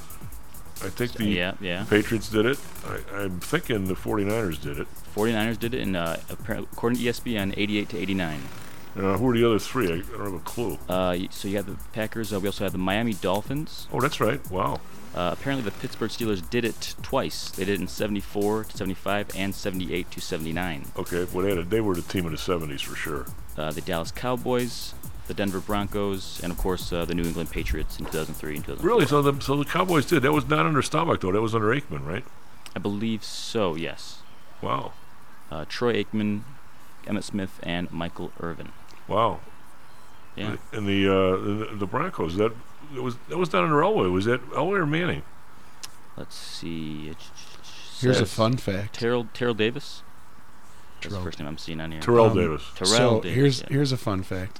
I 0.83 0.89
think 0.89 1.13
the 1.13 1.25
Yeah, 1.25 1.53
yeah. 1.59 1.85
Patriots 1.89 2.29
did 2.29 2.45
it. 2.45 2.59
I, 2.85 3.23
I'm 3.23 3.39
thinking 3.39 3.85
the 3.85 3.93
49ers 3.95 4.61
did 4.61 4.79
it. 4.79 4.87
49ers 5.15 5.59
did 5.59 5.73
it 5.73 5.81
in, 5.81 5.95
uh, 5.95 6.19
according 6.29 6.99
to 6.99 7.05
ESPN, 7.05 7.53
88 7.57 7.89
to 7.89 7.97
89. 7.97 8.41
Uh, 8.95 9.17
who 9.17 9.29
are 9.29 9.33
the 9.37 9.45
other 9.45 9.59
three? 9.59 9.85
I, 9.85 9.97
don't 10.01 10.25
have 10.25 10.33
a 10.33 10.39
clue. 10.39 10.77
Uh, 10.89 11.17
so 11.29 11.47
you 11.47 11.57
have 11.57 11.67
the 11.67 11.77
Packers. 11.93 12.33
Uh, 12.33 12.39
we 12.39 12.47
also 12.47 12.63
have 12.63 12.71
the 12.71 12.79
Miami 12.79 13.13
Dolphins. 13.13 13.87
Oh, 13.93 14.01
that's 14.01 14.19
right. 14.19 14.39
Wow. 14.49 14.81
Uh, 15.13 15.35
apparently, 15.37 15.63
the 15.67 15.75
Pittsburgh 15.79 16.09
Steelers 16.09 16.47
did 16.49 16.65
it 16.65 16.95
twice. 17.01 17.49
They 17.51 17.65
did 17.65 17.75
it 17.75 17.81
in 17.81 17.87
74 17.87 18.65
to 18.65 18.77
75 18.77 19.31
and 19.35 19.53
78 19.53 20.11
to 20.11 20.21
79. 20.21 20.85
Okay, 20.97 21.25
well, 21.33 21.43
they, 21.43 21.49
had 21.49 21.59
a, 21.59 21.63
they 21.63 21.81
were 21.81 21.95
the 21.95 22.01
team 22.03 22.25
of 22.25 22.31
the 22.31 22.37
70s 22.37 22.81
for 22.81 22.95
sure. 22.95 23.25
Uh, 23.57 23.71
the 23.71 23.81
Dallas 23.81 24.11
Cowboys, 24.11 24.93
the 25.27 25.33
Denver 25.33 25.59
Broncos, 25.59 26.39
and 26.41 26.51
of 26.51 26.57
course 26.57 26.91
uh, 26.91 27.05
the 27.05 27.13
New 27.13 27.23
England 27.23 27.51
Patriots 27.51 27.99
in 27.99 28.05
2003 28.05 28.55
and 28.55 28.65
2004. 28.65 28.87
Really? 28.87 29.05
So 29.05 29.21
the, 29.21 29.41
so 29.41 29.55
the 29.57 29.65
Cowboys 29.65 30.05
did. 30.05 30.23
That 30.23 30.31
was 30.31 30.47
not 30.47 30.65
under 30.65 30.81
Staubach, 30.81 31.21
though. 31.21 31.31
That 31.31 31.41
was 31.41 31.53
under 31.53 31.67
Aikman, 31.67 32.05
right? 32.05 32.23
I 32.75 32.79
believe 32.79 33.23
so. 33.23 33.75
Yes. 33.75 34.19
Wow. 34.61 34.93
Uh, 35.51 35.65
Troy 35.67 36.03
Aikman, 36.03 36.41
Emmitt 37.05 37.23
Smith, 37.23 37.59
and 37.63 37.91
Michael 37.91 38.31
Irvin. 38.39 38.71
Wow. 39.07 39.39
Yeah. 40.35 40.57
And 40.71 40.87
the 40.87 41.07
uh, 41.07 41.37
the, 41.37 41.75
the 41.75 41.87
Broncos 41.87 42.35
that 42.35 42.53
it 42.95 43.01
was 43.01 43.15
that 43.29 43.37
was 43.37 43.51
not 43.51 43.63
under 43.63 43.77
Elway. 43.77 44.11
Was 44.11 44.25
that 44.25 44.47
Elway 44.51 44.79
or 44.79 44.85
Manning? 44.85 45.23
Let's 46.15 46.35
see. 46.35 47.13
Here's 47.99 48.19
a 48.19 48.25
fun 48.25 48.57
fact. 48.57 48.99
Terrell 48.99 49.27
Terrell 49.33 49.55
Davis. 49.55 50.03
That's 51.01 51.13
the 51.13 51.21
first 51.21 51.39
name 51.39 51.47
I'm 51.47 51.57
seeing 51.57 51.79
on 51.79 51.91
here. 51.91 52.01
Terrell 52.01 52.33
Davis. 52.33 52.63
Terrell 52.75 52.91
so 52.91 53.21
Davis. 53.21 53.35
here's 53.35 53.61
yeah. 53.61 53.67
here's 53.69 53.91
a 53.91 53.97
fun 53.97 54.23
fact. 54.23 54.59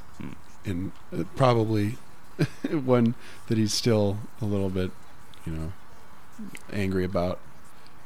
And 0.67 0.91
uh, 1.17 1.23
probably 1.35 1.97
one 2.71 3.15
that 3.47 3.57
he's 3.57 3.73
still 3.73 4.17
a 4.41 4.45
little 4.45 4.69
bit, 4.69 4.91
you 5.45 5.53
know, 5.53 5.73
angry 6.71 7.03
about. 7.03 7.39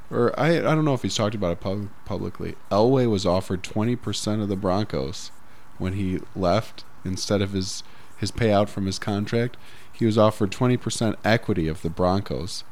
Or 0.10 0.38
I 0.40 0.58
I 0.58 0.60
don't 0.60 0.86
know 0.86 0.94
if 0.94 1.04
he's 1.04 1.16
talked 1.16 1.36
about 1.36 1.54
it 1.54 1.60
pub- 1.62 1.90
publicly. 2.06 2.56
Elway 2.70 3.10
was 3.10 3.26
offered 3.26 3.64
twenty 3.64 3.96
percent 3.96 4.42
of 4.42 4.50
the 4.50 4.56
Broncos 4.56 5.32
when 5.78 5.94
he 5.94 6.20
left 6.36 6.84
instead 7.06 7.42
of 7.42 7.54
his 7.54 7.84
his 8.18 8.32
payout 8.32 8.70
from 8.70 8.86
his 8.86 9.00
contract. 9.00 9.58
He 9.92 10.06
was 10.06 10.18
offered 10.18 10.52
twenty 10.52 10.78
percent 10.78 11.18
equity 11.24 11.68
of 11.68 11.82
the 11.82 11.90
Broncos 11.90 12.64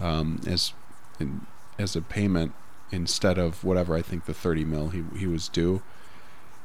um, 0.00 0.40
as 0.46 0.72
in, 1.18 1.46
as 1.78 1.94
a 1.94 2.02
payment 2.02 2.52
instead 2.90 3.38
of 3.38 3.62
whatever 3.62 3.94
I 3.94 4.02
think 4.02 4.24
the 4.24 4.34
thirty 4.34 4.64
mil 4.64 4.88
he 4.88 5.04
he 5.16 5.26
was 5.26 5.48
due. 5.48 5.82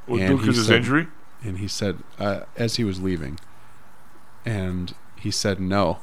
Was 0.08 0.22
And 0.22 0.30
due 0.30 0.50
of 0.50 0.56
his 0.56 0.70
injury? 0.70 1.08
And 1.46 1.60
he 1.60 1.68
said, 1.68 2.00
uh, 2.20 2.42
as 2.58 2.78
he 2.78 2.84
was 2.84 3.00
leaving, 3.02 3.40
and 4.46 4.94
he 5.16 5.32
said 5.32 5.60
no. 5.60 6.00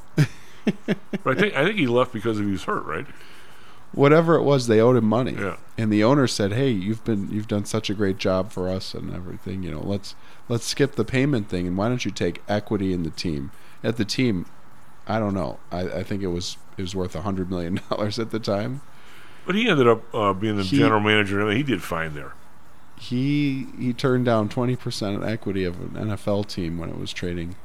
But 0.64 0.96
I 1.26 1.34
think 1.34 1.56
I 1.56 1.64
think 1.64 1.78
he 1.78 1.86
left 1.88 2.12
because 2.12 2.38
he 2.38 2.44
was 2.44 2.64
hurt, 2.64 2.84
right? 2.84 3.06
Whatever 3.92 4.36
it 4.36 4.42
was, 4.42 4.68
they 4.68 4.80
owed 4.80 4.96
him 4.96 5.04
money. 5.04 5.32
Yeah. 5.34 5.56
And 5.76 5.92
the 5.92 6.04
owner 6.04 6.26
said, 6.28 6.52
"Hey, 6.52 6.70
you've 6.70 7.04
been 7.04 7.28
you've 7.30 7.48
done 7.48 7.64
such 7.64 7.90
a 7.90 7.94
great 7.94 8.16
job 8.18 8.52
for 8.52 8.68
us 8.68 8.94
and 8.94 9.12
everything. 9.12 9.62
You 9.64 9.72
know, 9.72 9.80
let's 9.82 10.14
let's 10.48 10.64
skip 10.64 10.94
the 10.94 11.04
payment 11.04 11.48
thing 11.48 11.66
and 11.66 11.76
why 11.76 11.88
don't 11.88 12.04
you 12.04 12.10
take 12.12 12.40
equity 12.48 12.92
in 12.92 13.02
the 13.02 13.10
team? 13.10 13.50
At 13.82 13.96
the 13.96 14.04
team, 14.04 14.46
I 15.08 15.18
don't 15.18 15.34
know. 15.34 15.58
I, 15.72 15.80
I 15.80 16.02
think 16.04 16.22
it 16.22 16.28
was 16.28 16.56
it 16.78 16.82
was 16.82 16.94
worth 16.94 17.16
a 17.16 17.22
hundred 17.22 17.50
million 17.50 17.80
dollars 17.90 18.18
at 18.20 18.30
the 18.30 18.38
time. 18.38 18.80
But 19.44 19.56
he 19.56 19.68
ended 19.68 19.88
up 19.88 20.02
uh, 20.14 20.32
being 20.32 20.56
the 20.56 20.62
He- 20.62 20.78
general 20.78 21.00
manager. 21.00 21.40
and 21.40 21.56
He 21.56 21.64
did 21.64 21.82
fine 21.82 22.14
there. 22.14 22.32
He 22.98 23.66
he 23.78 23.92
turned 23.92 24.24
down 24.24 24.48
20% 24.48 25.26
equity 25.26 25.64
of 25.64 25.80
an 25.80 26.08
NFL 26.08 26.46
team 26.48 26.78
when 26.78 26.88
it 26.88 26.98
was 26.98 27.12
trading 27.12 27.56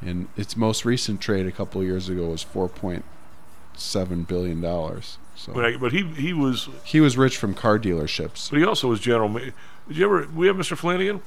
and 0.00 0.28
its 0.36 0.56
most 0.56 0.84
recent 0.84 1.20
trade 1.20 1.46
a 1.46 1.52
couple 1.52 1.80
of 1.80 1.86
years 1.86 2.08
ago 2.08 2.28
was 2.28 2.44
4.7 2.44 4.26
billion 4.26 4.60
dollars 4.60 5.18
so 5.34 5.52
But 5.52 5.64
I, 5.64 5.76
but 5.76 5.92
he 5.92 6.04
he 6.04 6.32
was 6.32 6.68
he 6.84 7.00
was 7.00 7.16
rich 7.16 7.36
from 7.36 7.54
car 7.54 7.78
dealerships 7.78 8.50
but 8.50 8.58
he 8.58 8.64
also 8.64 8.88
was 8.88 9.00
general. 9.00 9.28
ma- 9.28 9.40
Did 9.88 9.96
you 9.96 10.04
ever? 10.04 10.28
We 10.34 10.46
have 10.46 10.56
Mr. 10.56 10.76
Flanagan. 10.76 11.20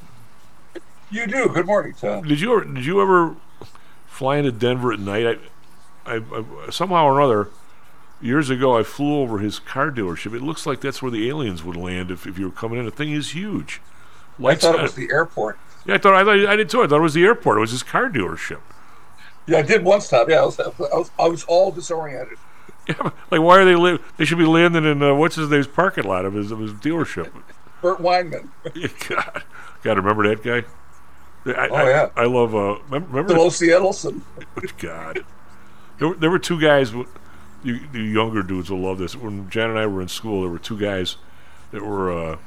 You 1.09 1.27
do. 1.27 1.49
Good 1.49 1.65
morning, 1.65 1.93
Tom. 1.93 2.23
Did 2.23 2.39
you 2.39 2.53
ever? 2.55 2.65
Did 2.65 2.85
you 2.85 3.01
ever 3.01 3.35
fly 4.07 4.37
into 4.37 4.51
Denver 4.51 4.93
at 4.93 4.99
night? 4.99 5.39
I, 6.05 6.13
I, 6.15 6.21
I 6.67 6.69
somehow 6.69 7.05
or 7.05 7.19
another. 7.19 7.49
Years 8.21 8.49
ago, 8.49 8.77
I 8.77 8.83
flew 8.83 9.19
over 9.19 9.39
his 9.39 9.57
car 9.59 9.89
dealership. 9.91 10.35
It 10.35 10.41
looks 10.41 10.65
like 10.65 10.79
that's 10.81 11.01
where 11.01 11.09
the 11.11 11.27
aliens 11.27 11.63
would 11.63 11.75
land 11.75 12.11
if, 12.11 12.27
if 12.27 12.37
you 12.37 12.45
were 12.45 12.51
coming 12.55 12.77
in. 12.79 12.85
The 12.85 12.91
thing 12.91 13.11
is 13.11 13.31
huge. 13.31 13.81
I 14.37 14.43
Lights 14.43 14.63
thought 14.63 14.75
it 14.77 14.81
was 14.81 14.95
the 14.95 15.09
airport. 15.11 15.57
Yeah, 15.85 15.95
I 15.95 15.97
thought 15.97 16.13
I, 16.13 16.23
thought 16.23 16.49
I 16.49 16.55
did 16.55 16.69
too. 16.69 16.83
I 16.83 16.87
thought 16.87 16.97
it 16.97 17.01
was 17.01 17.15
the 17.15 17.23
airport. 17.23 17.57
It 17.57 17.61
was 17.61 17.71
his 17.71 17.81
car 17.83 18.09
dealership. 18.09 18.59
Yeah, 19.47 19.57
I 19.57 19.61
did 19.63 19.83
one 19.83 20.01
stop. 20.01 20.29
Yeah, 20.29 20.41
I 20.41 20.45
was, 20.45 20.59
I 20.59 20.67
was, 20.67 21.11
I 21.17 21.27
was 21.27 21.43
all 21.45 21.71
disoriented. 21.71 22.37
Yeah, 22.87 23.11
like 23.29 23.41
why 23.41 23.59
are 23.59 23.65
they? 23.65 23.75
Li- 23.75 23.99
they 24.17 24.25
should 24.25 24.39
be 24.39 24.45
landing 24.45 24.85
in 24.85 25.03
uh, 25.03 25.13
what's 25.13 25.35
his 25.35 25.49
name's 25.51 25.67
parking 25.67 26.03
lot 26.03 26.25
of 26.25 26.33
his 26.33 26.49
of 26.51 26.57
his 26.59 26.73
dealership. 26.73 27.29
Bert 27.81 27.99
Weinman. 27.99 28.49
God, 29.07 29.43
got 29.83 29.93
to 29.93 30.01
remember 30.01 30.27
that 30.27 30.41
guy. 30.43 30.67
I, 31.45 31.67
Oh, 31.69 31.75
I, 31.75 31.89
yeah. 31.89 32.09
I 32.15 32.25
love. 32.25 32.55
Uh, 32.55 32.77
mem- 32.89 33.05
remember? 33.11 33.35
Celozzi-Ettleson. 33.35 34.21
Good 34.55 34.77
God, 34.79 35.23
there 35.99 36.07
were, 36.07 36.15
there 36.15 36.31
were 36.31 36.39
two 36.39 36.59
guys. 36.59 36.91
You, 37.63 37.79
you 37.93 38.01
younger 38.01 38.41
dudes 38.43 38.69
will 38.71 38.79
love 38.79 38.97
this. 38.97 39.15
When 39.15 39.49
Jan 39.49 39.69
and 39.69 39.79
I 39.79 39.85
were 39.85 40.01
in 40.01 40.07
school, 40.07 40.41
there 40.41 40.49
were 40.49 40.59
two 40.59 40.79
guys 40.79 41.17
that 41.71 41.83
were. 41.83 42.11
Uh, 42.11 42.37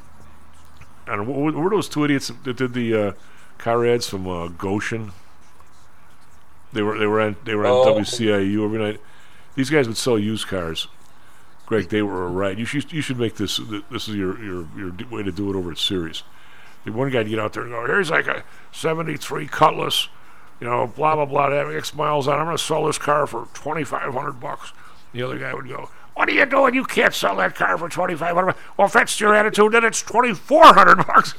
I 1.07 1.17
don't 1.17 1.29
know. 1.29 1.53
Were 1.61 1.71
those 1.71 1.89
two 1.89 2.05
idiots 2.05 2.33
that 2.45 2.57
did 2.57 2.73
the 2.75 2.95
uh, 3.09 3.13
car 3.59 3.85
ads 3.87 4.09
from 4.09 4.27
uh, 4.27 4.49
Goshen? 4.49 5.13
They 6.73 6.83
were 6.83 6.99
they 6.99 7.07
were 7.07 7.21
on 7.21 7.37
they 7.45 7.55
were 7.55 7.67
on 7.67 7.73
Oh. 7.89 7.95
WCIU 8.01 8.65
every 8.65 8.79
night. 8.79 9.01
These 9.55 9.71
guys 9.71 9.87
would 9.87 9.97
sell 9.97 10.19
used 10.19 10.49
cars. 10.49 10.89
Greg, 11.67 11.89
they 11.89 12.03
were 12.03 12.29
right. 12.29 12.59
You 12.59 12.65
should 12.65 12.93
you 12.93 13.01
should 13.01 13.19
make 13.19 13.37
this 13.37 13.61
this 13.91 14.09
is 14.09 14.17
your 14.17 14.43
your 14.43 14.67
your 14.77 14.93
way 15.11 15.23
to 15.23 15.31
do 15.33 15.51
it 15.51 15.57
over 15.57 15.71
at 15.71 15.79
Series. 15.79 16.23
The 16.85 16.93
one 16.93 17.11
guy'd 17.11 17.29
get 17.29 17.39
out 17.39 17.53
there 17.53 17.63
and 17.63 17.71
go, 17.73 17.87
"Here's 17.87 18.11
like 18.11 18.27
a 18.27 18.43
'73 18.73 19.47
Cutlass, 19.47 20.09
you 20.61 20.67
know, 20.67 20.87
blah 20.89 21.15
blah 21.15 21.25
blah, 21.25 21.51
having 21.51 21.77
X 21.77 21.95
miles 21.95 22.27
on. 22.29 22.39
I'm 22.39 22.45
going 22.47 22.57
to 22.57 22.63
sell 22.63 22.85
this 22.87 22.99
car 22.99 23.27
for 23.27 23.47
2,500 23.55 24.33
bucks." 24.41 24.73
The 25.15 25.23
other 25.23 25.39
guy 25.39 25.55
would 25.55 25.69
go, 25.69 25.89
"What 26.15 26.29
are 26.29 26.33
you 26.33 26.45
doing? 26.45 26.75
You 26.75 26.85
can't 26.85 27.15
sell 27.15 27.37
that 27.37 27.55
car 27.55 27.79
for 27.79 27.89
2,500." 27.89 28.55
Well, 28.77 28.87
if 28.89 28.93
that's 28.93 29.19
your 29.21 29.35
attitude, 29.35 29.73
then 29.73 29.85
it's 29.85 30.03
2,400 30.03 31.07
bucks. 31.07 31.33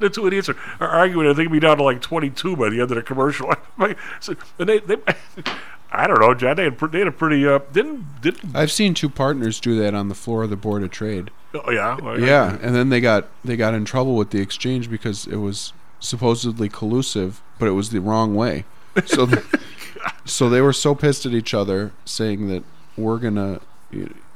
the 0.00 0.10
two 0.10 0.26
idiots 0.26 0.48
are, 0.48 0.56
are 0.80 0.88
arguing. 0.88 1.26
I 1.26 1.30
think 1.30 1.40
it'd 1.42 1.52
be 1.52 1.60
down 1.60 1.76
to 1.76 1.82
like 1.84 2.02
22 2.02 2.56
by 2.56 2.70
the 2.70 2.80
end 2.80 2.90
of 2.90 2.96
the 2.96 3.02
commercial. 3.02 3.52
so, 4.20 4.34
and 4.58 4.68
they, 4.68 4.80
they, 4.80 4.96
I 5.92 6.06
don't 6.06 6.20
know, 6.20 6.34
John. 6.34 6.56
They 6.56 6.64
had, 6.64 6.78
they 6.78 6.98
had 6.98 7.08
a 7.08 7.12
pretty 7.12 7.46
uh, 7.46 7.60
didn't 7.72 8.20
didn't 8.20 8.56
I've 8.56 8.72
seen 8.72 8.92
two 8.94 9.08
partners 9.08 9.60
do 9.60 9.78
that 9.80 9.94
on 9.94 10.08
the 10.08 10.14
floor 10.14 10.42
of 10.42 10.50
the 10.50 10.56
board 10.56 10.82
of 10.82 10.90
trade 10.90 11.30
Oh 11.54 11.70
yeah, 11.70 11.96
I- 12.02 12.06
I 12.06 12.16
yeah, 12.18 12.58
and 12.60 12.74
then 12.74 12.90
they 12.90 13.00
got 13.00 13.26
they 13.44 13.56
got 13.56 13.72
in 13.74 13.84
trouble 13.86 14.14
with 14.16 14.30
the 14.30 14.40
exchange 14.40 14.90
because 14.90 15.26
it 15.26 15.36
was 15.36 15.72
supposedly 15.98 16.68
collusive, 16.68 17.40
but 17.58 17.66
it 17.68 17.72
was 17.72 17.90
the 17.90 18.00
wrong 18.00 18.34
way. 18.34 18.64
So, 19.06 19.26
th- 19.26 19.44
so 20.26 20.48
they 20.50 20.60
were 20.60 20.72
so 20.74 20.94
pissed 20.94 21.24
at 21.24 21.32
each 21.32 21.54
other, 21.54 21.92
saying 22.04 22.48
that 22.48 22.62
we're 22.98 23.18
gonna, 23.18 23.60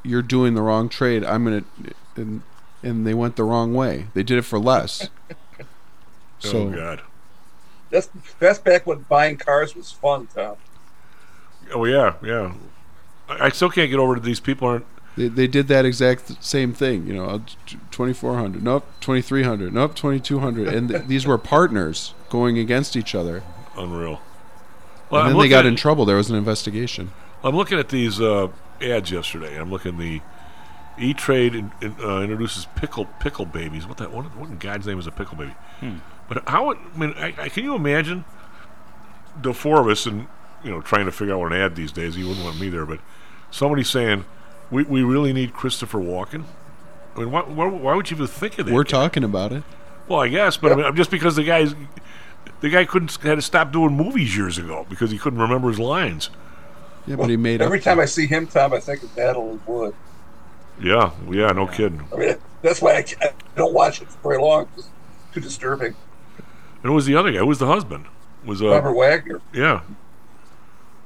you're 0.02 0.22
doing 0.22 0.54
the 0.54 0.62
wrong 0.62 0.88
trade. 0.88 1.24
I'm 1.24 1.44
gonna, 1.44 1.64
and 2.16 2.42
and 2.82 3.06
they 3.06 3.14
went 3.14 3.36
the 3.36 3.44
wrong 3.44 3.74
way. 3.74 4.06
They 4.14 4.22
did 4.22 4.38
it 4.38 4.42
for 4.42 4.58
less. 4.58 5.08
Oh, 6.44 6.48
so 6.48 6.58
oh 6.58 6.70
god. 6.70 7.02
That's 7.90 8.08
that's 8.40 8.58
back 8.58 8.84
when 8.84 9.02
buying 9.08 9.36
cars 9.36 9.76
was 9.76 9.92
fun, 9.92 10.26
Tom. 10.34 10.56
Oh 11.72 11.84
yeah, 11.84 12.14
yeah. 12.20 12.54
I, 13.28 13.46
I 13.46 13.48
still 13.50 13.70
can't 13.70 13.88
get 13.90 14.00
over 14.00 14.14
that 14.16 14.24
these 14.24 14.40
people 14.40 14.66
aren't. 14.66 14.86
They, 15.16 15.28
they 15.28 15.46
did 15.46 15.68
that 15.68 15.84
exact 15.84 16.42
same 16.42 16.72
thing, 16.72 17.06
you 17.06 17.14
know, 17.14 17.44
twenty 17.92 18.12
four 18.12 18.38
hundred, 18.38 18.64
nope, 18.64 18.84
twenty 19.00 19.22
three 19.22 19.44
hundred, 19.44 19.72
nope, 19.72 19.94
twenty 19.94 20.18
two 20.18 20.40
hundred, 20.40 20.66
and 20.66 20.88
th- 20.88 21.02
these 21.06 21.26
were 21.26 21.38
partners 21.38 22.12
going 22.28 22.58
against 22.58 22.96
each 22.96 23.14
other. 23.14 23.44
Unreal. 23.76 24.20
and 25.12 25.28
then 25.30 25.38
they 25.38 25.48
got 25.48 25.60
at- 25.64 25.66
in 25.66 25.76
trouble. 25.76 26.04
There 26.04 26.16
was 26.16 26.28
an 26.28 26.34
investigation. 26.34 27.12
I'm 27.44 27.56
looking 27.56 27.78
at 27.78 27.88
these 27.88 28.20
uh, 28.20 28.48
ads 28.80 29.10
yesterday. 29.10 29.58
I'm 29.58 29.70
looking 29.70 29.98
the 29.98 30.20
E 30.98 31.14
Trade 31.14 31.54
in, 31.54 31.72
in, 31.80 31.96
uh, 32.00 32.20
introduces 32.20 32.66
pickle 32.76 33.06
pickle 33.20 33.46
babies. 33.46 33.86
What 33.86 33.98
that? 33.98 34.12
What, 34.12 34.36
what 34.36 34.50
in 34.50 34.58
God's 34.58 34.86
name 34.86 34.98
is 34.98 35.06
a 35.06 35.12
pickle 35.12 35.36
baby? 35.36 35.54
Hmm. 35.80 35.96
But 36.28 36.48
how? 36.48 36.70
It, 36.70 36.78
I 36.94 36.98
mean, 36.98 37.14
I, 37.16 37.34
I, 37.38 37.48
can 37.48 37.64
you 37.64 37.74
imagine 37.74 38.24
the 39.40 39.52
four 39.52 39.80
of 39.80 39.88
us 39.88 40.06
and 40.06 40.26
you 40.62 40.70
know 40.70 40.80
trying 40.80 41.06
to 41.06 41.12
figure 41.12 41.34
out 41.34 41.40
what 41.40 41.52
an 41.52 41.60
ad 41.60 41.76
these 41.76 41.92
days? 41.92 42.16
You 42.16 42.28
wouldn't 42.28 42.44
want 42.44 42.60
me 42.60 42.68
there, 42.68 42.86
but 42.86 43.00
somebody 43.50 43.84
saying 43.84 44.24
we, 44.70 44.84
we 44.84 45.02
really 45.02 45.32
need 45.32 45.52
Christopher 45.52 45.98
Walken. 45.98 46.44
I 47.14 47.20
mean, 47.20 47.30
why, 47.30 47.42
why, 47.42 47.66
why 47.66 47.94
would 47.94 48.10
you 48.10 48.16
even 48.16 48.26
think 48.26 48.58
of 48.58 48.66
that? 48.66 48.74
We're 48.74 48.84
talking 48.84 49.22
about 49.22 49.52
it. 49.52 49.62
Well, 50.08 50.20
I 50.20 50.28
guess, 50.28 50.56
but 50.56 50.72
I 50.72 50.76
mean, 50.76 50.96
just 50.96 51.10
because 51.10 51.36
the 51.36 51.44
guy's 51.44 51.74
the 52.60 52.70
guy 52.70 52.84
couldn't 52.84 53.14
had 53.22 53.36
to 53.36 53.42
stop 53.42 53.72
doing 53.72 53.94
movies 53.94 54.36
years 54.36 54.58
ago 54.58 54.86
because 54.88 55.10
he 55.10 55.18
couldn't 55.18 55.38
remember 55.38 55.68
his 55.68 55.78
lines. 55.78 56.30
Yeah, 57.06 57.16
but 57.16 57.28
he 57.28 57.36
made 57.36 57.60
Every 57.60 57.80
time 57.80 57.98
I 57.98 58.04
see 58.04 58.26
him, 58.26 58.46
Tom, 58.46 58.72
I 58.72 58.80
think 58.80 59.02
of 59.02 59.16
Natalie 59.16 59.58
Wood. 59.66 59.94
Yeah, 60.80 61.10
yeah, 61.28 61.48
no 61.48 61.66
kidding. 61.66 62.06
I 62.12 62.16
mean, 62.16 62.36
that's 62.62 62.80
why 62.80 62.96
I, 62.96 63.02
can't- 63.02 63.22
I 63.22 63.58
don't 63.58 63.74
watch 63.74 64.00
it 64.00 64.08
for 64.08 64.30
very 64.30 64.40
long. 64.40 64.68
It's 64.76 64.88
too 65.32 65.40
disturbing. 65.40 65.94
And 66.38 66.90
who 66.90 66.92
was 66.92 67.06
the 67.06 67.16
other 67.16 67.30
guy? 67.30 67.38
Who 67.38 67.46
was 67.46 67.58
the 67.58 67.66
husband? 67.66 68.06
Was 68.44 68.62
uh, 68.62 68.68
Robert 68.70 68.94
Wagner. 68.94 69.40
Yeah. 69.52 69.82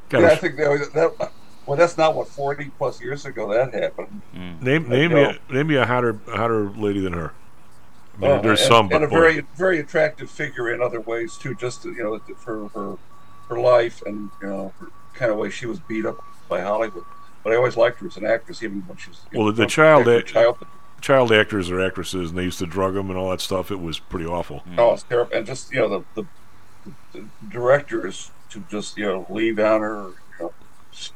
God, 0.08 0.22
yeah, 0.22 0.28
I 0.28 0.36
think 0.36 0.56
that, 0.56 0.90
that. 0.94 1.32
Well, 1.66 1.76
that's 1.76 1.98
not 1.98 2.14
what 2.14 2.28
forty 2.28 2.70
plus 2.78 3.00
years 3.02 3.26
ago 3.26 3.52
that 3.52 3.74
happened. 3.74 4.22
Name 4.32 4.88
name 4.88 5.12
me 5.12 5.22
a, 5.22 5.38
name 5.52 5.66
me 5.66 5.74
a 5.74 5.84
hotter 5.84 6.18
hotter 6.28 6.70
lady 6.70 7.00
than 7.00 7.12
her. 7.12 7.32
I 8.16 8.20
mean, 8.20 8.30
Uh, 8.30 8.40
there's 8.40 8.60
and, 8.60 8.68
some, 8.68 8.88
but 8.88 8.96
and 8.96 9.04
a 9.04 9.08
boy, 9.08 9.16
very 9.16 9.40
very 9.56 9.80
attractive 9.80 10.30
figure 10.30 10.72
in 10.72 10.80
other 10.80 11.00
ways 11.00 11.36
too. 11.36 11.54
Just 11.56 11.82
to, 11.82 11.92
you 11.92 12.04
know, 12.04 12.18
for 12.36 12.68
her 12.68 12.96
her 13.48 13.60
life 13.60 14.00
and 14.06 14.30
you 14.40 14.48
know, 14.48 14.72
her 14.78 14.86
kind 15.16 15.30
of 15.32 15.38
way 15.38 15.50
she 15.50 15.66
was 15.66 15.80
beat 15.80 16.06
up 16.06 16.18
by 16.48 16.60
Hollywood. 16.60 17.04
But 17.42 17.52
I 17.52 17.56
always 17.56 17.76
liked 17.76 18.00
her 18.00 18.06
as 18.06 18.16
an 18.16 18.26
actress, 18.26 18.62
even 18.62 18.80
when 18.86 18.96
she 18.96 19.10
was. 19.10 19.20
well, 19.32 19.44
know, 19.46 19.50
the, 19.52 19.56
the 19.56 19.62
from- 19.64 19.70
child 19.70 20.04
from 20.04 20.12
a- 20.14 20.22
childhood. 20.22 20.68
child 21.00 21.32
actors 21.32 21.70
or 21.70 21.80
actresses, 21.80 22.30
and 22.30 22.38
they 22.38 22.44
used 22.44 22.58
to 22.58 22.66
drug 22.66 22.94
them 22.94 23.08
and 23.10 23.18
all 23.18 23.30
that 23.30 23.40
stuff. 23.40 23.70
It 23.70 23.80
was 23.80 23.98
pretty 23.98 24.26
awful. 24.26 24.62
Oh, 24.78 24.92
it's 24.94 25.02
terrible. 25.04 25.32
And 25.36 25.46
just 25.46 25.72
you 25.72 25.80
know 25.80 25.88
the, 25.88 26.22
the, 26.22 26.92
the 27.12 27.24
directors 27.48 28.30
to 28.50 28.64
just 28.70 28.96
you 28.98 29.04
know 29.06 29.26
lean 29.30 29.58
on 29.60 29.80
her, 29.80 29.94
or, 29.96 30.08
you 30.08 30.14
know, 30.46 30.52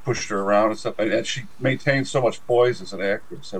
pushed 0.04 0.28
her 0.30 0.40
around 0.40 0.70
and 0.70 0.78
stuff. 0.78 0.98
And, 0.98 1.12
and 1.12 1.26
she 1.26 1.42
maintained 1.58 2.06
so 2.08 2.20
much 2.22 2.44
poise 2.46 2.80
as 2.80 2.92
an 2.92 3.02
actress. 3.02 3.52
I, 3.54 3.58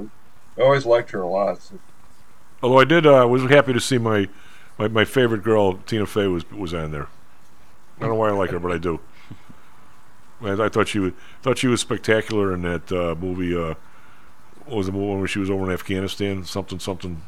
I 0.59 0.63
always 0.63 0.87
liked 0.87 1.11
her 1.11 1.23
a 1.23 1.29
lot. 1.29 1.61
So, 1.63 1.79
Although 2.63 2.79
I 2.79 2.85
did, 2.85 3.07
uh, 3.07 3.27
was 3.29 3.43
happy 3.51 3.73
to 3.73 3.81
see 3.81 3.99
my, 3.99 4.29
my 4.79 4.87
my 4.89 5.05
favorite 5.05 5.43
girl 5.43 5.75
Tina 5.87 6.07
Fey 6.07 6.27
was 6.29 6.49
was 6.53 6.73
on 6.75 6.93
there. 6.93 7.09
I 7.99 8.03
don't 8.03 8.11
know 8.11 8.15
why 8.17 8.29
I 8.29 8.33
like 8.33 8.51
her, 8.51 8.59
but 8.61 8.71
I 8.73 8.79
do. 8.79 9.01
I, 10.43 10.65
I 10.65 10.69
thought 10.69 10.89
she 10.89 10.99
was 10.99 11.13
thought 11.43 11.59
she 11.59 11.69
was 11.69 11.81
spectacular 11.81 12.53
in 12.55 12.63
that 12.63 12.93
uh, 12.93 13.15
movie. 13.15 13.55
Uh, 13.57 13.75
what 14.67 14.77
was 14.79 14.87
the 14.87 14.93
movie 14.93 15.19
where 15.19 15.29
she 15.29 15.39
was 15.39 15.51
over 15.51 15.65
in 15.65 15.73
Afghanistan? 15.73 16.45
Something 16.45 16.79
something. 16.79 17.23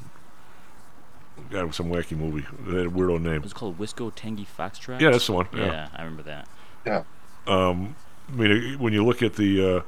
God, 1.51 1.75
some 1.75 1.91
wacky 1.91 2.17
movie. 2.17 2.47
It 2.67 2.75
had 2.75 2.87
a 2.87 2.91
weirdo 2.91 3.21
name. 3.21 3.35
It 3.35 3.43
was 3.43 3.53
called 3.53 3.79
Whiskey 3.79 4.11
Tango 4.15 4.45
Foxtrot. 4.45 5.01
Yeah, 5.01 5.11
that's 5.11 5.27
the 5.27 5.33
one, 5.33 5.49
yeah. 5.55 5.67
Yeah, 5.67 5.89
I 5.95 6.03
remember 6.03 6.23
that. 6.23 6.49
Yeah. 6.87 7.05
Um, 7.47 7.97
I 8.29 8.33
mean, 8.33 8.79
when 8.79 8.93
you 8.93 9.05
look 9.05 9.23
at 9.23 9.35
the, 9.35 9.77
uh, 9.77 9.83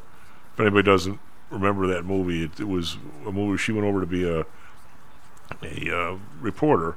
if 0.52 0.60
anybody 0.60 0.82
doesn't 0.82 1.18
remember 1.50 1.86
that 1.86 2.04
movie, 2.04 2.44
it, 2.44 2.60
it 2.60 2.68
was 2.68 2.98
a 3.26 3.32
movie 3.32 3.56
she 3.56 3.72
went 3.72 3.86
over 3.86 4.00
to 4.00 4.06
be 4.06 4.28
a 4.28 4.44
a 5.62 5.96
uh, 5.96 6.18
reporter, 6.40 6.96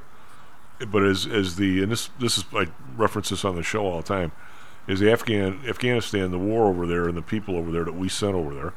but 0.87 1.03
as 1.03 1.25
as 1.25 1.55
the 1.57 1.83
and 1.83 1.91
this 1.91 2.09
this 2.19 2.37
is 2.37 2.45
I 2.53 2.67
reference 2.95 3.29
this 3.29 3.45
on 3.45 3.55
the 3.55 3.63
show 3.63 3.85
all 3.85 3.97
the 3.97 4.07
time, 4.07 4.31
is 4.87 4.99
the 4.99 5.11
Afghan 5.11 5.61
Afghanistan 5.67 6.31
the 6.31 6.39
war 6.39 6.67
over 6.67 6.85
there 6.87 7.07
and 7.07 7.17
the 7.17 7.21
people 7.21 7.55
over 7.57 7.71
there 7.71 7.83
that 7.85 7.95
we 7.95 8.09
sent 8.09 8.35
over 8.35 8.53
there. 8.53 8.73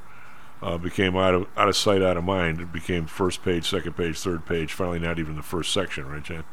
Uh, 0.63 0.77
became 0.77 1.17
out 1.17 1.35
of 1.35 1.47
out 1.57 1.69
of 1.69 1.77
sight, 1.77 2.03
out 2.03 2.19
of 2.19 2.25
mind. 2.25 2.61
It 2.61 2.71
became 2.71 3.07
first 3.07 3.43
page, 3.43 3.67
second 3.67 3.97
page, 3.97 4.19
third 4.19 4.45
page. 4.45 4.75
Finally, 4.75 4.99
not 4.99 5.19
even 5.19 5.37
the 5.37 5.43
first 5.43 5.73
section, 5.73 6.07
right, 6.07 6.23
Jan? 6.23 6.45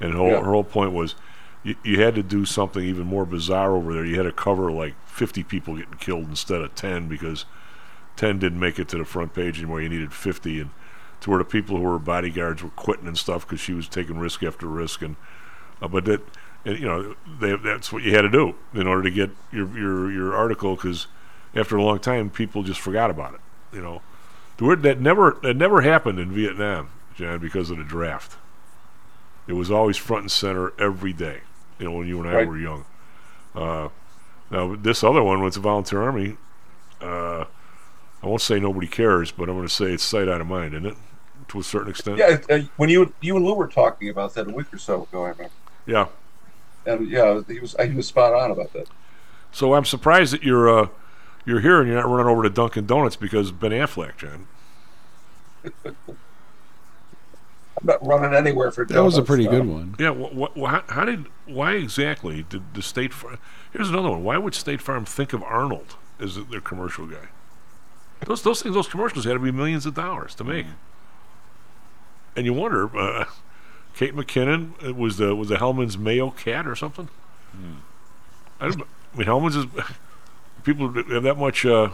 And 0.00 0.12
her 0.12 0.18
whole, 0.18 0.30
Yeah. 0.30 0.40
her 0.40 0.52
whole 0.52 0.64
point 0.64 0.92
was, 0.92 1.14
you, 1.62 1.76
you 1.84 2.00
had 2.00 2.14
to 2.14 2.22
do 2.22 2.46
something 2.46 2.82
even 2.82 3.06
more 3.06 3.26
bizarre 3.26 3.72
over 3.76 3.92
there. 3.92 4.04
You 4.04 4.16
had 4.16 4.22
to 4.22 4.32
cover 4.32 4.72
like 4.72 4.94
50 5.06 5.42
people 5.42 5.76
getting 5.76 5.98
killed 5.98 6.28
instead 6.30 6.62
of 6.62 6.74
10 6.74 7.06
because 7.06 7.44
10 8.16 8.38
didn't 8.38 8.60
make 8.60 8.78
it 8.78 8.88
to 8.88 8.96
the 8.96 9.04
front 9.04 9.34
page 9.34 9.58
anymore. 9.58 9.82
You 9.82 9.90
needed 9.90 10.14
50, 10.14 10.60
and 10.60 10.70
to 11.20 11.28
where 11.30 11.38
the 11.38 11.44
people 11.44 11.76
who 11.76 11.82
were 11.82 11.98
bodyguards 11.98 12.62
were 12.62 12.70
quitting 12.70 13.06
and 13.06 13.18
stuff 13.18 13.46
because 13.46 13.60
she 13.60 13.74
was 13.74 13.88
taking 13.88 14.18
risk 14.18 14.42
after 14.42 14.66
risk. 14.68 15.02
And 15.02 15.16
uh, 15.82 15.88
but 15.88 16.06
that, 16.06 16.22
you 16.64 16.86
know, 16.86 17.14
they, 17.40 17.54
that's 17.56 17.92
what 17.92 18.02
you 18.02 18.14
had 18.14 18.22
to 18.22 18.28
do 18.30 18.54
in 18.74 18.86
order 18.86 19.02
to 19.02 19.10
get 19.10 19.30
your 19.52 19.68
your 19.78 20.10
your 20.10 20.34
article 20.36 20.76
because 20.76 21.06
after 21.54 21.76
a 21.76 21.82
long 21.82 21.98
time, 21.98 22.30
people 22.30 22.62
just 22.62 22.80
forgot 22.80 23.10
about 23.10 23.34
it. 23.34 23.40
You 23.72 23.82
know, 23.82 24.02
the 24.56 24.64
word 24.64 24.82
that 24.82 25.00
never 25.00 25.38
that 25.42 25.56
never 25.56 25.82
happened 25.82 26.18
in 26.18 26.30
Vietnam, 26.32 26.90
John, 27.16 27.38
because 27.38 27.70
of 27.70 27.78
the 27.78 27.84
draft. 27.84 28.36
It 29.46 29.52
was 29.52 29.70
always 29.70 29.96
front 29.98 30.22
and 30.22 30.30
center 30.32 30.72
every 30.78 31.12
day. 31.12 31.40
You 31.78 31.86
know, 31.86 31.92
when 31.98 32.08
you 32.08 32.18
and 32.20 32.28
I 32.28 32.34
Right. 32.34 32.48
were 32.48 32.58
young. 32.58 32.84
Uh, 33.54 33.88
now 34.50 34.74
this 34.74 35.04
other 35.04 35.22
one 35.22 35.42
was 35.42 35.54
the 35.54 35.60
volunteer 35.60 36.02
army. 36.02 36.38
Uh, 37.00 37.44
I 38.22 38.26
won't 38.26 38.40
say 38.40 38.58
nobody 38.58 38.86
cares, 38.86 39.30
but 39.30 39.50
I'm 39.50 39.54
going 39.56 39.68
to 39.68 39.72
say 39.74 39.92
it's 39.92 40.02
sight 40.02 40.28
out 40.28 40.40
of 40.40 40.46
mind, 40.46 40.72
isn't 40.72 40.86
it? 40.86 40.96
To 41.48 41.60
a 41.60 41.62
certain 41.62 41.90
extent. 41.90 42.16
yeah, 42.16 42.38
uh, 42.48 42.60
when 42.78 42.88
you 42.88 43.12
you 43.20 43.36
and 43.36 43.44
Lou 43.44 43.52
were 43.54 43.66
talking 43.68 44.08
about 44.08 44.32
that 44.34 44.46
a 44.48 44.50
week 44.50 44.72
or 44.72 44.78
so 44.78 45.02
ago, 45.02 45.24
I 45.24 45.28
remember. 45.30 45.52
Yeah. 45.84 46.06
And 46.86 47.08
yeah, 47.08 47.40
he 47.48 47.60
was 47.60 47.74
he 47.82 47.90
was 47.94 48.06
spot 48.06 48.32
on 48.34 48.50
about 48.50 48.72
that. 48.74 48.88
So 49.52 49.74
I'm 49.74 49.84
surprised 49.84 50.32
that 50.32 50.42
you're 50.42 50.68
uh, 50.68 50.88
you're 51.46 51.60
here 51.60 51.80
and 51.80 51.88
you're 51.88 51.96
not 52.00 52.08
running 52.08 52.26
over 52.30 52.42
to 52.42 52.50
Dunkin' 52.50 52.86
Donuts 52.86 53.16
because 53.16 53.52
Ben 53.52 53.70
Affleck, 53.70 54.16
John. 54.16 54.46
I'm 57.76 57.86
not 57.86 58.06
running 58.06 58.34
anywhere 58.34 58.70
for 58.70 58.84
That 58.84 59.02
was 59.02 59.14
a 59.14 59.18
donuts, 59.18 59.28
pretty 59.28 59.44
good 59.46 59.58
Tom. 59.58 59.72
one. 59.72 59.94
Yeah. 59.98 60.14
Wh- 60.14 60.56
wh- 60.56 60.70
how, 60.70 60.84
how 60.88 61.04
did? 61.04 61.26
Why 61.46 61.72
exactly 61.72 62.44
did 62.48 62.74
the 62.74 62.82
State 62.82 63.12
Farm? 63.12 63.38
Here's 63.72 63.88
another 63.90 64.10
one. 64.10 64.22
Why 64.22 64.38
would 64.38 64.54
State 64.54 64.80
Farm 64.80 65.04
think 65.04 65.32
of 65.32 65.42
Arnold 65.42 65.96
as 66.20 66.36
their 66.46 66.60
commercial 66.60 67.06
guy? 67.06 67.28
Those 68.26 68.42
those 68.42 68.62
things, 68.62 68.74
those 68.74 68.88
commercials 68.88 69.24
had 69.24 69.32
to 69.34 69.38
be 69.38 69.50
millions 69.50 69.86
of 69.86 69.94
dollars 69.94 70.34
to 70.36 70.44
make. 70.44 70.66
And 72.36 72.46
you 72.46 72.52
wonder, 72.54 72.96
uh, 72.96 73.24
Kate 73.96 74.14
McKinnon 74.14 74.72
uh, 74.86 74.92
was 74.94 75.18
the 75.18 75.34
was 75.34 75.48
the 75.48 75.56
Hellmann's 75.56 75.96
Mayo 75.96 76.30
cat 76.30 76.66
or 76.66 76.74
something. 76.74 77.08
I, 78.60 78.68
don't, 78.68 78.82
I 78.82 79.16
mean, 79.16 79.26
Hellmann's 79.26 79.56
is 79.56 79.66
people 80.64 80.92
have 80.92 81.22
that 81.22 81.38
much 81.38 81.64
uh, 81.64 81.90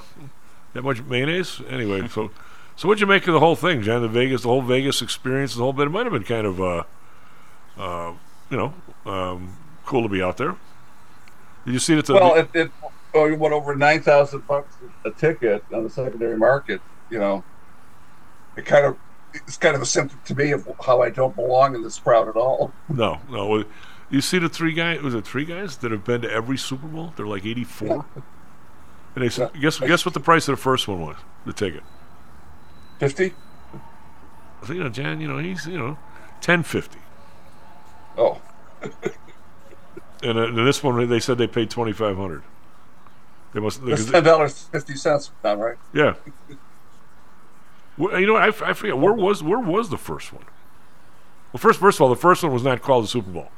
that 0.72 0.82
much 0.82 1.02
mayonnaise 1.02 1.60
anyway. 1.68 2.08
so, 2.10 2.30
so 2.76 2.88
what'd 2.88 3.00
you 3.00 3.06
make 3.06 3.26
of 3.26 3.34
the 3.34 3.40
whole 3.40 3.56
thing, 3.56 3.82
John? 3.82 4.02
The 4.02 4.08
Vegas, 4.08 4.42
the 4.42 4.48
whole 4.48 4.62
Vegas 4.62 5.02
experience, 5.02 5.54
the 5.54 5.62
whole 5.62 5.72
bit. 5.72 5.86
It 5.86 5.90
might 5.90 6.06
have 6.06 6.12
been 6.12 6.24
kind 6.24 6.46
of, 6.46 6.60
uh, 6.60 6.82
uh, 7.76 8.12
you 8.50 8.56
know, 8.56 8.74
um, 9.04 9.56
cool 9.84 10.02
to 10.02 10.08
be 10.08 10.22
out 10.22 10.38
there. 10.38 10.56
Did 11.66 11.72
you 11.74 11.78
see 11.78 11.94
it? 11.94 11.98
At 11.98 12.06
the, 12.06 12.14
Well, 12.14 12.34
it, 12.34 12.48
it 12.54 12.70
oh, 13.14 13.26
it 13.26 13.38
went 13.38 13.52
over 13.52 13.74
nine 13.74 14.02
thousand 14.02 14.46
bucks 14.46 14.74
a 15.04 15.10
ticket 15.10 15.64
on 15.72 15.84
the 15.84 15.90
secondary 15.90 16.38
market. 16.38 16.80
You 17.10 17.18
know, 17.18 17.44
it 18.56 18.64
kind 18.64 18.86
of 18.86 18.96
it's 19.34 19.56
kind 19.56 19.74
of 19.76 19.82
a 19.82 19.86
symptom 19.86 20.18
to 20.24 20.34
me 20.34 20.52
of 20.52 20.68
how 20.84 21.02
I 21.02 21.10
don't 21.10 21.34
belong 21.34 21.74
in 21.74 21.82
this 21.82 21.98
crowd 21.98 22.28
at 22.28 22.36
all. 22.36 22.72
no, 22.88 23.20
no. 23.30 23.64
You 24.10 24.20
see 24.20 24.38
the 24.38 24.48
three 24.48 24.72
guys? 24.72 25.00
Was 25.02 25.14
it 25.14 25.24
three 25.24 25.44
guys 25.44 25.76
that 25.78 25.92
have 25.92 26.04
been 26.04 26.22
to 26.22 26.30
every 26.30 26.58
Super 26.58 26.88
Bowl? 26.88 27.12
They're 27.16 27.26
like 27.26 27.46
eighty-four. 27.46 28.04
And 29.14 29.24
they 29.24 29.28
said, 29.28 29.50
guess 29.60 29.78
guess 29.78 30.04
what 30.04 30.14
the 30.14 30.20
price 30.20 30.48
of 30.48 30.56
the 30.56 30.62
first 30.62 30.88
one 30.88 31.00
was? 31.00 31.16
The 31.46 31.52
ticket. 31.52 31.82
Fifty? 32.98 33.34
So, 34.66 34.72
you 34.72 34.82
know, 34.82 34.90
Jan, 34.90 35.20
you 35.20 35.28
know, 35.28 35.38
he's 35.38 35.66
you 35.66 35.78
know, 35.78 35.98
ten 36.40 36.62
fifty. 36.64 36.98
Oh, 38.18 38.40
And, 40.22 40.38
uh, 40.38 40.48
and 40.48 40.66
this 40.66 40.82
one, 40.82 41.08
they 41.08 41.20
said 41.20 41.38
they 41.38 41.46
paid 41.46 41.70
twenty 41.70 41.92
five 41.92 42.16
hundred. 42.16 42.42
They 43.54 43.60
must. 43.60 43.84
that's 43.84 44.10
ten 44.10 44.22
dollars 44.22 44.64
fifty 44.70 44.94
cents, 44.94 45.30
right? 45.42 45.76
yeah. 45.92 46.14
Well, 48.00 48.18
you 48.18 48.26
know, 48.26 48.36
I, 48.36 48.46
I, 48.46 48.48
f- 48.48 48.62
I 48.62 48.72
forget 48.72 48.96
where 48.98 49.12
was 49.12 49.42
where 49.42 49.58
was 49.58 49.90
the 49.90 49.98
first 49.98 50.32
one. 50.32 50.44
Well, 51.52 51.58
first 51.58 51.78
first 51.80 51.98
of 51.98 52.02
all, 52.02 52.08
the 52.08 52.16
first 52.16 52.42
one 52.42 52.52
was 52.52 52.62
not 52.62 52.80
called 52.80 53.04
the 53.04 53.08
Super 53.08 53.30
Bowl. 53.30 53.50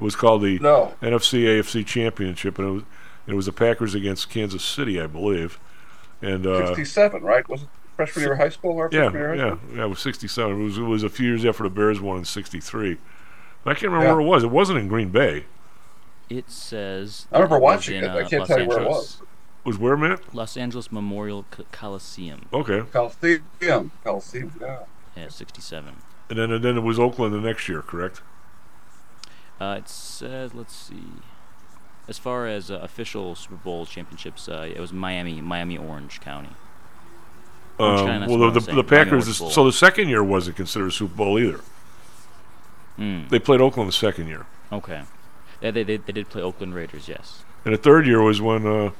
It 0.00 0.04
was 0.04 0.16
called 0.16 0.42
the 0.42 0.58
No. 0.58 0.94
NFC 1.00 1.44
AFC 1.44 1.86
Championship, 1.86 2.58
and 2.58 2.68
it 2.68 2.72
was 2.72 2.82
it 3.28 3.34
was 3.34 3.46
the 3.46 3.52
Packers 3.52 3.94
against 3.94 4.28
Kansas 4.30 4.62
City, 4.64 5.00
I 5.00 5.06
believe. 5.06 5.58
And 6.22 6.46
uh, 6.46 6.66
67, 6.66 7.22
right? 7.22 7.48
Was 7.48 7.62
it 7.62 7.68
freshman 7.94 8.24
year 8.24 8.32
of 8.32 8.38
high 8.38 8.48
school 8.48 8.72
or 8.76 8.88
yeah, 8.92 9.10
freshman 9.10 9.20
year 9.22 9.28
high 9.30 9.36
yeah, 9.36 9.56
school? 9.56 9.76
yeah. 9.76 9.84
It 9.84 9.88
was 9.88 9.98
'67. 10.00 10.60
It 10.60 10.64
was 10.64 10.78
it 10.78 10.82
was 10.82 11.02
a 11.02 11.08
few 11.08 11.28
years 11.28 11.44
after 11.44 11.62
the 11.62 11.70
Bears 11.70 12.00
won 12.00 12.18
in 12.18 12.24
'63. 12.24 12.98
But 13.64 13.70
I 13.70 13.74
can't 13.74 13.84
remember 13.92 14.06
Yeah. 14.06 14.12
where 14.12 14.20
it 14.20 14.24
was. 14.24 14.44
It 14.44 14.50
wasn't 14.50 14.78
in 14.78 14.88
Green 14.88 15.10
Bay. 15.10 15.44
It 16.28 16.50
says. 16.50 17.26
I 17.30 17.36
remember 17.36 17.56
it 17.56 17.62
watching 17.62 17.96
in, 17.98 18.04
it. 18.04 18.08
I 18.08 18.22
uh, 18.22 18.28
can't 18.28 18.40
Los 18.40 18.48
tell 18.48 18.60
you 18.60 18.66
where 18.68 18.80
it 18.82 18.88
was. 18.88 19.22
It 19.66 19.70
was 19.70 19.78
where, 19.78 19.96
Matt? 19.96 20.32
Los 20.32 20.56
Angeles 20.56 20.92
Memorial 20.92 21.44
Coliseum. 21.72 22.46
Okay. 22.52 22.82
Coliseum. 22.92 23.90
Coliseum, 24.04 24.52
yeah. 24.60 24.78
Yeah, 25.16 25.28
67. 25.28 25.92
And 26.30 26.38
then 26.38 26.52
and 26.52 26.64
then 26.64 26.76
it 26.76 26.82
was 26.82 27.00
Oakland 27.00 27.34
the 27.34 27.40
next 27.40 27.68
year, 27.68 27.82
correct? 27.82 28.20
Uh, 29.60 29.74
it 29.78 29.88
says, 29.88 30.54
let's 30.54 30.74
see. 30.74 31.02
As 32.06 32.16
far 32.16 32.46
as 32.46 32.70
uh, 32.70 32.76
official 32.76 33.34
Super 33.34 33.56
Bowl 33.56 33.86
championships, 33.86 34.48
uh, 34.48 34.70
it 34.72 34.78
was 34.78 34.92
Miami, 34.92 35.40
Miami 35.40 35.76
Orange 35.76 36.20
County. 36.20 36.50
Orange 37.80 38.00
Um, 38.02 38.06
County, 38.06 38.36
well, 38.36 38.50
the, 38.52 38.60
the, 38.60 38.72
the 38.76 38.84
Packers. 38.84 39.40
Orange 39.40 39.52
so 39.52 39.64
the 39.64 39.72
second 39.72 40.08
year 40.08 40.22
wasn't 40.22 40.56
considered 40.56 40.88
a 40.88 40.92
Super 40.92 41.16
Bowl 41.16 41.40
either. 41.40 41.60
Hmm. 42.96 43.26
They 43.30 43.40
played 43.40 43.60
Oakland 43.60 43.88
the 43.88 43.92
second 43.94 44.28
year, 44.28 44.46
Okay. 44.72 45.02
Yeah, 45.60 45.72
they, 45.72 45.82
they, 45.82 45.96
they 45.96 46.12
did 46.12 46.28
play 46.28 46.42
Oakland 46.42 46.74
Raiders, 46.74 47.08
yes. 47.08 47.42
and 47.64 47.74
the 47.74 47.78
third 47.78 48.06
year 48.06 48.22
was 48.22 48.40
when 48.40 48.64
uh, 48.66 48.90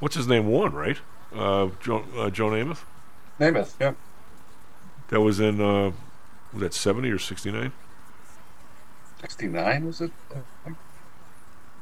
what's 0.00 0.16
his 0.16 0.26
name 0.26 0.48
won, 0.48 0.72
right? 0.72 0.98
Uh, 1.34 1.68
Joe, 1.80 2.04
uh, 2.16 2.30
Joe 2.30 2.50
Namath. 2.50 2.84
Namath, 3.38 3.74
yeah. 3.80 3.92
That 5.08 5.20
was 5.20 5.40
in 5.40 5.60
uh, 5.60 5.92
was 6.52 6.62
that 6.62 6.74
seventy 6.74 7.10
or 7.10 7.18
sixty 7.18 7.50
nine? 7.52 7.72
69, 9.20 9.84
was 9.84 10.00
it? 10.00 10.12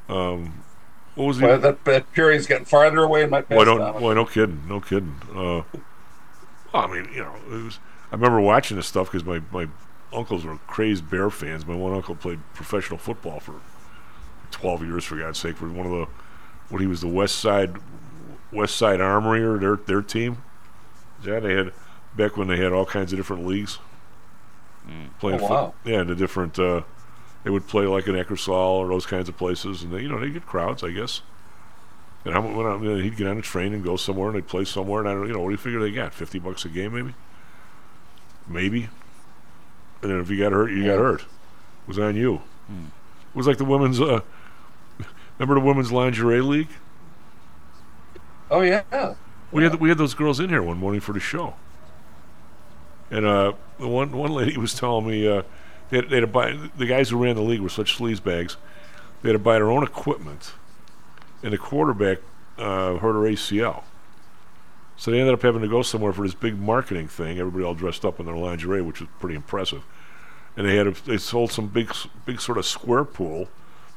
Um, 0.08 0.64
what 1.14 1.26
was 1.26 1.38
the? 1.38 1.46
Well, 1.46 1.58
that, 1.60 1.84
that 1.84 2.12
period's 2.12 2.46
getting 2.46 2.64
farther 2.64 3.02
away 3.02 3.22
in 3.22 3.30
my 3.30 3.42
Why 3.42 3.64
past 3.64 3.64
don't? 3.64 4.00
Why 4.00 4.14
no 4.14 4.24
kidding? 4.24 4.62
No 4.68 4.80
kidding. 4.80 5.14
Uh, 5.30 5.62
well, 6.72 6.84
I 6.84 6.86
mean, 6.86 7.08
you 7.14 7.22
know, 7.22 7.34
it 7.50 7.64
was. 7.64 7.78
I 8.10 8.14
remember 8.16 8.40
watching 8.40 8.76
this 8.76 8.86
stuff 8.86 9.10
because 9.10 9.24
my 9.24 9.40
my 9.52 9.68
uncles 10.12 10.44
were 10.44 10.56
crazed 10.66 11.10
Bear 11.10 11.30
fans. 11.30 11.66
My 11.66 11.74
one 11.74 11.92
uncle 11.92 12.14
played 12.14 12.40
professional 12.54 12.98
football 12.98 13.38
for 13.40 13.56
twelve 14.50 14.84
years, 14.84 15.04
for 15.04 15.16
God's 15.16 15.38
sake, 15.38 15.56
for 15.56 15.68
one 15.68 15.86
of 15.86 15.92
the 15.92 16.06
what 16.70 16.80
he 16.80 16.86
was 16.86 17.00
the 17.00 17.08
West 17.08 17.36
Side 17.36 17.76
West 18.52 18.76
Side 18.76 19.00
Armory 19.00 19.42
or 19.42 19.58
their 19.58 19.76
their 19.76 20.02
team. 20.02 20.38
Yeah, 21.24 21.40
they 21.40 21.54
had 21.54 21.72
back 22.16 22.36
when 22.36 22.48
they 22.48 22.56
had 22.58 22.72
all 22.72 22.86
kinds 22.86 23.12
of 23.12 23.18
different 23.18 23.46
leagues. 23.46 23.78
Playing 25.20 25.40
Oh, 25.40 25.46
foot- 25.48 25.50
wow. 25.50 25.74
yeah, 25.84 26.02
the 26.02 26.14
different. 26.14 26.58
Uh, 26.58 26.82
they 27.44 27.50
would 27.50 27.66
play 27.66 27.86
like 27.86 28.06
in 28.06 28.14
Eckersall 28.14 28.78
or 28.78 28.88
those 28.88 29.04
kinds 29.06 29.28
of 29.28 29.36
places, 29.36 29.82
and 29.82 29.92
they, 29.92 30.00
you 30.00 30.08
know, 30.08 30.18
they 30.18 30.30
get 30.30 30.46
crowds, 30.46 30.82
I 30.82 30.90
guess. 30.90 31.20
And 32.24 32.34
I, 32.34 32.38
when 32.40 32.66
I, 32.66 32.74
you 32.76 32.84
know, 32.84 32.96
he'd 32.96 33.16
get 33.16 33.26
on 33.26 33.38
a 33.38 33.42
train 33.42 33.72
and 33.74 33.84
go 33.84 33.96
somewhere, 33.96 34.28
and 34.28 34.36
they'd 34.36 34.46
play 34.48 34.64
somewhere, 34.64 35.00
and 35.00 35.08
I 35.08 35.12
don't, 35.12 35.26
you 35.28 35.34
know, 35.34 35.40
what 35.40 35.48
do 35.48 35.52
you 35.52 35.56
figure 35.58 35.80
they 35.80 35.90
got? 35.92 36.14
Fifty 36.14 36.38
bucks 36.38 36.64
a 36.64 36.68
game, 36.68 36.94
maybe, 36.94 37.14
maybe. 38.48 38.88
And 40.02 40.10
then 40.10 40.20
if 40.20 40.30
you 40.30 40.38
got 40.38 40.52
hurt, 40.52 40.70
you 40.70 40.84
got 40.84 40.98
hurt. 40.98 41.20
It 41.22 41.88
was 41.88 41.98
on 41.98 42.16
you. 42.16 42.36
It 42.68 43.34
was 43.36 43.46
like 43.46 43.58
the 43.58 43.64
women's. 43.64 44.00
Uh, 44.00 44.20
remember 45.38 45.60
the 45.60 45.66
women's 45.66 45.92
lingerie 45.92 46.40
league? 46.40 46.68
Oh, 48.50 48.60
yeah. 48.62 49.14
We 49.50 49.62
had 49.62 49.76
we 49.76 49.88
had 49.88 49.98
those 49.98 50.14
girls 50.14 50.40
in 50.40 50.50
here 50.50 50.62
one 50.62 50.78
morning 50.78 51.00
for 51.00 51.12
the 51.12 51.20
show, 51.20 51.54
and 53.10 53.24
uh, 53.24 53.52
the 53.78 53.88
one 53.88 54.12
one 54.12 54.32
lady 54.32 54.56
was 54.58 54.74
telling 54.74 55.06
me 55.06 55.26
uh, 55.26 55.42
they, 55.90 55.98
had, 55.98 56.10
they 56.10 56.16
had 56.16 56.20
to 56.20 56.26
buy 56.26 56.58
the 56.76 56.86
guys 56.86 57.10
who 57.10 57.22
ran 57.22 57.36
the 57.36 57.42
league 57.42 57.60
were 57.60 57.68
such 57.68 57.96
sleaze 57.98 58.22
bags. 58.22 58.56
They 59.22 59.30
had 59.30 59.34
to 59.34 59.38
buy 59.38 59.54
their 59.54 59.70
own 59.70 59.82
equipment, 59.82 60.52
and 61.42 61.52
the 61.52 61.58
quarterback 61.58 62.18
uh, 62.58 62.96
hurt 62.96 63.14
her 63.14 63.30
ACL. 63.30 63.84
So 64.96 65.10
they 65.10 65.20
ended 65.20 65.32
up 65.32 65.42
having 65.42 65.62
to 65.62 65.68
go 65.68 65.82
somewhere 65.82 66.12
for 66.12 66.22
this 66.22 66.34
big 66.34 66.58
marketing 66.58 67.08
thing. 67.08 67.38
Everybody 67.38 67.64
all 67.64 67.74
dressed 67.74 68.04
up 68.04 68.18
in 68.18 68.26
their 68.26 68.36
lingerie, 68.36 68.82
which 68.82 69.00
was 69.00 69.08
pretty 69.20 69.36
impressive. 69.36 69.84
And 70.56 70.66
they 70.66 70.76
had 70.76 70.88
a, 70.88 70.90
they 70.90 71.18
sold 71.18 71.52
some 71.52 71.68
big 71.68 71.94
big 72.26 72.40
sort 72.40 72.58
of 72.58 72.66
square 72.66 73.04
pool 73.04 73.48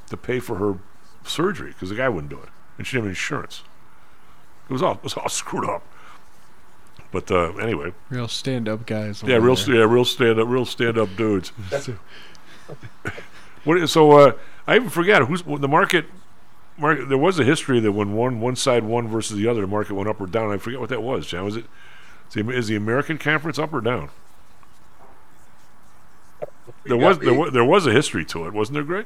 to 0.10 0.18
pay 0.18 0.40
for 0.40 0.56
her 0.58 0.78
surgery 1.26 1.72
because 1.72 1.90
the 1.90 1.96
guy 1.96 2.08
wouldn't 2.08 2.30
do 2.30 2.40
it, 2.40 2.50
and 2.78 2.86
she 2.86 2.98
didn't 2.98 3.06
have 3.06 3.12
insurance. 3.12 3.64
It 4.72 4.74
was 4.74 4.82
all 4.82 4.94
it 4.94 5.04
was 5.04 5.14
all 5.16 5.28
screwed 5.42 5.66
up. 5.70 5.84
But 7.12 7.30
uh, 7.30 7.52
anyway, 7.58 7.92
Real 8.10 8.30
stand-up 8.30 8.86
guys. 8.86 9.22
yeah, 9.22 9.36
real 9.36 9.56
there. 9.58 9.76
yeah, 9.76 9.82
real 9.84 10.06
stand 10.06 10.40
up, 10.40 10.48
real 10.48 10.64
stand 10.64 10.98
up 10.98 11.14
dudes. 11.18 11.50
what? 13.66 13.78
is- 13.78 13.92
So 13.92 14.12
uh, 14.14 14.32
I 14.66 14.78
even 14.78 14.88
forgot 14.90 15.28
who's 15.28 15.44
the 15.44 15.68
market. 15.68 16.06
Market. 16.78 17.10
There 17.10 17.18
was 17.18 17.38
a 17.38 17.44
history 17.44 17.82
that 17.82 17.92
when 17.92 18.14
one 18.14 18.40
one 18.40 18.56
side 18.56 18.86
won 18.86 19.10
versus 19.10 19.36
the 19.36 19.46
other, 19.46 19.60
the 19.60 19.68
market 19.68 19.94
went 19.94 20.08
up 20.08 20.22
or 20.22 20.26
down. 20.26 20.52
I 20.52 20.58
forget 20.58 20.80
what 20.80 20.88
that 20.90 21.04
was. 21.04 21.28
John, 21.28 21.44
was 21.44 21.58
it? 21.58 21.66
Is 22.30 22.34
the, 22.36 22.50
is 22.50 22.68
the 22.70 22.78
American 22.78 23.18
Conference 23.18 23.60
up 23.60 23.74
or 23.74 23.82
down? 23.82 24.10
There 26.86 26.96
was 26.96 27.20
there 27.20 27.34
was 27.34 27.52
there 27.52 27.66
was 27.66 27.86
a 27.86 27.92
history 27.92 28.24
to 28.26 28.48
it, 28.48 28.54
wasn't 28.54 28.76
there, 28.76 28.84
Greg? 28.84 29.06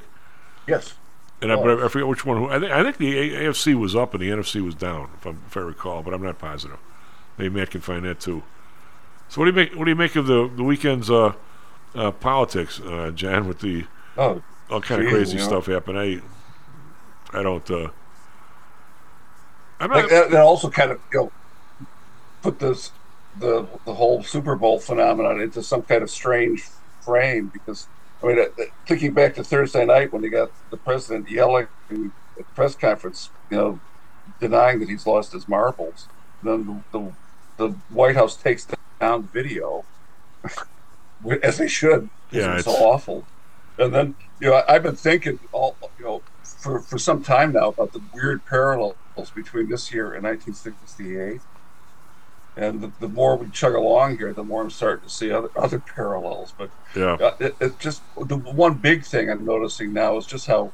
Yes. 0.67 0.93
And 1.41 1.51
I, 1.51 1.55
but 1.57 1.79
I, 1.81 1.85
I 1.85 1.87
forget 1.89 2.07
which 2.07 2.25
one. 2.25 2.37
Who, 2.37 2.49
I 2.49 2.59
think 2.59 2.71
I 2.71 2.83
think 2.83 2.97
the 2.97 3.17
A- 3.17 3.49
AFC 3.49 3.75
was 3.75 3.95
up 3.95 4.13
and 4.13 4.21
the 4.23 4.29
NFC 4.29 4.63
was 4.63 4.75
down, 4.75 5.09
if, 5.17 5.25
I'm, 5.25 5.41
if 5.47 5.57
I 5.57 5.61
recall, 5.61 6.01
but 6.01 6.13
I'm 6.13 6.23
not 6.23 6.39
positive. 6.39 6.77
Maybe 7.37 7.53
Matt 7.53 7.71
can 7.71 7.81
find 7.81 8.05
that 8.05 8.19
too. 8.19 8.43
So 9.29 9.41
what 9.41 9.45
do 9.45 9.51
you 9.51 9.55
make? 9.55 9.75
What 9.75 9.85
do 9.85 9.91
you 9.91 9.95
make 9.95 10.15
of 10.15 10.27
the 10.27 10.47
the 10.55 10.63
weekend's 10.63 11.09
uh, 11.11 11.33
uh, 11.95 12.11
politics, 12.11 12.79
uh, 12.81 13.11
John? 13.13 13.47
With 13.47 13.59
the 13.59 13.85
Oh, 14.17 14.43
all 14.69 14.81
kind 14.81 15.01
of 15.01 15.07
crazy 15.07 15.37
you 15.37 15.43
know. 15.43 15.47
stuff 15.47 15.65
happen. 15.67 15.97
I 15.97 16.21
I 17.37 17.43
don't. 17.43 17.69
Uh, 17.69 17.89
I'm 19.79 19.91
Like 19.91 20.09
not. 20.09 20.09
that, 20.09 20.29
that 20.31 20.41
also 20.41 20.69
kind 20.69 20.91
of 20.91 21.01
you 21.11 21.19
know, 21.19 21.33
put 22.41 22.59
this 22.59 22.91
the 23.35 23.67
the 23.85 23.93
whole 23.95 24.23
Super 24.23 24.55
Bowl 24.55 24.79
phenomenon 24.79 25.41
into 25.41 25.61
some 25.63 25.83
kind 25.83 26.03
of 26.03 26.09
strange 26.09 26.63
frame 27.01 27.49
because 27.53 27.89
I 28.23 28.27
mean, 28.27 28.45
thinking 28.87 29.13
back 29.13 29.35
to 29.35 29.43
Thursday 29.43 29.85
night 29.85 30.11
when 30.11 30.21
they 30.21 30.29
got 30.29 30.51
the 30.69 30.77
president 30.77 31.29
yelling 31.29 31.67
at 31.89 31.97
the 32.37 32.43
press 32.55 32.75
conference, 32.75 33.29
you 33.49 33.57
know, 33.57 33.79
denying 34.39 34.79
that 34.79 34.89
he's 34.89 35.05
lost 35.05 35.33
his 35.33 35.47
marbles, 35.47 36.07
then 36.43 36.83
the 36.91 36.99
the, 36.99 37.13
the 37.57 37.75
White 37.89 38.15
House 38.15 38.35
takes 38.35 38.67
down 38.99 39.21
the 39.23 39.27
video, 39.27 39.85
as 41.43 41.57
they 41.57 41.67
should. 41.67 42.09
Yeah, 42.31 42.55
it's 42.55 42.65
so 42.65 42.71
awful. 42.71 43.25
And 43.77 43.93
then 43.93 44.15
you 44.39 44.49
know, 44.49 44.63
I've 44.67 44.83
been 44.83 44.95
thinking 44.95 45.39
all 45.51 45.75
you 45.99 46.05
know 46.05 46.21
for 46.43 46.79
for 46.79 46.97
some 46.97 47.23
time 47.23 47.53
now 47.53 47.69
about 47.69 47.93
the 47.93 48.01
weird 48.13 48.45
parallels 48.45 48.95
between 49.33 49.69
this 49.69 49.93
year 49.93 50.13
and 50.13 50.23
1968. 50.23 51.41
And 52.57 52.81
the, 52.81 52.93
the 52.99 53.09
more 53.09 53.37
we 53.37 53.49
chug 53.49 53.73
along 53.75 54.17
here, 54.17 54.33
the 54.33 54.43
more 54.43 54.61
I'm 54.63 54.69
starting 54.69 55.03
to 55.07 55.13
see 55.13 55.31
other 55.31 55.49
other 55.57 55.79
parallels. 55.79 56.53
But 56.57 56.71
Yeah. 56.95 57.17
uh, 57.19 57.31
it, 57.39 57.57
it 57.59 57.79
just 57.79 58.03
the 58.15 58.37
one 58.37 58.75
big 58.79 59.05
thing 59.05 59.29
I'm 59.29 59.45
noticing 59.45 59.91
now 59.93 60.17
is 60.17 60.25
just 60.25 60.47
how 60.47 60.73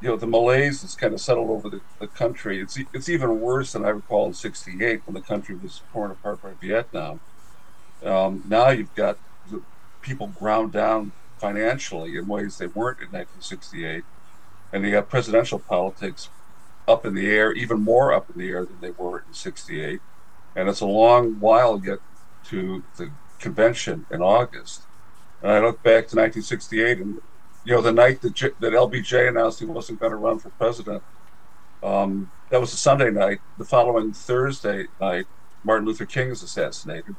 you 0.00 0.08
know 0.08 0.16
the 0.16 0.26
malaise 0.28 0.82
has 0.82 0.94
kind 0.96 1.14
of 1.14 1.20
settled 1.20 1.50
over 1.50 1.70
the, 1.70 1.82
the 2.00 2.08
country. 2.08 2.60
It's 2.60 2.78
it's 2.92 3.08
even 3.08 3.40
worse 3.40 3.72
than 3.72 3.84
I 3.84 3.90
recall 3.90 4.28
in 4.28 4.34
'68 4.34 5.02
when 5.06 5.14
the 5.14 5.22
country 5.22 5.56
was 5.56 5.84
torn 5.92 6.10
apart 6.12 6.42
by 6.42 6.54
Vietnam. 6.60 7.22
Um, 8.04 8.42
now 8.46 8.70
you've 8.70 8.94
got 8.94 9.20
the 9.46 9.64
people 10.02 10.28
ground 10.28 10.72
down 10.72 11.14
financially 11.40 12.16
in 12.16 12.26
ways 12.26 12.58
they 12.58 12.66
weren't 12.68 13.00
in 13.00 13.06
1968, 13.08 14.04
and 14.72 14.84
you 14.84 14.92
got 14.92 15.08
presidential 15.10 15.58
politics 15.60 16.30
up 16.88 17.06
in 17.06 17.14
the 17.14 17.28
air, 17.30 17.52
even 17.52 17.80
more 17.82 18.12
up 18.12 18.30
in 18.30 18.38
the 18.38 18.48
air 18.50 18.66
than 18.66 18.80
they 18.80 18.92
were 18.92 19.20
in 19.26 19.32
'68. 19.34 20.02
And 20.56 20.68
it's 20.68 20.80
a 20.80 20.86
long 20.86 21.38
while 21.38 21.80
yet 21.84 21.98
to 22.46 22.82
the 22.96 23.10
convention 23.38 24.06
in 24.10 24.22
August. 24.22 24.82
And 25.42 25.52
I 25.52 25.60
look 25.60 25.82
back 25.82 26.08
to 26.08 26.16
1968, 26.16 26.98
and 26.98 27.20
you 27.64 27.74
know 27.74 27.82
the 27.82 27.92
night 27.92 28.22
that 28.22 28.34
J- 28.34 28.56
that 28.60 28.72
LBJ 28.72 29.28
announced 29.28 29.60
he 29.60 29.66
wasn't 29.66 30.00
going 30.00 30.12
to 30.12 30.16
run 30.16 30.38
for 30.38 30.48
president. 30.50 31.02
Um, 31.82 32.30
that 32.50 32.60
was 32.60 32.72
a 32.72 32.76
Sunday 32.76 33.10
night. 33.10 33.40
The 33.58 33.64
following 33.64 34.12
Thursday 34.12 34.86
night, 35.00 35.26
Martin 35.62 35.86
Luther 35.86 36.06
King 36.06 36.30
is 36.30 36.42
assassinated. 36.42 37.14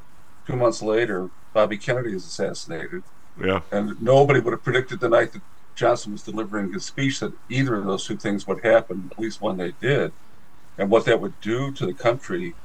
Two 0.47 0.55
months 0.55 0.81
later, 0.81 1.29
Bobby 1.53 1.77
Kennedy 1.77 2.13
is 2.13 2.25
assassinated. 2.25 3.03
Yeah. 3.39 3.61
And 3.71 4.01
nobody 4.01 4.39
would 4.39 4.51
have 4.51 4.63
predicted 4.63 4.99
the 4.99 5.09
night 5.09 5.33
that 5.33 5.41
Johnson 5.75 6.13
was 6.13 6.23
delivering 6.23 6.73
his 6.73 6.85
speech 6.85 7.19
that 7.19 7.33
either 7.49 7.75
of 7.75 7.85
those 7.85 8.07
two 8.07 8.17
things 8.17 8.47
would 8.47 8.65
happen, 8.65 9.09
at 9.11 9.19
least 9.19 9.41
when 9.41 9.57
they 9.57 9.73
did, 9.79 10.11
and 10.77 10.89
what 10.89 11.05
that 11.05 11.21
would 11.21 11.39
do 11.39 11.71
to 11.73 11.85
the 11.85 11.93
country 11.93 12.55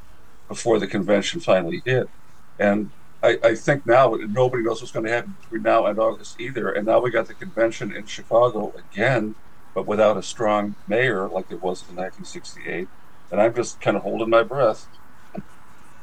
before 0.52 0.78
the 0.78 0.86
convention 0.86 1.40
finally 1.40 1.80
hit. 1.86 2.10
And 2.58 2.90
I, 3.22 3.38
I 3.42 3.54
think 3.54 3.86
now 3.86 4.14
nobody 4.14 4.62
knows 4.62 4.82
what's 4.82 4.92
going 4.92 5.06
to 5.06 5.10
happen 5.10 5.34
between 5.40 5.62
now 5.62 5.86
and 5.86 5.98
August 5.98 6.38
either. 6.38 6.70
And 6.70 6.84
now 6.84 7.00
we 7.00 7.10
got 7.10 7.26
the 7.26 7.32
convention 7.32 7.90
in 7.90 8.04
Chicago 8.04 8.74
again, 8.76 9.34
but 9.74 9.86
without 9.86 10.18
a 10.18 10.22
strong 10.22 10.74
mayor 10.86 11.26
like 11.26 11.46
it 11.50 11.62
was 11.62 11.80
in 11.88 11.96
1968. 11.96 12.86
And 13.30 13.40
I'm 13.40 13.54
just 13.54 13.80
kind 13.80 13.96
of 13.96 14.02
holding 14.02 14.28
my 14.28 14.42
breath. 14.42 14.86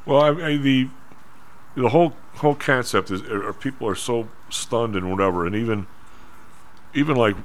Well, 0.08 0.22
I, 0.22 0.30
I, 0.30 0.58
the 0.58 0.89
the 1.76 1.89
whole 1.89 2.14
whole 2.38 2.56
concept 2.56 3.12
is, 3.12 3.22
or 3.22 3.54
people 3.54 3.88
are 3.88 3.95
so 3.95 4.30
stunned 4.50 4.95
and 4.95 5.12
whatever, 5.12 5.45
and 5.45 5.56
even 5.56 5.86
even 6.95 7.16
like 7.16 7.36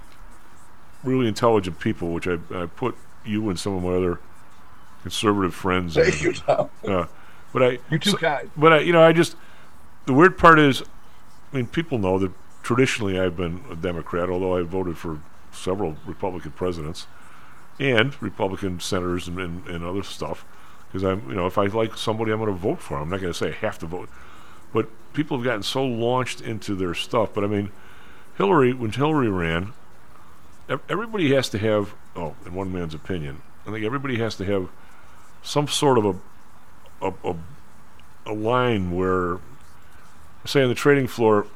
really 1.02 1.28
intelligent 1.28 1.78
people, 1.78 2.14
which 2.14 2.26
I, 2.26 2.38
I 2.54 2.64
put 2.64 2.96
you 3.26 3.50
and 3.50 3.58
some 3.60 3.74
of 3.76 3.82
my 3.82 3.90
other 3.90 4.18
conservative 5.04 5.54
friends. 5.54 5.94
Thank 5.94 6.22
you, 6.22 6.32
Tom. 6.32 6.70
Uh, 6.84 7.06
but 7.52 7.62
I, 7.62 7.78
You're 7.90 8.00
too 8.00 8.10
so- 8.10 8.16
kind. 8.16 8.50
But 8.56 8.72
I, 8.72 8.78
you 8.80 8.92
know, 8.92 9.02
I 9.02 9.12
just 9.12 9.36
the 10.06 10.12
weird 10.12 10.36
part 10.36 10.58
is, 10.58 10.82
I 11.52 11.56
mean, 11.56 11.66
people 11.66 11.98
know 11.98 12.18
that 12.18 12.32
traditionally 12.62 13.20
I've 13.20 13.36
been 13.36 13.64
a 13.70 13.76
Democrat, 13.76 14.28
although 14.28 14.56
I 14.56 14.62
voted 14.62 14.98
for 14.98 15.20
several 15.52 15.96
Republican 16.06 16.50
presidents 16.50 17.06
and 17.78 18.20
Republican 18.20 18.80
senators 18.80 19.28
and, 19.28 19.38
and, 19.38 19.66
and 19.68 19.84
other 19.84 20.02
stuff. 20.02 20.44
Because 20.88 21.04
I'm, 21.04 21.28
you 21.28 21.36
know, 21.36 21.46
if 21.46 21.58
I 21.58 21.66
like 21.66 21.96
somebody, 21.96 22.32
I'm 22.32 22.38
going 22.38 22.52
to 22.52 22.58
vote 22.58 22.80
for. 22.80 22.94
Them. 22.94 23.04
I'm 23.04 23.10
not 23.10 23.20
going 23.20 23.32
to 23.32 23.38
say 23.38 23.48
I 23.48 23.66
have 23.66 23.78
to 23.80 23.86
vote. 23.86 24.08
But 24.72 24.88
people 25.12 25.36
have 25.36 25.44
gotten 25.44 25.62
so 25.62 25.84
launched 25.84 26.40
into 26.40 26.74
their 26.74 26.94
stuff. 26.94 27.34
But 27.34 27.44
I 27.44 27.46
mean, 27.48 27.70
Hillary, 28.36 28.72
when 28.72 28.90
Hillary 28.90 29.28
ran, 29.28 29.72
everybody 30.88 31.34
has 31.34 31.48
to 31.50 31.58
have, 31.58 31.94
oh, 32.16 32.34
in 32.46 32.54
one 32.54 32.72
man's 32.72 32.94
opinion, 32.94 33.42
I 33.66 33.70
think 33.70 33.84
everybody 33.84 34.18
has 34.18 34.36
to 34.36 34.44
have 34.44 34.68
some 35.44 35.68
sort 35.68 35.98
of 35.98 36.04
a 36.06 36.14
a, 37.04 37.12
a, 37.24 37.36
a 38.26 38.32
line 38.32 38.92
where, 38.96 39.38
say, 40.44 40.62
on 40.62 40.68
the 40.68 40.74
trading 40.74 41.06
floor, 41.06 41.46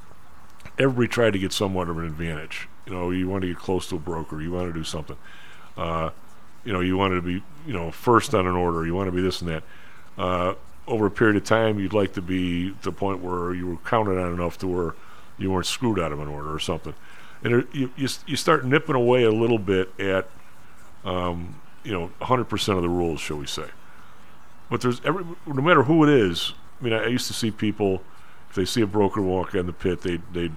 everybody 0.78 1.08
tried 1.08 1.32
to 1.32 1.38
get 1.38 1.52
somewhat 1.52 1.88
of 1.88 1.98
an 1.98 2.04
advantage. 2.04 2.68
You 2.86 2.92
know, 2.92 3.10
you 3.10 3.28
want 3.28 3.42
to 3.42 3.48
get 3.48 3.58
close 3.58 3.88
to 3.88 3.96
a 3.96 3.98
broker, 3.98 4.40
you 4.40 4.52
want 4.52 4.72
to 4.72 4.78
do 4.78 4.84
something. 4.84 5.16
Uh, 5.76 6.10
you 6.64 6.72
know, 6.72 6.80
you 6.80 6.96
wanted 6.96 7.16
to 7.16 7.22
be, 7.22 7.42
you 7.66 7.72
know, 7.72 7.90
first 7.90 8.34
on 8.34 8.46
an 8.46 8.54
order, 8.54 8.84
you 8.84 8.94
want 8.94 9.08
to 9.08 9.12
be 9.12 9.22
this 9.22 9.40
and 9.40 9.50
that. 9.50 9.62
Uh, 10.16 10.54
over 10.86 11.06
a 11.06 11.10
period 11.10 11.36
of 11.36 11.44
time, 11.44 11.78
you'd 11.78 11.92
like 11.92 12.14
to 12.14 12.22
be 12.22 12.70
to 12.70 12.84
the 12.84 12.92
point 12.92 13.20
where 13.20 13.54
you 13.54 13.66
were 13.66 13.76
counted 13.78 14.18
on 14.18 14.32
enough 14.32 14.58
to 14.58 14.66
where 14.66 14.94
you 15.36 15.50
weren't 15.50 15.66
screwed 15.66 15.98
out 15.98 16.12
of 16.12 16.20
an 16.20 16.28
order 16.28 16.52
or 16.52 16.58
something. 16.58 16.94
And 17.44 17.54
it, 17.54 17.68
you, 17.72 17.92
you, 17.96 18.08
you 18.26 18.36
start 18.36 18.64
nipping 18.64 18.96
away 18.96 19.22
a 19.22 19.30
little 19.30 19.58
bit 19.58 19.92
at, 20.00 20.28
um, 21.04 21.60
you 21.84 21.92
know, 21.92 22.10
100% 22.20 22.76
of 22.76 22.82
the 22.82 22.88
rules, 22.88 23.20
shall 23.20 23.36
we 23.36 23.46
say. 23.46 23.66
But 24.70 24.80
there's 24.82 25.00
every, 25.04 25.24
no 25.46 25.62
matter 25.62 25.84
who 25.84 26.04
it 26.04 26.10
is. 26.10 26.52
I 26.80 26.84
mean, 26.84 26.92
I, 26.92 27.06
used 27.06 27.26
to 27.28 27.32
see 27.32 27.50
people, 27.50 28.02
if 28.50 28.56
they 28.56 28.64
see 28.64 28.82
a 28.82 28.86
broker 28.86 29.22
walk 29.22 29.54
in 29.54 29.66
the 29.66 29.72
pit, 29.72 30.02
they'd 30.02 30.22
they'd 30.32 30.54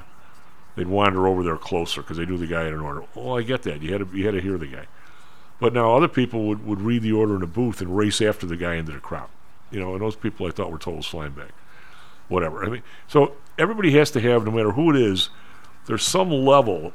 they'd 0.76 0.88
wander 0.88 1.28
over 1.28 1.44
there 1.44 1.58
closer 1.58 2.02
because 2.02 2.18
they 2.18 2.26
knew 2.26 2.38
the 2.38 2.48
guy 2.48 2.64
had 2.64 2.74
an 2.74 2.82
order. 2.82 3.04
Well, 3.16 3.38
I 3.38 3.42
get 3.42 3.64
that. 3.64 3.82
You 3.82 3.94
had 3.94 4.12
to 4.12 4.18
you 4.18 4.26
had 4.26 4.36
to 4.36 4.42
hear 4.42 4.58
the 4.58 4.68
guy. 4.68 4.86
But 5.60 5.74
now 5.74 5.96
other 5.96 6.08
people 6.08 6.48
would, 6.48 6.66
would 6.66 6.82
read 6.82 7.04
the 7.04 7.12
order 7.12 7.36
in 7.36 7.42
the 7.42 7.48
booth 7.48 7.82
and 7.82 7.96
race 7.96 8.20
after 8.20 8.48
the 8.48 8.58
guy 8.58 8.76
into 8.76 8.92
the 8.92 9.00
crowd. 9.00 9.30
You 9.70 9.80
know, 9.80 9.94
and 9.94 10.02
those 10.02 10.16
people 10.16 10.48
I 10.48 10.52
thought 10.52 10.72
were 10.72 10.80
total 10.80 11.04
slime 11.04 11.34
bag. 11.34 11.52
Whatever. 12.28 12.66
I 12.66 12.70
mean, 12.70 12.84
so 13.08 13.34
everybody 13.58 13.92
has 13.92 14.10
to 14.12 14.20
have, 14.22 14.44
no 14.44 14.52
matter 14.52 14.72
who 14.72 14.90
it 14.90 14.96
is, 14.96 15.30
there's 15.86 16.04
some 16.04 16.32
level 16.32 16.94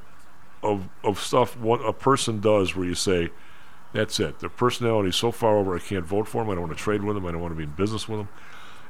of 0.62 0.88
of 1.04 1.20
stuff 1.20 1.56
what 1.56 1.78
a 1.78 1.92
person 1.92 2.40
does 2.40 2.74
where 2.74 2.86
you 2.86 2.94
say, 2.94 3.30
that's 3.96 4.20
it. 4.20 4.38
Their 4.40 4.48
personality 4.50 5.08
is 5.10 5.16
so 5.16 5.30
far 5.32 5.56
over, 5.56 5.74
I 5.74 5.78
can't 5.80 6.04
vote 6.04 6.28
for 6.28 6.42
them. 6.42 6.50
I 6.50 6.54
don't 6.54 6.64
want 6.68 6.76
to 6.76 6.82
trade 6.82 7.02
with 7.02 7.16
them. 7.16 7.26
I 7.26 7.32
don't 7.32 7.40
want 7.40 7.52
to 7.52 7.56
be 7.56 7.64
in 7.64 7.70
business 7.70 8.08
with 8.08 8.20
them. 8.20 8.28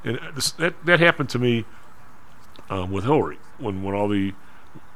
And 0.04 0.18
uh, 0.18 0.30
this, 0.34 0.50
that 0.52 0.74
that 0.84 1.00
happened 1.00 1.28
to 1.30 1.38
me 1.38 1.64
um, 2.70 2.90
with 2.92 3.04
Hillary 3.04 3.38
when 3.58 3.82
when 3.82 3.94
all 3.94 4.08
the, 4.08 4.34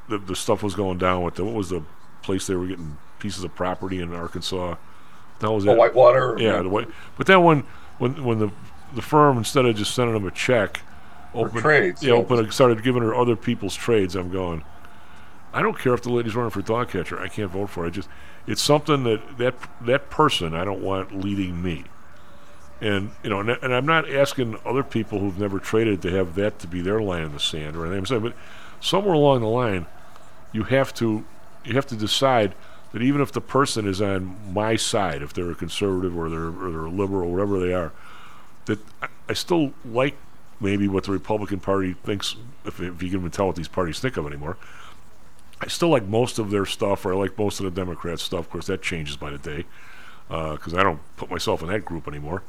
the 0.09 0.19
the 0.19 0.37
stuff 0.37 0.63
was 0.63 0.75
going 0.75 0.99
down 0.99 1.23
with 1.23 1.35
the 1.37 1.45
what 1.45 1.55
was 1.55 1.71
the 1.71 1.83
place 2.23 2.47
they 2.47 2.55
were 2.55 2.67
getting 2.67 2.99
pieces 3.19 3.45
of 3.45 3.55
property 3.55 4.01
in 4.01 4.13
Arkansas. 4.15 4.77
That 5.41 5.51
was 5.51 5.67
Oh, 5.67 5.73
it. 5.73 5.79
Whitewater? 5.79 6.37
Yeah, 6.39 6.63
the 6.63 6.69
white. 6.69 6.89
But 7.17 7.27
then 7.27 7.43
when 7.43 7.61
when 7.99 8.25
when 8.25 8.39
the 8.39 8.51
the 8.95 9.03
firm 9.03 9.39
instead 9.39 9.65
of 9.67 9.77
just 9.77 9.95
sending 9.95 10.15
them 10.15 10.27
a 10.27 10.31
check, 10.31 10.83
opened, 11.35 11.63
trades, 11.63 12.03
yeah, 12.03 12.13
yeah. 12.13 12.19
opened, 12.19 12.53
started 12.53 12.83
giving 12.83 13.03
her 13.03 13.15
other 13.15 13.37
people's 13.37 13.75
trades. 13.75 14.15
I'm 14.17 14.31
going. 14.31 14.65
I 15.53 15.63
don't 15.63 15.79
care 15.79 15.95
if 15.95 16.03
the 16.03 16.13
lady's 16.13 16.37
running 16.37 16.51
for 16.51 16.63
dog 16.63 16.91
catcher. 16.91 17.19
I 17.21 17.29
can't 17.29 17.51
vote 17.51 17.71
for 17.71 17.85
it. 17.85 17.89
I 17.89 17.91
just 17.91 18.09
it's 18.51 18.63
something 18.63 19.05
that 19.05 19.39
that 19.39 19.55
that 19.83 20.11
person 20.11 20.55
I 20.55 20.65
don't 20.65 20.83
want 20.83 21.15
leading 21.15 21.63
me. 21.63 21.85
And 22.81 23.13
you 23.23 23.31
know, 23.31 23.41
and, 23.41 23.51
and 23.51 23.73
I'm 23.73 23.87
not 23.87 24.11
asking 24.11 24.59
other 24.65 24.83
people 24.83 25.21
who've 25.21 25.39
never 25.39 25.61
traded 25.61 26.03
to 26.03 26.11
have 26.11 26.35
that 26.35 26.59
to 26.61 26.67
be 26.67 26.81
their 26.81 27.01
line 27.01 27.23
in 27.23 27.33
the 27.33 27.39
sand 27.39 27.77
or 27.77 27.83
anything. 27.83 27.99
I'm 27.99 28.07
saying, 28.07 28.23
but 28.23 28.35
somewhere 28.81 29.15
along 29.15 29.43
the 29.43 29.47
line, 29.47 29.87
you 30.53 30.65
have 30.65 30.93
to 30.95 31.25
you 31.65 31.75
have 31.75 31.87
to 31.87 31.97
decide 31.97 32.55
that 32.93 33.03
even 33.03 33.21
if 33.21 33.31
the 33.31 33.41
person 33.41 33.87
is 33.87 34.01
on 34.01 34.37
my 34.53 34.75
side, 34.75 35.23
if 35.23 35.33
they're 35.33 35.53
a 35.53 35.55
conservative 35.55 36.19
or 36.19 36.29
they're 36.29 36.49
or 36.49 36.71
they're 36.73 36.87
a 36.87 36.91
liberal 36.91 37.29
or 37.29 37.33
whatever 37.33 37.61
they 37.61 37.73
are, 37.73 37.93
that 38.65 38.81
I, 39.01 39.07
I 39.29 39.35
still 39.35 39.73
like 39.85 40.17
maybe 40.59 40.89
what 40.89 41.05
the 41.05 41.13
Republican 41.13 41.61
Party 41.61 41.93
thinks. 41.93 42.35
If, 42.65 42.81
if 42.81 43.01
you 43.01 43.11
can 43.11 43.21
even 43.21 43.31
tell 43.31 43.47
what 43.47 43.57
these 43.57 43.69
parties 43.69 44.01
think 44.01 44.17
of 44.17 44.27
anymore, 44.27 44.57
I 45.61 45.69
still 45.69 45.89
like 45.89 46.05
most 46.05 46.39
of 46.39 46.51
their 46.51 46.65
stuff, 46.65 47.05
or 47.05 47.13
I 47.13 47.17
like 47.17 47.39
most 47.39 47.61
of 47.61 47.65
the 47.65 47.71
Democrat 47.71 48.19
stuff. 48.19 48.41
Of 48.41 48.51
course, 48.51 48.67
that 48.67 48.83
changes 48.83 49.17
by 49.17 49.31
the 49.31 49.39
day 49.39 49.65
uh, 50.31 50.53
because 50.53 50.75
I 50.75 50.83
don't 50.83 51.01
put 51.17 51.31
myself 51.31 51.63
in 51.63 51.69
that 51.69 51.85
group 51.85 52.09
anymore. 52.09 52.43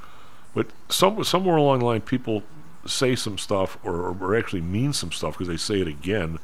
But 0.53 0.67
some 0.89 1.23
somewhere 1.23 1.57
along 1.57 1.79
the 1.79 1.85
line, 1.85 2.01
people 2.01 2.43
say 2.85 3.15
some 3.15 3.37
stuff, 3.37 3.77
or, 3.83 4.15
or 4.19 4.35
actually 4.35 4.61
mean 4.61 4.93
some 4.93 5.11
stuff 5.11 5.33
because 5.33 5.47
they 5.47 5.57
say 5.57 5.81
it 5.81 5.87
again, 5.87 6.39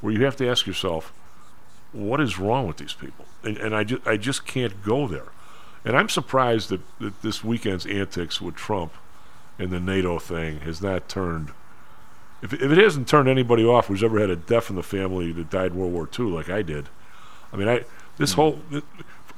where 0.00 0.12
you 0.12 0.24
have 0.24 0.36
to 0.36 0.48
ask 0.48 0.66
yourself, 0.66 1.12
what 1.92 2.20
is 2.20 2.38
wrong 2.38 2.66
with 2.66 2.76
these 2.76 2.92
people? 2.92 3.24
And, 3.42 3.56
and 3.56 3.74
I 3.74 3.84
just 3.84 4.06
I 4.06 4.16
just 4.16 4.46
can't 4.46 4.82
go 4.82 5.06
there. 5.06 5.28
And 5.84 5.96
I'm 5.96 6.08
surprised 6.08 6.70
that, 6.70 6.80
that 6.98 7.22
this 7.22 7.44
weekend's 7.44 7.86
antics 7.86 8.40
with 8.40 8.54
Trump 8.54 8.92
and 9.58 9.70
the 9.70 9.80
NATO 9.80 10.18
thing 10.18 10.60
has 10.60 10.80
not 10.80 11.08
turned. 11.08 11.50
If, 12.44 12.52
if 12.52 12.70
it 12.70 12.76
hasn't 12.76 13.08
turned 13.08 13.26
anybody 13.26 13.64
off 13.64 13.86
who's 13.86 14.04
ever 14.04 14.20
had 14.20 14.28
a 14.28 14.36
death 14.36 14.68
in 14.68 14.76
the 14.76 14.82
family 14.82 15.32
that 15.32 15.48
died 15.48 15.72
in 15.72 15.78
World 15.78 15.94
War 15.94 16.06
II, 16.16 16.26
like 16.26 16.50
I 16.50 16.60
did, 16.60 16.90
I 17.52 17.56
mean, 17.56 17.68
I 17.68 17.84
this 18.18 18.32
mm. 18.32 18.36
whole, 18.36 18.58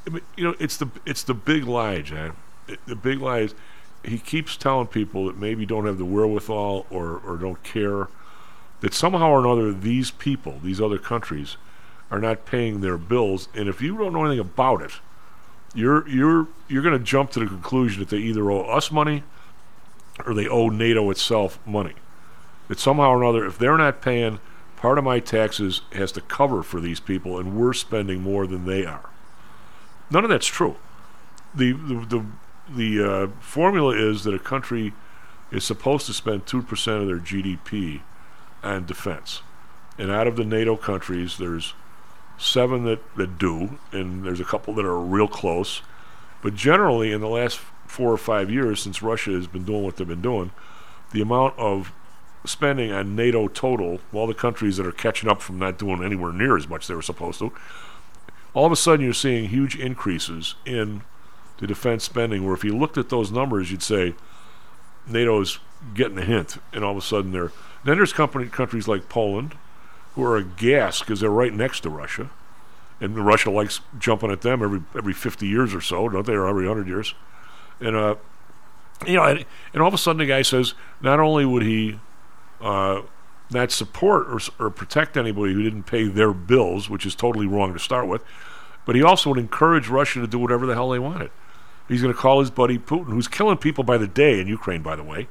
I 0.06 0.10
mean, 0.10 0.22
you 0.36 0.42
know, 0.42 0.56
it's 0.58 0.76
the 0.76 0.88
it's 1.06 1.22
the 1.22 1.32
big 1.32 1.64
lie, 1.64 2.02
John. 2.02 2.36
It, 2.66 2.84
the 2.84 2.96
big 2.96 3.20
lie 3.20 3.40
is 3.40 3.54
he 4.04 4.18
keeps 4.18 4.56
telling 4.56 4.88
people 4.88 5.26
that 5.26 5.38
maybe 5.38 5.64
don't 5.64 5.86
have 5.86 5.98
the 5.98 6.04
wherewithal 6.04 6.86
or 6.90 7.20
or 7.24 7.36
don't 7.36 7.62
care 7.62 8.08
that 8.80 8.92
somehow 8.92 9.30
or 9.30 9.38
another 9.38 9.72
these 9.72 10.10
people, 10.10 10.58
these 10.62 10.80
other 10.80 10.98
countries, 10.98 11.56
are 12.10 12.18
not 12.18 12.44
paying 12.44 12.80
their 12.80 12.98
bills, 12.98 13.48
and 13.54 13.68
if 13.68 13.80
you 13.80 13.96
don't 13.96 14.12
know 14.12 14.24
anything 14.24 14.40
about 14.40 14.82
it, 14.82 14.94
you're 15.76 16.08
you're 16.08 16.48
you're 16.66 16.82
going 16.82 16.98
to 16.98 17.04
jump 17.04 17.30
to 17.30 17.38
the 17.38 17.46
conclusion 17.46 18.00
that 18.00 18.08
they 18.08 18.18
either 18.18 18.50
owe 18.50 18.64
us 18.64 18.90
money 18.90 19.22
or 20.26 20.34
they 20.34 20.48
owe 20.48 20.70
NATO 20.70 21.08
itself 21.10 21.64
money. 21.64 21.94
That 22.68 22.78
somehow 22.78 23.10
or 23.10 23.22
another, 23.22 23.46
if 23.46 23.58
they're 23.58 23.78
not 23.78 24.02
paying, 24.02 24.40
part 24.76 24.98
of 24.98 25.04
my 25.04 25.20
taxes 25.20 25.82
has 25.92 26.12
to 26.12 26.20
cover 26.20 26.62
for 26.62 26.80
these 26.80 27.00
people, 27.00 27.38
and 27.38 27.56
we're 27.56 27.72
spending 27.72 28.22
more 28.22 28.46
than 28.46 28.66
they 28.66 28.84
are. 28.84 29.10
None 30.10 30.24
of 30.24 30.30
that's 30.30 30.46
true. 30.46 30.76
The 31.54 31.72
the 31.72 32.06
the, 32.06 32.26
the 32.68 33.12
uh, 33.12 33.26
formula 33.40 33.94
is 33.94 34.24
that 34.24 34.34
a 34.34 34.38
country 34.38 34.92
is 35.50 35.64
supposed 35.64 36.06
to 36.06 36.12
spend 36.12 36.46
two 36.46 36.62
percent 36.62 37.02
of 37.02 37.06
their 37.06 37.18
GDP 37.18 38.02
on 38.62 38.86
defense, 38.86 39.42
and 39.98 40.10
out 40.10 40.26
of 40.26 40.36
the 40.36 40.44
NATO 40.44 40.76
countries, 40.76 41.38
there's 41.38 41.74
seven 42.38 42.84
that, 42.84 43.00
that 43.16 43.38
do, 43.38 43.78
and 43.92 44.24
there's 44.24 44.40
a 44.40 44.44
couple 44.44 44.74
that 44.74 44.84
are 44.84 44.98
real 44.98 45.28
close. 45.28 45.82
But 46.42 46.54
generally, 46.54 47.12
in 47.12 47.20
the 47.20 47.28
last 47.28 47.58
four 47.86 48.12
or 48.12 48.18
five 48.18 48.50
years, 48.50 48.82
since 48.82 49.02
Russia 49.02 49.30
has 49.32 49.46
been 49.46 49.64
doing 49.64 49.82
what 49.82 49.96
they've 49.96 50.06
been 50.06 50.22
doing, 50.22 50.52
the 51.12 51.22
amount 51.22 51.58
of 51.58 51.92
spending 52.44 52.92
on 52.92 53.16
NATO 53.16 53.48
total, 53.48 54.00
all 54.12 54.26
the 54.26 54.34
countries 54.34 54.76
that 54.76 54.86
are 54.86 54.92
catching 54.92 55.28
up 55.28 55.42
from 55.42 55.58
not 55.58 55.78
doing 55.78 56.02
anywhere 56.02 56.32
near 56.32 56.56
as 56.56 56.68
much 56.68 56.84
as 56.84 56.88
they 56.88 56.94
were 56.94 57.02
supposed 57.02 57.38
to, 57.40 57.52
all 58.54 58.66
of 58.66 58.72
a 58.72 58.76
sudden 58.76 59.04
you're 59.04 59.14
seeing 59.14 59.48
huge 59.48 59.76
increases 59.76 60.54
in 60.64 61.02
the 61.58 61.66
defense 61.66 62.04
spending. 62.04 62.44
Where 62.44 62.54
if 62.54 62.64
you 62.64 62.76
looked 62.76 62.98
at 62.98 63.08
those 63.08 63.30
numbers, 63.30 63.70
you'd 63.70 63.82
say 63.82 64.14
NATO's 65.06 65.58
getting 65.94 66.18
a 66.18 66.24
hint, 66.24 66.58
and 66.72 66.84
all 66.84 66.92
of 66.92 66.98
a 66.98 67.02
sudden 67.02 67.32
they're 67.32 67.52
then 67.84 67.98
there's 67.98 68.12
company, 68.12 68.48
countries 68.48 68.88
like 68.88 69.08
Poland 69.08 69.56
who 70.14 70.24
are 70.24 70.36
aghast 70.36 71.00
because 71.00 71.20
they're 71.20 71.30
right 71.30 71.52
next 71.52 71.80
to 71.80 71.90
Russia, 71.90 72.30
and 73.00 73.16
Russia 73.16 73.50
likes 73.50 73.80
jumping 73.98 74.30
at 74.30 74.40
them 74.40 74.62
every 74.62 74.82
every 74.96 75.12
50 75.12 75.46
years 75.46 75.74
or 75.74 75.80
so, 75.80 76.08
don't 76.08 76.26
they, 76.26 76.32
or 76.32 76.46
every 76.46 76.66
100 76.66 76.88
years, 76.88 77.14
and 77.80 77.94
uh, 77.94 78.14
you 79.06 79.14
know, 79.14 79.24
and, 79.24 79.44
and 79.72 79.82
all 79.82 79.88
of 79.88 79.94
a 79.94 79.98
sudden 79.98 80.18
the 80.18 80.26
guy 80.26 80.42
says 80.42 80.74
not 81.00 81.20
only 81.20 81.44
would 81.44 81.62
he 81.62 82.00
uh, 82.60 83.02
not 83.50 83.70
support 83.70 84.26
or, 84.28 84.40
or 84.66 84.70
protect 84.70 85.16
anybody 85.16 85.52
who 85.52 85.62
didn't 85.62 85.84
pay 85.84 86.08
their 86.08 86.32
bills, 86.32 86.90
which 86.90 87.06
is 87.06 87.14
totally 87.14 87.46
wrong 87.46 87.72
to 87.72 87.78
start 87.78 88.08
with, 88.08 88.22
but 88.84 88.94
he 88.94 89.02
also 89.02 89.30
would 89.30 89.38
encourage 89.38 89.88
Russia 89.88 90.20
to 90.20 90.26
do 90.26 90.38
whatever 90.38 90.66
the 90.66 90.74
hell 90.74 90.90
they 90.90 90.98
wanted. 90.98 91.30
He's 91.88 92.02
going 92.02 92.12
to 92.12 92.18
call 92.18 92.40
his 92.40 92.50
buddy 92.50 92.78
Putin, 92.78 93.06
who's 93.06 93.28
killing 93.28 93.58
people 93.58 93.84
by 93.84 93.98
the 93.98 94.08
day 94.08 94.40
in 94.40 94.48
Ukraine, 94.48 94.82
by 94.82 94.96
the 94.96 95.04
way. 95.04 95.28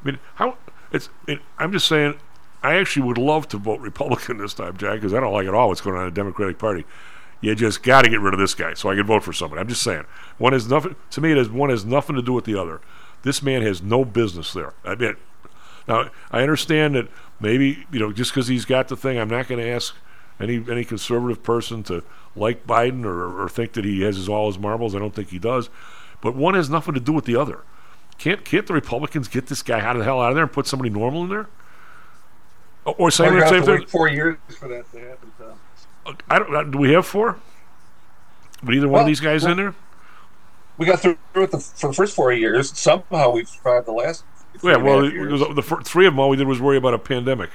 I 0.00 0.06
mean, 0.06 0.18
how 0.36 0.56
it's. 0.92 1.08
It, 1.26 1.40
I'm 1.58 1.72
just 1.72 1.88
saying. 1.88 2.14
I 2.60 2.74
actually 2.74 3.06
would 3.06 3.18
love 3.18 3.46
to 3.48 3.56
vote 3.56 3.80
Republican 3.80 4.38
this 4.38 4.54
time, 4.54 4.76
Jack, 4.76 4.94
because 4.94 5.14
I 5.14 5.20
don't 5.20 5.32
like 5.32 5.46
at 5.46 5.54
all 5.54 5.68
what's 5.68 5.80
going 5.80 5.96
on 5.96 6.02
in 6.02 6.08
the 6.08 6.14
Democratic 6.14 6.58
Party. 6.58 6.84
You 7.40 7.54
just 7.54 7.84
got 7.84 8.02
to 8.02 8.10
get 8.10 8.20
rid 8.20 8.34
of 8.34 8.40
this 8.40 8.54
guy 8.54 8.74
so 8.74 8.90
I 8.90 8.96
can 8.96 9.06
vote 9.06 9.22
for 9.22 9.32
somebody. 9.32 9.60
I'm 9.60 9.68
just 9.68 9.82
saying. 9.82 10.04
One 10.38 10.52
has 10.52 10.68
nothing 10.68 10.96
to 11.10 11.20
me. 11.20 11.32
It 11.32 11.36
has 11.36 11.48
one 11.48 11.70
has 11.70 11.84
nothing 11.84 12.16
to 12.16 12.22
do 12.22 12.32
with 12.32 12.44
the 12.44 12.58
other. 12.60 12.80
This 13.22 13.42
man 13.42 13.62
has 13.62 13.82
no 13.82 14.04
business 14.04 14.52
there. 14.52 14.74
I 14.84 14.94
mean, 14.96 15.16
Now, 15.88 16.10
I 16.30 16.42
understand 16.42 16.94
that 16.94 17.08
maybe 17.40 17.86
you 17.90 17.98
know 17.98 18.12
just 18.12 18.32
because 18.32 18.46
he's 18.48 18.64
got 18.64 18.88
the 18.88 18.96
thing, 18.96 19.18
I'm 19.18 19.28
not 19.30 19.48
going 19.48 19.60
to 19.60 19.68
ask 19.68 19.94
any 20.38 20.64
any 20.70 20.84
conservative 20.84 21.42
person 21.42 21.82
to 21.84 22.04
like 22.36 22.66
Biden 22.66 23.04
or, 23.04 23.42
or 23.42 23.48
think 23.48 23.72
that 23.72 23.84
he 23.84 24.02
has 24.02 24.16
his, 24.16 24.28
all 24.28 24.46
his 24.48 24.58
marbles. 24.58 24.94
I 24.94 24.98
don't 24.98 25.14
think 25.14 25.30
he 25.30 25.38
does. 25.38 25.70
But 26.20 26.34
one 26.36 26.54
has 26.54 26.68
nothing 26.68 26.94
to 26.94 27.00
do 27.00 27.12
with 27.12 27.24
the 27.24 27.36
other. 27.36 27.60
Can't 28.18 28.44
can't 28.44 28.66
the 28.66 28.74
Republicans 28.74 29.28
get 29.28 29.46
this 29.46 29.62
guy 29.62 29.80
out 29.80 29.96
of 29.96 30.00
the 30.00 30.04
hell 30.04 30.20
out 30.20 30.30
of 30.30 30.34
there 30.34 30.44
and 30.44 30.52
put 30.52 30.66
somebody 30.66 30.90
normal 30.90 31.22
in 31.24 31.30
there? 31.30 31.48
Or- 32.84 32.94
Or 32.94 32.96
Well, 32.98 33.10
same 33.10 33.40
same 33.48 33.62
thing. 33.64 33.86
four 33.86 34.08
years 34.08 34.36
for 34.58 34.68
that 34.68 34.90
to 34.92 34.98
happen. 35.00 35.32
Tom. 35.38 36.16
I 36.28 36.38
don't. 36.38 36.54
uh, 36.54 36.62
Do 36.64 36.78
we 36.78 36.92
have 36.92 37.06
four? 37.06 37.36
But 38.62 38.74
either 38.74 38.88
one 38.88 39.02
of 39.02 39.06
these 39.06 39.20
guys 39.20 39.42
well- 39.42 39.52
in 39.52 39.56
there? 39.58 39.74
We 40.78 40.86
got 40.86 41.00
through 41.00 41.18
with 41.34 41.50
the 41.50 41.58
for 41.58 41.88
the 41.88 41.92
first 41.94 42.14
four 42.14 42.32
years. 42.32 42.76
Somehow 42.78 43.30
we've 43.30 43.48
survived 43.48 43.86
the 43.86 43.92
last. 43.92 44.24
Three 44.58 44.72
Yeah. 44.72 44.78
Well, 44.78 45.02
half 45.02 45.10
the, 45.10 45.14
years. 45.16 45.40
the, 45.40 45.54
the 45.54 45.62
three 45.84 46.06
of 46.06 46.12
them, 46.14 46.20
all 46.20 46.30
we 46.30 46.36
did 46.36 46.46
was 46.46 46.60
worry 46.60 46.76
about 46.76 46.94
a 46.94 46.98
pandemic. 46.98 47.50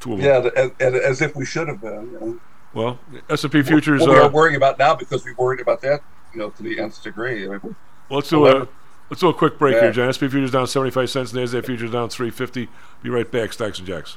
Two 0.00 0.14
of 0.14 0.18
them. 0.20 0.26
yeah, 0.26 0.40
the- 0.40 0.56
as, 0.58 0.70
as 0.80 0.94
as 1.02 1.22
if 1.22 1.34
we 1.36 1.44
should 1.44 1.68
have 1.68 1.80
been. 1.80 2.10
You 2.12 2.20
know. 2.20 2.40
Well, 2.74 2.98
S 3.30 3.42
and 3.44 3.52
P 3.52 3.62
futures. 3.62 4.00
What 4.02 4.10
we 4.10 4.16
uh, 4.18 4.24
are 4.26 4.30
worrying 4.30 4.56
about 4.56 4.78
now 4.78 4.94
because 4.94 5.24
we 5.24 5.32
worried 5.34 5.60
about 5.60 5.80
that, 5.82 6.02
you 6.32 6.38
know, 6.38 6.50
to 6.50 6.62
the 6.62 6.78
nth 6.78 7.02
degree. 7.02 7.44
I 7.46 7.48
mean, 7.48 7.60
Well, 7.62 8.18
let's 8.18 8.28
do 8.28 8.46
a 8.46 8.68
let's 9.10 9.20
do 9.20 9.28
a 9.28 9.34
quick 9.34 9.58
break 9.58 9.74
Yeah. 9.74 9.82
here, 9.82 9.92
John. 9.92 10.12
SP 10.12 10.30
futures 10.30 10.50
down 10.50 10.66
seventy 10.66 10.90
five 10.90 11.10
cents. 11.10 11.32
Nasdaq 11.32 11.64
futures 11.66 11.90
down 11.90 12.08
three 12.10 12.30
fifty. 12.30 12.68
Be 13.02 13.10
right 13.10 13.28
back. 13.30 13.52
Stocks 13.52 13.78
and 13.78 13.88
Jocks. 13.88 14.16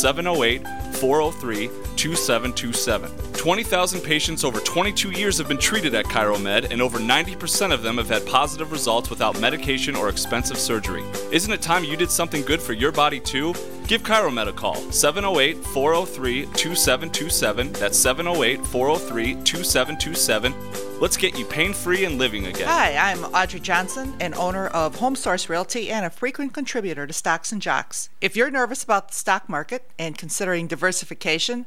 708 0.00 0.62
403 1.00 1.70
2727. 1.98 3.10
20,000 3.32 4.00
patients 4.00 4.44
over 4.44 4.60
22 4.60 5.10
years 5.10 5.36
have 5.36 5.48
been 5.48 5.58
treated 5.58 5.94
at 5.94 6.04
ChiroMed, 6.04 6.70
and 6.70 6.80
over 6.80 6.98
90% 6.98 7.72
of 7.72 7.82
them 7.82 7.98
have 7.98 8.08
had 8.08 8.24
positive 8.24 8.70
results 8.70 9.10
without 9.10 9.40
medication 9.40 9.96
or 9.96 10.08
expensive 10.08 10.58
surgery. 10.58 11.04
Isn't 11.32 11.52
it 11.52 11.60
time 11.60 11.82
you 11.82 11.96
did 11.96 12.10
something 12.10 12.42
good 12.42 12.62
for 12.62 12.72
your 12.72 12.92
body 12.92 13.18
too? 13.18 13.52
Give 13.88 14.02
ChiroMed 14.02 14.48
a 14.48 14.52
call, 14.52 14.76
708 14.92 15.56
403 15.64 16.42
2727. 16.46 17.72
That's 17.72 17.98
708 17.98 18.64
403 18.66 19.34
2727. 19.42 20.54
Let's 21.00 21.16
get 21.16 21.38
you 21.38 21.44
pain 21.44 21.72
free 21.72 22.04
and 22.04 22.18
living 22.18 22.46
again. 22.46 22.66
Hi, 22.66 22.96
I'm 22.96 23.24
Audrey 23.26 23.60
Johnson, 23.60 24.14
an 24.20 24.34
owner 24.34 24.66
of 24.66 24.96
Home 24.96 25.14
Source 25.14 25.48
Realty 25.48 25.90
and 25.90 26.04
a 26.04 26.10
frequent 26.10 26.52
contributor 26.52 27.06
to 27.06 27.12
Stocks 27.12 27.52
and 27.52 27.62
Jocks. 27.62 28.10
If 28.20 28.34
you're 28.34 28.50
nervous 28.50 28.82
about 28.82 29.08
the 29.08 29.14
stock 29.14 29.48
market 29.48 29.88
and 29.96 30.18
considering 30.18 30.66
diversification, 30.66 31.66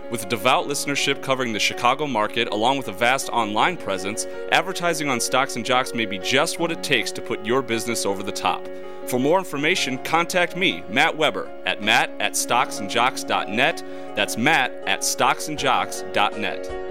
With 0.11 0.27
devout 0.27 0.67
listenership 0.67 1.23
covering 1.23 1.53
the 1.53 1.59
Chicago 1.59 2.05
market, 2.05 2.49
along 2.49 2.77
with 2.77 2.89
a 2.89 2.91
vast 2.91 3.29
online 3.29 3.77
presence, 3.77 4.27
advertising 4.51 5.07
on 5.07 5.21
Stocks 5.21 5.55
and 5.55 5.65
Jocks 5.65 5.93
may 5.93 6.05
be 6.05 6.19
just 6.19 6.59
what 6.59 6.69
it 6.69 6.83
takes 6.83 7.13
to 7.13 7.21
put 7.21 7.45
your 7.45 7.61
business 7.61 8.05
over 8.05 8.21
the 8.21 8.31
top. 8.31 8.67
For 9.07 9.19
more 9.19 9.39
information, 9.39 9.97
contact 9.99 10.57
me, 10.57 10.83
Matt 10.89 11.15
Weber, 11.15 11.49
at 11.65 11.81
matt 11.81 12.11
at 12.19 12.33
stocksandjocks.net. 12.33 13.83
That's 14.15 14.35
matt 14.35 14.71
at 14.85 14.99
stocksandjocks.net. 14.99 16.90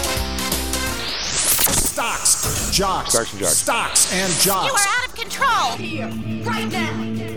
Stocks, 1.91 2.71
jocks, 2.71 3.11
Stocks 3.11 3.33
and 3.33 3.39
jocks. 3.41 3.57
stocks 3.57 4.13
and 4.13 4.33
jocks. 4.39 4.65
You 4.65 4.73
are 4.73 4.95
out 4.95 5.09
of 5.09 5.13
control. 5.13 5.71
Here, 5.75 6.07
right 6.45 6.71
now, 6.71 6.89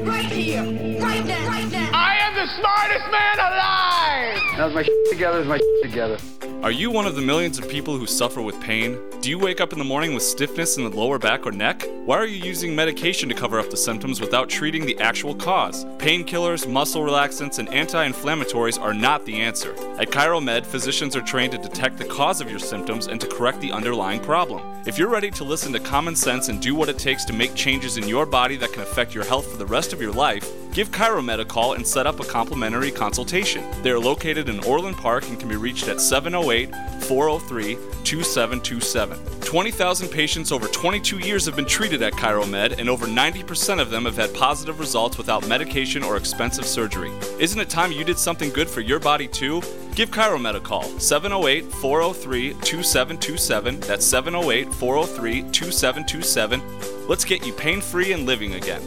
right 0.05 0.27
here, 0.27 0.63
right 1.03 1.27
now, 1.27 1.49
right 1.49 1.73
now. 1.73 1.91
I 1.93 2.19
am 2.21 2.35
the 2.37 2.47
smartest 2.61 3.11
man 3.11 3.39
alive! 3.41 4.39
How's 4.55 4.73
my 4.73 4.87
together? 5.11 5.41
Is 5.41 5.49
my 5.49 5.59
together? 5.83 6.19
Are 6.63 6.71
you 6.71 6.91
one 6.91 7.05
of 7.05 7.15
the 7.15 7.21
millions 7.21 7.59
of 7.59 7.69
people 7.69 7.99
who 7.99 8.07
suffer 8.07 8.41
with 8.41 8.59
pain? 8.61 8.97
Do 9.21 9.29
you 9.29 9.39
wake 9.39 9.61
up 9.61 9.73
in 9.73 9.79
the 9.79 9.85
morning 9.85 10.15
with 10.15 10.23
stiffness 10.23 10.79
in 10.79 10.85
the 10.85 10.97
lower 10.97 11.19
back 11.19 11.47
or 11.47 11.53
neck? 11.53 11.83
Why 12.05 12.17
are 12.17 12.27
you 12.27 12.43
using 12.43 12.75
medication 12.75 13.29
to 13.29 13.35
cover 13.35 13.59
up 13.59 13.71
the 13.71 13.77
symptoms 13.77 14.21
without 14.21 14.49
treating 14.49 14.87
the 14.87 14.99
actual 14.99 15.35
cause? 15.35 15.85
Painkillers, 15.99 16.67
muscle 16.67 17.03
relaxants, 17.03 17.59
and 17.59 17.69
anti 17.71 18.07
inflammatories 18.09 18.81
are 18.81 18.95
not 18.95 19.27
the 19.27 19.41
answer. 19.41 19.73
At 19.99 20.09
ChiroMed, 20.11 20.65
physicians 20.65 21.17
are 21.17 21.23
trained 21.23 21.53
to 21.53 21.59
detect 21.59 21.99
the 21.99 22.05
cause 22.05 22.41
of 22.41 22.49
your 22.49 22.59
symptoms 22.59 23.09
and 23.09 23.21
to 23.21 23.27
correct 23.27 23.61
the 23.61 23.73
underlying 23.73 24.21
problem. 24.21 24.44
If 24.87 24.99
you're 24.99 25.09
ready 25.09 25.31
to 25.31 25.45
listen 25.45 25.73
to 25.73 25.81
common 25.81 26.15
sense 26.15 26.51
and 26.51 26.61
do 26.61 26.75
what 26.75 26.91
it 26.91 26.99
takes 26.99 27.25
to 27.25 27.33
make 27.33 27.55
changes 27.55 27.97
in 27.97 28.07
your 28.07 28.27
body 28.27 28.57
that 28.57 28.73
can 28.73 28.83
affect 28.83 29.15
your 29.15 29.25
health 29.25 29.51
for 29.51 29.57
the 29.57 29.65
rest 29.65 29.95
of 29.95 30.03
your 30.03 30.13
life, 30.13 30.47
give 30.73 30.91
ChiroMed 30.91 31.41
a 31.41 31.45
call 31.45 31.73
and 31.73 31.87
set 31.87 32.07
up 32.07 32.21
a 32.21 32.25
complimentary 32.25 32.91
consultation. 32.91 33.65
They 33.83 33.91
are 33.91 33.99
located 33.99 34.51
in 34.51 34.63
Orland 34.65 34.99
Park 34.99 35.27
and 35.29 35.41
can 35.41 35.49
be 35.49 35.57
reached 35.57 35.89
at 35.89 36.03
708 36.03 36.71
403 37.05 37.77
2727. 38.05 39.19
20,000 39.41 40.09
patients 40.09 40.53
over 40.53 40.67
22 40.69 41.19
years 41.21 41.47
have 41.47 41.57
been 41.57 41.65
treated 41.65 42.03
at 42.03 42.13
ChiroMed, 42.13 42.79
and 42.79 42.89
over 42.89 43.07
90% 43.07 43.81
of 43.81 43.89
them 43.89 44.05
have 44.05 44.17
had 44.17 44.35
positive 44.35 44.81
results 44.81 45.17
without 45.17 45.47
medication 45.49 46.03
or 46.03 46.17
expensive 46.17 46.67
surgery. 46.67 47.11
Isn't 47.39 47.61
it 47.61 47.71
time 47.71 47.93
you 47.93 48.05
did 48.05 48.19
something 48.19 48.51
good 48.51 48.69
for 48.69 48.83
your 48.83 48.99
body 48.99 49.29
too? 49.29 49.63
Give 49.95 50.11
ChiroMed 50.11 50.57
a 50.57 50.61
call, 50.61 50.83
708 50.99 51.65
403 51.67 52.55
2727. 52.63 53.81
That's 53.81 54.05
708 54.05 54.34
708 54.35 54.75
403 54.75 55.43
2727. 55.53 57.09
Let's 57.09 57.25
get 57.25 57.47
you 57.47 57.53
pain 57.53 57.81
free 57.81 58.13
and 58.13 58.27
living 58.27 58.55
again. 58.55 58.83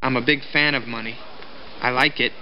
I'm 0.00 0.16
a 0.16 0.22
big 0.22 0.40
fan 0.50 0.74
of 0.74 0.86
money. 0.86 1.18
I 1.82 1.90
like 1.90 2.20
it. 2.20 2.32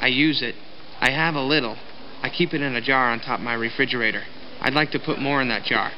I 0.00 0.06
use 0.06 0.40
it. 0.40 0.54
I 1.00 1.10
have 1.10 1.34
a 1.34 1.42
little. 1.42 1.76
I 2.22 2.30
keep 2.30 2.54
it 2.54 2.60
in 2.60 2.76
a 2.76 2.80
jar 2.80 3.10
on 3.10 3.18
top 3.18 3.40
of 3.40 3.44
my 3.44 3.54
refrigerator. 3.54 4.22
I'd 4.60 4.74
like 4.74 4.92
to 4.92 5.00
put 5.00 5.18
more 5.18 5.42
in 5.42 5.48
that 5.48 5.64
jar. 5.64 5.90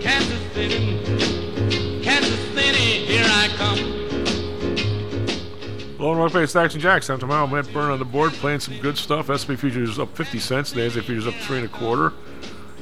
Kansas 0.00 0.54
City. 0.54 0.97
Low 5.98 6.12
and 6.12 6.20
Workplace 6.20 6.50
Stocks 6.50 6.74
and 6.74 6.82
Jocks 6.82 7.08
down 7.08 7.18
tomorrow. 7.18 7.46
Matt 7.46 7.72
Burn 7.72 7.90
on 7.90 7.98
the 7.98 8.04
board 8.04 8.32
playing 8.34 8.60
some 8.60 8.78
good 8.78 8.96
stuff. 8.96 9.26
SP 9.34 9.58
futures 9.58 9.98
up 9.98 10.16
50 10.16 10.38
cents. 10.38 10.72
NASDAQ 10.72 11.02
futures 11.04 11.26
up 11.26 11.34
three 11.34 11.58
and 11.58 11.66
a 11.66 11.68
quarter. 11.68 12.12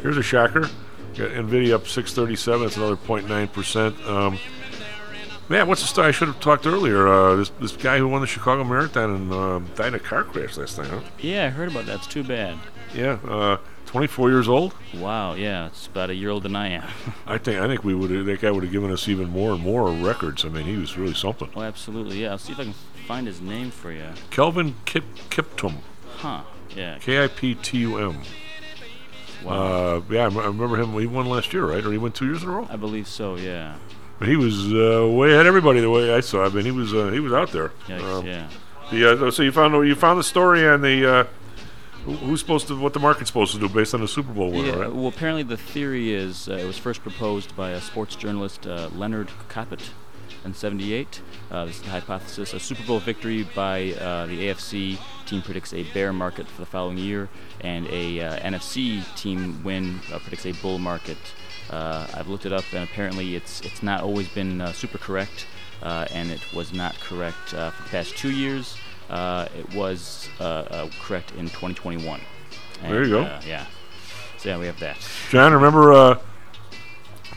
Here's 0.02 0.18
a 0.18 0.20
shacker. 0.20 0.70
Got 1.16 1.30
Nvidia 1.30 1.74
up 1.74 1.86
637. 1.86 2.60
That's 2.62 2.76
another 2.76 2.96
0.9 2.96 3.52
percent. 3.52 3.98
Um, 4.06 4.38
man, 5.48 5.66
what's 5.66 5.80
the 5.80 5.86
story? 5.88 6.08
I 6.08 6.10
should 6.10 6.28
have 6.28 6.40
talked 6.40 6.66
earlier. 6.66 7.08
Uh, 7.08 7.36
this 7.36 7.48
this 7.58 7.72
guy 7.72 7.96
who 7.96 8.06
won 8.06 8.20
the 8.20 8.26
Chicago 8.26 8.64
Marathon 8.64 9.10
and 9.14 9.32
uh, 9.32 9.58
died 9.74 9.88
in 9.88 9.94
um, 9.94 10.00
a 10.00 10.00
car 10.00 10.24
crash 10.24 10.58
last 10.58 10.76
night. 10.76 10.88
Huh? 10.88 11.00
Yeah, 11.18 11.46
I 11.46 11.48
heard 11.48 11.70
about 11.70 11.86
that. 11.86 11.96
It's 11.96 12.06
too 12.06 12.22
bad. 12.22 12.58
Yeah. 12.94 13.18
Uh, 13.26 13.56
24 13.86 14.30
years 14.30 14.48
old. 14.48 14.74
Wow, 14.94 15.34
yeah, 15.34 15.66
it's 15.66 15.86
about 15.86 16.10
a 16.10 16.14
year 16.14 16.30
older 16.30 16.42
than 16.44 16.56
I 16.56 16.68
am. 16.68 16.88
I 17.26 17.38
think 17.38 17.60
I 17.60 17.66
think 17.66 17.84
we 17.84 17.94
would 17.94 18.10
that 18.26 18.40
guy 18.40 18.50
would 18.50 18.62
have 18.64 18.72
given 18.72 18.90
us 18.92 19.08
even 19.08 19.30
more 19.30 19.52
and 19.52 19.62
more 19.62 19.90
records. 19.90 20.44
I 20.44 20.48
mean, 20.48 20.64
he 20.64 20.76
was 20.76 20.96
really 20.98 21.14
something. 21.14 21.48
oh, 21.56 21.62
absolutely. 21.62 22.22
Yeah, 22.22 22.32
I'll 22.32 22.38
see 22.38 22.52
if 22.52 22.58
I 22.60 22.64
can 22.64 22.74
find 23.06 23.26
his 23.26 23.40
name 23.40 23.70
for 23.70 23.92
you. 23.92 24.04
Kelvin 24.30 24.74
Kip 24.84 25.04
Kiptum. 25.30 25.76
Huh. 26.16 26.42
Yeah. 26.74 26.98
K 26.98 27.24
I 27.24 27.28
P 27.28 27.54
T 27.54 27.78
U 27.78 27.98
M. 27.98 28.22
Wow. 29.44 29.52
Uh, 29.54 30.02
yeah, 30.10 30.22
I 30.22 30.26
remember 30.46 30.76
him. 30.76 30.92
He 30.98 31.06
won 31.06 31.26
last 31.26 31.52
year, 31.52 31.64
right? 31.66 31.84
Or 31.84 31.92
he 31.92 31.98
won 31.98 32.12
two 32.12 32.26
years 32.26 32.42
in 32.42 32.48
a 32.48 32.52
row. 32.52 32.66
I 32.70 32.76
believe 32.76 33.06
so. 33.06 33.36
Yeah. 33.36 33.76
But 34.18 34.28
he 34.28 34.36
was 34.36 34.72
uh, 34.72 35.06
way 35.12 35.28
ahead 35.32 35.42
of 35.42 35.46
everybody 35.48 35.80
the 35.80 35.90
way 35.90 36.12
I 36.12 36.20
saw. 36.20 36.44
I 36.44 36.48
mean, 36.48 36.64
he 36.64 36.70
was 36.72 36.92
uh, 36.94 37.08
he 37.10 37.20
was 37.20 37.32
out 37.32 37.52
there. 37.52 37.68
Yikes, 37.86 38.02
Um, 38.02 38.26
yeah. 38.26 38.48
The 38.90 39.26
uh, 39.26 39.30
so 39.30 39.42
you 39.42 39.52
found 39.52 39.74
you 39.86 39.94
found 39.94 40.18
the 40.18 40.24
story 40.24 40.66
on 40.66 40.80
the 40.80 41.06
uh, 41.06 41.24
who- 42.06 42.16
who's 42.16 42.40
supposed 42.40 42.68
to 42.68 42.76
what 42.76 42.92
the 42.94 43.00
market's 43.00 43.28
supposed 43.30 43.52
to 43.54 43.58
do 43.60 43.68
based 43.68 43.94
on 43.94 44.00
the 44.00 44.08
Super 44.08 44.32
Bowl 44.32 44.50
winner, 44.50 44.68
Yeah, 44.68 44.74
right? 44.76 44.92
well, 44.92 45.08
apparently 45.08 45.42
the 45.42 45.56
theory 45.56 46.12
is 46.14 46.48
uh, 46.48 46.52
it 46.54 46.64
was 46.66 46.78
first 46.78 47.02
proposed 47.02 47.54
by 47.56 47.70
a 47.70 47.80
sports 47.80 48.16
journalist, 48.16 48.66
uh, 48.66 48.88
Leonard 48.94 49.28
Koppett, 49.48 49.90
in 50.44 50.54
'78. 50.54 51.20
Uh, 51.50 51.64
this 51.66 51.76
is 51.76 51.82
the 51.82 51.90
hypothesis: 51.90 52.54
a 52.54 52.60
Super 52.60 52.82
Bowl 52.84 53.00
victory 53.00 53.46
by 53.54 53.92
uh, 54.00 54.26
the 54.26 54.46
AFC 54.48 54.98
team 55.26 55.42
predicts 55.42 55.74
a 55.74 55.82
bear 55.92 56.12
market 56.12 56.46
for 56.48 56.60
the 56.62 56.66
following 56.66 56.98
year, 56.98 57.28
and 57.60 57.86
a 57.88 58.20
uh, 58.20 58.36
NFC 58.38 59.02
team 59.16 59.60
win 59.64 60.00
uh, 60.12 60.18
predicts 60.20 60.46
a 60.46 60.52
bull 60.62 60.78
market. 60.78 61.18
Uh, 61.70 62.06
I've 62.14 62.28
looked 62.28 62.46
it 62.46 62.52
up, 62.52 62.64
and 62.72 62.84
apparently 62.84 63.34
it's 63.34 63.60
it's 63.62 63.82
not 63.82 64.02
always 64.04 64.28
been 64.28 64.60
uh, 64.60 64.72
super 64.72 64.98
correct, 64.98 65.46
uh, 65.82 66.06
and 66.12 66.30
it 66.30 66.40
was 66.54 66.72
not 66.72 66.94
correct 67.00 67.52
uh, 67.54 67.70
for 67.72 67.82
the 67.82 67.88
past 67.88 68.16
two 68.16 68.30
years. 68.30 68.76
Uh, 69.10 69.48
it 69.56 69.74
was 69.74 70.28
uh, 70.40 70.44
uh, 70.44 70.90
correct 71.00 71.30
in 71.32 71.46
2021. 71.46 72.20
There 72.82 73.04
you 73.04 73.10
go. 73.10 73.22
uh, 73.22 73.40
yeah. 73.46 73.66
So 74.38 74.48
yeah, 74.50 74.58
we 74.58 74.66
have 74.66 74.78
that. 74.80 74.96
John, 75.30 75.52
remember 75.52 75.92
uh, 75.92 76.18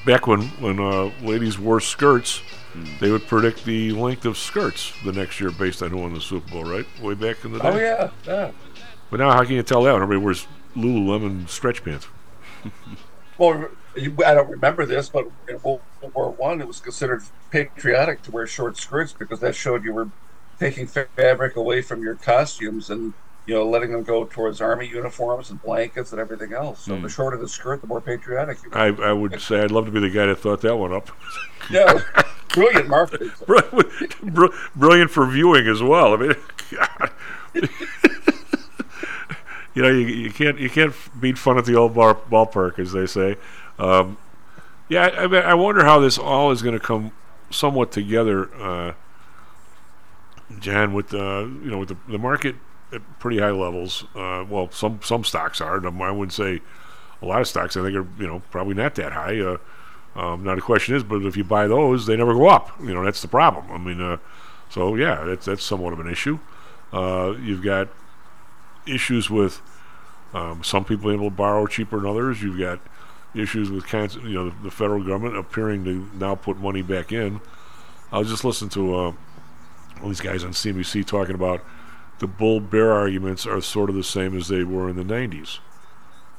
back 0.05 0.27
when 0.27 0.41
when 0.59 0.79
uh, 0.79 1.11
ladies 1.21 1.57
wore 1.59 1.79
skirts, 1.79 2.41
Hmm. 2.73 2.85
they 2.99 3.09
would 3.09 3.25
predict 3.25 3.65
the 3.65 3.91
length 3.93 4.25
of 4.25 4.37
skirts 4.37 4.93
the 5.03 5.11
next 5.11 5.39
year 5.41 5.49
based 5.49 5.81
on 5.81 5.89
who 5.89 5.97
won 5.97 6.13
the 6.13 6.21
Super 6.21 6.51
Bowl, 6.51 6.63
right? 6.65 6.85
Way 7.01 7.15
back 7.15 7.43
in 7.43 7.51
the 7.51 7.57
day. 7.59 7.67
Oh 7.67 7.77
yeah, 7.77 8.11
yeah. 8.27 8.51
But 9.09 9.19
now, 9.19 9.31
how 9.31 9.43
can 9.43 9.55
you 9.55 9.63
tell 9.63 9.81
that? 9.83 9.93
when 9.93 10.03
Everybody 10.03 10.23
wears 10.23 10.45
Lululemon 10.75 11.49
stretch 11.49 11.83
pants. 11.83 12.07
Well, 13.39 13.69
you, 13.95 14.13
I 14.25 14.33
don't 14.33 14.49
remember 14.49 14.85
this, 14.85 15.07
but 15.07 15.25
in 15.47 15.61
World 15.63 15.79
War 16.13 16.29
One, 16.31 16.59
it 16.59 16.67
was 16.67 16.81
considered 16.81 17.23
patriotic 17.51 18.21
to 18.23 18.31
wear 18.31 18.45
short 18.45 18.75
skirts 18.75 19.13
because 19.13 19.39
that 19.39 19.55
showed 19.55 19.85
you 19.85 19.93
were 19.93 20.09
taking 20.59 20.87
fabric 20.87 21.55
away 21.55 21.81
from 21.81 22.03
your 22.03 22.15
costumes 22.15 22.89
and 22.89 23.13
you 23.45 23.55
know 23.55 23.67
letting 23.67 23.91
them 23.91 24.03
go 24.03 24.25
towards 24.25 24.61
army 24.61 24.87
uniforms 24.87 25.49
and 25.49 25.61
blankets 25.63 26.11
and 26.11 26.19
everything 26.21 26.53
else. 26.53 26.81
So 26.85 26.95
Hmm. 26.95 27.03
the 27.03 27.09
shorter 27.09 27.37
the 27.37 27.47
skirt, 27.47 27.81
the 27.81 27.87
more 27.87 28.01
patriotic 28.01 28.57
you. 28.63 28.69
I, 28.73 28.87
I 28.87 29.13
would 29.13 29.41
say 29.41 29.61
I'd 29.61 29.71
love 29.71 29.85
to 29.85 29.91
be 29.91 29.99
the 29.99 30.09
guy 30.09 30.25
that 30.27 30.37
thought 30.39 30.61
that 30.61 30.75
one 30.75 30.93
up. 30.93 31.09
Yeah, 31.71 32.01
brilliant 32.55 32.87
marketing. 32.89 33.29
Br- 34.23 34.47
Brilliant 34.75 35.11
for 35.11 35.27
viewing 35.27 35.67
as 35.67 35.83
well. 35.83 36.13
I 36.13 36.17
mean, 36.17 36.33
God. 36.71 37.11
you 39.75 39.81
know, 39.83 39.89
you, 39.89 40.07
you 40.07 40.31
can't 40.31 40.57
you 40.57 40.69
can't 40.69 40.93
beat 41.19 41.37
fun 41.37 41.57
at 41.59 41.65
the 41.65 41.75
old 41.75 41.93
bar, 41.93 42.15
ballpark, 42.15 42.79
as 42.79 42.91
they 42.93 43.05
say. 43.05 43.35
Um, 43.77 44.17
yeah, 44.87 45.03
I, 45.07 45.23
I, 45.23 45.27
mean, 45.27 45.43
I 45.43 45.53
wonder 45.53 45.85
how 45.85 45.99
this 45.99 46.17
all 46.17 46.49
is 46.51 46.61
going 46.63 46.73
to 46.73 46.83
come 46.83 47.11
somewhat 47.51 47.91
together, 47.91 48.51
uh, 48.55 48.93
John. 50.59 50.93
With 50.93 51.09
the 51.09 51.51
you 51.63 51.71
know 51.71 51.79
with 51.79 51.89
the, 51.89 51.97
the 52.07 52.17
market 52.17 52.55
at 52.91 53.19
pretty 53.19 53.39
high 53.39 53.51
levels. 53.51 54.05
Uh, 54.15 54.45
well, 54.49 54.69
some 54.71 54.99
some 55.03 55.23
stocks 55.23 55.61
are. 55.61 55.85
I 55.85 56.11
wouldn't 56.11 56.33
say 56.33 56.61
a 57.21 57.25
lot 57.25 57.41
of 57.41 57.47
stocks. 57.47 57.77
I 57.77 57.83
think 57.83 57.95
are 57.95 58.07
you 58.19 58.27
know 58.27 58.41
probably 58.51 58.73
not 58.73 58.95
that 58.95 59.13
high. 59.13 59.39
Uh, 59.39 59.57
um, 60.15 60.43
now 60.43 60.55
the 60.55 60.61
question 60.61 60.95
is, 60.95 61.03
but 61.03 61.23
if 61.23 61.37
you 61.37 61.43
buy 61.43 61.67
those, 61.67 62.05
they 62.05 62.17
never 62.17 62.33
go 62.33 62.47
up. 62.47 62.71
You 62.81 62.93
know 62.93 63.03
that's 63.03 63.21
the 63.21 63.27
problem. 63.27 63.71
I 63.71 63.77
mean, 63.77 64.01
uh, 64.01 64.17
so 64.69 64.95
yeah, 64.95 65.23
that's 65.23 65.45
that's 65.45 65.63
somewhat 65.63 65.93
of 65.93 65.99
an 65.99 66.09
issue. 66.09 66.39
Uh, 66.91 67.35
you've 67.39 67.63
got 67.63 67.89
issues 68.87 69.29
with 69.29 69.61
um, 70.33 70.63
some 70.63 70.83
people 70.83 71.11
able 71.11 71.29
to 71.29 71.35
borrow 71.35 71.67
cheaper 71.67 71.99
than 71.99 72.09
others. 72.09 72.41
You've 72.41 72.59
got 72.59 72.79
issues 73.35 73.69
with 73.69 73.85
kinds 73.85 74.15
you 74.15 74.33
know 74.33 74.49
the, 74.49 74.63
the 74.63 74.71
federal 74.71 75.03
government 75.03 75.37
appearing 75.37 75.83
to 75.85 76.09
now 76.15 76.35
put 76.35 76.57
money 76.57 76.81
back 76.81 77.11
in. 77.11 77.39
I 78.11 78.17
was 78.17 78.29
just 78.29 78.43
listening 78.43 78.71
to 78.71 78.95
uh, 78.95 79.13
all 80.01 80.09
these 80.09 80.21
guys 80.21 80.43
on 80.43 80.51
CNBC 80.51 81.05
talking 81.05 81.35
about 81.35 81.63
the 82.19 82.27
bull 82.27 82.59
bear 82.59 82.91
arguments 82.91 83.45
are 83.45 83.61
sort 83.61 83.89
of 83.89 83.95
the 83.95 84.03
same 84.03 84.35
as 84.37 84.47
they 84.47 84.63
were 84.63 84.89
in 84.89 84.95
the 84.95 85.03
90s. 85.03 85.59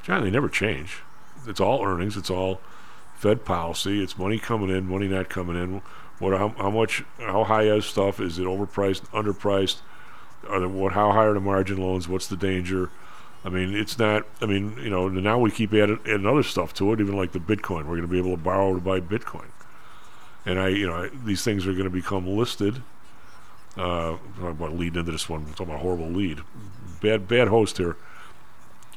John, 0.03 0.23
they 0.23 0.31
never 0.31 0.49
change. 0.49 1.03
It's 1.47 1.61
all 1.61 1.85
earnings. 1.85 2.17
It's 2.17 2.31
all 2.31 2.61
Fed 3.17 3.45
policy. 3.45 4.03
It's 4.03 4.19
money 4.19 4.39
coming 4.39 4.71
in, 4.71 4.87
money 4.87 5.09
not 5.09 5.29
coming 5.29 5.57
in. 5.57 5.83
What, 6.19 6.37
how, 6.39 6.51
how 6.51 6.71
much, 6.71 7.03
how 7.19 7.45
high 7.45 7.65
is 7.65 7.87
stuff? 7.87 8.21
Is 8.21 8.39
it 8.39 8.45
overpriced, 8.45 9.07
underpriced? 9.09 9.79
Are 10.49 10.61
there, 10.61 10.69
what, 10.69 10.93
how 10.93 11.13
high 11.13 11.25
are 11.25 11.35
the 11.35 11.41
margin 11.41 11.79
loans? 11.79 12.09
What's 12.09 12.27
the 12.27 12.37
danger? 12.37 12.91
I 13.45 13.49
mean, 13.49 13.75
it's 13.75 13.99
not. 13.99 14.27
I 14.41 14.47
mean, 14.47 14.77
you 14.79 14.91
know, 14.91 15.09
now 15.09 15.39
we 15.39 15.51
keep 15.51 15.73
adding, 15.73 15.99
adding 16.05 16.27
other 16.27 16.43
stuff 16.43 16.75
to 16.75 16.93
it, 16.93 17.01
even 17.01 17.17
like 17.17 17.33
the 17.33 17.39
Bitcoin. 17.39 17.85
We're 17.85 17.97
going 17.97 18.03
to 18.03 18.09
be 18.09 18.19
able 18.19 18.37
to 18.37 18.43
borrow 18.43 18.75
to 18.75 18.81
buy 18.81 19.01
Bitcoin, 19.01 19.47
and 20.45 20.61
I, 20.61 20.69
you 20.69 20.87
know, 20.87 21.09
these 21.09 21.43
things 21.43 21.67
are 21.67 21.73
going 21.73 21.85
to 21.85 21.91
become 21.91 22.27
listed. 22.27 22.83
Uh, 23.77 24.17
I'm 24.39 24.47
about 24.47 24.69
to 24.69 24.75
lead 24.75 24.97
into 24.97 25.13
this 25.13 25.29
one. 25.29 25.43
I'm 25.43 25.51
talking 25.53 25.67
about 25.67 25.77
a 25.77 25.83
horrible 25.83 26.09
lead. 26.09 26.41
Bad, 27.01 27.29
bad 27.29 27.49
host 27.49 27.79
here. 27.79 27.97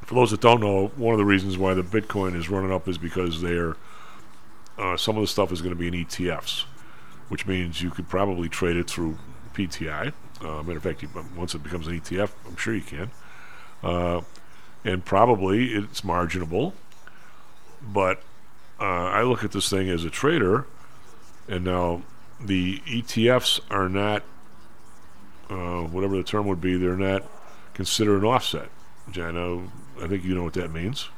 For 0.01 0.15
those 0.15 0.31
that 0.31 0.41
don't 0.41 0.59
know, 0.59 0.87
one 0.95 1.13
of 1.13 1.17
the 1.17 1.25
reasons 1.25 1.57
why 1.57 1.73
the 1.73 1.83
Bitcoin 1.83 2.35
is 2.35 2.49
running 2.49 2.71
up 2.71 2.87
is 2.87 2.97
because 2.97 3.41
they're 3.41 3.77
uh, 4.77 4.97
some 4.97 5.15
of 5.17 5.21
the 5.21 5.27
stuff 5.27 5.51
is 5.51 5.61
going 5.61 5.75
to 5.75 5.79
be 5.79 5.87
in 5.87 6.05
ETFs, 6.05 6.63
which 7.29 7.45
means 7.45 7.81
you 7.81 7.89
could 7.89 8.09
probably 8.09 8.49
trade 8.49 8.75
it 8.75 8.89
through 8.89 9.17
PTI. 9.53 10.13
Uh, 10.41 10.63
matter 10.63 10.77
of 10.77 10.83
fact, 10.83 11.03
you, 11.03 11.09
once 11.37 11.53
it 11.53 11.63
becomes 11.63 11.87
an 11.87 11.99
ETF, 11.99 12.31
I'm 12.47 12.55
sure 12.55 12.73
you 12.73 12.81
can. 12.81 13.11
Uh, 13.83 14.21
and 14.83 15.05
probably 15.05 15.73
it's 15.73 16.03
marginable. 16.03 16.73
But 17.81 18.21
uh, 18.79 18.83
I 18.83 19.23
look 19.23 19.43
at 19.43 19.51
this 19.51 19.69
thing 19.69 19.89
as 19.89 20.03
a 20.03 20.09
trader, 20.09 20.65
and 21.47 21.63
now 21.63 22.01
the 22.41 22.79
ETFs 22.79 23.59
are 23.69 23.89
not, 23.89 24.23
uh, 25.53 25.87
whatever 25.87 26.15
the 26.17 26.23
term 26.23 26.47
would 26.47 26.61
be, 26.61 26.77
they're 26.77 26.97
not 26.97 27.23
considered 27.73 28.19
an 28.19 28.25
offset. 28.25 28.69
Jano, 29.11 29.69
I 30.01 30.07
think 30.07 30.23
you 30.23 30.33
know 30.35 30.43
what 30.43 30.53
that 30.53 30.71
means. 30.71 31.09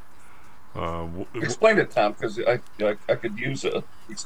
Uh, 0.76 1.06
w- 1.06 1.28
Explain 1.36 1.78
it, 1.78 1.90
Tom, 1.92 2.12
because 2.14 2.38
I, 2.40 2.60
I 2.82 2.96
I 3.08 3.16
could 3.16 3.40
use 3.40 3.64
a 3.64 3.82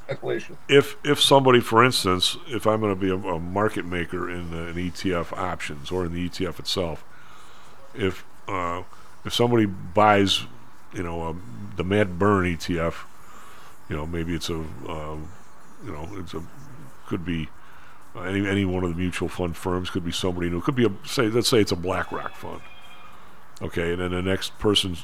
explanation. 0.10 0.58
if 0.68 0.98
if 1.04 1.22
somebody, 1.22 1.60
for 1.60 1.84
instance, 1.84 2.38
if 2.48 2.66
I'm 2.66 2.80
going 2.82 2.96
to 2.96 3.00
be 3.00 3.10
a, 3.12 3.34
a 3.34 3.40
market 3.40 3.86
maker 3.86 4.30
in 4.30 4.52
uh, 4.54 4.68
an 4.68 4.76
ETF 4.76 5.38
options 5.38 5.92
or 5.92 6.06
in 6.06 6.14
the 6.14 6.28
ETF 6.28 6.58
itself, 6.60 7.04
if 7.94 8.26
uh, 8.48 8.82
if 9.26 9.34
somebody 9.34 9.66
buys, 9.68 10.46
you 10.94 11.04
know, 11.04 11.22
um, 11.28 11.72
the 11.76 11.84
Matt 11.84 12.18
Burn 12.18 12.46
ETF, 12.46 12.96
you 13.88 13.96
know, 13.96 14.08
maybe 14.08 14.34
it's 14.34 14.50
a, 14.50 14.56
um, 14.56 15.30
you 15.86 15.92
know, 15.92 16.10
it's 16.14 16.34
a 16.34 16.42
could 17.06 17.24
be 17.24 17.44
uh, 17.44 17.50
any 18.18 18.48
any 18.48 18.66
one 18.66 18.84
of 18.84 18.90
the 18.90 18.96
mutual 18.96 19.30
fund 19.30 19.56
firms, 19.56 19.90
could 19.90 20.04
be 20.04 20.12
somebody 20.12 20.50
new, 20.50 20.62
could 20.62 20.76
be 20.76 20.86
a 20.86 20.92
say 21.06 21.28
let's 21.28 21.48
say 21.48 21.60
it's 21.60 21.72
a 21.72 21.76
BlackRock 21.76 22.36
fund, 22.36 22.62
okay, 23.62 23.94
and 23.94 24.02
then 24.02 24.12
the 24.12 24.22
next 24.22 24.58
person 24.60 24.98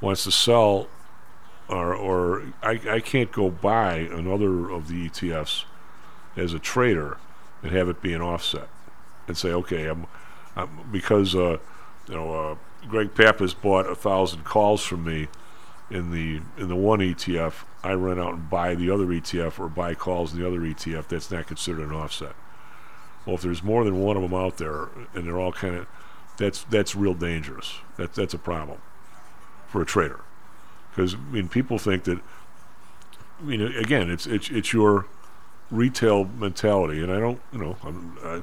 wants 0.00 0.24
to 0.24 0.30
sell 0.30 0.88
or 1.68 1.94
or 1.94 2.42
I, 2.62 2.80
I 2.88 3.00
can't 3.00 3.32
go 3.32 3.50
buy 3.50 3.94
another 3.96 4.70
of 4.70 4.88
the 4.88 5.08
ETFs 5.08 5.64
as 6.36 6.52
a 6.52 6.58
trader 6.58 7.18
and 7.62 7.72
have 7.72 7.88
it 7.88 8.02
be 8.02 8.12
an 8.12 8.20
offset 8.20 8.68
and 9.26 9.36
say 9.36 9.50
okay 9.50 9.86
I'm, 9.86 10.06
I'm 10.56 10.88
because 10.90 11.34
uh, 11.34 11.58
you 12.08 12.14
know 12.14 12.34
uh, 12.34 12.86
Greg 12.88 13.14
Pappas 13.14 13.54
bought 13.54 13.88
a 13.88 13.94
thousand 13.94 14.44
calls 14.44 14.82
from 14.82 15.04
me 15.04 15.28
in 15.90 16.10
the 16.10 16.40
in 16.60 16.68
the 16.68 16.76
one 16.76 17.00
ETF 17.00 17.64
I 17.82 17.94
run 17.94 18.18
out 18.18 18.34
and 18.34 18.50
buy 18.50 18.74
the 18.74 18.90
other 18.90 19.06
ETF 19.06 19.58
or 19.58 19.68
buy 19.68 19.94
calls 19.94 20.32
in 20.32 20.40
the 20.40 20.46
other 20.46 20.60
ETF 20.60 21.08
that's 21.08 21.30
not 21.30 21.46
considered 21.46 21.88
an 21.88 21.94
offset 21.94 22.34
well 23.26 23.36
if 23.36 23.42
there's 23.42 23.62
more 23.62 23.84
than 23.84 24.00
one 24.00 24.16
of 24.16 24.22
them 24.22 24.34
out 24.34 24.58
there 24.58 24.88
and 25.14 25.26
they're 25.26 25.38
all 25.38 25.52
kind 25.52 25.74
of 25.74 25.86
that's 26.38 26.64
that's 26.64 26.94
real 26.94 27.14
dangerous 27.14 27.78
that, 27.96 28.14
that's 28.14 28.34
a 28.34 28.38
problem 28.38 28.78
for 29.68 29.82
a 29.82 29.86
trader 29.86 30.20
because 30.90 31.14
I 31.14 31.18
mean 31.18 31.48
people 31.48 31.78
think 31.78 32.04
that 32.04 32.18
I 33.40 33.44
mean 33.44 33.60
again 33.60 34.10
it's 34.10 34.26
it's 34.26 34.50
it's 34.50 34.72
your 34.72 35.06
retail 35.70 36.24
mentality 36.24 37.02
and 37.02 37.12
I 37.12 37.18
don't 37.18 37.40
you 37.52 37.58
know 37.58 37.76
I, 37.82 38.42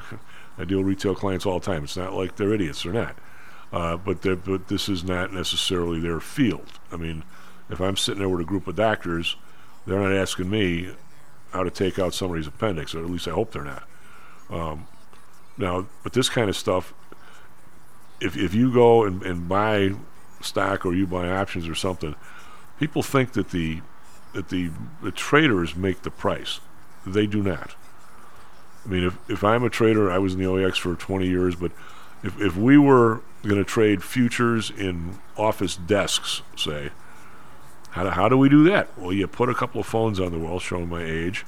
I 0.60 0.66
deal 0.66 0.80
with 0.80 0.88
retail 0.88 1.16
clients 1.16 1.46
all 1.46 1.60
the 1.60 1.66
time. 1.66 1.86
It's 1.86 1.96
not 1.96 2.14
like 2.14 2.36
they're 2.36 2.54
idiots. 2.54 2.84
They're 2.84 2.94
not. 2.94 3.16
Uh, 3.72 3.96
but 3.96 4.22
but 4.22 4.68
this 4.68 4.90
is 4.90 5.04
not 5.04 5.32
necessarily 5.32 6.00
their 6.00 6.20
field. 6.20 6.68
I 6.92 6.98
mean, 6.98 7.24
if 7.70 7.80
I'm 7.80 7.96
sitting 7.96 8.20
there 8.20 8.30
with 8.30 8.42
a 8.42 8.46
group 8.46 8.68
of 8.68 8.76
doctors, 8.76 9.38
they're 9.88 10.00
not 10.00 10.12
asking 10.12 10.50
me 10.50 10.94
how 11.52 11.64
to 11.64 11.72
take 11.72 11.98
out 11.98 12.14
somebody's 12.14 12.48
appendix, 12.48 12.94
or 12.94 13.00
at 13.00 13.10
least 13.10 13.28
I 13.28 13.32
hope 13.32 13.52
they're 13.52 13.64
not. 13.64 13.88
Um, 14.50 14.88
now, 15.58 15.88
but 16.04 16.14
this 16.14 16.30
kind 16.30 16.50
of 16.50 16.56
stuff, 16.56 16.94
if 18.22 18.38
if 18.38 18.54
you 18.54 18.74
go 18.74 19.04
and, 19.04 19.22
and 19.24 19.48
buy 19.48 19.94
stock 20.42 20.86
or 20.86 20.94
you 20.94 21.06
buy 21.06 21.30
options 21.30 21.68
or 21.68 21.76
something, 21.76 22.16
people 22.80 23.04
think 23.04 23.34
that 23.34 23.52
the 23.52 23.82
that 24.34 24.50
the 24.50 24.72
the 25.02 25.12
traders 25.12 25.76
make 25.76 26.02
the 26.02 26.12
price. 26.12 26.60
They 27.06 27.28
do 27.28 27.42
not. 27.44 27.76
I 28.86 28.90
mean, 28.90 29.04
if 29.04 29.18
if 29.30 29.44
I'm 29.44 29.64
a 29.64 29.70
trader, 29.70 30.10
I 30.12 30.18
was 30.18 30.34
in 30.34 30.40
the 30.40 30.46
OEX 30.46 30.78
for 30.78 30.96
20 30.96 31.28
years, 31.28 31.56
but 31.56 31.72
if 32.24 32.40
if 32.40 32.56
we 32.56 32.78
were 32.78 33.22
going 33.44 33.58
to 33.58 33.64
trade 33.64 34.04
futures 34.04 34.70
in 34.70 35.20
office 35.38 35.76
desks, 35.76 36.42
say, 36.56 36.92
how 37.92 38.04
do, 38.04 38.10
how 38.10 38.30
do 38.30 38.38
we 38.38 38.50
do 38.50 38.64
that? 38.66 38.98
Well, 38.98 39.14
you 39.14 39.28
put 39.28 39.50
a 39.50 39.54
couple 39.54 39.80
of 39.80 39.88
phones 39.88 40.20
on 40.20 40.32
the 40.32 40.40
wall 40.40 40.60
showing 40.60 40.90
my 40.90 41.04
age, 41.04 41.46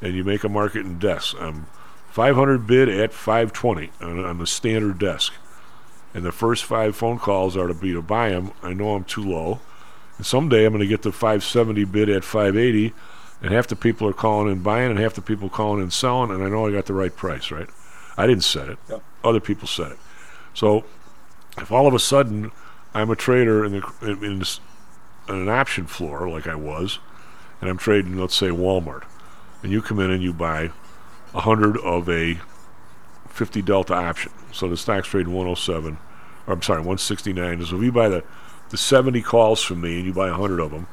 and 0.00 0.14
you 0.14 0.24
make 0.24 0.44
a 0.44 0.48
market 0.48 0.80
in 0.80 0.98
desks. 0.98 1.34
I'm 1.38 1.66
500 2.12 2.66
bid 2.66 2.90
at 2.90 3.10
520 3.14 3.90
on, 4.02 4.22
on 4.22 4.36
the 4.36 4.46
standard 4.46 4.98
desk. 4.98 5.32
And 6.12 6.26
the 6.26 6.30
first 6.30 6.62
five 6.62 6.94
phone 6.94 7.18
calls 7.18 7.56
are 7.56 7.68
to 7.68 7.72
be 7.72 7.94
to 7.94 8.02
buy 8.02 8.28
them. 8.28 8.52
I 8.62 8.74
know 8.74 8.94
I'm 8.94 9.04
too 9.04 9.22
low. 9.22 9.60
And 10.18 10.26
someday 10.26 10.66
I'm 10.66 10.74
going 10.74 10.82
to 10.82 10.86
get 10.86 11.00
the 11.00 11.10
570 11.10 11.84
bid 11.84 12.10
at 12.10 12.22
580, 12.22 12.92
and 13.40 13.50
half 13.50 13.66
the 13.66 13.76
people 13.76 14.06
are 14.06 14.12
calling 14.12 14.52
and 14.52 14.62
buying, 14.62 14.90
and 14.90 15.00
half 15.00 15.14
the 15.14 15.22
people 15.22 15.48
calling 15.48 15.80
and 15.80 15.90
selling, 15.90 16.30
and 16.30 16.42
I 16.42 16.50
know 16.50 16.66
I 16.66 16.70
got 16.72 16.84
the 16.84 16.92
right 16.92 17.16
price, 17.16 17.50
right? 17.50 17.68
I 18.18 18.26
didn't 18.26 18.44
set 18.44 18.68
it. 18.68 18.78
Yep. 18.90 19.02
Other 19.24 19.40
people 19.40 19.66
set 19.66 19.92
it. 19.92 19.98
So 20.52 20.84
if 21.56 21.72
all 21.72 21.86
of 21.86 21.94
a 21.94 21.98
sudden 21.98 22.52
I'm 22.92 23.08
a 23.08 23.16
trader 23.16 23.64
in, 23.64 23.72
the, 23.72 23.92
in, 24.02 24.22
in, 24.22 24.38
this, 24.40 24.60
in 25.30 25.36
an 25.36 25.48
option 25.48 25.86
floor 25.86 26.28
like 26.28 26.46
I 26.46 26.56
was, 26.56 26.98
and 27.62 27.70
I'm 27.70 27.78
trading, 27.78 28.18
let's 28.18 28.36
say, 28.36 28.48
Walmart, 28.48 29.04
and 29.62 29.72
you 29.72 29.80
come 29.80 29.98
in 29.98 30.10
and 30.10 30.22
you 30.22 30.34
buy 30.34 30.72
100 31.32 31.78
of 31.78 32.08
a 32.08 32.40
50 33.28 33.62
delta 33.62 33.94
option. 33.94 34.32
So 34.52 34.68
the 34.68 34.76
stock's 34.76 35.08
trading 35.08 35.32
107, 35.32 35.98
or 36.46 36.54
I'm 36.54 36.62
sorry, 36.62 36.80
169. 36.80 37.64
So 37.64 37.76
if 37.76 37.82
you 37.82 37.92
buy 37.92 38.08
the, 38.08 38.24
the 38.70 38.76
70 38.76 39.22
calls 39.22 39.62
from 39.62 39.80
me 39.80 39.96
and 39.96 40.06
you 40.06 40.12
buy 40.12 40.30
100 40.30 40.60
of 40.60 40.70
them, 40.70 40.86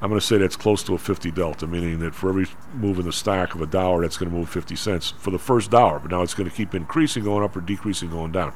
I'm 0.00 0.10
going 0.10 0.20
to 0.20 0.26
say 0.26 0.38
that's 0.38 0.56
close 0.56 0.82
to 0.84 0.94
a 0.94 0.98
50 0.98 1.32
delta, 1.32 1.66
meaning 1.66 1.98
that 2.00 2.14
for 2.14 2.28
every 2.28 2.46
move 2.72 3.00
in 3.00 3.04
the 3.04 3.12
stock 3.12 3.54
of 3.54 3.60
a 3.60 3.66
dollar, 3.66 4.02
that's 4.02 4.16
going 4.16 4.30
to 4.30 4.36
move 4.36 4.48
50 4.48 4.76
cents 4.76 5.10
for 5.18 5.30
the 5.30 5.40
first 5.40 5.70
dollar. 5.72 5.98
But 5.98 6.12
now 6.12 6.22
it's 6.22 6.34
going 6.34 6.48
to 6.48 6.54
keep 6.54 6.74
increasing, 6.74 7.24
going 7.24 7.42
up, 7.42 7.56
or 7.56 7.60
decreasing, 7.60 8.10
going 8.10 8.30
down. 8.30 8.54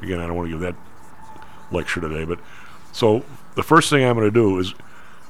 Again, 0.00 0.20
I 0.20 0.26
don't 0.26 0.36
want 0.36 0.48
to 0.48 0.52
give 0.52 0.60
that 0.60 0.76
lecture 1.70 2.00
today, 2.00 2.24
but 2.24 2.40
so 2.92 3.24
the 3.54 3.62
first 3.62 3.90
thing 3.90 4.04
I'm 4.04 4.16
going 4.16 4.26
to 4.26 4.30
do 4.30 4.58
is 4.58 4.74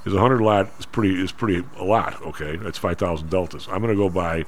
is 0.06 0.14
100 0.14 0.40
lot 0.40 0.70
is 0.78 0.86
pretty 0.86 1.20
is 1.20 1.32
pretty 1.32 1.66
a 1.76 1.84
lot. 1.84 2.22
Okay, 2.22 2.56
that's 2.56 2.78
5,000 2.78 3.28
deltas. 3.28 3.66
I'm 3.70 3.82
going 3.82 3.94
to 3.94 3.96
go 3.96 4.08
buy 4.08 4.44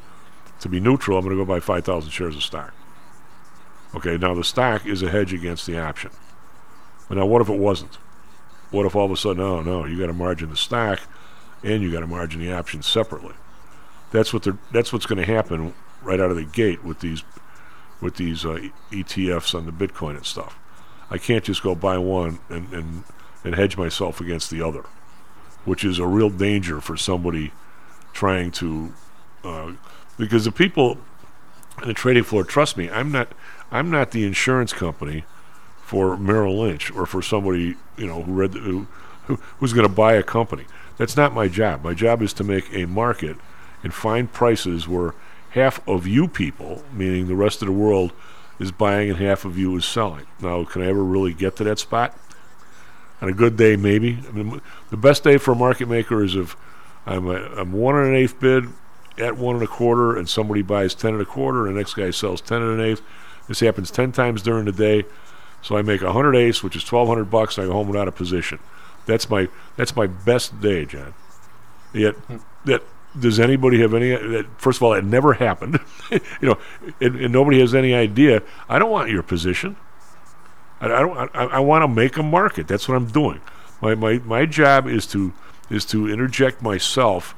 to 0.62 0.68
be 0.68 0.80
neutral. 0.80 1.18
I'm 1.18 1.24
going 1.24 1.36
to 1.36 1.44
go 1.44 1.46
buy 1.46 1.60
5,000 1.60 2.10
shares 2.10 2.36
of 2.36 2.42
stock. 2.42 2.72
Okay, 3.94 4.16
now 4.16 4.32
the 4.34 4.44
stock 4.44 4.86
is 4.86 5.02
a 5.02 5.10
hedge 5.10 5.34
against 5.34 5.66
the 5.66 5.78
option. 5.78 6.10
But 7.08 7.18
now, 7.18 7.26
what 7.26 7.42
if 7.42 7.48
it 7.48 7.58
wasn't? 7.58 7.96
What 8.70 8.86
if 8.86 8.96
all 8.96 9.04
of 9.04 9.10
a 9.10 9.16
sudden, 9.16 9.42
oh 9.42 9.60
no, 9.60 9.84
you 9.84 9.98
got 9.98 10.06
to 10.06 10.14
margin 10.14 10.48
the 10.48 10.56
stock, 10.56 11.00
and 11.62 11.82
you 11.82 11.92
got 11.92 12.00
to 12.00 12.06
margin 12.06 12.40
the 12.40 12.52
option 12.52 12.80
separately? 12.82 13.34
That's 14.12 14.32
what 14.32 14.46
that's 14.72 14.92
what's 14.92 15.04
going 15.04 15.18
to 15.18 15.30
happen 15.30 15.74
right 16.00 16.20
out 16.20 16.30
of 16.30 16.36
the 16.36 16.44
gate 16.44 16.82
with 16.82 17.00
these 17.00 17.22
with 18.00 18.16
these 18.16 18.46
uh, 18.46 18.68
ETFs 18.90 19.54
on 19.54 19.66
the 19.66 19.72
Bitcoin 19.72 20.16
and 20.16 20.24
stuff. 20.24 20.58
I 21.10 21.18
can't 21.18 21.44
just 21.44 21.62
go 21.62 21.74
buy 21.74 21.98
one 21.98 22.38
and, 22.48 22.72
and 22.72 23.04
and 23.44 23.54
hedge 23.54 23.76
myself 23.76 24.20
against 24.20 24.50
the 24.50 24.62
other, 24.62 24.84
which 25.66 25.84
is 25.84 25.98
a 25.98 26.06
real 26.06 26.30
danger 26.30 26.80
for 26.80 26.96
somebody 26.96 27.52
trying 28.14 28.52
to 28.52 28.94
uh, 29.44 29.72
because 30.16 30.44
the 30.44 30.52
people 30.52 30.98
in 31.80 31.88
the 31.88 31.94
trading 31.94 32.24
floor 32.24 32.44
trust 32.44 32.76
me. 32.76 32.90
I'm 32.90 33.10
not 33.10 33.28
I'm 33.70 33.90
not 33.90 34.10
the 34.10 34.24
insurance 34.24 34.72
company 34.72 35.24
for 35.82 36.16
Merrill 36.16 36.60
Lynch 36.60 36.90
or 36.90 37.06
for 37.06 37.22
somebody 37.22 37.76
you 37.96 38.06
know 38.06 38.22
who 38.22 38.32
read 38.32 38.52
the, 38.52 38.60
who, 38.60 38.86
who 39.24 39.36
who's 39.58 39.72
going 39.72 39.86
to 39.86 39.92
buy 39.92 40.14
a 40.14 40.22
company. 40.22 40.64
That's 40.98 41.16
not 41.16 41.34
my 41.34 41.48
job. 41.48 41.82
My 41.82 41.94
job 41.94 42.22
is 42.22 42.32
to 42.34 42.44
make 42.44 42.72
a 42.74 42.86
market 42.86 43.36
and 43.82 43.92
find 43.92 44.32
prices 44.32 44.86
where 44.86 45.14
half 45.50 45.86
of 45.88 46.06
you 46.06 46.28
people, 46.28 46.82
meaning 46.92 47.26
the 47.26 47.34
rest 47.34 47.62
of 47.62 47.66
the 47.66 47.72
world, 47.72 48.12
is 48.58 48.70
buying 48.70 49.10
and 49.10 49.18
half 49.18 49.44
of 49.44 49.58
you 49.58 49.74
is 49.76 49.84
selling. 49.84 50.26
Now, 50.40 50.64
can 50.64 50.82
I 50.82 50.86
ever 50.86 51.02
really 51.02 51.32
get 51.32 51.56
to 51.56 51.64
that 51.64 51.78
spot? 51.78 52.16
On 53.20 53.28
a 53.28 53.32
good 53.32 53.56
day, 53.56 53.76
maybe. 53.76 54.18
I 54.28 54.32
mean, 54.32 54.60
the 54.90 54.96
best 54.96 55.24
day 55.24 55.38
for 55.38 55.52
a 55.52 55.56
market 55.56 55.88
maker 55.88 56.22
is 56.22 56.36
if 56.36 56.56
I'm 57.06 57.26
a, 57.28 57.36
I'm 57.56 57.72
one 57.72 57.96
and 57.96 58.08
an 58.08 58.14
eighth 58.14 58.38
bid 58.38 58.66
at 59.18 59.36
one 59.36 59.56
and 59.56 59.64
a 59.64 59.68
quarter, 59.68 60.16
and 60.16 60.28
somebody 60.28 60.62
buys 60.62 60.94
ten 60.94 61.12
and 61.14 61.22
a 61.22 61.26
quarter, 61.26 61.66
and 61.66 61.76
the 61.76 61.80
next 61.80 61.94
guy 61.94 62.10
sells 62.10 62.40
ten 62.40 62.62
and 62.62 62.80
an 62.80 62.86
eighth. 62.86 63.02
This 63.48 63.60
happens 63.60 63.90
ten 63.90 64.12
times 64.12 64.42
during 64.42 64.64
the 64.64 64.72
day, 64.72 65.04
so 65.60 65.76
I 65.76 65.82
make 65.82 66.02
a 66.02 66.12
hundred 66.12 66.36
eighths, 66.36 66.62
which 66.62 66.76
is 66.76 66.84
twelve 66.84 67.08
hundred 67.08 67.30
bucks, 67.30 67.56
and 67.56 67.64
I 67.64 67.68
go 67.68 67.74
home 67.74 67.88
without 67.88 68.08
a 68.08 68.12
position. 68.12 68.58
That's 69.06 69.28
my 69.28 69.48
that's 69.76 69.96
my 69.96 70.06
best 70.06 70.60
day, 70.60 70.84
John. 70.84 71.14
Yet 71.92 72.14
hmm. 72.14 72.38
that 72.64 72.82
does 73.18 73.38
anybody 73.38 73.80
have 73.80 73.94
any? 73.94 74.10
That, 74.10 74.46
first 74.58 74.78
of 74.78 74.84
all, 74.84 74.94
it 74.94 75.04
never 75.04 75.32
happened. 75.34 75.78
you 76.10 76.20
know, 76.48 76.58
and, 77.00 77.16
and, 77.16 77.32
nobody 77.32 77.60
has 77.60 77.74
any 77.74 77.94
idea. 77.94 78.42
I 78.68 78.78
don't 78.78 78.90
want 78.90 79.10
your 79.10 79.22
position. 79.22 79.76
I, 80.80 80.86
I 80.86 81.00
don't. 81.00 81.30
I, 81.34 81.44
I 81.44 81.58
want 81.60 81.82
to 81.82 81.88
make 81.88 82.16
a 82.16 82.22
market. 82.22 82.68
That's 82.68 82.88
what 82.88 82.96
I'm 82.96 83.06
doing. 83.06 83.40
My 83.80 83.94
my 83.94 84.18
my 84.18 84.46
job 84.46 84.86
is 84.86 85.06
to 85.08 85.32
is 85.70 85.84
to 85.86 86.08
interject 86.08 86.62
myself 86.62 87.34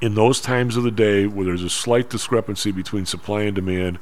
in 0.00 0.14
those 0.14 0.40
times 0.40 0.76
of 0.76 0.84
the 0.84 0.90
day 0.90 1.26
where 1.26 1.44
there's 1.44 1.64
a 1.64 1.70
slight 1.70 2.10
discrepancy 2.10 2.70
between 2.70 3.06
supply 3.06 3.42
and 3.42 3.54
demand, 3.54 3.98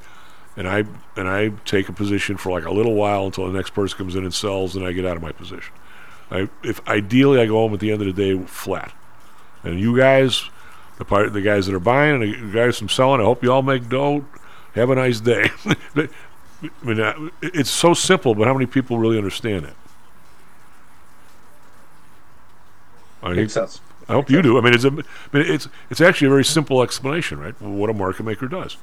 and 0.57 0.69
I 0.69 0.85
and 1.17 1.29
I 1.29 1.51
take 1.65 1.89
a 1.89 1.93
position 1.93 2.37
for 2.37 2.51
like 2.51 2.65
a 2.65 2.71
little 2.71 2.95
while 2.95 3.27
until 3.27 3.47
the 3.47 3.53
next 3.53 3.71
person 3.71 3.97
comes 3.97 4.15
in 4.15 4.25
and 4.25 4.35
sells, 4.35 4.77
and 4.77 4.85
I 4.85 4.93
get 4.93 5.07
out 5.07 5.17
of 5.17 5.23
my 5.23 5.33
position. 5.33 5.73
I, 6.31 6.49
if 6.63 6.87
ideally 6.87 7.41
I 7.41 7.47
go 7.47 7.55
home 7.55 7.75
at 7.75 7.81
the 7.81 7.91
end 7.91 8.03
of 8.03 8.15
the 8.15 8.37
day 8.37 8.45
flat. 8.47 8.93
And 9.65 9.81
you 9.81 9.97
guys, 9.97 10.45
the 10.99 11.05
part, 11.05 11.33
the 11.33 11.41
guys 11.41 11.67
that 11.67 11.75
are 11.75 11.81
buying 11.81 12.23
and 12.23 12.53
the 12.53 12.53
guys 12.53 12.79
from 12.79 12.89
selling, 12.89 13.21
I 13.21 13.25
hope 13.25 13.43
you 13.43 13.53
all 13.53 13.63
make 13.63 13.89
dough. 13.89 14.25
Have 14.75 14.91
a 14.91 14.95
nice 14.95 15.21
day. 15.21 15.51
I 15.97 16.09
mean, 16.83 17.31
it's 17.41 17.71
so 17.71 17.95
simple, 17.95 18.35
but 18.35 18.47
how 18.47 18.53
many 18.53 18.67
people 18.67 18.99
really 18.99 19.17
understand 19.17 19.65
it? 19.65 19.75
I 23.23 23.33
Makes 23.33 23.55
sense. 23.55 23.81
I 24.09 24.15
hope 24.15 24.31
you 24.31 24.41
do. 24.41 24.57
I 24.57 24.63
mean, 24.63 24.75
it's 24.75 24.85
a, 24.85 24.89
I 24.89 24.93
mean, 24.93 25.05
it's 25.33 25.69
it's 25.91 26.01
actually 26.01 26.29
a 26.29 26.31
very 26.31 26.45
simple 26.45 26.83
explanation, 26.83 27.39
right? 27.39 27.61
What 27.61 27.91
a 27.91 27.95
market 27.95 28.25
maker 28.25 28.49
does. 28.49 28.77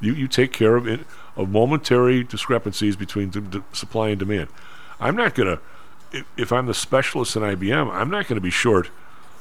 You 0.00 0.12
you 0.12 0.28
take 0.28 0.52
care 0.52 0.76
of 0.76 0.86
it, 0.86 1.00
of 1.36 1.48
momentary 1.48 2.22
discrepancies 2.22 2.96
between 2.96 3.32
supply 3.72 4.10
and 4.10 4.18
demand. 4.18 4.48
I'm 5.00 5.16
not 5.16 5.34
gonna, 5.34 5.60
if, 6.12 6.26
if 6.36 6.52
I'm 6.52 6.66
the 6.66 6.74
specialist 6.74 7.34
in 7.36 7.42
IBM, 7.42 7.90
I'm 7.92 8.10
not 8.10 8.26
going 8.26 8.36
to 8.36 8.42
be 8.42 8.50
short 8.50 8.90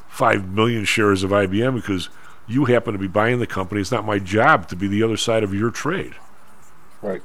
5 0.10 0.50
million 0.50 0.86
shares 0.86 1.24
of 1.24 1.32
IBM 1.32 1.76
because 1.76 2.10
you 2.48 2.66
happen 2.66 2.94
to 2.94 3.00
be 3.00 3.08
buying 3.08 3.40
the 3.40 3.48
company. 3.48 3.82
It's 3.82 3.92
not 3.92 4.06
my 4.06 4.20
job 4.20 4.70
to 4.70 4.76
be 4.76 4.88
the 4.88 5.04
other 5.04 5.18
side 5.18 5.44
of 5.44 5.54
your 5.54 5.72
trade. 5.72 6.16
Right. 7.02 7.22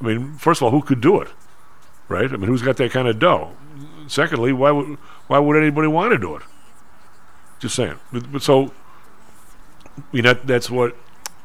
I 0.00 0.04
mean, 0.04 0.34
first 0.36 0.60
of 0.60 0.64
all, 0.64 0.70
who 0.70 0.82
could 0.82 1.00
do 1.00 1.20
it? 1.20 1.28
Right? 2.08 2.32
I 2.32 2.36
mean, 2.36 2.48
who's 2.48 2.62
got 2.62 2.76
that 2.76 2.92
kind 2.92 3.08
of 3.08 3.18
dough? 3.18 3.52
Secondly, 4.06 4.52
why 4.52 4.70
would 4.70 4.98
why 5.26 5.38
would 5.38 5.56
anybody 5.56 5.88
want 5.88 6.12
to 6.12 6.18
do 6.18 6.36
it? 6.36 6.42
Just 7.64 7.76
saying. 7.76 7.98
But, 8.12 8.42
so, 8.42 8.74
you 10.12 10.20
know, 10.20 10.34
that, 10.34 10.46
that's 10.46 10.68
what 10.68 10.94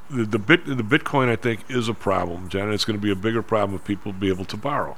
the, 0.09 0.26
the 0.26 0.38
bit 0.38 0.65
the 0.65 0.84
Bitcoin 0.84 1.30
I 1.30 1.38
think 1.38 1.63
is 1.70 1.88
a 1.88 1.93
problem, 1.93 2.49
John. 2.49 2.74
It's 2.74 2.84
going 2.84 2.99
to 2.99 3.01
be 3.01 3.09
a 3.09 3.15
bigger 3.15 3.41
problem 3.41 3.80
if 3.80 3.86
people 3.86 4.11
be 4.11 4.28
able 4.28 4.43
to 4.43 4.57
borrow, 4.57 4.97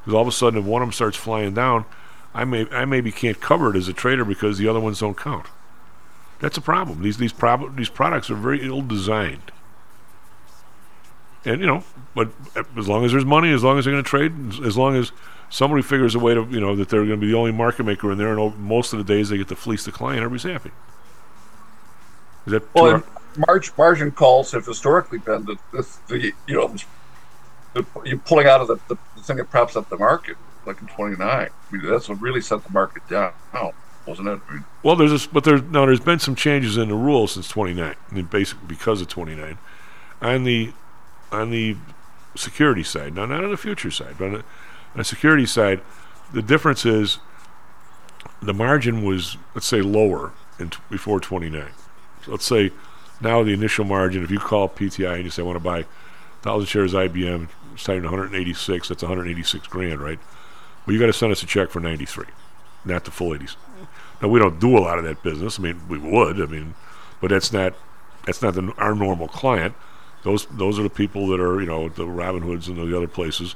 because 0.00 0.12
all 0.12 0.20
of 0.20 0.28
a 0.28 0.32
sudden, 0.32 0.58
if 0.58 0.66
one 0.66 0.82
of 0.82 0.88
them 0.88 0.92
starts 0.92 1.16
flying 1.16 1.54
down, 1.54 1.86
I 2.34 2.44
may 2.44 2.66
I 2.70 2.84
maybe 2.84 3.10
can't 3.10 3.40
cover 3.40 3.74
it 3.74 3.78
as 3.78 3.88
a 3.88 3.94
trader 3.94 4.26
because 4.26 4.58
the 4.58 4.68
other 4.68 4.78
ones 4.78 5.00
don't 5.00 5.16
count. 5.16 5.46
That's 6.38 6.58
a 6.58 6.60
problem. 6.60 7.00
These 7.00 7.16
these 7.16 7.32
prob- 7.32 7.74
these 7.74 7.88
products 7.88 8.28
are 8.28 8.34
very 8.34 8.60
ill 8.60 8.82
designed. 8.82 9.50
And 11.46 11.62
you 11.62 11.66
know, 11.66 11.82
but 12.14 12.28
uh, 12.54 12.64
as 12.76 12.88
long 12.88 13.06
as 13.06 13.12
there's 13.12 13.24
money, 13.24 13.50
as 13.54 13.64
long 13.64 13.78
as 13.78 13.86
they're 13.86 13.94
going 13.94 14.04
to 14.04 14.10
trade, 14.10 14.66
as 14.66 14.76
long 14.76 14.96
as 14.96 15.12
somebody 15.50 15.82
figures 15.82 16.14
a 16.14 16.18
way 16.18 16.34
to 16.34 16.46
you 16.50 16.60
know 16.60 16.76
that 16.76 16.88
they're 16.88 17.04
going 17.04 17.20
to 17.20 17.26
be 17.26 17.32
the 17.32 17.38
only 17.38 17.52
market 17.52 17.84
maker 17.84 18.12
in 18.12 18.18
there, 18.18 18.36
and 18.36 18.58
most 18.58 18.92
of 18.92 18.98
the 18.98 19.04
days 19.04 19.28
they 19.28 19.38
get 19.38 19.48
to 19.48 19.56
fleece 19.56 19.84
the 19.84 19.92
client, 19.92 20.22
everybody's 20.22 20.50
happy. 20.50 20.70
Is 22.46 22.52
that 22.52 22.74
well? 22.74 23.02
Margin, 23.46 23.74
margin 23.76 24.10
calls 24.10 24.50
have 24.52 24.66
historically 24.66 25.18
been 25.18 25.44
the, 25.44 25.56
the, 25.72 25.88
the 26.08 26.32
you 26.46 26.54
know 26.54 26.74
the, 27.74 27.86
you 28.04 28.18
pulling 28.18 28.46
out 28.46 28.60
of 28.60 28.68
the, 28.68 28.78
the, 28.88 28.96
thing 29.22 29.36
that 29.36 29.50
props 29.50 29.76
up 29.76 29.88
the 29.90 29.98
market 29.98 30.36
like 30.66 30.80
in 30.80 30.86
29. 30.88 31.20
I 31.20 31.48
mean, 31.70 31.86
that's 31.86 32.08
what 32.08 32.20
really 32.20 32.40
set 32.40 32.64
the 32.64 32.72
market 32.72 33.06
down, 33.08 33.32
wasn't 34.06 34.28
it? 34.28 34.40
I 34.48 34.52
mean, 34.52 34.64
well, 34.82 34.96
there's 34.96 35.10
this, 35.10 35.26
but 35.26 35.44
there's 35.44 35.62
no, 35.62 35.86
there's 35.86 36.00
been 36.00 36.18
some 36.18 36.34
changes 36.34 36.76
in 36.76 36.88
the 36.88 36.94
rules 36.94 37.32
since 37.32 37.48
29. 37.48 37.94
I 38.10 38.14
mean, 38.14 38.24
basically 38.26 38.66
because 38.66 39.00
of 39.00 39.08
29. 39.08 39.58
On 40.20 40.44
the 40.44 40.72
on 41.30 41.50
the 41.50 41.76
security 42.34 42.82
side, 42.82 43.14
now 43.14 43.26
not 43.26 43.44
on 43.44 43.50
the 43.50 43.56
future 43.56 43.90
side, 43.90 44.16
but 44.18 44.24
on 44.24 44.32
the, 44.32 44.44
the 44.98 45.04
security 45.04 45.46
side, 45.46 45.80
the 46.32 46.42
difference 46.42 46.84
is 46.84 47.18
the 48.42 48.54
margin 48.54 49.02
was 49.04 49.36
let's 49.54 49.66
say 49.66 49.80
lower 49.80 50.32
in 50.58 50.70
t- 50.70 50.78
before 50.90 51.20
29. 51.20 51.68
So 52.24 52.30
let's 52.30 52.44
say 52.44 52.72
now 53.20 53.42
the 53.42 53.52
initial 53.52 53.84
margin, 53.84 54.22
if 54.22 54.30
you 54.30 54.38
call 54.38 54.68
PTI 54.68 55.16
and 55.16 55.24
you 55.24 55.30
say 55.30 55.42
I 55.42 55.44
want 55.44 55.56
to 55.56 55.64
buy 55.64 55.84
thousand 56.42 56.66
shares 56.66 56.94
IBM, 56.94 57.48
it's 57.74 57.84
tied 57.84 57.96
in 57.96 58.04
186. 58.04 58.88
That's 58.88 59.02
186 59.02 59.66
grand, 59.66 60.00
right? 60.00 60.18
Well, 60.86 60.94
you 60.94 61.00
got 61.00 61.06
to 61.06 61.12
send 61.12 61.32
us 61.32 61.42
a 61.42 61.46
check 61.46 61.70
for 61.70 61.80
93, 61.80 62.26
not 62.84 63.04
the 63.04 63.10
full 63.10 63.30
80s. 63.30 63.56
Now 64.22 64.28
we 64.28 64.38
don't 64.38 64.58
do 64.58 64.76
a 64.76 64.80
lot 64.80 64.98
of 64.98 65.04
that 65.04 65.22
business. 65.22 65.58
I 65.58 65.62
mean, 65.62 65.80
we 65.88 65.98
would. 65.98 66.40
I 66.40 66.46
mean, 66.46 66.74
but 67.20 67.30
that's 67.30 67.52
not 67.52 67.74
that's 68.26 68.42
not 68.42 68.54
the, 68.54 68.72
our 68.78 68.94
normal 68.94 69.28
client. 69.28 69.74
Those 70.22 70.46
those 70.46 70.78
are 70.78 70.82
the 70.82 70.90
people 70.90 71.28
that 71.28 71.40
are 71.40 71.60
you 71.60 71.66
know 71.66 71.88
the 71.88 72.06
Robin 72.06 72.42
Hoods 72.42 72.68
and 72.68 72.76
the 72.76 72.96
other 72.96 73.08
places, 73.08 73.54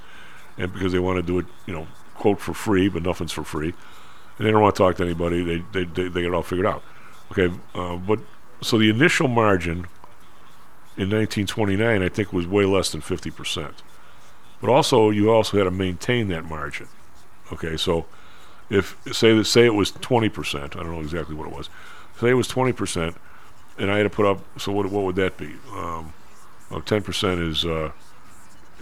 and 0.62 0.72
because 0.72 0.92
they 0.92 0.98
want 0.98 1.16
to 1.16 1.22
do 1.22 1.40
it, 1.40 1.46
you 1.66 1.74
know, 1.74 1.86
quote 2.14 2.40
for 2.40 2.54
free, 2.54 2.88
but 2.88 3.02
nothing's 3.02 3.32
for 3.32 3.42
free, 3.42 3.74
and 4.38 4.46
they 4.46 4.50
don't 4.50 4.62
want 4.62 4.74
to 4.76 4.78
talk 4.82 4.96
to 4.96 5.02
anybody. 5.02 5.42
They 5.42 5.64
they 5.72 5.84
they, 5.84 6.08
they 6.08 6.22
get 6.22 6.28
it 6.28 6.34
all 6.34 6.42
figured 6.42 6.66
out. 6.66 6.82
Okay, 7.32 7.52
uh, 7.74 7.96
but 7.96 8.20
so 8.60 8.78
the 8.78 8.88
initial 8.88 9.26
margin 9.26 9.86
in 10.96 11.08
1929, 11.08 12.02
I 12.02 12.08
think, 12.08 12.32
was 12.32 12.46
way 12.46 12.64
less 12.64 12.92
than 12.92 13.00
50 13.00 13.30
percent. 13.30 13.82
But 14.60 14.70
also, 14.70 15.10
you 15.10 15.30
also 15.30 15.56
had 15.56 15.64
to 15.64 15.70
maintain 15.70 16.28
that 16.28 16.44
margin. 16.44 16.86
Okay, 17.52 17.76
so 17.76 18.06
if 18.70 18.96
say 19.12 19.34
that 19.36 19.44
say 19.46 19.66
it 19.66 19.74
was 19.74 19.90
20 19.90 20.28
percent, 20.28 20.76
I 20.76 20.82
don't 20.82 20.92
know 20.92 21.00
exactly 21.00 21.34
what 21.34 21.48
it 21.48 21.56
was. 21.56 21.68
Say 22.20 22.30
it 22.30 22.34
was 22.34 22.46
20 22.46 22.72
percent, 22.72 23.16
and 23.78 23.90
I 23.90 23.96
had 23.96 24.04
to 24.04 24.10
put 24.10 24.26
up. 24.26 24.44
So 24.60 24.70
what 24.70 24.86
what 24.86 25.02
would 25.04 25.16
that 25.16 25.36
be? 25.36 25.56
Um, 25.72 26.12
well, 26.70 26.80
10 26.80 27.02
percent 27.02 27.40
is 27.40 27.64
uh, 27.64 27.90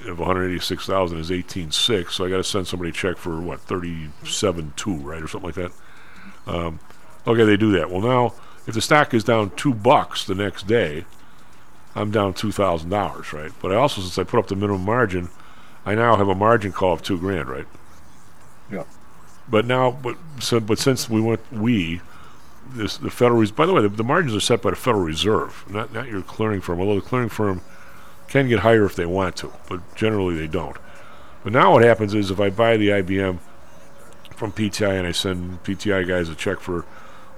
of 0.06 0.18
186,000 0.18 1.18
is 1.18 1.30
18.6. 1.30 2.10
So 2.10 2.24
I 2.24 2.30
got 2.30 2.36
to 2.38 2.44
send 2.44 2.66
somebody 2.66 2.90
a 2.90 2.92
check 2.92 3.16
for 3.16 3.40
what 3.40 3.66
37.2, 3.66 5.04
right, 5.04 5.22
or 5.22 5.28
something 5.28 5.48
like 5.48 5.54
that. 5.56 5.72
Um, 6.46 6.80
okay, 7.26 7.44
they 7.44 7.56
do 7.56 7.72
that. 7.72 7.90
Well, 7.90 8.00
now 8.00 8.34
if 8.66 8.74
the 8.74 8.80
stock 8.80 9.14
is 9.14 9.24
down 9.24 9.50
two 9.56 9.74
bucks 9.74 10.24
the 10.24 10.34
next 10.34 10.66
day, 10.66 11.04
I'm 11.94 12.10
down 12.10 12.34
two 12.34 12.52
thousand 12.52 12.90
dollars, 12.90 13.32
right? 13.32 13.50
But 13.60 13.72
I 13.72 13.74
also, 13.74 14.00
since 14.00 14.16
I 14.16 14.24
put 14.24 14.38
up 14.38 14.46
the 14.46 14.54
minimum 14.54 14.84
margin, 14.84 15.28
I 15.84 15.94
now 15.94 16.16
have 16.16 16.28
a 16.28 16.34
margin 16.34 16.72
call 16.72 16.92
of 16.92 17.02
two 17.02 17.18
grand, 17.18 17.48
right? 17.48 17.66
Yeah. 18.70 18.84
But 19.48 19.66
now, 19.66 19.90
but 19.90 20.16
so, 20.38 20.60
but 20.60 20.78
since 20.78 21.10
we 21.10 21.20
went, 21.20 21.40
we, 21.52 22.00
this 22.68 22.96
the 22.96 23.10
Federal. 23.10 23.40
Res- 23.40 23.50
By 23.50 23.66
the 23.66 23.72
way, 23.72 23.82
the, 23.82 23.88
the 23.88 24.04
margins 24.04 24.36
are 24.36 24.40
set 24.40 24.62
by 24.62 24.70
the 24.70 24.76
Federal 24.76 25.02
Reserve, 25.02 25.64
not 25.68 25.92
not 25.92 26.06
your 26.06 26.22
clearing 26.22 26.60
firm. 26.60 26.78
Although 26.80 27.00
the 27.00 27.06
clearing 27.06 27.28
firm 27.28 27.62
can 28.30 28.48
get 28.48 28.60
higher 28.60 28.84
if 28.84 28.96
they 28.96 29.06
want 29.06 29.36
to, 29.36 29.52
but 29.68 29.94
generally 29.94 30.36
they 30.36 30.46
don't. 30.46 30.76
But 31.42 31.52
now 31.52 31.72
what 31.72 31.82
happens 31.82 32.14
is 32.14 32.30
if 32.30 32.40
I 32.40 32.48
buy 32.48 32.76
the 32.76 32.88
IBM 32.88 33.38
from 34.30 34.52
PTI 34.52 34.98
and 34.98 35.06
I 35.06 35.12
send 35.12 35.62
PTI 35.64 36.06
guys 36.06 36.28
a 36.28 36.34
check 36.34 36.60
for 36.60 36.86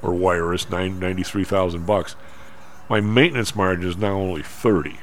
or 0.03 0.13
wire 0.13 0.53
us 0.53 0.69
nine 0.69 1.01
ninety 1.01 1.23
three 1.23 1.45
thousand 1.45 1.87
bucks, 1.87 2.15
my 2.89 3.01
maintenance 3.01 3.57
margin 3.57 3.89
is 3.89 3.97
now 3.97 4.15
only 4.15 4.43
thirty. 4.43 4.99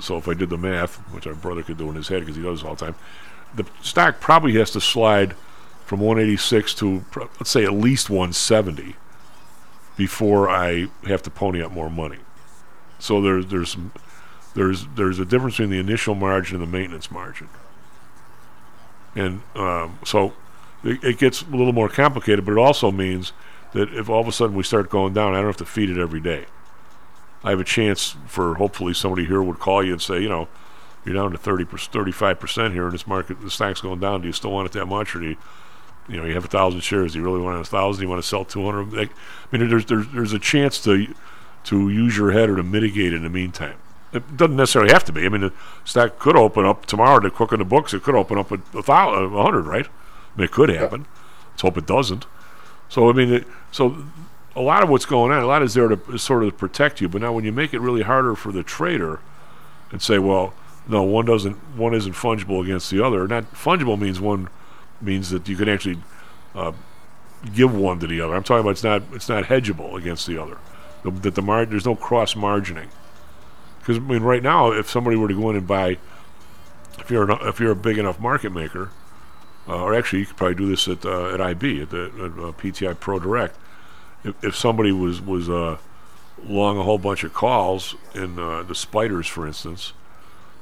So 0.00 0.16
if 0.16 0.26
I 0.26 0.34
did 0.34 0.48
the 0.48 0.56
math, 0.56 0.96
which 1.12 1.26
our 1.26 1.34
brother 1.34 1.62
could 1.62 1.76
do 1.76 1.90
in 1.90 1.96
his 1.96 2.08
head 2.08 2.20
because 2.20 2.36
he 2.36 2.42
does 2.42 2.64
all 2.64 2.74
the 2.74 2.86
time, 2.86 2.94
the 3.54 3.66
stock 3.82 4.18
probably 4.20 4.54
has 4.54 4.70
to 4.70 4.80
slide 4.80 5.34
from 5.84 6.00
186 6.00 6.72
to 6.74 7.04
let's 7.16 7.50
say 7.50 7.64
at 7.64 7.72
least 7.72 8.08
170 8.08 8.94
before 9.96 10.48
I 10.48 10.86
have 11.04 11.20
to 11.22 11.30
pony 11.30 11.60
up 11.60 11.72
more 11.72 11.90
money. 11.90 12.18
So 12.98 13.20
there's 13.20 13.46
there's 13.46 13.76
there's 14.54 14.86
there's 14.96 15.18
a 15.18 15.24
difference 15.24 15.54
between 15.54 15.70
the 15.70 15.78
initial 15.78 16.14
margin 16.14 16.56
and 16.60 16.66
the 16.66 16.70
maintenance 16.70 17.10
margin, 17.10 17.48
and 19.14 19.42
um, 19.54 19.98
so 20.04 20.32
it, 20.84 21.02
it 21.04 21.18
gets 21.18 21.42
a 21.42 21.46
little 21.46 21.72
more 21.72 21.88
complicated. 21.88 22.44
But 22.44 22.52
it 22.52 22.58
also 22.58 22.90
means 22.90 23.32
that 23.72 23.92
if 23.94 24.08
all 24.08 24.20
of 24.20 24.28
a 24.28 24.32
sudden 24.32 24.56
we 24.56 24.62
start 24.62 24.90
going 24.90 25.12
down, 25.12 25.34
I 25.34 25.38
don't 25.38 25.46
have 25.46 25.56
to 25.58 25.64
feed 25.64 25.90
it 25.90 25.98
every 25.98 26.20
day. 26.20 26.46
I 27.42 27.50
have 27.50 27.60
a 27.60 27.64
chance 27.64 28.16
for 28.26 28.54
hopefully 28.54 28.92
somebody 28.92 29.24
here 29.24 29.42
would 29.42 29.58
call 29.58 29.82
you 29.82 29.92
and 29.92 30.02
say, 30.02 30.20
you 30.20 30.28
know, 30.28 30.48
you're 31.04 31.14
down 31.14 31.30
to 31.30 31.38
30 31.38 31.64
35 31.64 32.40
percent 32.40 32.74
here 32.74 32.86
in 32.86 32.92
this 32.92 33.06
market. 33.06 33.40
The 33.40 33.50
stock's 33.50 33.80
going 33.80 34.00
down. 34.00 34.20
Do 34.20 34.26
you 34.26 34.32
still 34.32 34.52
want 34.52 34.66
it 34.66 34.72
that 34.72 34.86
much, 34.86 35.14
or 35.14 35.20
do 35.20 35.28
you, 35.28 35.36
you 36.08 36.16
know, 36.16 36.24
you 36.24 36.34
have 36.34 36.44
a 36.44 36.48
thousand 36.48 36.80
shares? 36.80 37.12
Do 37.12 37.20
you 37.20 37.24
really 37.24 37.40
want 37.40 37.60
a 37.60 37.64
thousand? 37.64 38.00
Do 38.00 38.06
you 38.06 38.10
want 38.10 38.22
to 38.22 38.28
sell 38.28 38.44
200? 38.44 38.98
I 38.98 39.56
mean, 39.56 39.70
there's 39.70 39.86
there's 39.86 40.08
there's 40.08 40.32
a 40.32 40.38
chance 40.38 40.82
to 40.84 41.14
to 41.64 41.88
use 41.88 42.16
your 42.16 42.32
head 42.32 42.50
or 42.50 42.56
to 42.56 42.62
mitigate 42.62 43.14
in 43.14 43.22
the 43.22 43.30
meantime. 43.30 43.76
It 44.12 44.36
doesn't 44.36 44.56
necessarily 44.56 44.92
have 44.92 45.04
to 45.04 45.12
be. 45.12 45.24
I 45.24 45.28
mean, 45.28 45.42
the 45.42 45.52
stock 45.84 46.18
could 46.18 46.36
open 46.36 46.64
up 46.64 46.86
tomorrow 46.86 47.20
to 47.20 47.30
cook 47.30 47.52
in 47.52 47.60
the 47.60 47.64
books. 47.64 47.94
It 47.94 48.02
could 48.02 48.16
open 48.16 48.38
up 48.38 48.50
at 48.50 48.60
a 48.74 48.82
thousand, 48.82 49.34
a 49.34 49.42
hundred, 49.42 49.62
right? 49.62 49.86
I 49.86 50.38
mean, 50.38 50.44
it 50.46 50.50
could 50.50 50.68
happen. 50.68 51.06
Let's 51.52 51.62
hope 51.62 51.78
it 51.78 51.86
doesn't. 51.86 52.26
So 52.88 53.08
I 53.08 53.12
mean, 53.12 53.32
it, 53.32 53.46
so 53.70 54.04
a 54.56 54.60
lot 54.60 54.82
of 54.82 54.88
what's 54.88 55.06
going 55.06 55.30
on, 55.30 55.42
a 55.42 55.46
lot 55.46 55.62
is 55.62 55.74
there 55.74 55.88
to 55.88 56.18
sort 56.18 56.42
of 56.42 56.58
protect 56.58 57.00
you. 57.00 57.08
But 57.08 57.22
now, 57.22 57.32
when 57.32 57.44
you 57.44 57.52
make 57.52 57.72
it 57.72 57.80
really 57.80 58.02
harder 58.02 58.34
for 58.34 58.50
the 58.50 58.64
trader, 58.64 59.20
and 59.92 60.00
say, 60.00 60.18
well, 60.18 60.54
no, 60.88 61.02
one 61.02 61.24
doesn't, 61.24 61.56
one 61.76 61.94
isn't 61.94 62.14
fungible 62.14 62.62
against 62.62 62.90
the 62.90 63.04
other. 63.04 63.26
Not 63.28 63.52
fungible 63.52 63.98
means 63.98 64.20
one 64.20 64.48
means 65.00 65.30
that 65.30 65.48
you 65.48 65.56
can 65.56 65.68
actually 65.68 65.98
uh, 66.54 66.72
give 67.54 67.74
one 67.74 67.98
to 68.00 68.06
the 68.06 68.20
other. 68.20 68.34
I'm 68.34 68.42
talking 68.42 68.60
about 68.60 68.70
it's 68.70 68.84
not 68.84 69.02
it's 69.12 69.28
not 69.28 69.44
hedgeable 69.44 69.96
against 69.96 70.26
the 70.26 70.38
other. 70.38 70.58
The, 71.04 71.10
that 71.10 71.34
the 71.34 71.42
mar- 71.42 71.66
there's 71.66 71.86
no 71.86 71.96
cross 71.96 72.34
margining. 72.34 72.88
Because 73.80 73.96
I 73.96 74.00
mean, 74.00 74.22
right 74.22 74.42
now, 74.42 74.72
if 74.72 74.88
somebody 74.88 75.16
were 75.16 75.28
to 75.28 75.34
go 75.34 75.50
in 75.50 75.56
and 75.56 75.66
buy, 75.66 75.98
if 76.98 77.10
you're 77.10 77.30
an, 77.30 77.38
if 77.42 77.58
you're 77.58 77.72
a 77.72 77.76
big 77.76 77.98
enough 77.98 78.20
market 78.20 78.52
maker, 78.52 78.90
uh, 79.68 79.82
or 79.82 79.94
actually 79.94 80.20
you 80.20 80.26
could 80.26 80.36
probably 80.36 80.54
do 80.54 80.68
this 80.68 80.86
at 80.86 81.04
uh, 81.04 81.34
at 81.34 81.40
IB 81.40 81.82
at 81.82 81.90
the 81.90 82.04
at, 82.04 82.32
uh, 82.32 82.52
PTI 82.52 82.98
Pro 82.98 83.18
Direct. 83.18 83.56
If, 84.22 84.44
if 84.44 84.56
somebody 84.56 84.92
was 84.92 85.20
was 85.20 85.48
uh, 85.48 85.78
long 86.44 86.78
a 86.78 86.82
whole 86.82 86.98
bunch 86.98 87.24
of 87.24 87.32
calls 87.32 87.94
in 88.14 88.38
uh, 88.38 88.62
the 88.62 88.74
spiders, 88.74 89.26
for 89.26 89.46
instance, 89.46 89.92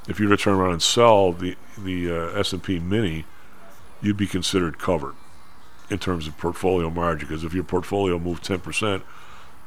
if 0.09 0.21
you 0.21 0.29
were 0.29 0.37
to 0.37 0.43
turn 0.43 0.55
around 0.55 0.73
and 0.73 0.83
sell 0.83 1.33
the 1.33 1.57
the 1.77 2.11
S 2.37 2.53
and 2.53 2.63
P 2.63 2.79
Mini, 2.79 3.25
you'd 4.01 4.17
be 4.17 4.27
considered 4.27 4.79
covered 4.79 5.15
in 5.91 5.99
terms 5.99 6.29
of 6.29 6.39
portfolio 6.39 6.89
margin. 6.89 7.29
Because 7.29 7.45
if 7.45 7.53
your 7.53 7.65
portfolio 7.65 8.19
moved 8.19 8.45
ten 8.45 8.61
percent, 8.61 9.03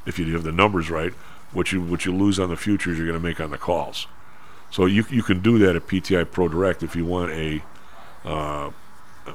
if 0.05 0.17
you 0.17 0.31
have 0.33 0.43
the 0.43 0.51
numbers 0.53 0.89
right, 0.89 1.13
what 1.53 1.71
you 1.71 1.81
what 1.81 2.05
you 2.05 2.13
lose 2.15 2.39
on 2.39 2.49
the 2.49 2.55
futures, 2.57 2.97
you're 2.97 3.07
going 3.07 3.19
to 3.19 3.23
make 3.25 3.39
on 3.39 3.51
the 3.51 3.57
calls. 3.57 4.07
So 4.69 4.85
you 4.85 5.05
you 5.09 5.23
can 5.23 5.41
do 5.41 5.57
that 5.59 5.75
at 5.75 5.87
PTI 5.87 6.29
Pro 6.31 6.47
Direct 6.47 6.81
if 6.83 6.95
you 6.95 7.05
want 7.05 7.31
a 7.31 7.61
uh, 8.23 8.71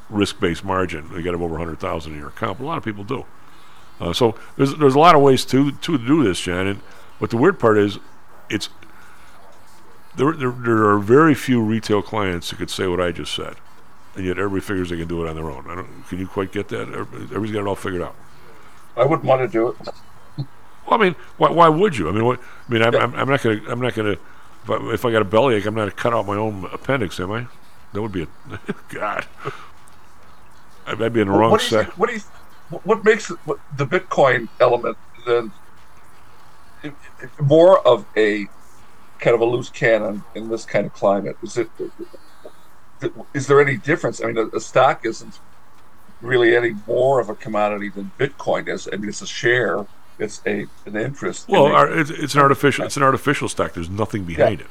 risk-based 0.09 0.65
margin. 0.65 1.09
You 1.13 1.19
got 1.23 1.33
to 1.33 1.39
have 1.39 1.43
over 1.43 1.53
100,000 1.55 2.13
in 2.13 2.19
your 2.19 2.29
account. 2.29 2.59
But 2.59 2.65
a 2.65 2.69
lot 2.69 2.79
of 2.79 2.85
people 2.85 3.05
do. 3.05 3.25
Uh, 4.01 4.13
so 4.13 4.35
there's 4.57 4.75
there's 4.77 4.95
a 4.95 4.99
lot 4.99 5.15
of 5.15 5.23
ways 5.23 5.45
to 5.47 5.73
to 5.73 5.99
do 5.99 6.23
this, 6.25 6.39
Shannon. 6.39 6.81
But 7.19 7.31
the 7.31 7.37
weird 7.39 7.59
part 7.59 7.79
is, 7.79 7.99
it's 8.51 8.69
there, 10.17 10.33
there 10.33 10.51
there 10.51 10.85
are 10.89 10.99
very 10.99 11.35
few 11.35 11.63
retail 11.63 12.03
clients 12.03 12.51
that 12.51 12.57
could 12.57 12.71
say 12.71 12.87
what 12.87 13.01
I 13.01 13.11
just 13.11 13.35
said, 13.35 13.57
and 14.15 14.25
yet 14.27 14.39
everybody 14.39 14.61
figures 14.61 14.91
they 14.91 14.97
can 14.99 15.09
do 15.09 15.25
it 15.25 15.29
on 15.29 15.35
their 15.37 15.51
own. 15.51 15.71
I 15.71 15.75
don't. 15.77 16.09
Can 16.09 16.19
you 16.19 16.27
quite 16.27 16.53
get 16.53 16.69
that? 16.69 16.89
Everybody- 16.89 17.25
Everybody's 17.25 17.53
got 17.53 17.61
it 17.61 17.67
all 17.67 17.75
figured 17.75 18.03
out. 18.03 18.15
I 18.97 19.05
wouldn't 19.05 19.25
want 19.25 19.41
to 19.43 19.49
do 19.49 19.69
it. 19.69 19.77
Well, 20.87 21.01
I 21.01 21.03
mean, 21.05 21.15
why, 21.37 21.51
why 21.51 21.69
would 21.69 21.97
you? 21.97 22.09
I 22.09 22.13
mean, 22.13 22.25
what, 22.25 22.41
I 22.69 22.73
mean, 22.73 22.83
I'm, 22.83 22.97
I'm, 22.99 23.15
I'm 23.15 23.29
not 23.29 23.43
gonna, 23.43 23.61
I'm 23.69 23.81
not 23.81 23.95
gonna. 23.95 24.17
If 24.63 24.71
I, 24.71 24.93
if 24.93 25.05
I 25.05 25.13
got 25.13 25.23
a 25.23 25.25
bellyache, 25.25 25.67
I'm 25.67 25.75
not 25.75 25.83
gonna 25.83 25.91
cut 25.93 26.13
out 26.13 26.27
my 26.27 26.37
own 26.37 26.65
appendix, 26.73 27.19
am 27.21 27.33
I? 27.33 27.47
That 27.93 28.03
would 28.03 28.13
be 28.13 28.23
a 28.23 28.29
God. 28.89 29.27
I'd 30.87 31.13
be 31.13 31.21
in 31.21 31.29
the 31.29 31.33
Well, 31.33 31.35
wrong 31.35 31.49
what 31.49 31.61
do 31.61 31.67
you 31.67 31.73
side. 31.73 31.89
what 31.95 32.09
do 32.09 32.15
you 32.15 32.21
what 32.83 33.05
makes 33.05 33.29
the 33.29 33.87
Bitcoin 33.87 34.49
element 34.61 34.99
then 35.27 35.53
more 37.41 37.87
of 37.87 38.07
a 38.17 38.49
kind 39.21 39.35
of 39.35 39.43
a 39.43 39.45
loose 39.45 39.71
cannon 39.71 40.25
in 40.35 40.49
this 40.49 40.67
kind 40.67 40.87
of 40.87 40.93
climate? 40.93 41.39
Is 41.43 41.57
it 41.57 41.73
is 43.35 43.47
there 43.47 43.61
any 43.61 43.77
difference? 43.77 44.23
I 44.23 44.27
mean, 44.27 44.39
a, 44.39 44.57
a 44.57 44.61
stock 44.61 45.01
isn't 45.05 45.41
really 46.21 46.57
any 46.57 46.75
more 46.87 47.21
of 47.21 47.31
a 47.31 47.37
commodity 47.37 47.91
than 47.91 48.13
Bitcoin 48.19 48.69
is. 48.69 48.89
I 48.93 48.97
mean, 48.97 49.11
it's 49.11 49.23
a 49.23 49.27
share, 49.27 49.87
it's 50.19 50.41
a 50.47 50.67
an 50.87 50.97
interest. 50.97 51.49
in 51.49 51.55
Well, 51.55 51.67
a- 51.67 52.01
it's, 52.01 52.11
it's 52.11 52.35
an 52.35 52.41
artificial, 52.41 52.85
it's 52.85 52.97
an 52.97 53.03
artificial 53.03 53.49
stock. 53.49 53.73
There's 53.75 53.91
nothing 53.91 54.25
behind 54.25 54.61
it. 54.61 54.69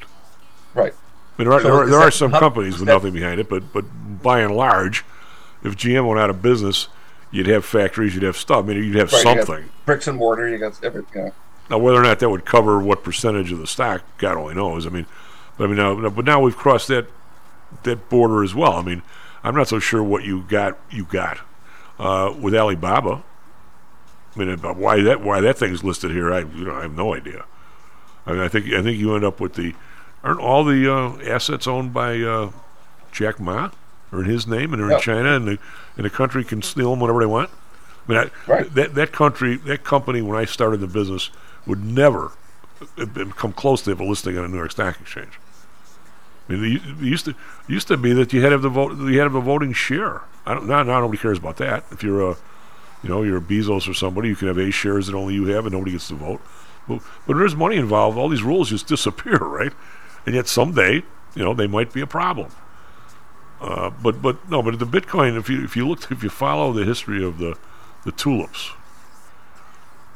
right. 0.74 0.92
I 1.38 1.42
mean, 1.42 1.50
there 1.50 1.58
are, 1.58 1.60
So 1.60 1.68
there 1.68 1.74
are, 1.82 1.86
there 1.86 2.00
are 2.00 2.10
some 2.10 2.30
companies 2.32 2.78
with 2.78 2.86
that- 2.86 2.94
nothing 2.94 3.12
behind 3.12 3.38
it, 3.40 3.48
but 3.48 3.72
but 3.72 3.84
by 4.22 4.40
and 4.40 4.56
large, 4.56 5.04
if 5.62 5.76
GM 5.76 6.06
went 6.08 6.18
out 6.18 6.30
of 6.30 6.40
business, 6.42 6.88
you'd 7.30 7.46
have 7.46 7.64
factories, 7.64 8.14
you'd 8.14 8.22
have 8.24 8.36
stuff. 8.36 8.64
I 8.64 8.68
mean, 8.68 8.76
you'd 8.82 8.94
have 8.96 9.12
Right, 9.12 9.18
you 9.24 9.42
something. 9.44 9.68
bricks 9.84 10.06
and 10.08 10.16
mortar. 10.18 10.48
You 10.48 10.56
got 10.58 10.82
everything. 10.82 11.24
Yeah. 11.26 11.30
Now, 11.68 11.78
whether 11.78 11.98
or 11.98 12.02
not 12.04 12.20
that 12.20 12.30
would 12.30 12.44
cover 12.44 12.78
what 12.78 13.02
percentage 13.04 13.50
of 13.52 13.58
the 13.58 13.66
stock, 13.66 14.02
God 14.18 14.36
only 14.36 14.54
knows. 14.54 14.86
I 14.86 14.90
mean, 14.90 15.04
but 15.58 15.64
I 15.64 15.66
mean, 15.66 15.76
now, 15.76 16.08
but 16.08 16.24
now 16.24 16.40
we've 16.40 16.56
crossed 16.56 16.88
that 16.88 17.06
that 17.82 18.08
border 18.08 18.42
as 18.44 18.54
well. 18.54 18.72
I 18.74 18.82
mean, 18.82 19.02
I'm 19.44 19.54
not 19.54 19.68
so 19.68 19.78
sure 19.78 20.02
what 20.02 20.24
you 20.24 20.42
got. 20.48 20.78
You 20.90 21.04
got 21.04 21.38
uh, 21.98 22.32
with 22.40 22.54
Alibaba. 22.54 23.22
I 24.36 24.38
mean, 24.38 24.50
about 24.50 24.76
why 24.76 25.00
that 25.02 25.22
why 25.22 25.40
that 25.40 25.56
thing's 25.58 25.82
listed 25.82 26.10
here, 26.10 26.32
I 26.32 26.40
you 26.40 26.64
know 26.66 26.74
I 26.74 26.82
have 26.82 26.94
no 26.94 27.14
idea. 27.14 27.44
I 28.26 28.32
mean, 28.32 28.40
I 28.40 28.48
think 28.48 28.66
I 28.72 28.82
think 28.82 28.98
you 28.98 29.14
end 29.14 29.24
up 29.24 29.40
with 29.40 29.54
the 29.54 29.74
aren't 30.22 30.40
all 30.40 30.62
the 30.64 30.92
uh, 30.92 31.16
assets 31.24 31.66
owned 31.66 31.94
by 31.94 32.20
uh, 32.20 32.50
Jack 33.12 33.40
Ma 33.40 33.70
or 34.12 34.20
in 34.20 34.26
his 34.26 34.46
name, 34.46 34.72
and 34.72 34.82
they're 34.82 34.90
Yeah. 34.90 34.96
in 34.96 35.02
China, 35.02 35.36
and 35.36 35.48
the 35.48 35.58
and 35.96 36.04
the 36.04 36.10
country 36.10 36.44
can 36.44 36.60
steal 36.62 36.90
them 36.90 37.00
whenever 37.00 37.20
they 37.20 37.26
want. 37.26 37.50
I 38.08 38.12
mean, 38.12 38.18
I, 38.20 38.30
that 38.74 38.94
that 38.94 39.12
country, 39.12 39.56
that 39.56 39.84
company, 39.84 40.20
when 40.22 40.36
I 40.38 40.44
started 40.44 40.80
the 40.80 40.86
business, 40.86 41.30
would 41.66 41.84
never 41.84 42.32
come 43.36 43.52
close 43.52 43.82
to 43.82 43.90
have 43.90 44.00
a 44.00 44.04
listing 44.04 44.36
on 44.38 44.44
a 44.44 44.48
New 44.48 44.56
York 44.58 44.70
Stock 44.72 45.00
Exchange. 45.00 45.40
I 46.48 46.52
mean, 46.52 46.76
it 46.76 46.82
it 46.86 47.04
used 47.04 47.24
to 47.24 47.34
used 47.66 47.88
to 47.88 47.96
be 47.96 48.12
that 48.12 48.32
you 48.32 48.42
had 48.42 48.48
to 48.50 48.52
have 48.52 48.62
the 48.62 48.68
vote, 48.68 48.96
you 48.98 49.06
had 49.18 49.24
to 49.24 49.30
have 49.30 49.34
a 49.34 49.40
voting 49.40 49.72
share. 49.72 50.22
I 50.44 50.54
don't 50.54 50.66
now, 50.68 50.82
now 50.82 51.00
nobody 51.00 51.18
cares 51.18 51.38
about 51.38 51.56
that. 51.56 51.84
If 51.90 52.02
you're 52.02 52.30
a, 52.32 52.36
you 53.02 53.08
know, 53.08 53.22
you're 53.22 53.38
a 53.38 53.42
Bezos 53.42 53.88
or 53.88 53.94
somebody, 53.94 54.28
you 54.28 54.36
can 54.36 54.48
have 54.48 54.58
A 54.58 54.70
shares 54.70 55.06
that 55.06 55.14
only 55.14 55.34
you 55.34 55.46
have, 55.46 55.66
and 55.66 55.72
nobody 55.72 55.92
gets 55.92 56.08
to 56.08 56.14
vote. 56.14 56.40
But, 56.88 57.02
but 57.26 57.36
there's 57.36 57.56
money 57.56 57.76
involved. 57.76 58.18
All 58.18 58.28
these 58.28 58.42
rules 58.42 58.70
just 58.70 58.86
disappear, 58.88 59.38
right? 59.38 59.72
And 60.24 60.34
yet 60.34 60.48
someday, 60.48 61.02
you 61.34 61.44
know, 61.44 61.54
they 61.54 61.66
might 61.66 61.92
be 61.92 62.00
a 62.00 62.06
problem. 62.06 62.50
Uh, 63.60 63.90
but 63.90 64.20
but 64.20 64.50
no, 64.50 64.62
but 64.62 64.78
the 64.78 64.86
Bitcoin, 64.86 65.38
if 65.38 65.48
you 65.48 65.64
if 65.64 65.76
you 65.76 65.88
look 65.88 66.10
if 66.10 66.22
you 66.22 66.28
follow 66.28 66.72
the 66.72 66.84
history 66.84 67.24
of 67.24 67.38
the 67.38 67.56
the 68.04 68.12
tulips, 68.12 68.72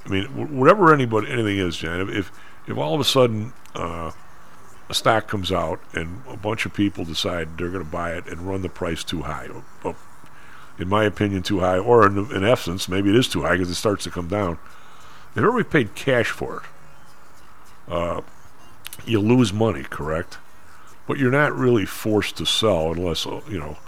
I 0.05 0.11
mean, 0.11 0.27
wh- 0.27 0.53
whatever 0.53 0.93
anybody 0.93 1.31
anything 1.31 1.59
is, 1.59 1.79
Jan, 1.79 2.01
if 2.11 2.31
if, 2.67 2.77
all 2.77 2.95
of 2.95 3.01
a 3.01 3.05
sudden 3.05 3.55
uh, 3.75 4.11
a 4.91 4.95
stock 4.95 5.27
comes 5.27 5.51
out 5.51 5.81
and 5.95 6.23
a 6.29 6.37
bunch 6.37 6.67
of 6.67 6.75
people 6.75 7.05
decide 7.05 7.57
they're 7.57 7.71
going 7.71 7.85
to 7.85 7.91
buy 7.91 8.13
it 8.13 8.27
and 8.27 8.43
run 8.43 8.61
the 8.61 8.69
price 8.69 9.03
too 9.03 9.23
high, 9.23 9.49
in 10.83 10.89
my 10.89 11.05
opinion, 11.05 11.43
too 11.43 11.61
high, 11.61 11.79
or 11.79 12.07
in, 12.07 12.31
in 12.33 12.45
essence, 12.45 12.89
maybe 12.89 13.11
it 13.11 13.17
is 13.17 13.29
too 13.29 13.43
high 13.43 13.53
because 13.53 13.71
it 13.71 13.75
starts 13.75 14.05
to 14.05 14.11
come 14.11 14.29
down. 14.29 14.59
If 15.33 15.39
everybody 15.39 15.65
paid 15.65 15.95
cash 15.95 16.31
for 16.31 16.59
it, 16.59 17.93
uh, 17.93 18.21
you 19.05 19.21
lose 19.21 19.53
money, 19.53 19.83
correct? 19.83 20.39
But 21.07 21.19
you're 21.19 21.31
not 21.31 21.57
really 21.57 21.87
forced 21.87 22.37
to 22.37 22.47
sell 22.47 22.93
unless 22.93 23.27
uh, 23.27 23.41
you 23.49 23.59
know 23.59 23.79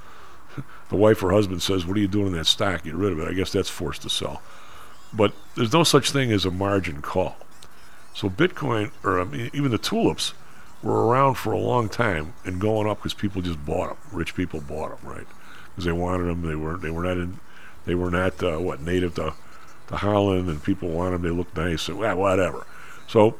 the 0.88 0.96
wife 0.96 1.22
or 1.22 1.32
husband 1.32 1.62
says, 1.62 1.86
"What 1.86 1.96
are 1.96 2.00
you 2.00 2.08
doing 2.08 2.28
in 2.28 2.32
that 2.34 2.46
stock? 2.46 2.84
Get 2.84 2.94
rid 2.94 3.12
of 3.12 3.20
it." 3.20 3.28
I 3.28 3.32
guess 3.32 3.52
that's 3.52 3.70
forced 3.70 4.02
to 4.02 4.10
sell. 4.10 4.42
But 5.12 5.32
there's 5.54 5.72
no 5.72 5.84
such 5.84 6.10
thing 6.10 6.32
as 6.32 6.44
a 6.44 6.50
margin 6.50 7.02
call. 7.02 7.36
So 8.14 8.28
Bitcoin, 8.28 8.92
or 9.04 9.20
I 9.20 9.24
mean, 9.24 9.50
even 9.52 9.70
the 9.70 9.78
tulips, 9.78 10.34
were 10.82 11.06
around 11.06 11.34
for 11.34 11.52
a 11.52 11.58
long 11.58 11.88
time 11.88 12.34
and 12.44 12.60
going 12.60 12.88
up 12.88 12.98
because 12.98 13.14
people 13.14 13.42
just 13.42 13.64
bought 13.64 13.88
them. 13.88 13.98
Rich 14.10 14.34
people 14.34 14.60
bought 14.60 15.00
them, 15.00 15.10
right? 15.10 15.26
Because 15.72 15.84
they 15.84 15.92
wanted 15.92 16.24
them. 16.24 16.42
They 16.42 16.54
were 16.54 16.76
they 16.76 16.90
were 16.90 17.02
not 17.02 17.16
in, 17.16 17.40
they 17.86 17.94
were 17.94 18.10
not 18.10 18.42
uh, 18.42 18.58
what 18.58 18.80
native 18.80 19.14
to 19.16 19.34
to 19.88 19.96
Holland, 19.96 20.48
and 20.48 20.62
people 20.62 20.88
wanted 20.88 21.14
them. 21.14 21.22
They 21.22 21.30
looked 21.30 21.56
nice, 21.56 21.88
and 21.88 21.98
whatever. 21.98 22.66
So, 23.06 23.36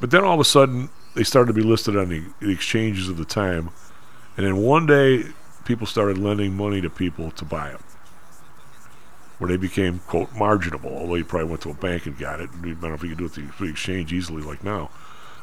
but 0.00 0.10
then 0.10 0.24
all 0.24 0.34
of 0.34 0.40
a 0.40 0.44
sudden 0.44 0.90
they 1.14 1.24
started 1.24 1.48
to 1.48 1.54
be 1.54 1.62
listed 1.62 1.96
on 1.96 2.08
the, 2.08 2.24
the 2.40 2.50
exchanges 2.50 3.08
of 3.08 3.16
the 3.16 3.24
time, 3.24 3.70
and 4.36 4.46
then 4.46 4.58
one 4.58 4.86
day 4.86 5.24
people 5.64 5.86
started 5.86 6.18
lending 6.18 6.56
money 6.56 6.80
to 6.80 6.90
people 6.90 7.30
to 7.32 7.44
buy 7.44 7.70
them 7.70 7.82
where 9.38 9.48
they 9.48 9.56
became 9.56 9.98
quote 10.00 10.32
marginable. 10.34 10.96
Although 10.96 11.16
you 11.16 11.24
probably 11.24 11.48
went 11.48 11.62
to 11.62 11.70
a 11.70 11.74
bank 11.74 12.06
and 12.06 12.18
got 12.18 12.40
it. 12.40 12.50
I 12.50 12.62
don't 12.62 12.82
know 12.82 12.94
if 12.94 13.02
you 13.02 13.10
could 13.10 13.18
do 13.18 13.24
it 13.26 13.32
through 13.32 13.50
the 13.58 13.72
exchange 13.72 14.12
easily 14.12 14.42
like 14.42 14.62
now, 14.62 14.90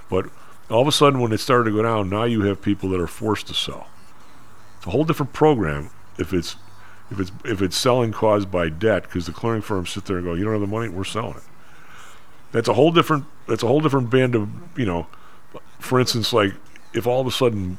but 0.09 0.29
all 0.69 0.81
of 0.81 0.87
a 0.87 0.91
sudden 0.91 1.19
when 1.19 1.31
it 1.31 1.39
started 1.39 1.65
to 1.65 1.75
go 1.75 1.83
down, 1.83 2.09
now 2.09 2.23
you 2.23 2.41
have 2.43 2.61
people 2.61 2.89
that 2.89 2.99
are 2.99 3.07
forced 3.07 3.47
to 3.47 3.53
sell. 3.53 3.87
It's 4.81 4.87
a 4.87 4.89
whole 4.89 5.03
different 5.03 5.31
program 5.31 5.91
if 6.17 6.33
it's 6.33 6.55
if 7.11 7.19
it's 7.19 7.31
if 7.45 7.61
it's 7.61 7.77
selling 7.77 8.11
caused 8.11 8.49
by 8.49 8.69
debt 8.69 9.03
because 9.03 9.27
the 9.27 9.31
clearing 9.31 9.61
firms 9.61 9.91
sit 9.91 10.05
there 10.05 10.17
and 10.17 10.25
go, 10.25 10.33
you 10.33 10.43
don't 10.43 10.53
have 10.53 10.61
the 10.61 10.65
money, 10.65 10.89
we're 10.89 11.03
selling 11.03 11.37
it. 11.37 11.43
That's 12.51 12.67
a 12.67 12.73
whole 12.73 12.91
different. 12.91 13.25
That's 13.47 13.61
a 13.61 13.67
whole 13.67 13.79
different 13.79 14.09
band 14.09 14.33
of 14.33 14.49
you 14.75 14.85
know. 14.85 15.05
For 15.79 15.99
instance, 15.99 16.33
like 16.33 16.53
if 16.93 17.05
all 17.05 17.21
of 17.21 17.27
a 17.27 17.31
sudden 17.31 17.77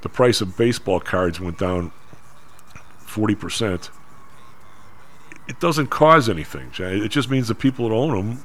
the 0.00 0.08
price 0.08 0.40
of 0.40 0.56
baseball 0.56 0.98
cards 0.98 1.40
went 1.40 1.58
down 1.58 1.92
forty 3.00 3.34
percent 3.34 3.90
it 5.46 5.60
doesn't 5.60 5.88
cause 5.88 6.28
anything. 6.28 6.70
It 6.78 7.08
just 7.08 7.30
means 7.30 7.48
the 7.48 7.54
people 7.54 7.88
that 7.88 7.94
own 7.94 8.14
them, 8.14 8.44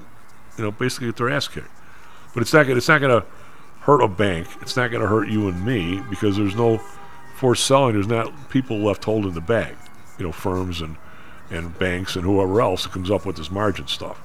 you 0.57 0.63
know, 0.63 0.71
basically 0.71 1.07
get 1.07 1.17
their 1.17 1.29
ass 1.29 1.47
kicked. 1.47 1.69
But 2.33 2.41
it's 2.41 2.53
not. 2.53 2.69
It's 2.69 2.87
not 2.87 3.01
going 3.01 3.21
to 3.21 3.25
hurt 3.81 4.01
a 4.01 4.07
bank. 4.07 4.47
It's 4.61 4.75
not 4.75 4.91
going 4.91 5.01
to 5.01 5.07
hurt 5.07 5.29
you 5.29 5.47
and 5.47 5.65
me 5.65 6.01
because 6.09 6.37
there's 6.37 6.55
no 6.55 6.81
forced 7.39 7.65
selling. 7.65 7.93
There's 7.93 8.07
not 8.07 8.49
people 8.49 8.77
left 8.79 9.05
holding 9.05 9.33
the 9.33 9.41
bag. 9.41 9.75
You 10.17 10.25
know, 10.25 10.31
firms 10.31 10.81
and 10.81 10.97
and 11.49 11.77
banks 11.79 12.15
and 12.15 12.25
whoever 12.25 12.61
else 12.61 12.83
that 12.83 12.91
comes 12.91 13.09
up 13.09 13.25
with 13.25 13.37
this 13.37 13.49
margin 13.49 13.87
stuff. 13.87 14.21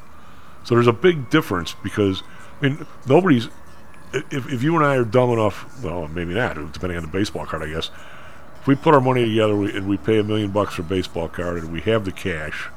So 0.65 0.75
there's 0.75 0.87
a 0.87 0.93
big 0.93 1.31
difference 1.31 1.75
because 1.83 2.23
I 2.61 2.69
mean 2.69 2.87
nobody's. 3.07 3.49
If, 4.13 4.53
if 4.53 4.63
you 4.63 4.77
and 4.77 4.85
I 4.85 4.97
are 4.97 5.05
dumb 5.05 5.31
enough, 5.31 5.83
well, 5.83 6.07
maybe 6.07 6.35
not, 6.35 6.55
depending 6.73 6.97
on 6.97 7.03
the 7.03 7.11
baseball 7.11 7.47
card, 7.47 7.63
I 7.63 7.69
guess. 7.69 7.91
If 8.61 8.67
we 8.69 8.77
put 8.77 8.95
our 8.95 9.01
money 9.01 9.25
together 9.25 9.55
and 9.55 9.89
we 9.89 9.97
pay 9.97 10.19
a 10.21 10.23
million 10.23 10.51
bucks 10.53 10.75
for 10.75 10.83
a 10.83 10.85
baseball 10.85 11.29
card 11.29 11.57
and 11.59 11.73
we 11.73 11.81
have 11.83 12.05
the 12.05 12.13
cash, 12.13 12.69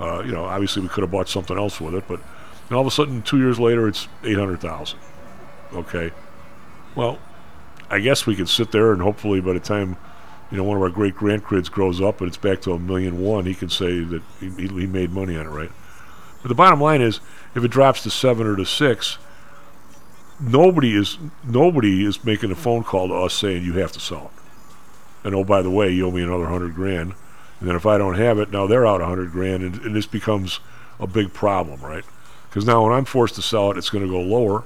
uh, 0.00 0.22
you 0.24 0.30
know, 0.30 0.44
obviously 0.44 0.82
we 0.82 0.88
could 0.88 1.02
have 1.02 1.10
bought 1.10 1.28
something 1.28 1.58
else 1.58 1.80
with 1.80 1.94
it, 1.94 2.04
but 2.06 2.20
all 2.70 2.80
of 2.80 2.86
a 2.86 2.90
sudden, 2.90 3.22
two 3.22 3.38
years 3.38 3.58
later, 3.58 3.88
it's 3.88 4.08
eight 4.22 4.38
hundred 4.38 4.60
thousand. 4.60 4.98
Okay, 5.72 6.12
well, 6.94 7.18
I 7.90 8.00
guess 8.00 8.26
we 8.26 8.36
could 8.36 8.48
sit 8.48 8.72
there 8.72 8.92
and 8.92 9.00
hopefully 9.00 9.40
by 9.40 9.52
the 9.52 9.60
time, 9.60 9.96
you 10.50 10.56
know, 10.56 10.64
one 10.64 10.76
of 10.76 10.82
our 10.82 10.90
great 10.90 11.14
grandkids 11.14 11.70
grows 11.70 12.00
up 12.00 12.20
and 12.20 12.28
it's 12.28 12.36
back 12.36 12.60
to 12.62 12.72
a 12.72 12.78
million 12.78 13.20
one, 13.20 13.46
he 13.46 13.54
can 13.54 13.68
say 13.68 14.00
that 14.00 14.22
he, 14.40 14.50
he 14.50 14.86
made 14.86 15.10
money 15.10 15.36
on 15.36 15.46
it, 15.46 15.50
right? 15.50 15.70
But 16.42 16.48
the 16.48 16.54
bottom 16.54 16.80
line 16.80 17.02
is, 17.02 17.20
if 17.54 17.64
it 17.64 17.70
drops 17.70 18.02
to 18.04 18.10
seven 18.10 18.46
or 18.46 18.56
to 18.56 18.64
six, 18.64 19.18
nobody 20.40 20.94
is 20.94 21.18
nobody 21.44 22.04
is 22.04 22.24
making 22.24 22.50
a 22.50 22.54
phone 22.54 22.84
call 22.84 23.08
to 23.08 23.14
us 23.14 23.34
saying 23.34 23.64
you 23.64 23.74
have 23.74 23.92
to 23.92 24.00
sell 24.00 24.30
it. 24.32 25.26
And 25.26 25.34
oh, 25.34 25.44
by 25.44 25.62
the 25.62 25.70
way, 25.70 25.90
you 25.90 26.06
owe 26.06 26.10
me 26.10 26.22
another 26.22 26.46
hundred 26.46 26.74
grand. 26.74 27.14
And 27.58 27.68
then 27.68 27.76
if 27.76 27.86
I 27.86 27.98
don't 27.98 28.16
have 28.16 28.38
it, 28.38 28.50
now 28.50 28.66
they're 28.66 28.86
out 28.86 29.00
a 29.00 29.06
hundred 29.06 29.32
grand, 29.32 29.62
and, 29.62 29.80
and 29.80 29.96
this 29.96 30.06
becomes 30.06 30.60
a 31.00 31.06
big 31.06 31.32
problem, 31.32 31.80
right? 31.80 32.04
Because 32.48 32.66
now 32.66 32.84
when 32.84 32.92
I'm 32.92 33.06
forced 33.06 33.34
to 33.36 33.42
sell 33.42 33.70
it, 33.70 33.78
it's 33.78 33.90
going 33.90 34.04
to 34.04 34.10
go 34.10 34.20
lower, 34.20 34.64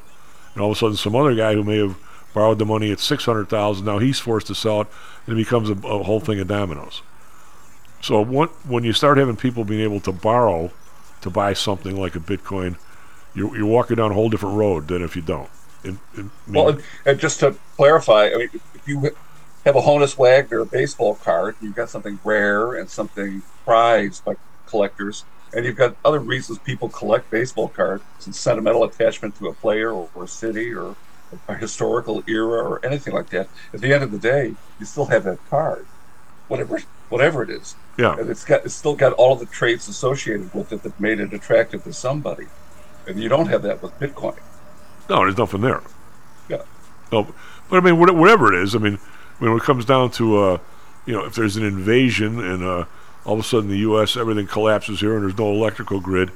and 0.55 0.62
all 0.62 0.72
of 0.72 0.76
a 0.76 0.78
sudden 0.78 0.97
some 0.97 1.16
other 1.16 1.34
guy 1.34 1.55
who 1.55 1.64
may 1.64 1.78
have 1.78 1.97
borrowed 2.32 2.59
the 2.59 2.66
money 2.66 2.93
at 2.93 3.01
six 3.01 3.24
hundred 3.24 3.48
thousand, 3.48 3.86
now 3.86 3.98
he's 3.98 4.19
forced 4.19 4.47
to 4.48 4.55
sell 4.55 4.82
it, 4.82 4.89
and 5.27 5.39
it 5.39 5.43
becomes 5.43 5.69
a, 5.70 5.74
a 5.86 6.02
whole 6.02 6.20
thing 6.20 6.40
of 6.40 6.48
dominoes. 6.48 7.02
So 8.01 8.23
when 8.23 8.48
when 8.66 8.85
you 8.85 8.93
start 8.93 9.19
having 9.19 9.36
people 9.36 9.65
being 9.65 9.82
able 9.82 10.01
to 10.01 10.12
borrow 10.12 10.73
to 11.20 11.31
buy 11.31 11.52
something 11.52 12.01
like 12.01 12.16
a 12.16 12.20
Bitcoin, 12.20 12.77
you're, 13.35 13.55
you're 13.57 13.66
walking 13.66 13.97
down 13.97 14.11
a 14.11 14.15
whole 14.15 14.31
different 14.31 14.57
road 14.57 14.89
than 14.89 15.02
if 15.02 15.16
you 15.16 15.23
don't. 15.23 15.51
Well, 16.48 16.69
and, 16.70 16.82
and 17.07 17.19
just 17.19 17.40
to 17.40 17.57
clarify, 17.77 18.27
I 18.27 18.36
mean, 18.36 18.48
if 18.74 18.86
you 18.86 19.11
have 19.65 19.77
a 19.77 19.82
Honus 19.82 20.16
Wagner 20.16 20.65
baseball 20.65 21.15
card, 21.16 21.57
you've 21.61 21.74
got 21.74 21.90
something 21.90 22.19
rare 22.24 22.74
and 22.74 22.89
something 22.89 23.43
prized 23.65 24.24
by 24.24 24.36
collectors, 24.66 25.24
and 25.52 25.66
you've 25.66 25.77
got 25.77 25.97
other 26.05 26.19
reasons 26.19 26.59
people 26.59 26.89
collect 26.89 27.31
baseball 27.31 27.69
cards 27.69 28.02
and 28.24 28.35
sentimental 28.35 28.85
attachment 28.85 29.36
to 29.36 29.48
a 29.48 29.52
player 29.52 29.90
or, 29.90 30.09
or 30.15 30.24
a 30.24 30.28
city 30.28 30.73
or 30.73 30.97
a 31.48 31.55
historical 31.55 32.23
era 32.27 32.62
or 32.62 32.85
anything 32.85 33.15
like 33.15 33.31
that. 33.31 33.48
At 33.73 33.81
the 33.81 33.93
end 33.93 34.02
of 34.02 34.11
the 34.11 34.19
day, 34.19 34.55
you 34.78 34.86
still 34.86 35.07
have 35.07 35.24
that 35.24 35.39
card, 35.48 35.86
whatever 36.48 36.81
whatever 37.09 37.43
it 37.43 37.51
is. 37.51 37.74
Yeah. 37.98 38.16
And 38.19 38.31
it's 38.31 38.44
got 38.44 38.65
it's 38.65 38.74
still 38.74 38.97
got 38.97 39.12
all 39.15 39.35
of 39.35 39.40
the 39.40 39.47
traits 39.47 39.89
associated 39.89 40.52
with 40.55 40.73
it 40.73 40.82
that 40.82 40.98
made 40.98 41.20
it 41.20 41.32
attractive 41.32 41.85
to 41.85 41.93
somebody. 41.93 42.47
And 43.07 43.20
you 43.20 43.28
don't 43.28 43.48
have 43.48 43.62
that 43.62 43.82
with 43.82 43.98
Bitcoin. 43.98 44.39
No, 45.09 45.19
there's 45.19 45.36
nothing 45.36 45.61
there. 45.61 45.82
Yeah. 46.48 46.62
No, 47.11 47.35
but 47.69 47.78
I 47.78 47.81
mean, 47.81 47.98
whatever 47.98 48.52
it 48.52 48.62
is, 48.62 48.74
I 48.74 48.78
mean, 48.78 48.98
I 49.40 49.44
when 49.44 49.57
it 49.57 49.62
comes 49.62 49.85
down 49.85 50.11
to, 50.12 50.39
uh, 50.39 50.59
you 51.07 51.12
know, 51.12 51.24
if 51.24 51.35
there's 51.35 51.57
an 51.57 51.65
invasion 51.65 52.39
and 52.40 52.62
uh, 52.62 52.85
all 53.24 53.35
of 53.35 53.40
a 53.40 53.43
sudden 53.43 53.69
the 53.69 53.78
U.S. 53.78 54.16
everything 54.16 54.47
collapses 54.47 55.01
here 55.01 55.15
and 55.15 55.24
there's 55.24 55.39
no 55.39 55.51
electrical 55.51 56.01
grid, 56.01 56.31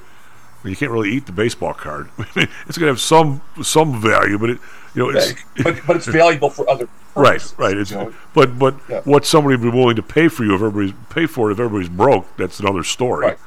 you 0.69 0.75
can't 0.75 0.91
really 0.91 1.11
eat 1.11 1.25
the 1.25 1.31
baseball 1.31 1.73
card. 1.73 2.09
it's 2.17 2.77
going 2.77 2.87
to 2.87 2.87
have 2.87 2.99
some 3.01 3.41
some 3.61 4.01
value, 4.01 4.37
but 4.37 4.49
it, 4.51 4.59
you 4.93 5.03
know, 5.03 5.09
it's 5.09 5.33
but, 5.63 5.79
but 5.85 5.95
it's 5.97 6.07
valuable 6.07 6.49
for 6.49 6.69
other 6.69 6.87
right, 7.15 7.33
purposes, 7.33 7.55
right. 7.57 7.77
It's 7.77 7.91
you 7.91 7.97
know? 7.97 8.13
but 8.33 8.57
but 8.57 8.75
Yeah. 8.89 9.01
what 9.01 9.25
somebody 9.25 9.55
would 9.57 9.71
be 9.71 9.77
willing 9.77 9.95
to 9.97 10.03
pay 10.03 10.27
for 10.27 10.43
you 10.43 10.55
if 10.55 10.61
everybody's 10.61 10.93
pay 11.09 11.25
for 11.25 11.49
it 11.49 11.53
if 11.53 11.59
everybody's 11.59 11.89
broke, 11.89 12.25
that's 12.37 12.59
another 12.59 12.83
story. 12.83 13.27
Right. 13.27 13.39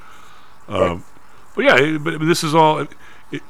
Um, 0.68 1.04
But 1.54 1.64
yeah, 1.64 1.98
but, 1.98 2.18
but 2.18 2.26
this 2.26 2.44
is 2.44 2.54
all. 2.54 2.86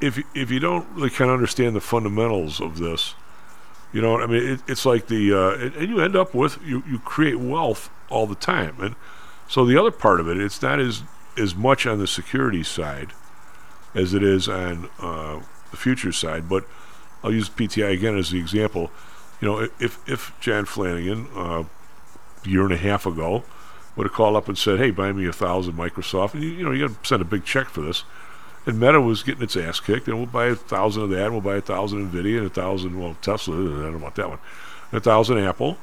If 0.00 0.22
if 0.34 0.50
you 0.50 0.58
don't 0.58 0.86
really 0.94 1.10
kind 1.10 1.30
of 1.30 1.34
understand 1.34 1.76
the 1.76 1.80
fundamentals 1.80 2.60
of 2.60 2.78
this, 2.78 3.14
you 3.92 4.00
know, 4.02 4.20
I 4.20 4.26
mean, 4.26 4.42
it, 4.54 4.60
it's 4.66 4.84
like 4.84 5.06
the 5.06 5.32
uh, 5.32 5.50
and, 5.54 5.74
and 5.76 5.88
you 5.88 6.00
end 6.00 6.16
up 6.16 6.34
with 6.34 6.58
you 6.64 6.82
you 6.88 6.98
create 7.00 7.38
wealth 7.38 7.90
all 8.08 8.26
the 8.26 8.34
time, 8.34 8.76
and 8.80 8.94
so 9.46 9.64
the 9.64 9.78
other 9.78 9.90
part 9.90 10.20
of 10.20 10.28
it, 10.28 10.36
it's 10.38 10.60
not 10.62 10.80
as 10.80 11.02
as 11.36 11.54
much 11.54 11.86
on 11.86 11.98
the 11.98 12.06
security 12.06 12.62
side 12.64 13.12
as 13.94 14.14
it 14.14 14.22
is 14.22 14.48
on 14.48 14.88
uh, 15.00 15.40
the 15.70 15.76
future 15.76 16.12
side. 16.12 16.48
But 16.48 16.64
I'll 17.22 17.32
use 17.32 17.48
PTI 17.48 17.92
again 17.92 18.16
as 18.16 18.30
the 18.30 18.38
example. 18.38 18.90
You 19.40 19.48
know, 19.48 19.68
if 19.78 20.08
if 20.08 20.32
John 20.40 20.64
Flanagan 20.64 21.28
uh, 21.34 21.64
a 22.44 22.48
year 22.48 22.62
and 22.62 22.72
a 22.72 22.76
half 22.76 23.06
ago 23.06 23.44
would 23.96 24.06
have 24.06 24.14
called 24.14 24.36
up 24.36 24.48
and 24.48 24.56
said, 24.56 24.78
"Hey, 24.78 24.90
buy 24.90 25.12
me 25.12 25.26
a 25.26 25.32
thousand 25.32 25.74
Microsoft," 25.74 26.34
and 26.34 26.42
you, 26.42 26.50
you 26.50 26.64
know, 26.64 26.72
you 26.72 26.88
got 26.88 27.02
to 27.02 27.08
send 27.08 27.22
a 27.22 27.24
big 27.24 27.44
check 27.44 27.68
for 27.68 27.80
this, 27.82 28.04
And 28.66 28.78
Meta 28.78 29.00
was 29.00 29.22
getting 29.22 29.42
its 29.42 29.56
ass 29.56 29.80
kicked, 29.80 30.06
and 30.08 30.16
we'll 30.16 30.26
buy 30.26 30.46
a 30.46 30.54
thousand 30.54 31.04
of 31.04 31.10
that, 31.10 31.24
and 31.24 31.32
we'll 31.32 31.40
buy 31.40 31.56
a 31.56 31.60
thousand 31.60 32.10
Nvidia, 32.10 32.38
and 32.38 32.46
a 32.46 32.50
thousand 32.50 32.98
well 32.98 33.16
Tesla, 33.22 33.56
I 33.56 33.90
don't 33.90 34.00
want 34.00 34.14
that 34.16 34.28
one, 34.28 34.38
and 34.92 34.98
a 34.98 35.02
thousand 35.02 35.38
Apple, 35.38 35.78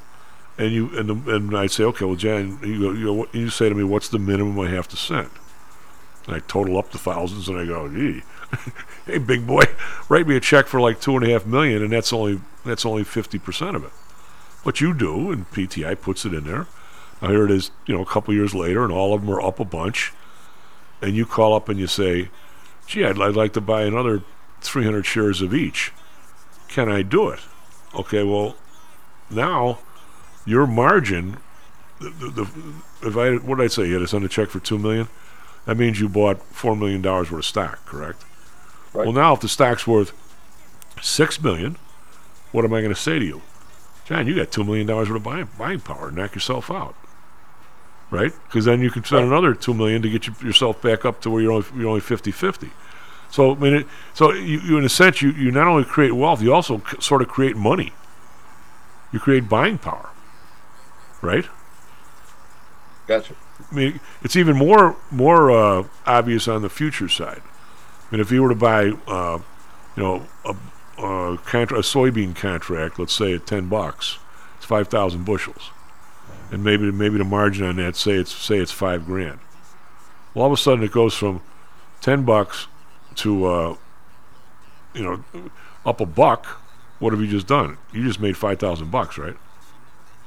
and 0.58 0.72
you 0.72 0.98
and 0.98 1.10
the, 1.10 1.36
and 1.36 1.58
I'd 1.58 1.72
say, 1.72 1.84
okay, 1.84 2.06
well, 2.06 2.16
Jan, 2.16 2.60
you 2.64 2.80
go, 2.80 2.92
you, 2.92 3.06
go, 3.06 3.28
you 3.34 3.50
say 3.50 3.70
to 3.70 3.76
me, 3.76 3.84
what's 3.84 4.10
the 4.10 4.20
minimum 4.20 4.60
I 4.60 4.70
have 4.70 4.88
to 4.90 4.98
send? 4.98 5.30
And 6.26 6.36
I 6.36 6.40
total 6.40 6.78
up 6.78 6.92
the 6.92 6.98
thousands, 6.98 7.48
and 7.48 7.58
I 7.58 7.66
go, 7.66 7.88
gee, 7.88 8.24
hey, 9.06 9.18
big 9.18 9.46
boy, 9.46 9.64
write 10.10 10.28
me 10.28 10.36
a 10.36 10.40
check 10.40 10.68
for 10.68 10.82
like 10.82 11.00
two 11.00 11.16
and 11.16 11.26
a 11.26 11.30
half 11.30 11.46
million, 11.46 11.84
and 11.84 11.92
that's 11.92 12.12
only 12.12 12.42
that's 12.64 12.86
only 12.86 13.04
fifty 13.04 13.38
percent 13.38 13.76
of 13.76 13.84
it. 13.84 13.92
But 14.64 14.82
you 14.82 14.94
do, 14.94 15.32
and 15.32 15.50
PTI 15.52 16.00
puts 16.00 16.26
it 16.26 16.34
in 16.34 16.46
there. 16.46 16.68
Now 17.22 17.30
here 17.30 17.46
it 17.46 17.52
is, 17.52 17.72
you 17.86 17.96
know, 17.96 18.02
a 18.02 18.06
couple 18.06 18.34
years 18.34 18.56
later, 18.56 18.84
and 18.84 18.92
all 18.92 19.14
of 19.14 19.22
them 19.22 19.34
are 19.34 19.42
up 19.42 19.60
a 19.60 19.66
bunch. 19.66 20.14
And 21.02 21.16
you 21.16 21.26
call 21.26 21.54
up 21.54 21.70
and 21.70 21.80
you 21.80 21.88
say, 21.88 22.30
"Gee, 22.88 23.06
I'd, 23.06 23.20
I'd 23.22 23.36
like 23.36 23.54
to 23.54 23.62
buy 23.62 23.84
another 23.84 24.24
300 24.62 25.06
shares 25.06 25.42
of 25.42 25.54
each. 25.54 25.92
Can 26.68 26.90
I 26.90 27.04
do 27.04 27.30
it?" 27.30 27.42
Okay, 27.94 28.24
well, 28.24 28.56
now 29.30 29.80
your 30.46 30.66
margin, 30.68 31.38
the, 32.00 32.10
the, 32.10 32.30
the 32.30 32.50
if 33.04 33.18
I 33.18 33.36
what 33.36 33.58
did 33.58 33.66
I 33.66 33.68
say? 33.68 33.88
You 33.88 33.94
had 33.94 34.00
to 34.00 34.08
send 34.08 34.26
a 34.26 34.30
check 34.30 34.50
for 34.50 34.60
two 34.60 34.80
million. 34.80 35.08
That 35.66 35.78
means 35.78 36.00
you 36.00 36.08
bought 36.08 36.42
four 36.44 36.76
million 36.76 37.02
dollars 37.02 37.32
worth 37.32 37.40
of 37.40 37.46
stock, 37.46 37.86
correct? 37.86 38.24
Right. 38.94 39.06
Well, 39.06 39.14
now 39.14 39.34
if 39.34 39.42
the 39.42 39.50
stock's 39.50 39.86
worth 39.88 40.14
six 41.02 41.42
million, 41.42 41.78
what 42.52 42.64
am 42.66 42.74
I 42.74 42.82
going 42.82 42.94
to 42.94 43.00
say 43.00 43.20
to 43.20 43.26
you, 43.26 43.42
John? 44.06 44.28
You 44.28 44.36
got 44.36 44.52
two 44.52 44.64
million 44.64 44.88
dollars 44.88 45.10
worth 45.10 45.18
of 45.18 45.24
buying 45.24 45.50
buying 45.58 45.80
power. 45.80 46.12
Knock 46.12 46.36
yourself 46.36 46.70
out, 46.70 46.96
right? 48.12 48.32
Because 48.48 48.66
then 48.66 48.82
you 48.82 48.92
can 48.92 49.04
spend 49.04 49.26
another 49.26 49.54
two 49.54 49.74
million 49.74 50.02
to 50.04 50.10
get 50.10 50.28
you, 50.28 50.36
yourself 50.42 50.82
back 50.82 51.04
up 51.04 51.22
to 51.22 51.30
where 51.30 51.42
you're 51.42 51.52
only 51.52 51.68
you're 51.76 51.90
only 51.90 52.02
50-50. 52.02 52.70
So 53.32 53.56
I 53.56 53.56
mean, 53.56 53.74
it, 53.74 53.88
so 54.14 54.32
you, 54.32 54.60
you 54.60 54.78
in 54.78 54.86
a 54.86 54.90
sense 54.90 55.22
you, 55.22 55.32
you 55.32 55.52
not 55.52 55.68
only 55.68 55.84
create 55.84 56.12
wealth, 56.14 56.42
you 56.42 56.54
also 56.54 56.82
c- 56.90 57.02
sort 57.02 57.22
of 57.22 57.28
create 57.28 57.56
money. 57.58 57.92
You 59.12 59.20
create 59.20 59.50
buying 59.50 59.78
power, 59.78 60.10
right? 61.22 61.46
Gotcha. 63.08 63.36
I 63.72 63.76
mean, 63.76 64.00
it's 64.22 64.36
even 64.36 64.58
more 64.58 64.96
more 65.12 65.52
uh, 65.52 65.84
obvious 66.06 66.48
on 66.48 66.62
the 66.62 66.70
future 66.70 67.10
side. 67.10 67.42
I 67.42 68.16
mean, 68.16 68.22
if 68.22 68.32
you 68.32 68.44
were 68.44 68.50
to 68.50 68.56
buy, 68.56 68.92
uh, 69.08 69.40
you 69.96 70.04
know, 70.04 70.28
a, 70.44 70.56
a, 71.04 71.38
contra- 71.40 71.80
a 71.80 71.82
soybean 71.82 72.36
contract, 72.36 73.00
let's 73.00 73.14
say 73.14 73.34
at 73.34 73.48
ten 73.48 73.68
bucks, 73.68 74.18
it's 74.58 74.66
five 74.66 74.88
thousand 74.90 75.26
bushels, 75.26 75.72
and 76.52 76.64
maybe 76.64 76.92
maybe 76.92 77.18
the 77.18 77.24
margin 77.24 77.66
on 77.66 77.78
that 77.78 77.96
say 77.96 78.14
it's 78.14 78.34
say 78.34 78.58
it's 78.58 78.72
five 78.72 79.06
grand. 79.06 79.40
Well, 80.34 80.44
all 80.44 80.52
of 80.52 80.58
a 80.58 80.62
sudden 80.62 80.84
it 80.84 80.92
goes 80.92 81.14
from 81.16 81.42
ten 82.02 82.24
bucks 82.24 82.68
to 83.16 83.46
uh, 83.46 83.76
you 84.94 85.04
know 85.04 85.50
up 85.86 86.02
a 86.02 86.06
buck. 86.06 86.62
What 87.00 87.12
have 87.12 87.22
you 87.22 87.28
just 87.28 87.48
done? 87.48 87.78
You 87.92 88.04
just 88.04 88.20
made 88.20 88.38
five 88.38 88.60
thousand 88.60 88.92
bucks, 88.92 89.18
right? 89.18 89.36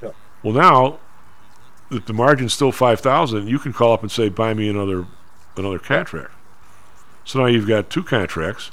Yeah. 0.02 0.10
Well, 0.42 0.54
now 0.54 0.98
if 1.90 2.06
the 2.06 2.12
margin's 2.12 2.52
still 2.52 2.72
five 2.72 3.00
thousand, 3.00 3.48
you 3.48 3.58
can 3.58 3.72
call 3.72 3.92
up 3.92 4.02
and 4.02 4.10
say, 4.10 4.28
"Buy 4.28 4.54
me 4.54 4.68
another 4.68 5.06
another 5.56 5.78
contract." 5.78 6.32
So 7.24 7.40
now 7.40 7.46
you've 7.46 7.68
got 7.68 7.90
two 7.90 8.02
contracts. 8.02 8.70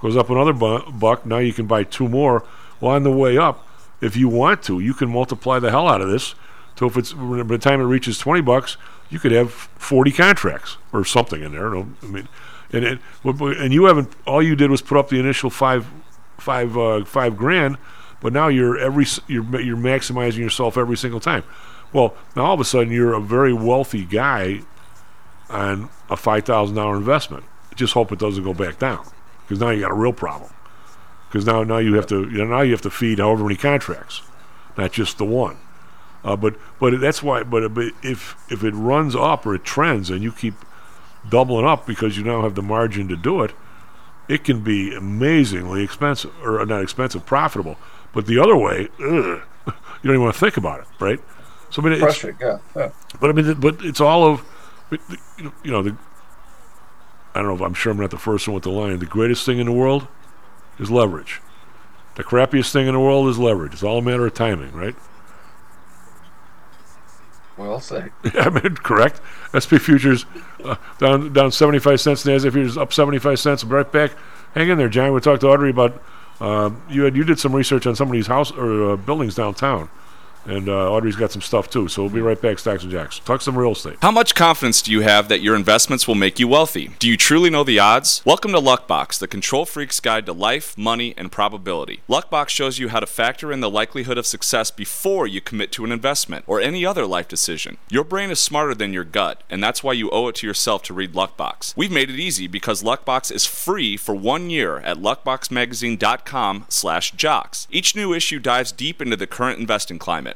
Goes 0.00 0.16
up 0.16 0.30
another 0.30 0.52
bu- 0.52 0.90
buck. 0.92 1.24
Now 1.26 1.38
you 1.38 1.52
can 1.52 1.66
buy 1.66 1.84
two 1.84 2.08
more. 2.08 2.44
Well, 2.80 2.92
on 2.92 3.02
the 3.02 3.10
way 3.10 3.38
up, 3.38 3.66
if 4.00 4.16
you 4.16 4.28
want 4.28 4.62
to, 4.64 4.78
you 4.78 4.94
can 4.94 5.08
multiply 5.10 5.58
the 5.58 5.70
hell 5.70 5.88
out 5.88 6.00
of 6.00 6.08
this. 6.08 6.34
So 6.78 6.86
if 6.86 6.96
it's 6.96 7.12
by 7.12 7.42
the 7.42 7.58
time 7.58 7.80
it 7.80 7.84
reaches 7.84 8.18
twenty 8.18 8.42
bucks, 8.42 8.76
you 9.08 9.18
could 9.18 9.32
have 9.32 9.52
forty 9.52 10.12
contracts 10.12 10.76
or 10.92 11.04
something 11.04 11.42
in 11.42 11.52
there. 11.52 11.74
I 11.76 11.84
mean, 12.02 12.28
and 12.72 12.84
it, 12.84 12.98
and 13.24 13.72
you 13.72 13.84
haven't. 13.86 14.12
All 14.26 14.42
you 14.42 14.56
did 14.56 14.70
was 14.70 14.82
put 14.82 14.98
up 14.98 15.08
the 15.08 15.18
initial 15.18 15.50
five, 15.50 15.86
five, 16.38 16.76
uh, 16.76 17.04
five 17.04 17.36
grand. 17.36 17.78
But 18.20 18.32
now 18.32 18.48
you're 18.48 18.78
every 18.78 19.06
you're 19.26 19.60
you're 19.60 19.76
maximizing 19.76 20.38
yourself 20.38 20.76
every 20.76 20.96
single 20.96 21.20
time. 21.20 21.44
Well, 21.96 22.14
now 22.36 22.44
all 22.44 22.52
of 22.52 22.60
a 22.60 22.64
sudden 22.66 22.92
you're 22.92 23.14
a 23.14 23.20
very 23.22 23.54
wealthy 23.54 24.04
guy 24.04 24.60
on 25.48 25.88
a 26.10 26.16
five 26.18 26.44
thousand 26.44 26.76
dollar 26.76 26.94
investment. 26.94 27.44
Just 27.74 27.94
hope 27.94 28.12
it 28.12 28.18
doesn't 28.18 28.44
go 28.44 28.52
back 28.52 28.78
down, 28.78 29.06
because 29.42 29.60
now 29.60 29.70
you 29.70 29.80
got 29.80 29.92
a 29.92 29.94
real 29.94 30.12
problem. 30.12 30.52
Because 31.26 31.46
now 31.46 31.62
now 31.62 31.78
you 31.78 31.94
have 31.94 32.06
to 32.08 32.28
you 32.28 32.36
know, 32.36 32.44
now 32.44 32.60
you 32.60 32.72
have 32.72 32.82
to 32.82 32.90
feed 32.90 33.18
however 33.18 33.44
many 33.44 33.56
contracts, 33.56 34.20
not 34.76 34.92
just 34.92 35.16
the 35.16 35.24
one. 35.24 35.56
Uh, 36.22 36.36
but 36.36 36.56
but 36.78 37.00
that's 37.00 37.22
why. 37.22 37.42
But, 37.42 37.72
but 37.72 37.92
if 38.02 38.36
if 38.50 38.62
it 38.62 38.74
runs 38.74 39.16
up 39.16 39.46
or 39.46 39.54
it 39.54 39.64
trends 39.64 40.10
and 40.10 40.22
you 40.22 40.32
keep 40.32 40.56
doubling 41.26 41.64
up 41.64 41.86
because 41.86 42.18
you 42.18 42.24
now 42.24 42.42
have 42.42 42.56
the 42.56 42.62
margin 42.62 43.08
to 43.08 43.16
do 43.16 43.40
it, 43.40 43.54
it 44.28 44.44
can 44.44 44.62
be 44.62 44.94
amazingly 44.94 45.82
expensive 45.82 46.34
or 46.44 46.62
not 46.66 46.82
expensive, 46.82 47.24
profitable. 47.24 47.78
But 48.12 48.26
the 48.26 48.38
other 48.38 48.54
way, 48.54 48.88
ugh, 49.00 49.40
you 49.66 49.72
don't 50.04 50.12
even 50.12 50.20
want 50.20 50.34
to 50.34 50.40
think 50.40 50.58
about 50.58 50.80
it, 50.80 50.86
right? 51.00 51.20
So 51.70 51.82
I 51.82 51.84
mean, 51.84 52.02
it's, 52.02 52.22
yeah, 52.22 52.58
yeah. 52.76 52.90
but 53.20 53.30
I 53.30 53.32
mean, 53.32 53.54
but 53.54 53.84
it's 53.84 54.00
all 54.00 54.24
of, 54.24 54.44
you 54.90 54.98
know, 55.44 55.52
you 55.64 55.70
know, 55.70 55.82
the. 55.82 55.96
I 57.34 57.40
don't 57.40 57.48
know 57.48 57.54
if 57.54 57.60
I'm 57.60 57.74
sure 57.74 57.92
I'm 57.92 57.98
not 57.98 58.10
the 58.10 58.18
first 58.18 58.48
one 58.48 58.54
with 58.54 58.64
the 58.64 58.70
line. 58.70 58.98
The 58.98 59.04
greatest 59.04 59.44
thing 59.44 59.58
in 59.58 59.66
the 59.66 59.72
world 59.72 60.06
is 60.78 60.90
leverage. 60.90 61.42
The 62.14 62.24
crappiest 62.24 62.72
thing 62.72 62.86
in 62.86 62.94
the 62.94 63.00
world 63.00 63.28
is 63.28 63.38
leverage. 63.38 63.74
It's 63.74 63.82
all 63.82 63.98
a 63.98 64.02
matter 64.02 64.26
of 64.26 64.32
timing, 64.32 64.72
right? 64.72 64.94
Well 67.56 67.80
said. 67.80 68.12
I 68.34 68.48
mean, 68.50 68.76
correct. 68.76 69.20
SP 69.52 69.76
futures 69.76 70.26
uh, 70.64 70.76
down 70.98 71.32
down 71.32 71.52
75 71.52 72.00
cents. 72.00 72.24
Nasdaq 72.24 72.52
futures 72.52 72.76
up 72.76 72.92
75 72.92 73.38
cents. 73.38 73.62
I'll 73.62 73.68
be 73.70 73.76
right 73.76 73.92
back. 73.92 74.12
Hang 74.54 74.68
in 74.68 74.78
there, 74.78 74.88
John. 74.88 75.12
We 75.12 75.20
talked 75.20 75.42
to 75.42 75.48
Audrey 75.48 75.70
about 75.70 76.02
um, 76.40 76.82
you 76.88 77.04
had 77.04 77.16
you 77.16 77.24
did 77.24 77.38
some 77.38 77.54
research 77.54 77.86
on 77.86 77.96
some 77.96 78.08
of 78.08 78.12
these 78.12 78.26
house 78.26 78.52
or 78.52 78.92
uh, 78.92 78.96
buildings 78.96 79.34
downtown, 79.34 79.88
and 80.46 80.68
uh, 80.68 80.92
Audrey's 80.92 81.16
got 81.16 81.32
some 81.32 81.42
stuff 81.42 81.68
too. 81.70 81.88
So 81.88 82.02
we'll 82.02 82.12
be 82.12 82.20
right 82.20 82.40
back. 82.40 82.58
Stocks 82.58 82.82
and 82.82 82.92
Jocks. 82.92 83.18
Talk 83.20 83.40
some 83.40 83.56
real 83.56 83.72
estate. 83.72 83.96
How 84.02 84.10
much 84.10 84.34
confidence 84.34 84.82
do 84.82 84.92
you 84.92 85.00
have 85.00 85.28
that 85.28 85.40
your 85.40 85.56
investments 85.56 86.06
will 86.08 86.14
make 86.14 86.38
you 86.38 86.48
wealthy? 86.48 86.90
Do 86.98 87.08
you 87.08 87.16
truly 87.16 87.48
know 87.50 87.64
the 87.64 87.78
odds? 87.78 88.22
Welcome 88.24 88.52
to 88.52 88.58
Luckbox, 88.58 89.18
the 89.18 89.28
control 89.28 89.66
freak's 89.66 90.00
guide 90.00 90.26
to 90.26 90.32
life, 90.32 90.76
money, 90.78 91.14
and 91.16 91.32
probability. 91.32 92.00
Luckbox 92.08 92.48
shows 92.50 92.78
you 92.78 92.88
how 92.88 93.00
to 93.00 93.06
factor 93.06 93.50
in 93.52 93.60
the 93.60 93.70
likelihood 93.70 94.18
of 94.18 94.26
success 94.26 94.70
before 94.70 95.26
you 95.26 95.40
commit 95.40 95.72
to 95.72 95.84
an 95.84 95.92
investment 95.92 96.44
or 96.46 96.60
any 96.60 96.84
other 96.86 97.06
life 97.06 97.28
decision. 97.28 97.78
Your 97.90 98.04
brain 98.04 98.30
is 98.30 98.38
smarter 98.40 98.74
than 98.74 98.92
your 98.92 99.04
gut, 99.04 99.42
and 99.50 99.62
that's 99.62 99.82
why 99.82 99.92
you 99.92 100.10
owe 100.10 100.28
it 100.28 100.36
to 100.36 100.46
yourself 100.46 100.82
to 100.84 100.94
read 100.94 101.12
Luckbox. 101.12 101.76
We've 101.76 101.90
made 101.90 102.10
it 102.10 102.20
easy 102.20 102.46
because 102.46 102.82
Luckbox 102.82 103.32
is 103.32 103.46
free 103.46 103.96
for 103.96 104.14
one 104.14 104.50
year 104.50 104.78
at 104.78 104.98
luckboxmagazine.com/jocks. 104.98 107.66
Each 107.70 107.96
new 107.96 108.12
issue 108.12 108.38
dives 108.38 108.72
deep 108.72 109.00
into 109.02 109.16
the 109.16 109.26
current 109.26 109.58
investing 109.58 109.98
climate, 109.98 110.35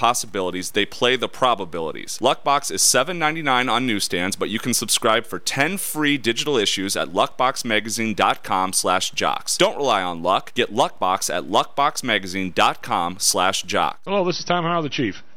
possibilities, 0.00 0.70
they 0.70 0.86
play 0.86 1.14
the 1.14 1.28
probabilities. 1.28 2.18
Luckbox 2.22 2.72
is 2.72 2.80
$7.99 2.80 3.70
on 3.70 3.86
newsstands, 3.86 4.34
but 4.34 4.48
you 4.48 4.58
can 4.58 4.72
subscribe 4.72 5.26
for 5.26 5.38
10 5.38 5.76
free 5.76 6.16
digital 6.16 6.56
issues 6.56 6.96
at 6.96 7.08
luckboxmagazine.com 7.10 8.72
slash 8.72 9.10
jocks. 9.10 9.58
Don't 9.58 9.76
rely 9.76 10.02
on 10.02 10.22
luck. 10.22 10.54
Get 10.54 10.74
Luckbox 10.74 11.28
at 11.32 11.44
luckboxmagazine.com 11.44 13.18
slash 13.18 13.62
jocks. 13.64 14.00
Hello, 14.06 14.24
this 14.24 14.38
is 14.38 14.44
Tom 14.46 14.64
Howell, 14.64 14.82
the 14.82 14.88
Chief. 14.88 15.22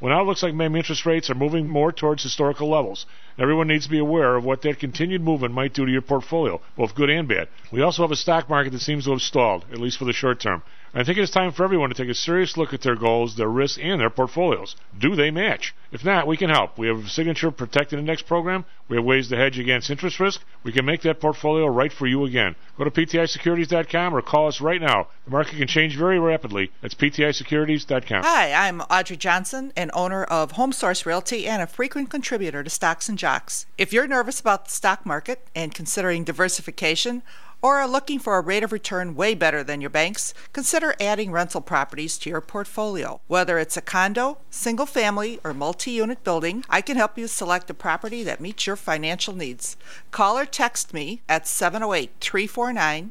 Well, 0.00 0.12
now 0.12 0.20
it 0.20 0.24
looks 0.24 0.42
like 0.42 0.54
maybe 0.54 0.78
interest 0.78 1.06
rates 1.06 1.30
are 1.30 1.34
moving 1.34 1.68
more 1.68 1.90
towards 1.92 2.22
historical 2.22 2.68
levels, 2.68 3.06
Everyone 3.38 3.68
needs 3.68 3.84
to 3.84 3.90
be 3.90 3.98
aware 3.98 4.36
of 4.36 4.44
what 4.44 4.62
that 4.62 4.78
continued 4.78 5.22
movement 5.22 5.52
might 5.52 5.74
do 5.74 5.84
to 5.84 5.92
your 5.92 6.00
portfolio, 6.00 6.60
both 6.76 6.94
good 6.94 7.10
and 7.10 7.28
bad. 7.28 7.48
We 7.70 7.82
also 7.82 8.02
have 8.02 8.10
a 8.10 8.16
stock 8.16 8.48
market 8.48 8.70
that 8.70 8.80
seems 8.80 9.04
to 9.04 9.10
have 9.10 9.20
stalled, 9.20 9.66
at 9.70 9.78
least 9.78 9.98
for 9.98 10.06
the 10.06 10.12
short 10.14 10.40
term. 10.40 10.62
I 10.94 11.04
think 11.04 11.18
it's 11.18 11.30
time 11.30 11.52
for 11.52 11.62
everyone 11.62 11.90
to 11.90 11.94
take 11.94 12.08
a 12.08 12.14
serious 12.14 12.56
look 12.56 12.72
at 12.72 12.80
their 12.80 12.94
goals, 12.94 13.36
their 13.36 13.50
risks, 13.50 13.78
and 13.82 14.00
their 14.00 14.08
portfolios. 14.08 14.76
Do 14.98 15.14
they 15.14 15.30
match? 15.30 15.74
If 15.92 16.06
not, 16.06 16.26
we 16.26 16.38
can 16.38 16.48
help. 16.48 16.78
We 16.78 16.88
have 16.88 17.04
a 17.04 17.08
signature 17.08 17.50
protected 17.50 17.98
index 17.98 18.22
program. 18.22 18.64
We 18.88 18.96
have 18.96 19.04
ways 19.04 19.28
to 19.28 19.36
hedge 19.36 19.58
against 19.58 19.90
interest 19.90 20.18
risk. 20.20 20.40
We 20.62 20.72
can 20.72 20.86
make 20.86 21.02
that 21.02 21.20
portfolio 21.20 21.66
right 21.66 21.92
for 21.92 22.06
you 22.06 22.24
again. 22.24 22.56
Go 22.78 22.84
to 22.84 22.90
PTIsecurities.com 22.90 24.14
or 24.14 24.22
call 24.22 24.48
us 24.48 24.62
right 24.62 24.80
now. 24.80 25.08
The 25.26 25.32
market 25.32 25.58
can 25.58 25.68
change 25.68 25.96
very 25.96 26.18
rapidly. 26.18 26.70
That's 26.80 26.94
PTIsecurities.com. 26.94 28.22
Hi, 28.22 28.52
I'm 28.52 28.80
Audrey 28.82 29.18
Johnson, 29.18 29.74
an 29.76 29.90
owner 29.92 30.24
of 30.24 30.52
Home 30.52 30.72
Source 30.72 31.04
Realty 31.04 31.46
and 31.46 31.60
a 31.60 31.66
frequent 31.66 32.08
contributor 32.08 32.62
to 32.62 32.70
Stocks 32.70 33.08
and 33.08 33.18
Jocks. 33.26 33.66
If 33.76 33.92
you're 33.92 34.06
nervous 34.06 34.38
about 34.38 34.66
the 34.66 34.70
stock 34.70 35.04
market 35.04 35.48
and 35.52 35.74
considering 35.74 36.22
diversification, 36.22 37.24
or 37.60 37.78
are 37.78 37.88
looking 37.88 38.20
for 38.20 38.36
a 38.36 38.40
rate 38.40 38.62
of 38.62 38.70
return 38.70 39.16
way 39.16 39.34
better 39.34 39.64
than 39.64 39.80
your 39.80 39.90
banks, 39.90 40.32
consider 40.52 40.94
adding 41.00 41.32
rental 41.32 41.60
properties 41.60 42.18
to 42.18 42.30
your 42.30 42.40
portfolio. 42.40 43.20
Whether 43.26 43.58
it's 43.58 43.76
a 43.76 43.80
condo, 43.80 44.38
single 44.48 44.86
family, 44.86 45.40
or 45.42 45.52
multi 45.52 45.90
unit 45.90 46.22
building, 46.22 46.64
I 46.70 46.80
can 46.80 46.96
help 46.96 47.18
you 47.18 47.26
select 47.26 47.68
a 47.68 47.74
property 47.74 48.22
that 48.22 48.40
meets 48.40 48.64
your 48.64 48.76
financial 48.76 49.34
needs. 49.34 49.76
Call 50.12 50.38
or 50.38 50.46
text 50.46 50.94
me 50.94 51.20
at 51.28 51.48
708 51.48 52.12
349 52.20 53.10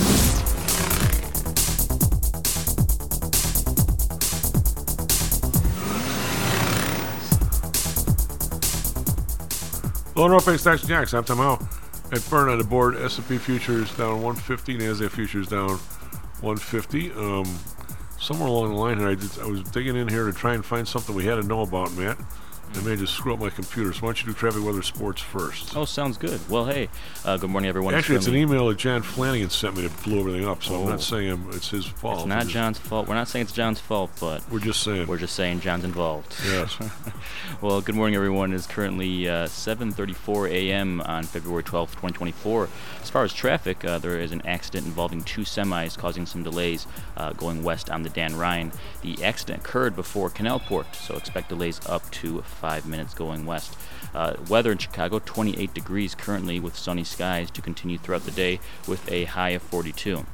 Hello, 10.13 10.27
Norfolk 10.27 10.59
Stocks 10.59 10.85
Jocks. 10.85 11.13
I'm 11.13 11.23
Tom 11.23 11.37
Howell. 11.37 11.65
At 12.11 12.29
Burn 12.29 12.49
on 12.49 12.57
the 12.57 12.65
board, 12.65 12.97
S&P 12.97 13.37
futures 13.37 13.95
down 13.95 14.21
150, 14.21 14.77
Nasdaq 14.77 15.09
futures 15.11 15.47
down 15.47 15.77
150. 16.41 17.13
Um, 17.13 17.45
somewhere 18.19 18.49
along 18.49 18.73
the 18.73 18.75
line 18.75 18.99
here, 18.99 19.07
I, 19.07 19.15
did, 19.15 19.39
I 19.39 19.45
was 19.45 19.63
digging 19.63 19.95
in 19.95 20.09
here 20.09 20.25
to 20.25 20.33
try 20.33 20.53
and 20.53 20.65
find 20.65 20.85
something 20.85 21.15
we 21.15 21.23
had 21.23 21.35
to 21.35 21.43
know 21.43 21.61
about, 21.61 21.93
Matt. 21.93 22.17
I 22.73 22.81
may 22.83 22.95
just 22.95 23.13
screw 23.15 23.33
up 23.33 23.39
my 23.39 23.49
computer. 23.49 23.91
So 23.93 23.99
why 24.01 24.07
don't 24.07 24.21
you 24.21 24.27
do 24.27 24.33
traffic 24.33 24.63
weather 24.63 24.81
sports 24.81 25.21
first? 25.21 25.75
Oh, 25.75 25.85
sounds 25.85 26.17
good. 26.17 26.39
Well, 26.49 26.65
hey, 26.65 26.89
uh, 27.25 27.37
good 27.37 27.49
morning, 27.49 27.67
everyone. 27.67 27.93
Actually, 27.93 28.15
it's 28.15 28.27
an 28.27 28.35
email 28.35 28.67
that 28.69 28.77
John 28.77 29.01
Flanagan 29.01 29.49
sent 29.49 29.75
me 29.75 29.83
that 29.83 30.03
blew 30.03 30.19
everything 30.19 30.47
up. 30.47 30.63
So 30.63 30.75
I'm 30.75 30.87
Oh. 30.87 30.89
not 30.89 31.01
saying 31.01 31.29
I'm- 31.29 31.49
it's 31.53 31.69
his 31.69 31.85
fault. 31.85 32.19
It's 32.19 32.27
not 32.27 32.47
John's 32.47 32.77
fault. 32.79 33.07
We're 33.07 33.15
not 33.15 33.27
saying 33.27 33.43
it's 33.43 33.51
John's 33.51 33.79
fault, 33.79 34.11
but 34.19 34.41
we're 34.49 34.59
just 34.59 34.81
saying 34.83 35.05
we're 35.07 35.17
just 35.17 35.35
saying 35.35 35.59
John's 35.59 35.83
involved. 35.83 36.33
Yes. 36.45 36.77
well, 37.61 37.81
good 37.81 37.95
morning, 37.95 38.15
everyone. 38.15 38.53
It's 38.53 38.67
currently 38.67 39.27
uh, 39.27 39.47
7:34 39.47 40.47
a.m. 40.49 41.01
on 41.01 41.23
February 41.23 41.63
12th, 41.63 41.91
2024. 41.91 42.69
As 43.03 43.09
far 43.09 43.23
as 43.23 43.33
traffic, 43.33 43.83
uh, 43.83 43.97
there 43.99 44.17
is 44.19 44.31
an 44.31 44.41
accident 44.45 44.87
involving 44.87 45.23
two 45.23 45.41
semis 45.41 45.97
causing 45.97 46.25
some 46.25 46.41
delays 46.41 46.87
uh, 47.17 47.33
going 47.33 47.63
west 47.63 47.89
on 47.89 48.03
the 48.03 48.09
Dan 48.09 48.35
Ryan. 48.37 48.71
The 49.01 49.21
accident 49.23 49.59
occurred 49.61 49.95
before 49.95 50.29
Canalport, 50.29 50.95
so 50.95 51.15
expect 51.15 51.49
delays 51.49 51.79
up 51.87 52.09
to 52.11 52.41
five 52.61 52.85
minutes 52.85 53.15
going 53.15 53.45
west. 53.45 53.75
Uh, 54.13 54.35
weather 54.47 54.71
in 54.71 54.77
Chicago, 54.77 55.19
28 55.19 55.73
degrees 55.73 56.13
currently 56.13 56.59
with 56.59 56.77
sunny 56.77 57.03
skies 57.03 57.49
to 57.49 57.61
continue 57.61 57.97
throughout 57.97 58.23
the 58.23 58.31
day 58.31 58.59
with 58.87 59.11
a 59.11 59.25
high 59.25 59.49
of 59.49 59.61
42. 59.63 60.25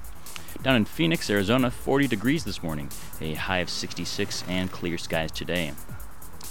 Down 0.61 0.75
in 0.75 0.85
Phoenix, 0.85 1.29
Arizona, 1.29 1.71
40 1.71 2.07
degrees 2.07 2.43
this 2.43 2.61
morning, 2.61 2.89
a 3.21 3.35
high 3.35 3.59
of 3.59 3.69
66, 3.69 4.43
and 4.47 4.71
clear 4.71 4.97
skies 4.97 5.31
today. 5.31 5.71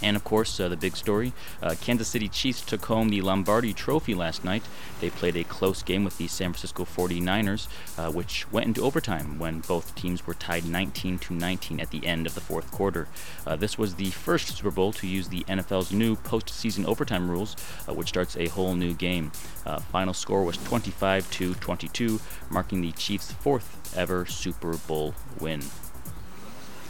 And 0.02 0.16
of 0.16 0.24
course, 0.24 0.60
uh, 0.60 0.68
the 0.68 0.76
big 0.76 0.96
story 0.96 1.32
uh, 1.62 1.74
Kansas 1.80 2.08
City 2.08 2.28
Chiefs 2.28 2.60
took 2.60 2.84
home 2.86 3.08
the 3.08 3.22
Lombardi 3.22 3.72
Trophy 3.72 4.14
last 4.14 4.44
night. 4.44 4.62
They 5.00 5.10
played 5.10 5.36
a 5.36 5.44
close 5.44 5.82
game 5.82 6.04
with 6.04 6.18
the 6.18 6.26
San 6.26 6.52
Francisco 6.52 6.84
49ers, 6.84 7.68
uh, 7.98 8.10
which 8.10 8.50
went 8.52 8.66
into 8.66 8.82
overtime 8.82 9.38
when 9.38 9.60
both 9.60 9.94
teams 9.94 10.26
were 10.26 10.34
tied 10.34 10.64
19 10.64 11.18
to 11.18 11.34
19 11.34 11.80
at 11.80 11.90
the 11.90 12.06
end 12.06 12.26
of 12.26 12.34
the 12.34 12.40
fourth 12.40 12.70
quarter. 12.70 13.08
Uh, 13.46 13.56
this 13.56 13.78
was 13.78 13.94
the 13.94 14.10
first 14.10 14.56
Super 14.56 14.70
Bowl 14.70 14.92
to 14.92 15.06
use 15.06 15.28
the 15.28 15.44
NFL's 15.44 15.92
new 15.92 16.16
postseason 16.16 16.84
overtime 16.86 17.30
rules, 17.30 17.56
uh, 17.88 17.94
which 17.94 18.08
starts 18.08 18.36
a 18.36 18.48
whole 18.48 18.74
new 18.74 18.94
game. 18.94 19.32
Uh, 19.64 19.78
final 19.78 20.14
score 20.14 20.44
was 20.44 20.56
25 20.58 21.30
to 21.30 21.54
22, 21.54 22.20
marking 22.50 22.80
the 22.80 22.92
Chiefs' 22.92 23.32
fourth 23.32 23.94
ever 23.96 24.26
Super 24.26 24.76
Bowl 24.76 25.14
win. 25.40 25.62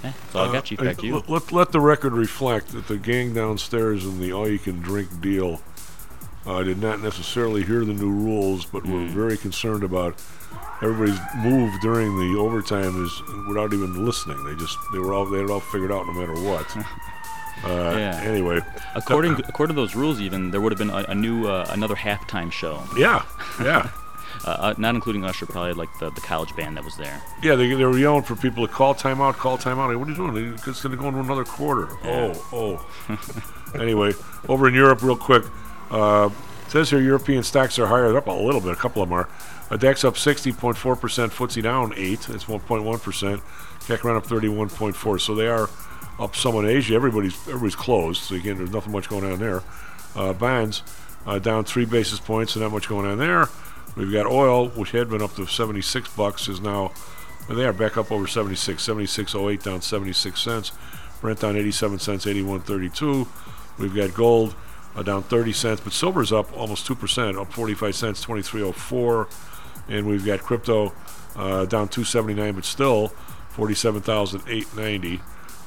Eh, 0.05 0.12
that's 0.32 0.35
I 0.36 0.52
got, 0.52 0.64
Chief. 0.64 0.81
Uh, 0.81 0.85
Back 0.85 1.02
you. 1.02 1.23
Let, 1.28 1.52
let, 1.52 1.73
the 1.73 1.81
record 1.81 2.12
reflect 2.12 2.68
that 2.73 2.86
the 2.89 2.97
gang 2.98 3.32
downstairs 3.35 4.05
in 4.05 4.20
the 4.20 4.32
all-you-can-drink 4.32 5.20
deal 5.20 5.60
uh, 6.47 6.62
did 6.62 6.78
not 6.81 7.01
necessarily 7.02 7.62
hear 7.64 7.85
the 7.85 7.93
new 7.94 8.10
rules, 8.10 8.64
but 8.66 8.85
were 8.86 9.01
Hmm. 9.01 9.09
very 9.09 9.36
concerned 9.36 9.82
about 9.82 10.14
everybody's 10.82 11.18
move 11.36 11.73
during 11.81 12.16
the 12.18 12.39
overtime 12.39 13.05
is 13.05 13.23
without 13.48 13.73
even 13.73 14.05
listening. 14.05 14.43
They 14.44 14.55
just 14.55 14.77
they 14.93 14.98
were 14.98 15.12
all 15.14 15.24
they 15.27 15.39
had 15.39 15.47
it 15.47 15.51
all 15.51 15.60
figured 15.60 15.90
out 15.93 16.06
no 16.06 16.12
matter 16.12 16.35
what. 16.35 16.66
Uh, 17.64 17.94
Yeah. 17.97 18.20
Anyway, 18.23 18.60
According 18.94 19.32
according 19.48 19.74
to 19.74 19.81
those 19.81 19.94
rules, 19.97 20.20
even 20.20 20.51
there 20.51 20.60
would 20.60 20.73
have 20.73 20.78
been 20.78 20.90
a, 20.90 21.06
a 21.09 21.14
new 21.14 21.48
uh, 21.48 21.66
another 21.70 21.94
halftime 21.97 22.52
show. 22.52 22.82
Yeah, 22.98 23.24
yeah. 23.62 23.89
uh, 24.47 24.51
uh, 24.51 24.74
not 24.78 24.94
including 24.94 25.24
Usher, 25.24 25.47
probably 25.47 25.73
like 25.73 25.89
the, 25.98 26.10
the 26.10 26.20
college 26.20 26.55
band 26.55 26.77
that 26.77 26.85
was 26.85 26.97
there. 26.97 27.20
Yeah, 27.43 27.56
they, 27.56 27.68
they 27.68 27.85
were 27.85 27.98
yelling 27.98 28.23
for 28.23 28.36
people 28.36 28.66
to 28.66 28.73
call 28.73 28.94
timeout, 28.94 29.35
call 29.35 29.59
timeout. 29.59 29.89
Like, 29.89 29.98
what 29.98 30.06
are 30.06 30.10
you 30.10 30.16
doing? 30.16 30.55
It's 30.55 30.82
going 30.82 30.97
to 30.97 31.02
go 31.02 31.09
into 31.09 31.20
another 31.20 31.44
quarter. 31.44 31.89
Yeah. 32.05 32.35
Oh, 32.52 32.81
oh. 33.09 33.74
anyway, 33.81 34.12
over 34.48 34.68
in 34.68 34.74
Europe, 34.74 35.02
real 35.02 35.16
quick. 35.16 35.44
Uh, 35.90 36.31
it 36.66 36.70
says 36.70 36.90
here 36.90 37.01
European 37.01 37.43
stocks 37.43 37.78
are 37.78 37.86
higher. 37.86 38.09
They're 38.09 38.18
up 38.18 38.27
a 38.27 38.32
little 38.32 38.60
bit. 38.60 38.73
A 38.73 38.77
couple 38.77 39.02
of 39.02 39.09
them 39.09 39.18
are. 39.18 39.28
Uh, 39.70 39.77
DAX 39.77 40.05
up 40.05 40.14
60.4%. 40.14 40.74
FTSE 40.77 41.62
down 41.62 41.93
8. 41.97 42.20
That's 42.20 42.44
1.1%. 42.44 43.40
CAC 43.81 44.05
around 44.05 44.16
up 44.16 44.27
31.4. 44.27 45.20
So 45.20 45.35
they 45.35 45.48
are 45.48 45.68
up 46.18 46.35
some 46.35 46.56
in 46.56 46.66
Asia. 46.66 46.94
Everybody's 46.94 47.36
everybody's 47.48 47.77
closed. 47.77 48.23
So 48.23 48.35
again, 48.35 48.56
there's 48.59 48.70
nothing 48.70 48.93
much 48.93 49.09
going 49.09 49.24
on 49.24 49.39
there. 49.39 49.62
Uh, 50.14 50.32
bonds 50.32 50.82
uh, 51.27 51.39
down 51.39 51.64
three 51.64 51.85
basis 51.85 52.18
points. 52.18 52.52
So 52.52 52.60
not 52.60 52.73
much 52.73 52.89
going 52.89 53.06
on 53.06 53.18
there. 53.18 53.48
We've 53.97 54.12
got 54.12 54.27
oil, 54.27 54.68
which 54.68 54.90
had 54.90 55.09
been 55.09 55.23
up 55.23 55.35
to 55.36 55.47
76 55.47 56.09
bucks, 56.14 56.48
is 56.48 56.60
now 56.60 56.93
they 57.48 57.64
are 57.64 57.73
back 57.73 57.97
up 57.97 58.12
over 58.12 58.27
76. 58.27 58.85
76.08 58.85 59.62
down 59.62 59.81
76 59.81 60.39
cents. 60.40 60.73
Brent 61.20 61.40
down 61.40 61.56
87 61.56 61.98
cents, 61.98 62.27
81.32. 62.27 63.27
We've 63.78 63.94
got 63.94 64.14
gold 64.14 64.55
uh, 64.94 65.02
down 65.02 65.23
30 65.23 65.52
cents, 65.52 65.81
but 65.81 65.93
silver's 65.93 66.32
up 66.32 66.55
almost 66.56 66.86
2%, 66.89 67.40
up 67.40 67.52
45 67.52 67.94
cents, 67.94 68.24
23.04. 68.24 69.31
And 69.89 70.06
we've 70.06 70.27
got 70.27 70.40
crypto 70.40 70.93
uh, 71.36 71.64
down 71.66 71.89
279, 71.89 72.55
but 72.55 72.64
still 72.64 73.09
47,890. 73.51 75.20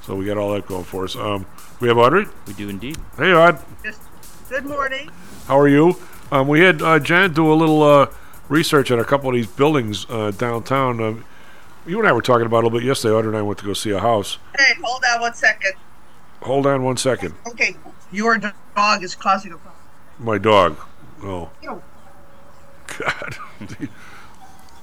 So 0.03 0.15
we 0.15 0.25
got 0.25 0.37
all 0.37 0.53
that 0.53 0.67
going 0.67 0.83
for 0.83 1.05
us. 1.05 1.15
Um, 1.15 1.45
we 1.79 1.87
have 1.87 1.97
Audrey. 1.97 2.25
We 2.45 2.53
do 2.53 2.67
indeed. 2.69 2.97
Hey, 3.17 3.31
Aud. 3.31 3.63
Good 4.49 4.65
morning. 4.65 5.09
How 5.45 5.59
are 5.59 5.67
you? 5.67 5.95
Um, 6.31 6.47
we 6.47 6.59
had 6.59 6.81
uh, 6.81 6.99
Jan 6.99 7.33
do 7.33 7.51
a 7.51 7.55
little 7.55 7.81
uh, 7.81 8.07
research 8.49 8.91
on 8.91 8.99
a 8.99 9.05
couple 9.05 9.29
of 9.29 9.35
these 9.35 9.47
buildings 9.47 10.05
uh, 10.09 10.31
downtown. 10.31 11.01
Um, 11.01 11.25
you 11.85 11.99
and 11.99 12.07
I 12.07 12.11
were 12.11 12.21
talking 12.21 12.45
about 12.45 12.57
it 12.57 12.63
a 12.63 12.67
little 12.67 12.79
bit 12.79 12.85
yesterday. 12.85 13.13
Audrey 13.13 13.29
and 13.29 13.37
I 13.37 13.41
went 13.41 13.59
to 13.59 13.65
go 13.65 13.73
see 13.73 13.91
a 13.91 13.99
house. 13.99 14.37
Hey, 14.57 14.73
hold 14.83 15.03
on 15.13 15.21
one 15.21 15.33
second. 15.33 15.73
Hold 16.41 16.67
on 16.67 16.83
one 16.83 16.97
second. 16.97 17.35
Okay, 17.47 17.75
your 18.11 18.37
dog 18.37 19.03
is 19.03 19.15
causing 19.15 19.51
a 19.53 19.57
problem. 19.57 19.75
My 20.19 20.37
dog. 20.37 20.77
Oh, 21.23 21.49
Ew. 21.61 21.81
God. 22.97 23.35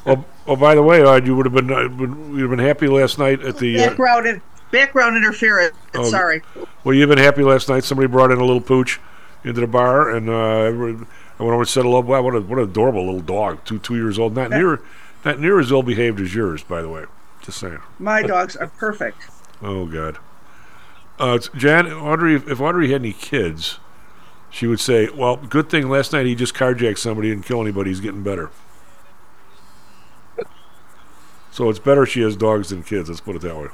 oh, 0.07 0.25
oh, 0.47 0.57
by 0.57 0.75
the 0.75 0.83
way, 0.83 1.03
Aud, 1.03 1.27
you 1.27 1.35
would 1.37 1.47
have 1.47 1.55
been, 1.55 1.71
uh, 1.71 1.83
you'd 1.83 2.41
have 2.41 2.51
been 2.51 2.59
happy 2.59 2.87
last 2.89 3.19
night 3.19 3.43
at 3.43 3.59
the. 3.59 3.79
Uh, 3.79 3.89
Background, 3.89 4.27
in, 4.27 4.43
background 4.71 5.17
interference. 5.17 5.77
Oh, 5.95 6.05
Sorry. 6.05 6.43
Well, 6.85 6.95
you've 6.95 7.09
been 7.09 7.19
happy 7.19 7.43
last 7.43 7.69
night. 7.69 7.85
Somebody 7.85 8.09
brought 8.09 8.31
in 8.31 8.39
a 8.39 8.45
little 8.45 8.61
pooch 8.61 9.01
into 9.45 9.61
the 9.61 9.67
bar, 9.67 10.11
and 10.11 10.29
uh, 10.29 11.05
I 11.39 11.43
went 11.43 11.53
over 11.53 11.63
and 11.63 11.69
said 11.69 11.83
hello. 11.85 12.01
Wow, 12.01 12.23
what 12.23 12.35
a 12.35 12.41
what 12.41 12.59
an 12.59 12.65
adorable 12.65 13.05
little 13.05 13.21
dog, 13.21 13.65
two 13.65 13.79
two 13.79 13.97
years 13.97 14.19
old. 14.19 14.35
Not 14.35 14.51
near 14.51 14.81
not 15.25 15.39
near 15.39 15.61
as 15.61 15.71
ill 15.71 15.83
behaved 15.83 16.21
as 16.21 16.35
yours, 16.35 16.63
by 16.63 16.83
the 16.83 16.89
way. 16.89 17.05
Just 17.43 17.59
saying. 17.59 17.79
My 17.99 18.23
dogs 18.23 18.57
are 18.57 18.69
perfect. 18.69 19.19
Oh 19.63 19.87
God. 19.87 20.19
Uh, 21.19 21.39
Jan, 21.57 21.91
Audrey, 21.91 22.35
if 22.35 22.61
Audrey 22.61 22.91
had 22.91 23.01
any 23.01 23.13
kids, 23.13 23.79
she 24.51 24.67
would 24.67 24.81
say, 24.81 25.09
"Well, 25.09 25.37
good 25.37 25.71
thing 25.71 25.89
last 25.89 26.13
night 26.13 26.27
he 26.27 26.35
just 26.35 26.55
carjacked 26.55 26.99
somebody 26.99 27.33
and 27.33 27.45
kill 27.45 27.61
anybody. 27.61 27.91
He's 27.91 28.01
getting 28.01 28.23
better." 28.23 28.51
So 31.51 31.71
it's 31.71 31.79
better 31.79 32.05
she 32.05 32.21
has 32.21 32.37
dogs 32.37 32.69
than 32.69 32.83
kids. 32.83 33.09
Let's 33.09 33.23
put 33.23 33.37
it 33.37 33.43
that 33.43 33.57
way. 33.57 33.69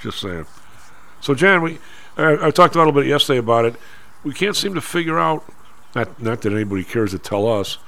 Just 0.00 0.20
saying. 0.20 0.46
So, 1.20 1.34
Jan, 1.34 1.62
we 1.62 1.78
I, 2.18 2.48
I 2.48 2.50
talked 2.50 2.74
a 2.74 2.78
little 2.78 2.92
bit 2.92 3.06
yesterday 3.06 3.38
about 3.38 3.64
it. 3.64 3.76
We 4.22 4.34
can't 4.34 4.54
seem 4.54 4.74
to 4.74 4.80
figure 4.80 5.18
out. 5.18 5.44
Not 5.94 6.20
not 6.22 6.42
that 6.42 6.52
anybody 6.52 6.84
cares 6.84 7.12
to 7.12 7.18
tell 7.18 7.46
us. 7.46 7.78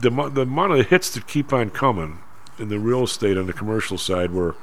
The 0.00 0.10
the 0.10 0.42
amount 0.42 0.72
of 0.72 0.86
hits 0.88 1.10
that 1.10 1.26
keep 1.26 1.52
on 1.52 1.70
coming 1.70 2.18
in 2.58 2.68
the 2.68 2.78
real 2.78 3.04
estate 3.04 3.36
on 3.38 3.46
the 3.46 3.52
commercial 3.52 3.98
side, 3.98 4.32
where 4.32 4.54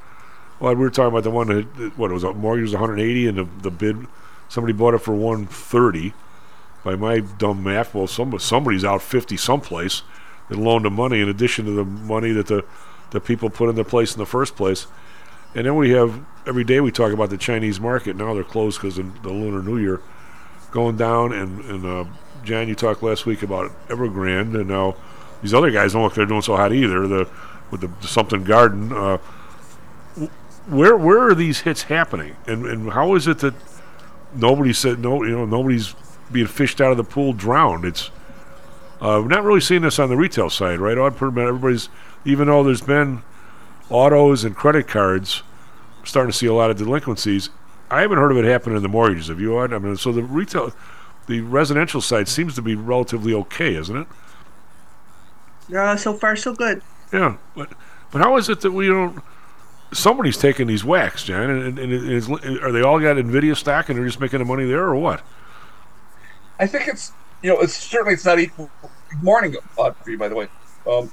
well, 0.60 0.74
we 0.74 0.82
were 0.82 0.90
talking 0.90 1.10
about 1.10 1.24
the 1.24 1.32
one 1.32 1.48
that 1.48 1.76
that- 1.78 1.98
what 1.98 2.12
it 2.12 2.14
was 2.14 2.24
a 2.24 2.34
mortgage 2.34 2.64
was 2.64 2.74
180, 2.74 3.28
and 3.28 3.38
the 3.38 3.48
the 3.62 3.72
bid 3.72 4.08
somebody 4.48 4.74
bought 4.74 4.94
it 4.94 5.00
for 5.00 5.14
130. 5.14 6.14
By 6.84 6.96
my 6.96 7.20
dumb 7.20 7.64
math, 7.64 7.96
well, 7.96 8.08
some 8.08 8.38
somebody's 8.40 8.86
out 8.86 9.02
50 9.02 9.38
someplace 9.38 10.04
and 10.50 10.64
loaned 10.64 10.86
the 10.86 10.92
money 10.92 11.20
in 11.20 11.28
addition 11.30 11.66
to 11.66 11.72
the 11.72 11.86
money 11.86 12.32
that 12.32 12.48
the 12.48 12.64
the 13.12 13.20
people 13.20 13.50
put 13.50 13.70
in 13.70 13.76
the 13.76 13.84
place 13.84 14.14
in 14.14 14.20
the 14.20 14.26
first 14.26 14.56
place. 14.56 14.88
And 15.56 15.66
then 15.66 15.76
we 15.76 15.92
have 15.92 16.20
every 16.46 16.64
day 16.64 16.82
we 16.82 16.92
talk 16.92 17.12
about 17.14 17.30
the 17.30 17.38
Chinese 17.38 17.80
market. 17.80 18.16
Now 18.16 18.34
they're 18.34 18.44
closed 18.44 18.80
because 18.82 18.98
of 18.98 19.24
the 19.24 19.30
Lunar 19.30 19.64
New 19.64 19.78
Year 19.78 20.02
going 20.76 20.98
down. 20.98 21.34
And, 21.34 21.66
and 21.66 21.86
uh, 21.86 22.06
Jan, 22.44 22.68
you 22.68 22.76
talked 22.76 23.02
last 23.02 23.26
week 23.26 23.42
about 23.42 23.72
Evergrande, 23.88 24.60
and 24.60 24.68
now 24.68 24.96
these 25.42 25.54
other 25.54 25.72
guys 25.72 25.94
don't 25.94 26.04
look 26.04 26.14
they're 26.14 26.28
doing 26.28 26.44
so 26.44 26.56
hot 26.56 26.72
either. 26.72 27.08
The 27.08 27.28
with 27.72 27.82
the 27.82 28.08
something 28.08 28.44
garden. 28.44 28.94
Uh, 28.94 29.18
where 30.68 30.96
where 30.96 31.28
are 31.28 31.36
these 31.36 31.62
hits 31.62 31.84
happening, 31.84 32.36
and 32.46 32.66
and 32.66 32.92
how 32.92 33.16
is 33.16 33.28
it 33.28 33.40
that 33.40 33.56
nobody 34.36 34.74
said 34.74 35.00
no? 35.00 35.24
You 35.24 35.32
know, 35.32 35.46
nobody's 35.46 35.96
being 36.32 36.48
fished 36.48 36.82
out 36.82 36.92
of 36.92 36.98
the 36.98 37.04
pool 37.04 37.34
drowned. 37.34 37.86
It's 37.86 38.10
uh, 39.02 39.22
we're 39.22 39.28
not 39.28 39.44
really 39.44 39.62
seeing 39.62 39.82
this 39.82 40.00
on 40.00 40.10
the 40.10 40.18
retail 40.18 40.50
side, 40.50 40.80
right? 40.80 40.98
Odd 40.98 41.18
per 41.18 41.32
minute, 41.32 41.50
everybody's 41.50 41.90
even 42.24 42.48
though 42.48 42.64
there's 42.64 42.82
been 42.82 43.22
autos 43.90 44.44
and 44.44 44.56
credit 44.56 44.88
cards 44.88 45.44
starting 46.04 46.32
to 46.32 46.38
see 46.38 46.48
a 46.48 46.54
lot 46.54 46.70
of 46.70 46.78
delinquencies. 46.78 47.50
I 47.90 48.02
haven't 48.02 48.18
heard 48.18 48.32
of 48.32 48.38
it 48.38 48.46
happening 48.46 48.78
in 48.78 48.84
the 48.84 48.90
mortgages. 48.90 49.28
Have 49.28 49.40
you? 49.40 49.58
Aud? 49.58 49.74
I 49.74 49.80
mean, 49.80 49.96
so 49.98 50.12
the 50.12 50.24
retail, 50.24 50.74
the 51.28 51.42
residential 51.42 52.02
side 52.02 52.28
seems 52.28 52.56
to 52.56 52.62
be 52.62 52.76
relatively 52.76 53.34
okay, 53.34 53.76
isn't 53.76 53.96
it? 53.96 54.08
Yeah, 55.70 55.96
so 55.96 56.14
far 56.14 56.36
so 56.36 56.54
good. 56.54 56.82
Yeah, 57.12 57.38
but 57.56 57.70
but 58.12 58.22
how 58.22 58.38
is 58.38 58.50
it 58.50 58.62
that 58.62 58.72
we 58.72 58.88
don't? 58.88 59.22
Somebody's 59.94 60.38
taking 60.38 60.68
these 60.68 60.84
whacks, 60.84 61.24
Jan, 61.24 61.50
and, 61.50 61.80
and, 61.80 61.80
and 61.80 62.12
is, 62.12 62.30
are 62.30 62.72
they 62.72 62.82
all 62.82 63.00
got 63.00 63.18
Nvidia 63.18 63.56
stock 63.56 63.88
and 63.90 63.98
they're 63.98 64.06
just 64.06 64.20
making 64.20 64.40
the 64.40 64.46
money 64.46 64.66
there, 64.66 64.84
or 64.84 64.96
what? 64.96 65.22
I 66.60 66.68
think 66.68 66.88
it's 66.88 67.12
you 67.42 67.54
know 67.54 67.60
it's 67.62 67.78
certainly 67.78 68.14
it's 68.14 68.26
not 68.26 68.40
equal. 68.40 68.70
Good 69.10 69.24
morning, 69.24 69.56
Audrey. 69.78 70.18
By 70.18 70.28
the 70.28 70.36
way, 70.36 70.48
um, 70.90 71.12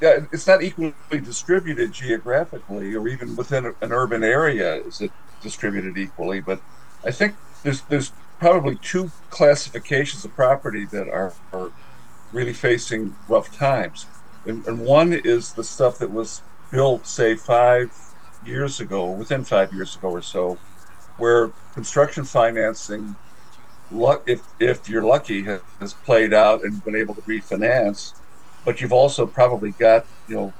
yeah, 0.00 0.20
it's 0.32 0.46
not 0.46 0.62
equally 0.62 0.94
distributed 1.10 1.92
geographically, 1.92 2.94
or 2.94 3.08
even 3.08 3.36
within 3.36 3.74
an 3.80 3.92
urban 3.92 4.22
area 4.22 4.76
is 4.76 5.00
it 5.00 5.10
distributed 5.40 5.96
equally. 5.98 6.40
But 6.40 6.60
I 7.04 7.10
think 7.10 7.36
there's 7.62 7.82
there's 7.82 8.12
probably 8.38 8.76
two 8.76 9.10
classifications 9.30 10.24
of 10.24 10.34
property 10.34 10.84
that 10.86 11.08
are, 11.08 11.32
are 11.52 11.72
really 12.32 12.52
facing 12.52 13.16
rough 13.28 13.56
times, 13.56 14.06
and, 14.44 14.66
and 14.66 14.80
one 14.80 15.12
is 15.12 15.52
the 15.52 15.64
stuff 15.64 15.98
that 15.98 16.10
was 16.10 16.42
built, 16.70 17.06
say, 17.06 17.34
five 17.34 17.90
years 18.44 18.80
ago, 18.80 19.10
within 19.10 19.44
five 19.44 19.72
years 19.72 19.96
ago 19.96 20.08
or 20.08 20.22
so, 20.22 20.58
where 21.16 21.50
construction 21.74 22.24
financing 22.24 23.16
if 24.26 24.42
if 24.58 24.88
you're 24.88 25.04
lucky 25.04 25.44
has 25.80 25.94
played 25.94 26.34
out 26.34 26.64
and 26.64 26.82
been 26.84 26.96
able 26.96 27.14
to 27.14 27.22
refinance 27.22 28.14
but 28.64 28.80
you've 28.80 28.92
also 28.92 29.26
probably 29.26 29.70
got 29.72 30.04
you 30.26 30.34
know 30.34 30.52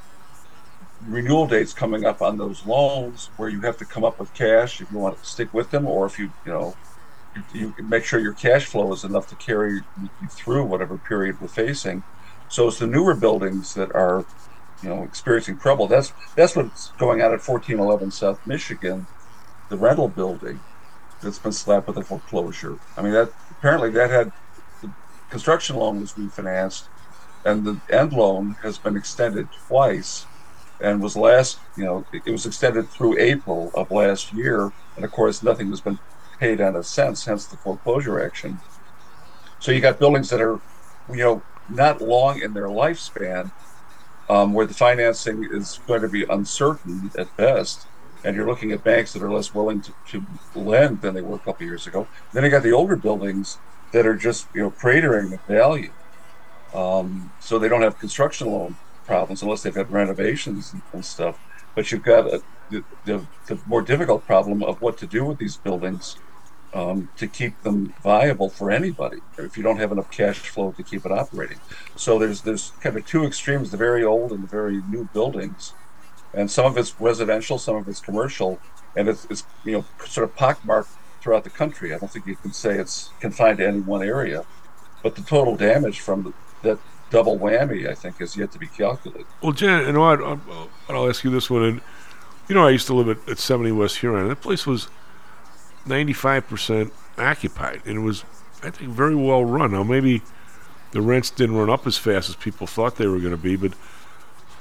renewal 1.05 1.47
dates 1.47 1.73
coming 1.73 2.05
up 2.05 2.23
on 2.23 2.39
those 2.39 2.65
loans 2.65 3.31
where 3.37 3.49
you 3.49 3.61
have 3.61 3.77
to 3.77 3.85
come 3.85 4.05
up 4.05 4.19
with 4.19 4.33
cash 4.35 4.81
if 4.81 4.91
you 4.91 4.99
want 4.99 5.19
to 5.19 5.25
stick 5.25 5.53
with 5.53 5.71
them 5.71 5.87
or 5.87 6.07
if 6.07 6.19
you 6.19 6.31
you 6.45 6.53
know 6.53 6.75
you, 7.53 7.75
make 7.85 8.05
sure 8.05 8.19
your 8.19 8.33
cash 8.33 8.65
flow 8.65 8.93
is 8.93 9.05
enough 9.05 9.27
to 9.29 9.37
carry 9.37 9.83
you 10.01 10.29
through 10.31 10.65
whatever 10.65 10.97
period 10.97 11.39
we're 11.41 11.49
facing. 11.49 12.03
So 12.49 12.69
it's 12.69 12.79
the 12.79 12.87
newer 12.87 13.15
buildings 13.15 13.75
that 13.75 13.95
are 13.95 14.25
you 14.83 14.89
know 14.89 15.03
experiencing 15.03 15.59
trouble. 15.59 15.87
That's 15.87 16.13
that's 16.35 16.57
what's 16.57 16.93
going 16.99 17.21
on 17.21 17.27
at 17.27 17.47
1411 17.47 18.11
south 18.11 18.47
michigan 18.47 19.07
the 19.69 19.77
rental 19.77 20.09
building 20.09 20.61
that's 21.21 21.39
been 21.39 21.53
slapped 21.53 21.89
with 21.89 21.97
a 21.97 22.03
foreclosure. 22.03 22.79
I 22.97 23.03
mean, 23.03 23.13
that 23.13 23.33
apparently 23.51 23.91
that 23.91 24.11
had 24.11 24.33
the 24.83 24.91
construction 25.31 25.77
loan 25.77 26.01
was 26.01 26.13
refinanced, 26.13 26.89
and 27.45 27.65
the 27.65 27.81
end 27.91 28.13
loan 28.13 28.57
has 28.63 28.79
been 28.79 28.97
extended 28.97 29.49
twice, 29.67 30.27
and 30.81 31.03
was 31.03 31.17
last, 31.17 31.59
you 31.77 31.85
know, 31.85 32.07
it, 32.13 32.31
was 32.31 32.47
extended 32.47 32.89
through 32.89 33.19
April 33.19 33.71
of 33.75 33.91
last 33.91 34.33
year, 34.33 34.73
and 34.97 35.05
of 35.05 35.11
course 35.11 35.43
nothing 35.43 35.69
has 35.71 35.81
been 35.81 35.99
paid 36.39 36.61
on 36.61 36.77
it 36.77 36.85
since, 36.85 37.25
hence 37.25 37.47
the 37.47 37.57
foreclosure 37.57 38.23
action. 38.23 38.59
So 39.59 39.73
you 39.73 39.81
got 39.81 39.99
buildings 39.99 40.29
that 40.31 40.41
are, 40.41 40.61
you 41.09 41.17
know, 41.17 41.43
not 41.69 42.01
long 42.01 42.41
in 42.41 42.53
their 42.53 42.69
lifespan, 42.69 43.51
um, 44.29 44.53
where 44.53 44.67
the 44.67 44.75
financing 44.75 45.49
is 45.51 45.81
going 45.87 46.03
to 46.03 46.09
be 46.09 46.25
uncertain 46.25 47.11
at 47.17 47.35
best 47.37 47.87
and 48.27 48.35
you're 48.35 48.47
looking 48.47 48.73
at 48.73 48.83
banks 48.83 49.13
that 49.13 49.23
are 49.23 49.33
less 49.33 49.55
willing 49.55 49.81
to, 49.81 49.95
to 50.09 50.27
lend 50.55 51.01
than 51.01 51.15
they 51.15 51.23
were 51.23 51.37
a 51.37 51.39
couple 51.39 51.65
years 51.65 51.87
ago. 51.87 52.09
Then 52.33 52.43
you 52.43 52.51
got 52.51 52.65
the 52.65 52.73
older 52.73 52.97
buildings 52.97 53.59
that 53.93 54.05
are 54.05 54.17
just 54.17 54.49
you 54.53 54.63
know 54.63 54.71
cratering 54.71 55.31
the 55.31 55.39
value, 55.47 55.93
um, 56.75 57.31
so 57.39 57.59
they 57.59 57.69
don't 57.69 57.83
have 57.83 57.99
construction 57.99 58.49
loan 58.49 58.77
problems 59.07 59.43
unless 59.43 59.63
they've 59.63 59.75
had 59.75 59.91
renovations 59.91 60.75
and, 60.93 61.05
stuff. 61.05 61.39
But 61.75 61.93
you've 61.93 62.03
got 62.03 62.27
a, 62.27 62.43
the, 62.71 62.85
the, 63.05 63.27
the 63.47 63.59
more 63.67 63.83
difficult 63.83 64.27
problem 64.27 64.63
of 64.63 64.81
what 64.81 64.99
to 64.99 65.07
do 65.07 65.25
with 65.25 65.39
these 65.39 65.57
buildings 65.57 66.17
um, 66.75 67.09
to 67.17 67.27
keep 67.27 67.63
them 67.63 67.95
viable 68.03 68.51
for 68.51 68.71
anybody 68.71 69.19
if 69.39 69.57
you 69.57 69.63
don't 69.63 69.79
have 69.79 69.93
enough 69.93 70.11
cash 70.11 70.39
flow 70.41 70.73
to 70.73 70.83
keep 70.83 71.07
it 71.07 71.13
operating. 71.13 71.59
So 71.95 72.19
there's 72.19 72.43
there's 72.43 72.73
kind 72.81 72.97
of 72.97 73.07
two 73.07 73.25
extremes: 73.25 73.71
the 73.71 73.77
very 73.77 74.05
old 74.05 74.33
and 74.33 74.43
the 74.43 74.49
very 74.49 74.83
new 74.91 75.09
buildings 75.13 75.73
and 76.37 76.51
some 76.51 76.67
of 76.67 76.77
it's 76.77 76.95
residential, 77.01 77.59
some 77.59 77.77
of 77.77 77.89
it's 77.89 78.01
commercial, 78.01 78.61
and 78.95 79.09
it's, 79.09 79.27
it's 79.31 79.45
you 79.65 79.73
know 79.73 79.85
sort 80.07 80.29
of 80.29 80.37
pockmarked 80.37 80.91
throughout 81.21 81.45
the 81.45 81.51
country. 81.51 81.95
I 81.95 81.99
don't 81.99 82.13
think 82.13 82.27
you 82.27 82.37
can 82.37 82.53
say 82.53 82.79
it's 82.79 83.11
confined 83.21 83.59
to 83.59 83.67
any 83.67 83.81
one 83.81 84.03
area, 84.03 84.45
but 85.03 85.17
the 85.17 85.23
total 85.23 85.57
damage 85.57 86.01
from 86.01 86.23
the, 86.25 86.33
that 86.63 86.79
double 87.11 87.39
whammy, 87.39 87.89
I 87.89 87.95
think, 87.95 88.21
is 88.21 88.37
yet 88.37 88.53
to 88.53 88.59
be 88.59 88.67
calculated. 88.67 89.27
Well, 89.43 89.53
Jan, 89.53 89.85
uh, 89.85 89.89
and 89.89 89.97
I'll, 89.99 90.41
I'll, 90.51 90.71
I'll 90.89 91.09
ask 91.09 91.25
you 91.25 91.31
this 91.31 91.49
one. 91.51 91.63
And 91.63 91.81
you 92.49 92.55
know, 92.55 92.67
I 92.67 92.71
used 92.71 92.87
to 92.87 92.95
live 92.95 93.09
at, 93.09 93.29
at 93.29 93.39
70 93.39 93.73
West 93.73 93.99
Huron. 93.99 94.29
That 94.29 94.41
place 94.41 94.67
was 94.67 94.89
95% 95.87 96.91
occupied, 97.19 97.83
and 97.85 97.99
it 97.99 98.01
was, 98.01 98.25
I 98.63 98.71
think, 98.71 98.91
very 98.91 99.15
well 99.15 99.45
run. 99.45 99.73
Now, 99.73 99.83
maybe 99.83 100.23
the 100.93 101.01
rents 101.01 101.31
didn't 101.31 101.57
run 101.57 101.71
up 101.71 101.87
as 101.87 101.99
fast 101.99 102.29
as 102.29 102.37
people 102.37 102.67
thought 102.67 102.97
they 102.97 103.07
were 103.07 103.19
going 103.19 103.33
to 103.33 103.37
be, 103.37 103.57
but 103.57 103.73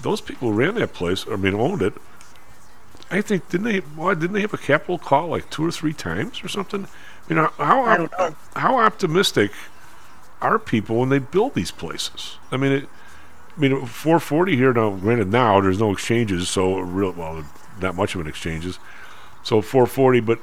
those 0.02 0.22
people 0.22 0.52
who 0.52 0.58
ran 0.58 0.76
that 0.76 0.94
place, 0.94 1.26
I 1.30 1.36
mean, 1.36 1.54
owned 1.54 1.82
it. 1.82 1.94
I 3.12 3.22
think 3.22 3.50
didn't 3.50 3.66
they? 3.66 3.80
Why 3.80 4.16
didn't 4.16 4.34
they 4.34 4.42
have 4.42 4.54
a 4.54 4.58
capital 4.58 4.98
call 4.98 5.28
like 5.28 5.50
two 5.52 5.66
or 5.66 5.72
three 5.72 5.94
times 5.94 6.44
or 6.44 6.48
something? 6.48 6.88
You 7.30 7.36
know 7.36 7.52
how 7.58 7.86
op- 7.86 8.36
how 8.56 8.80
optimistic 8.80 9.52
are 10.50 10.60
people 10.60 10.98
when 10.98 11.10
they 11.10 11.20
build 11.20 11.54
these 11.56 11.72
places? 11.72 12.38
I 12.52 12.58
mean, 12.58 12.72
it, 12.72 12.90
I 13.58 13.60
mean, 13.60 13.86
440 13.86 14.56
here 14.56 14.74
now. 14.74 14.92
Granted, 14.92 15.30
now 15.30 15.62
there's 15.62 15.80
no 15.80 15.92
exchanges, 15.92 16.50
so 16.50 16.80
real 16.80 17.12
well, 17.12 17.46
not 17.82 17.96
much 17.96 18.16
of 18.16 18.22
an 18.22 18.28
exchanges. 18.28 18.80
So 19.44 19.62
440, 19.62 20.20
but 20.22 20.40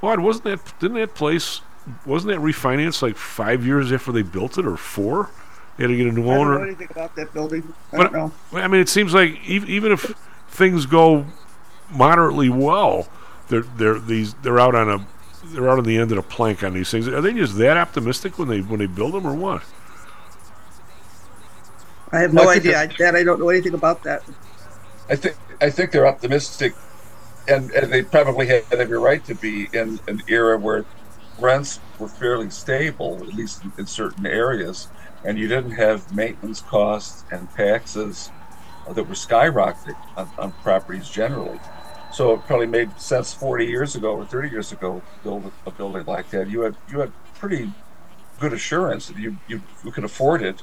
what 0.00 0.20
wasn't 0.20 0.44
that? 0.44 0.78
Didn't 0.80 0.96
that 0.98 1.14
place? 1.14 1.60
Wasn't 2.06 2.32
that 2.32 2.40
refinanced 2.40 3.02
like 3.02 3.16
five 3.16 3.64
years 3.66 3.92
after 3.92 4.12
they 4.12 4.22
built 4.22 4.58
it, 4.58 4.66
or 4.66 4.76
four? 4.76 5.30
They 5.76 5.84
had 5.84 5.88
to 5.88 5.96
get 5.96 6.06
a 6.06 6.12
new 6.12 6.28
I 6.28 6.34
don't 6.38 6.48
owner. 6.48 6.54
know 6.54 6.62
anything 6.62 6.88
about 6.90 7.14
that 7.16 7.32
building. 7.32 7.74
I 7.92 7.96
But 7.96 8.12
don't 8.12 8.12
know. 8.12 8.32
I 8.52 8.68
mean, 8.68 8.80
it 8.80 8.88
seems 8.88 9.14
like 9.14 9.38
ev- 9.48 9.68
even 9.68 9.92
if 9.92 10.02
things 10.48 10.86
go 10.86 11.26
moderately 11.90 12.48
well, 12.48 13.08
they're 13.48 13.62
they're 13.62 13.98
these 13.98 14.34
they're 14.34 14.60
out 14.60 14.74
on 14.74 14.88
a 14.90 15.06
they're 15.54 15.70
out 15.70 15.78
on 15.78 15.84
the 15.84 15.96
end 15.96 16.10
of 16.12 16.16
the 16.16 16.22
plank 16.22 16.62
on 16.62 16.74
these 16.74 16.90
things. 16.90 17.08
Are 17.08 17.20
they 17.20 17.32
just 17.32 17.56
that 17.58 17.76
optimistic 17.76 18.38
when 18.38 18.48
they 18.48 18.60
when 18.60 18.78
they 18.78 18.86
build 18.86 19.14
them, 19.14 19.26
or 19.26 19.34
what? 19.34 19.62
I 22.12 22.20
have 22.20 22.32
no 22.32 22.48
I 22.48 22.54
idea. 22.54 22.80
I, 22.80 22.86
that 22.98 23.16
I 23.16 23.24
don't 23.24 23.40
know 23.40 23.48
anything 23.48 23.74
about 23.74 24.02
that. 24.04 24.22
I 25.08 25.16
think 25.16 25.36
I 25.60 25.70
think 25.70 25.90
they're 25.90 26.06
optimistic, 26.06 26.74
and, 27.48 27.70
and 27.72 27.92
they 27.92 28.02
probably 28.02 28.46
had 28.46 28.64
every 28.72 28.98
right 28.98 29.24
to 29.24 29.34
be 29.34 29.68
in 29.72 30.00
an 30.08 30.22
era 30.28 30.58
where 30.58 30.84
rents 31.38 31.80
were 31.98 32.08
fairly 32.08 32.50
stable, 32.50 33.18
at 33.20 33.34
least 33.34 33.64
in, 33.64 33.72
in 33.78 33.86
certain 33.86 34.26
areas, 34.26 34.88
and 35.24 35.38
you 35.38 35.48
didn't 35.48 35.72
have 35.72 36.14
maintenance 36.14 36.60
costs 36.60 37.24
and 37.30 37.50
taxes 37.52 38.30
uh, 38.86 38.92
that 38.92 39.04
were 39.04 39.14
skyrocketing 39.14 39.96
on, 40.16 40.30
on 40.38 40.52
properties 40.62 41.08
generally. 41.08 41.58
So 42.14 42.32
it 42.34 42.46
probably 42.46 42.66
made 42.66 42.96
sense 43.00 43.34
40 43.34 43.66
years 43.66 43.96
ago 43.96 44.14
or 44.14 44.24
30 44.24 44.48
years 44.48 44.70
ago 44.70 45.00
to 45.00 45.22
build 45.24 45.46
a, 45.46 45.68
a 45.68 45.72
building 45.72 46.04
like 46.06 46.30
that. 46.30 46.48
You 46.48 46.60
had 46.60 46.76
you 46.88 47.00
had 47.00 47.12
pretty 47.34 47.72
good 48.38 48.52
assurance 48.52 49.08
that 49.08 49.18
you, 49.18 49.36
you 49.48 49.60
you 49.84 49.90
could 49.90 50.04
afford 50.04 50.40
it 50.40 50.62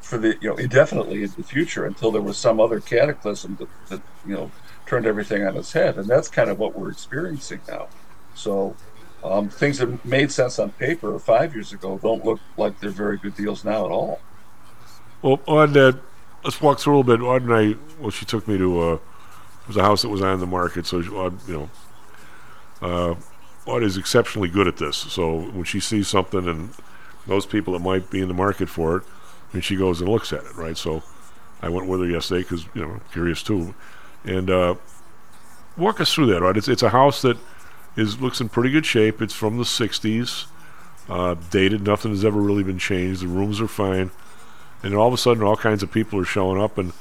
for 0.00 0.16
the 0.16 0.38
you 0.40 0.48
know 0.48 0.54
indefinitely 0.54 1.24
in 1.24 1.30
the 1.36 1.42
future 1.42 1.86
until 1.86 2.12
there 2.12 2.22
was 2.22 2.38
some 2.38 2.60
other 2.60 2.78
cataclysm 2.78 3.56
that, 3.56 3.68
that 3.88 4.00
you 4.24 4.34
know 4.34 4.50
turned 4.86 5.06
everything 5.06 5.44
on 5.44 5.56
its 5.56 5.72
head, 5.72 5.98
and 5.98 6.06
that's 6.06 6.28
kind 6.28 6.50
of 6.50 6.58
what 6.60 6.78
we're 6.78 6.90
experiencing 6.90 7.60
now. 7.66 7.88
So 8.36 8.76
um, 9.24 9.48
things 9.48 9.78
that 9.78 10.04
made 10.04 10.30
sense 10.30 10.60
on 10.60 10.70
paper 10.70 11.18
five 11.18 11.52
years 11.52 11.72
ago 11.72 11.98
don't 11.98 12.24
look 12.24 12.38
like 12.56 12.78
they're 12.78 12.90
very 12.90 13.18
good 13.18 13.34
deals 13.34 13.64
now 13.64 13.86
at 13.86 13.90
all. 13.90 14.20
Well, 15.20 15.40
on 15.48 15.72
that, 15.72 15.98
let's 16.44 16.60
walk 16.60 16.78
through 16.78 16.98
a 16.98 16.98
little 17.00 17.16
bit. 17.16 17.42
And 17.42 17.52
I, 17.52 17.74
well, 17.98 18.10
she 18.10 18.24
took 18.24 18.46
me 18.46 18.56
to 18.58 18.80
uh, 18.80 18.94
it 18.94 19.00
was 19.66 19.76
a 19.76 19.82
house 19.82 20.02
that 20.02 20.08
was 20.08 20.22
on 20.22 20.40
the 20.40 20.46
market. 20.46 20.86
So, 20.86 20.98
Aud, 21.00 21.48
you 21.48 21.54
know, 21.54 21.70
uh, 22.82 23.14
Aud 23.66 23.82
is 23.82 23.96
exceptionally 23.96 24.48
good 24.48 24.68
at 24.68 24.76
this. 24.76 24.96
So 24.96 25.40
when 25.50 25.64
she 25.64 25.80
sees 25.80 26.08
something 26.08 26.48
and 26.48 26.70
those 27.26 27.46
people 27.46 27.72
that 27.72 27.80
might 27.80 28.10
be 28.10 28.20
in 28.20 28.28
the 28.28 28.34
market 28.34 28.68
for 28.68 28.98
it, 28.98 29.02
and 29.52 29.64
she 29.64 29.76
goes 29.76 30.00
and 30.00 30.08
looks 30.08 30.32
at 30.32 30.44
it, 30.44 30.54
right? 30.54 30.76
So 30.76 31.02
I 31.60 31.68
went 31.68 31.88
with 31.88 32.00
her 32.00 32.06
yesterday 32.06 32.42
because 32.42 32.66
you 32.74 32.82
know 32.82 32.92
I'm 32.92 33.00
curious 33.12 33.42
too, 33.42 33.74
and 34.24 34.50
uh, 34.50 34.74
walk 35.76 36.00
us 36.00 36.12
through 36.12 36.26
that, 36.26 36.42
right? 36.42 36.56
It's 36.56 36.68
it's 36.68 36.82
a 36.82 36.90
house 36.90 37.22
that 37.22 37.38
is 37.96 38.20
looks 38.20 38.40
in 38.40 38.48
pretty 38.48 38.70
good 38.70 38.86
shape. 38.86 39.20
It's 39.22 39.34
from 39.34 39.56
the 39.56 39.64
'60s, 39.64 40.46
uh, 41.08 41.34
dated. 41.50 41.82
Nothing 41.82 42.12
has 42.12 42.24
ever 42.24 42.40
really 42.40 42.62
been 42.62 42.78
changed. 42.78 43.22
The 43.22 43.28
rooms 43.28 43.60
are 43.60 43.68
fine, 43.68 44.10
and 44.82 44.94
all 44.94 45.08
of 45.08 45.14
a 45.14 45.18
sudden, 45.18 45.42
all 45.42 45.56
kinds 45.56 45.82
of 45.82 45.90
people 45.90 46.20
are 46.20 46.24
showing 46.24 46.60
up. 46.60 46.78
And 46.78 46.92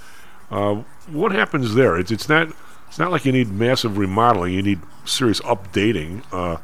uh, 0.51 0.75
what 1.07 1.31
happens 1.31 1.75
there? 1.75 1.97
It's 1.97 2.11
it's 2.11 2.29
not 2.29 2.49
it's 2.87 2.99
not 2.99 3.11
like 3.11 3.25
you 3.25 3.31
need 3.31 3.49
massive 3.51 3.97
remodeling. 3.97 4.53
You 4.53 4.61
need 4.61 4.79
serious 5.05 5.39
updating. 5.41 6.23
Uh, 6.31 6.57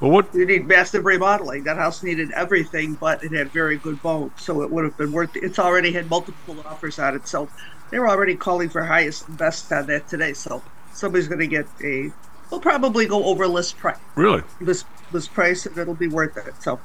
but 0.00 0.08
what 0.08 0.34
You 0.34 0.44
need 0.44 0.66
massive 0.66 1.04
remodeling. 1.04 1.64
That 1.64 1.76
house 1.76 2.02
needed 2.02 2.32
everything, 2.32 2.94
but 2.94 3.22
it 3.22 3.30
had 3.32 3.50
very 3.52 3.76
good 3.76 4.02
bones, 4.02 4.32
so 4.36 4.62
it 4.62 4.70
would 4.70 4.84
have 4.84 4.96
been 4.96 5.12
worth. 5.12 5.36
It's 5.36 5.58
already 5.58 5.92
had 5.92 6.10
multiple 6.10 6.56
offers 6.66 6.98
on 6.98 7.14
it, 7.14 7.28
so 7.28 7.48
they 7.90 7.98
were 8.00 8.08
already 8.08 8.34
calling 8.34 8.68
for 8.68 8.82
highest 8.82 9.28
and 9.28 9.38
best 9.38 9.70
on 9.72 9.86
that 9.86 10.08
today. 10.08 10.32
So 10.32 10.62
somebody's 10.92 11.28
going 11.28 11.40
to 11.40 11.46
get 11.46 11.66
a. 11.84 12.10
We'll 12.50 12.60
probably 12.60 13.06
go 13.06 13.24
over 13.24 13.46
list 13.46 13.78
price. 13.78 13.96
really? 14.16 14.42
List 14.60 14.86
list 15.12 15.32
price, 15.32 15.66
and 15.66 15.78
it'll 15.78 15.94
be 15.94 16.08
worth 16.08 16.36
it. 16.36 16.54
So 16.60 16.80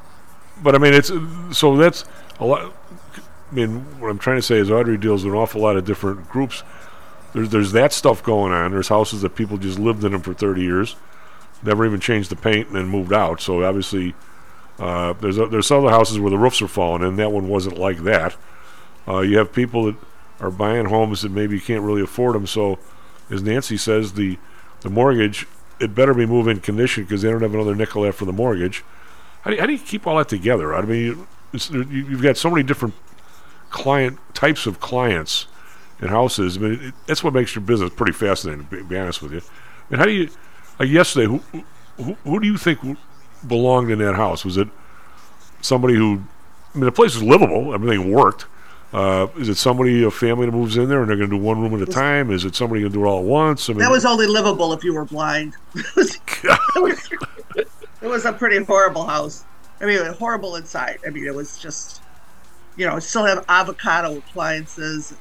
But 0.61 0.75
I 0.75 0.77
mean, 0.77 0.93
it's 0.93 1.11
so 1.51 1.75
that's 1.75 2.05
a 2.39 2.45
lot. 2.45 2.73
I 3.51 3.55
mean, 3.55 3.79
what 3.99 4.09
I'm 4.09 4.19
trying 4.19 4.37
to 4.37 4.41
say 4.41 4.57
is 4.57 4.69
Audrey 4.69 4.97
deals 4.97 5.23
with 5.23 5.33
an 5.33 5.39
awful 5.39 5.61
lot 5.61 5.77
of 5.77 5.85
different 5.85 6.27
groups. 6.29 6.63
There's 7.33 7.49
there's 7.49 7.71
that 7.73 7.93
stuff 7.93 8.23
going 8.23 8.51
on. 8.51 8.71
There's 8.71 8.89
houses 8.89 9.21
that 9.21 9.35
people 9.35 9.57
just 9.57 9.79
lived 9.79 10.03
in 10.03 10.11
them 10.11 10.21
for 10.21 10.33
30 10.33 10.61
years, 10.61 10.95
never 11.63 11.85
even 11.85 11.99
changed 11.99 12.29
the 12.29 12.35
paint, 12.35 12.67
and 12.67 12.75
then 12.75 12.87
moved 12.87 13.13
out. 13.13 13.39
So 13.41 13.63
obviously, 13.63 14.15
uh, 14.79 15.13
there's 15.13 15.37
a, 15.37 15.47
there's 15.47 15.71
other 15.71 15.89
houses 15.89 16.19
where 16.19 16.29
the 16.29 16.37
roofs 16.37 16.61
are 16.61 16.67
falling 16.67 17.03
in. 17.03 17.15
That 17.15 17.31
one 17.31 17.47
wasn't 17.47 17.77
like 17.77 17.99
that. 18.03 18.35
Uh, 19.07 19.19
you 19.21 19.37
have 19.37 19.53
people 19.53 19.85
that 19.85 19.95
are 20.41 20.51
buying 20.51 20.85
homes 20.85 21.21
that 21.21 21.31
maybe 21.31 21.59
can't 21.59 21.83
really 21.83 22.01
afford 22.01 22.35
them. 22.35 22.45
So, 22.47 22.79
as 23.29 23.41
Nancy 23.41 23.77
says, 23.77 24.13
the 24.13 24.37
the 24.81 24.89
mortgage 24.89 25.47
it 25.79 25.93
better 25.93 26.13
be 26.13 26.25
move-in 26.25 26.59
condition 26.59 27.03
because 27.03 27.21
they 27.21 27.29
don't 27.29 27.41
have 27.43 27.53
another 27.53 27.75
nickel 27.75 28.03
after 28.05 28.25
the 28.25 28.33
mortgage. 28.33 28.83
How 29.41 29.51
do 29.51 29.55
you, 29.55 29.61
how 29.61 29.67
do 29.67 29.73
you 29.73 29.79
keep 29.79 30.07
all 30.07 30.17
that 30.17 30.27
together? 30.27 30.73
I 30.73 30.81
mean, 30.81 31.27
you- 31.53 31.85
you've 31.87 32.21
got 32.23 32.35
so 32.35 32.49
many 32.49 32.63
different 32.63 32.95
client 33.77 34.17
types 34.33 34.65
of 34.65 34.79
clients 34.79 35.47
and 36.01 36.09
houses. 36.09 36.57
I 36.57 36.59
mean, 36.61 36.79
it, 36.81 36.93
that's 37.05 37.23
what 37.23 37.33
makes 37.33 37.55
your 37.55 37.63
business 37.63 37.91
pretty 37.95 38.13
fascinating. 38.13 38.67
To 38.67 38.83
be, 38.83 38.97
honest 38.97 39.21
with 39.21 39.33
you, 39.33 39.39
I 39.39 39.89
mean, 39.89 39.99
how 39.99 40.05
do 40.05 40.11
you 40.11 40.29
like 40.79 40.89
yesterday? 40.89 41.27
Who, 41.27 41.37
who 42.03 42.13
who 42.23 42.39
do 42.39 42.47
you 42.47 42.57
think 42.57 42.79
belonged 43.47 43.91
in 43.91 43.99
that 43.99 44.15
house? 44.15 44.43
Was 44.43 44.57
it 44.57 44.67
somebody 45.61 45.95
who? 45.95 46.21
I 46.73 46.77
mean, 46.77 46.85
the 46.85 46.91
place 46.91 47.15
was 47.15 47.23
livable. 47.23 47.73
Everything 47.73 48.11
worked. 48.11 48.45
Uh, 48.93 49.27
is 49.37 49.49
it 49.49 49.55
somebody, 49.55 50.03
a 50.03 50.09
family 50.09 50.45
that 50.45 50.53
moves 50.53 50.77
in 50.77 50.87
there 50.87 51.01
and 51.01 51.09
they're 51.09 51.17
going 51.17 51.29
to 51.29 51.35
do 51.37 51.41
one 51.43 51.59
room 51.59 51.73
at 51.79 51.87
a 51.87 51.91
time? 51.91 52.31
Is 52.31 52.45
it 52.45 52.55
somebody 52.55 52.81
going 52.81 52.91
to 52.93 52.97
do 52.97 53.03
it 53.03 53.07
all 53.07 53.19
at 53.19 53.25
once? 53.25 53.69
I 53.69 53.73
mean, 53.73 53.79
that 53.79 53.91
was 53.91 54.05
only 54.05 54.27
livable 54.27 54.71
if 54.71 54.81
you 54.83 54.93
were 54.93 55.03
blind. 55.03 55.55
it, 55.75 55.95
was, 55.95 56.17
it 56.45 56.81
was- 56.81 57.09
it 58.01 58.07
was 58.07 58.25
a 58.25 58.31
pretty 58.31 58.63
horrible 58.63 59.05
house. 59.05 59.43
I 59.81 59.85
mean, 59.85 59.97
it 59.97 60.07
was 60.07 60.17
horrible 60.17 60.55
inside. 60.55 60.99
I 61.05 61.09
mean, 61.09 61.25
it 61.25 61.33
was 61.35 61.57
just, 61.57 62.01
you 62.77 62.85
know, 62.85 62.95
it 62.95 63.01
still 63.01 63.25
have 63.25 63.43
avocado 63.49 64.17
appliances. 64.17 65.13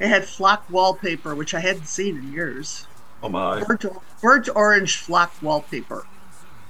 It 0.00 0.08
had 0.08 0.24
flock 0.24 0.64
wallpaper, 0.68 1.34
which 1.34 1.54
I 1.54 1.60
hadn't 1.60 1.86
seen 1.86 2.16
in 2.18 2.32
years. 2.32 2.86
Oh 3.22 3.28
my! 3.28 3.64
Burnt, 3.64 3.84
burnt 4.20 4.48
orange 4.54 4.96
flock 4.96 5.32
wallpaper. 5.40 6.06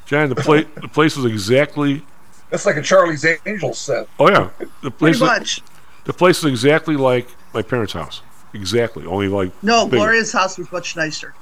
John, 0.06 0.28
the 0.28 0.36
place 0.36 0.66
the 0.76 0.88
place 0.88 1.16
was 1.16 1.24
exactly. 1.24 2.02
That's 2.50 2.64
like 2.64 2.76
a 2.76 2.82
Charlie's 2.82 3.26
Angels 3.44 3.78
set. 3.78 4.08
Oh 4.18 4.30
yeah, 4.30 4.50
the 4.82 4.90
place 4.90 5.18
Pretty 5.18 5.32
much. 5.32 5.62
the 6.04 6.12
place 6.12 6.42
was 6.42 6.50
exactly 6.50 6.96
like 6.96 7.28
my 7.52 7.62
parents' 7.62 7.92
house. 7.92 8.22
Exactly, 8.54 9.04
only 9.04 9.28
like 9.28 9.52
No, 9.62 9.84
bigger. 9.84 9.96
Gloria's 9.98 10.32
house 10.32 10.56
was 10.56 10.70
much 10.72 10.96
nicer. 10.96 11.34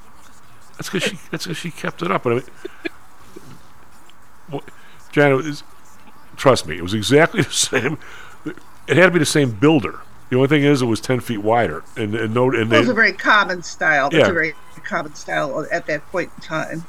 That's 0.76 0.90
because 0.90 1.08
she. 1.08 1.18
That's 1.30 1.44
because 1.44 1.58
she 1.58 1.70
kept 1.70 2.02
it 2.02 2.10
up. 2.10 2.24
But 2.24 2.32
I 2.32 2.34
mean, 2.36 2.44
well, 4.50 4.62
Jan, 5.12 5.32
it 5.32 5.62
trust 6.36 6.66
me, 6.66 6.76
it 6.76 6.82
was 6.82 6.94
exactly 6.94 7.42
the 7.42 7.50
same. 7.50 7.98
It 8.88 8.96
had 8.96 9.06
to 9.06 9.10
be 9.12 9.18
the 9.18 9.26
same 9.26 9.50
builder. 9.50 10.00
The 10.30 10.36
only 10.36 10.48
thing 10.48 10.64
is, 10.64 10.82
it 10.82 10.86
was 10.86 11.00
ten 11.00 11.20
feet 11.20 11.38
wider, 11.38 11.84
and 11.96 12.14
and 12.14 12.34
no, 12.34 12.50
and 12.52 12.72
It 12.72 12.78
was 12.78 12.88
a 12.88 12.94
very 12.94 13.12
common 13.12 13.62
style. 13.62 14.10
That's 14.10 14.24
Yeah. 14.24 14.30
a 14.30 14.34
very 14.34 14.54
common 14.84 15.14
style 15.14 15.66
at 15.70 15.86
that 15.86 16.06
point 16.10 16.30
in 16.36 16.42
time. 16.42 16.84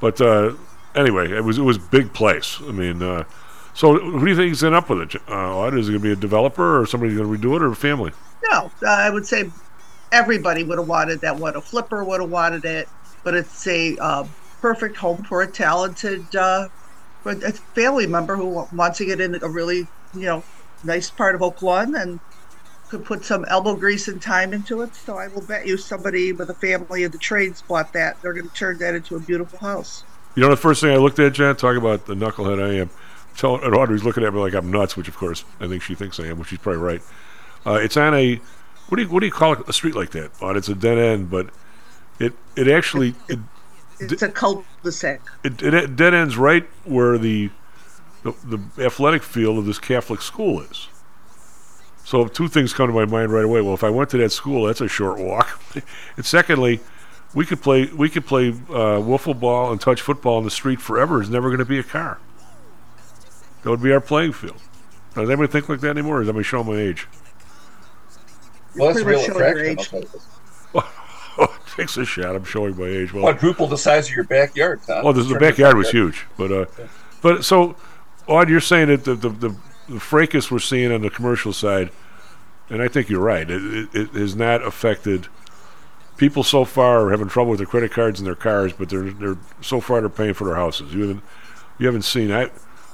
but 0.00 0.20
uh, 0.20 0.52
anyway, 0.94 1.30
it 1.30 1.44
was 1.44 1.58
it 1.58 1.62
was 1.62 1.76
a 1.76 1.80
big 1.80 2.12
place. 2.12 2.58
I 2.66 2.72
mean, 2.72 3.02
uh, 3.02 3.24
so 3.74 3.98
who 3.98 4.20
do 4.20 4.26
you 4.26 4.36
think 4.36 4.52
is 4.52 4.64
end 4.64 4.74
up 4.74 4.88
with 4.90 5.00
it? 5.14 5.22
Uh, 5.28 5.70
is 5.74 5.88
it 5.88 5.92
going 5.92 6.02
to 6.02 6.08
be 6.08 6.12
a 6.12 6.16
developer 6.16 6.80
or 6.80 6.86
somebody 6.86 7.14
going 7.14 7.30
to 7.40 7.48
redo 7.48 7.54
it 7.56 7.62
or 7.62 7.72
a 7.72 7.76
family? 7.76 8.12
No, 8.50 8.70
uh, 8.82 8.88
I 8.88 9.10
would 9.10 9.26
say 9.26 9.50
everybody 10.10 10.64
would 10.64 10.78
have 10.78 10.88
wanted 10.88 11.20
that 11.20 11.36
one. 11.36 11.56
A 11.56 11.60
flipper 11.60 12.04
would 12.04 12.20
have 12.20 12.30
wanted 12.30 12.64
it, 12.64 12.88
but 13.24 13.34
it's 13.34 13.66
a 13.66 13.96
uh, 13.98 14.24
perfect 14.60 14.96
home 14.96 15.22
for 15.24 15.42
a 15.42 15.46
talented 15.46 16.34
uh, 16.34 16.68
for 17.22 17.32
a 17.32 17.52
family 17.52 18.06
member 18.06 18.36
who 18.36 18.66
wants 18.72 18.98
to 18.98 19.04
get 19.06 19.20
in 19.20 19.34
a 19.42 19.48
really, 19.48 19.86
you 20.14 20.22
know, 20.26 20.44
nice 20.84 21.10
part 21.10 21.34
of 21.34 21.42
Oak 21.42 21.62
Lawn 21.62 21.94
and 21.94 22.20
could 22.88 23.04
put 23.04 23.24
some 23.24 23.44
elbow 23.46 23.74
grease 23.74 24.08
and 24.08 24.20
time 24.20 24.52
into 24.52 24.82
it. 24.82 24.94
So 24.94 25.16
I 25.16 25.28
will 25.28 25.40
bet 25.42 25.66
you 25.66 25.76
somebody 25.76 26.32
with 26.32 26.50
a 26.50 26.54
family 26.54 27.04
of 27.04 27.12
the 27.12 27.18
trades 27.18 27.62
bought 27.62 27.92
that. 27.94 28.20
They're 28.20 28.34
going 28.34 28.48
to 28.48 28.54
turn 28.54 28.78
that 28.78 28.94
into 28.94 29.16
a 29.16 29.20
beautiful 29.20 29.58
house. 29.58 30.04
You 30.34 30.42
know, 30.42 30.50
the 30.50 30.56
first 30.56 30.80
thing 30.80 30.92
I 30.92 30.96
looked 30.96 31.18
at, 31.18 31.32
Jan, 31.32 31.56
talk 31.56 31.76
about 31.76 32.06
the 32.06 32.14
knucklehead 32.14 32.62
I 32.62 32.74
am. 32.80 32.90
And 33.64 33.74
Audrey's 33.74 34.04
looking 34.04 34.24
at 34.24 34.34
me 34.34 34.40
like 34.40 34.52
I'm 34.54 34.70
nuts, 34.70 34.94
which 34.96 35.08
of 35.08 35.16
course 35.16 35.44
I 35.58 35.66
think 35.68 35.82
she 35.82 35.94
thinks 35.94 36.20
I 36.20 36.24
am, 36.24 36.38
which 36.38 36.48
she's 36.48 36.58
probably 36.58 36.82
right. 36.82 37.02
Uh, 37.64 37.74
it's 37.74 37.96
on 37.96 38.14
a 38.14 38.36
what 38.88 38.96
do 38.96 39.02
you 39.04 39.08
what 39.08 39.20
do 39.20 39.26
you 39.26 39.32
call 39.32 39.54
it? 39.54 39.60
A 39.66 39.72
street 39.72 39.94
like 39.94 40.10
that? 40.10 40.30
Aud, 40.42 40.56
it's 40.58 40.68
a 40.68 40.74
dead 40.74 40.98
end, 40.98 41.30
but 41.30 41.48
it 42.18 42.34
it 42.56 42.68
actually 42.68 43.14
it, 43.28 43.38
It's 44.00 44.20
a 44.20 44.28
cul-de-sac. 44.28 45.22
it, 45.44 45.62
it 45.62 45.96
dead 45.96 46.12
ends 46.12 46.36
right 46.36 46.68
where 46.84 47.16
the, 47.16 47.50
the 48.22 48.32
the 48.44 48.84
athletic 48.84 49.22
field 49.22 49.58
of 49.58 49.66
this 49.66 49.78
Catholic 49.78 50.22
school 50.22 50.60
is. 50.60 50.88
So 52.04 52.26
two 52.26 52.48
things 52.48 52.72
come 52.72 52.88
to 52.88 52.92
my 52.92 53.04
mind 53.04 53.32
right 53.32 53.44
away. 53.44 53.60
Well, 53.60 53.74
if 53.74 53.84
I 53.84 53.90
went 53.90 54.10
to 54.10 54.18
that 54.18 54.32
school, 54.32 54.66
that's 54.66 54.80
a 54.80 54.88
short 54.88 55.18
walk. 55.18 55.60
and 56.16 56.26
secondly, 56.26 56.80
we 57.34 57.46
could 57.46 57.62
play 57.62 57.86
we 57.86 58.08
could 58.08 58.26
play 58.26 58.50
uh, 58.50 59.00
wiffle 59.00 59.38
ball 59.38 59.72
and 59.72 59.80
touch 59.80 60.00
football 60.00 60.38
in 60.38 60.44
the 60.44 60.50
street 60.50 60.80
forever. 60.80 61.18
There's 61.18 61.30
never 61.30 61.48
going 61.48 61.60
to 61.60 61.64
be 61.64 61.78
a 61.78 61.84
car. 61.84 62.18
That 63.62 63.70
would 63.70 63.82
be 63.82 63.92
our 63.92 64.00
playing 64.00 64.32
field. 64.32 64.60
Does 65.14 65.28
anybody 65.28 65.50
think 65.50 65.68
like 65.68 65.80
that 65.80 65.90
anymore? 65.90 66.18
Or 66.18 66.22
is 66.22 66.28
anybody 66.28 66.44
showing 66.44 66.66
my 66.66 66.80
age? 66.80 67.06
Well, 68.74 68.88
that's 68.88 69.00
a 69.00 69.04
pretty 69.04 69.18
real 69.18 69.28
much 69.28 69.38
your 69.38 69.48
attraction. 69.48 69.98
age. 69.98 70.06
I'll. 71.38 71.52
Takes 71.76 71.96
a 71.96 72.04
shot. 72.04 72.36
I'm 72.36 72.44
showing 72.44 72.76
my 72.76 72.84
age. 72.84 73.14
Well, 73.14 73.22
Quadruple 73.22 73.66
the 73.66 73.78
size 73.78 74.08
of 74.08 74.14
your 74.14 74.24
backyard, 74.24 74.80
Tom. 74.86 75.06
Oh, 75.06 75.12
the, 75.12 75.22
the 75.22 75.38
backyard 75.38 75.74
was 75.74 75.90
huge, 75.90 76.26
but 76.36 76.52
uh, 76.52 76.66
but 77.22 77.46
so, 77.46 77.76
Aud, 78.26 78.48
you're 78.48 78.60
saying 78.60 78.88
that 78.88 79.04
the 79.04 79.14
the, 79.14 79.28
the 79.28 79.56
the 79.88 80.00
fracas 80.00 80.50
we're 80.50 80.58
seeing 80.58 80.92
on 80.92 81.02
the 81.02 81.10
commercial 81.10 81.52
side, 81.52 81.90
and 82.70 82.80
I 82.80 82.88
think 82.88 83.08
you're 83.08 83.20
right. 83.20 83.48
It, 83.50 83.62
it, 83.62 83.88
it 83.94 84.08
has 84.10 84.36
not 84.36 84.62
affected 84.62 85.28
people 86.16 86.44
so 86.44 86.64
far 86.64 87.06
are 87.06 87.10
having 87.10 87.28
trouble 87.28 87.50
with 87.50 87.58
their 87.58 87.66
credit 87.66 87.90
cards 87.90 88.20
and 88.20 88.26
their 88.26 88.34
cars, 88.34 88.72
but 88.72 88.88
they're 88.88 89.10
they're 89.10 89.38
so 89.60 89.80
far 89.80 90.00
they're 90.00 90.08
paying 90.08 90.34
for 90.34 90.44
their 90.44 90.54
houses. 90.54 90.94
You 90.94 91.00
haven't 91.02 91.22
you 91.78 91.86
haven't 91.86 92.02
seen 92.02 92.30
I. 92.30 92.50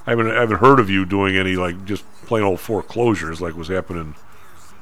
I 0.07 0.11
haven't, 0.11 0.31
I 0.31 0.39
haven't 0.39 0.57
heard 0.57 0.79
of 0.79 0.89
you 0.89 1.05
doing 1.05 1.35
any 1.37 1.55
like 1.55 1.85
just 1.85 2.03
plain 2.25 2.41
old 2.41 2.59
foreclosures 2.59 3.41
like 3.41 3.55
was 3.55 3.67
happening, 3.67 4.15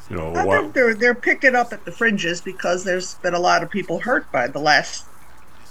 you 0.10 0.16
know, 0.16 0.34
a 0.34 0.40
I 0.40 0.46
while. 0.46 0.62
think 0.62 0.74
they're 0.74 0.94
they're 0.94 1.16
picking 1.16 1.56
up 1.56 1.74
at 1.74 1.84
the 1.84 1.92
fringes 1.92 2.40
because 2.40 2.86
there's 2.86 3.16
been 3.16 3.34
a 3.34 3.40
lot 3.40 3.62
of 3.62 3.70
people 3.70 4.00
hurt 4.00 4.32
by 4.32 4.48
the 4.48 4.60
last 4.60 5.06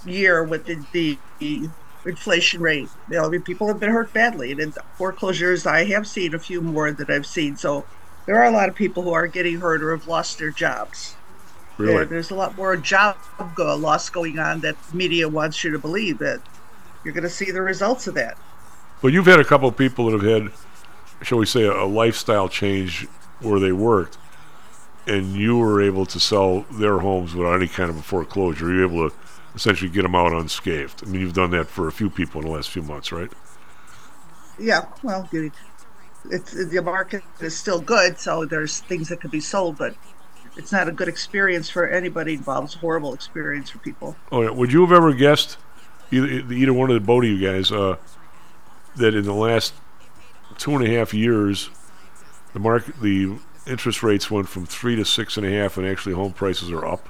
year 0.05 0.43
with 0.43 0.65
the, 0.65 0.85
the, 0.91 1.17
the 1.39 1.69
inflation 2.05 2.61
rate. 2.61 2.89
You 3.09 3.17
know, 3.17 3.25
I 3.25 3.29
mean, 3.29 3.41
people 3.41 3.67
have 3.67 3.79
been 3.79 3.91
hurt 3.91 4.13
badly, 4.13 4.51
and 4.51 4.59
in 4.59 4.73
foreclosures, 4.97 5.65
I 5.65 5.85
have 5.85 6.07
seen 6.07 6.33
a 6.33 6.39
few 6.39 6.61
more 6.61 6.91
that 6.91 7.09
I've 7.09 7.25
seen. 7.25 7.57
So 7.57 7.85
there 8.25 8.35
are 8.37 8.45
a 8.45 8.51
lot 8.51 8.69
of 8.69 8.75
people 8.75 9.03
who 9.03 9.13
are 9.13 9.27
getting 9.27 9.59
hurt 9.59 9.81
or 9.83 9.95
have 9.95 10.07
lost 10.07 10.37
their 10.39 10.51
jobs. 10.51 11.15
Really? 11.77 11.93
There- 11.93 12.05
there's 12.05 12.31
a 12.31 12.35
lot 12.35 12.55
more 12.57 12.75
job 12.77 13.17
loss 13.57 14.09
going 14.09 14.39
on 14.39 14.61
that 14.61 14.75
media 14.93 15.27
wants 15.29 15.63
you 15.63 15.71
to 15.71 15.79
believe 15.79 16.17
that 16.19 16.39
you're 17.03 17.13
going 17.13 17.23
to 17.23 17.29
see 17.29 17.51
the 17.51 17.61
results 17.61 18.07
of 18.07 18.15
that. 18.15 18.37
Well, 19.01 19.13
you've 19.13 19.27
had 19.27 19.39
a 19.39 19.45
couple 19.45 19.69
of 19.69 19.77
people 19.77 20.09
that 20.09 20.21
have 20.21 20.43
had, 20.43 20.51
shall 21.21 21.37
we 21.37 21.45
say, 21.45 21.63
a, 21.63 21.83
a 21.83 21.85
lifestyle 21.85 22.49
change 22.49 23.05
where 23.41 23.59
they 23.59 23.71
worked. 23.71 24.17
and 25.05 25.35
you 25.37 25.57
were 25.57 25.81
able 25.81 26.05
to 26.05 26.19
sell 26.19 26.65
their 26.71 26.97
homes 26.97 27.33
without 27.33 27.53
any 27.55 27.67
kind 27.67 27.89
of 27.89 27.95
a 27.97 28.01
foreclosure. 28.01 28.73
You're 28.73 28.83
able 28.85 29.09
to 29.09 29.15
essentially 29.57 29.89
get 29.89 30.03
them 30.03 30.15
out 30.15 30.31
unscathed. 30.31 31.03
I 31.03 31.09
mean, 31.09 31.21
you've 31.21 31.33
done 31.33 31.51
that 31.51 31.67
for 31.67 31.87
a 31.87 31.91
few 31.91 32.09
people 32.09 32.41
in 32.41 32.47
the 32.47 32.53
last 32.53 32.69
few 32.69 32.83
months, 32.83 33.11
right? 33.11 33.31
Yeah, 34.59 34.85
well, 35.03 35.27
it's 36.29 36.51
the 36.51 36.81
market 36.81 37.23
is 37.39 37.57
still 37.57 37.81
good, 37.81 38.19
so 38.19 38.45
there's 38.45 38.79
things 38.81 39.09
that 39.09 39.19
could 39.19 39.31
be 39.31 39.39
sold, 39.39 39.77
but 39.77 39.95
it's 40.55 40.71
not 40.71 40.87
a 40.87 40.91
good 40.91 41.07
experience 41.07 41.69
for 41.69 41.87
anybody 41.87 42.33
involved. 42.33 42.67
It's 42.67 42.75
a 42.75 42.79
horrible 42.79 43.13
experience 43.13 43.69
for 43.71 43.79
people. 43.79 44.15
Oh, 44.31 44.43
yeah. 44.43 44.51
Would 44.51 44.71
you 44.71 44.81
have 44.81 44.91
ever 44.91 45.13
guessed, 45.13 45.57
either, 46.11 46.27
either 46.27 46.73
one 46.73 46.89
of 46.89 46.93
the 46.93 46.99
both 46.99 47.23
of 47.23 47.29
you 47.29 47.39
guys, 47.39 47.71
uh, 47.71 47.97
that 48.95 49.15
in 49.15 49.23
the 49.23 49.33
last 49.33 49.73
two 50.57 50.71
and 50.71 50.83
a 50.87 50.89
half 50.97 51.13
years, 51.13 51.69
the 52.53 52.59
market, 52.59 52.99
the 53.01 53.37
interest 53.65 54.03
rates 54.03 54.29
went 54.31 54.47
from 54.47 54.65
three 54.65 54.95
to 54.95 55.05
six 55.05 55.37
and 55.37 55.45
a 55.45 55.51
half, 55.51 55.77
and 55.77 55.87
actually 55.87 56.13
home 56.13 56.33
prices 56.33 56.71
are 56.71 56.85
up? 56.85 57.09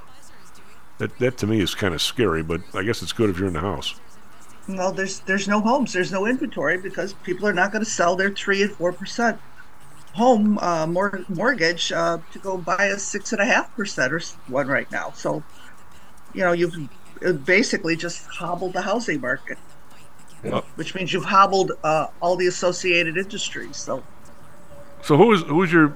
That 0.98 1.18
that 1.20 1.38
to 1.38 1.48
me 1.48 1.62
is 1.62 1.76
kind 1.76 1.94
of 1.94 2.02
scary, 2.02 2.44
but 2.44 2.62
I 2.74 2.84
guess 2.84 3.02
it's 3.02 3.14
good 3.14 3.30
if 3.30 3.38
you're 3.38 3.48
in 3.48 3.54
the 3.54 3.60
house. 3.60 4.00
Well, 4.68 4.92
there's 4.92 5.20
there's 5.22 5.48
no 5.48 5.62
homes, 5.62 5.94
there's 5.94 6.12
no 6.12 6.26
inventory 6.26 6.78
because 6.78 7.14
people 7.14 7.48
are 7.48 7.54
not 7.54 7.72
going 7.72 7.84
to 7.84 7.90
sell 7.90 8.16
their 8.16 8.32
three 8.32 8.64
and 8.64 8.72
four 8.72 8.92
percent 8.92 9.40
home 10.14 10.58
uh, 10.58 10.88
mor- 10.88 11.24
mortgage 11.30 11.92
uh, 11.92 12.18
to 12.32 12.40
go 12.40 12.58
buy 12.58 12.86
a 12.86 12.98
six 12.98 13.32
and 13.32 13.42
a 13.42 13.46
half 13.46 13.74
percent 13.76 14.12
or 14.12 14.20
one 14.48 14.68
right 14.68 14.92
now. 14.92 15.12
So, 15.12 15.44
you 16.34 16.42
know, 16.42 16.54
you've 16.54 16.90
basically 17.46 17.96
just 17.96 18.26
hobbled 18.26 18.74
the 18.74 18.82
housing 18.82 19.22
market, 19.22 19.60
which 20.76 20.96
means 20.96 21.14
you've 21.14 21.26
hobbled 21.26 21.74
uh, 21.84 22.08
all 22.20 22.36
the 22.36 22.48
associated 22.48 23.18
industries. 23.18 23.78
So, 23.78 24.04
so 25.04 25.16
who 25.16 25.32
is 25.34 25.44
who's 25.44 25.72
your? 25.72 25.94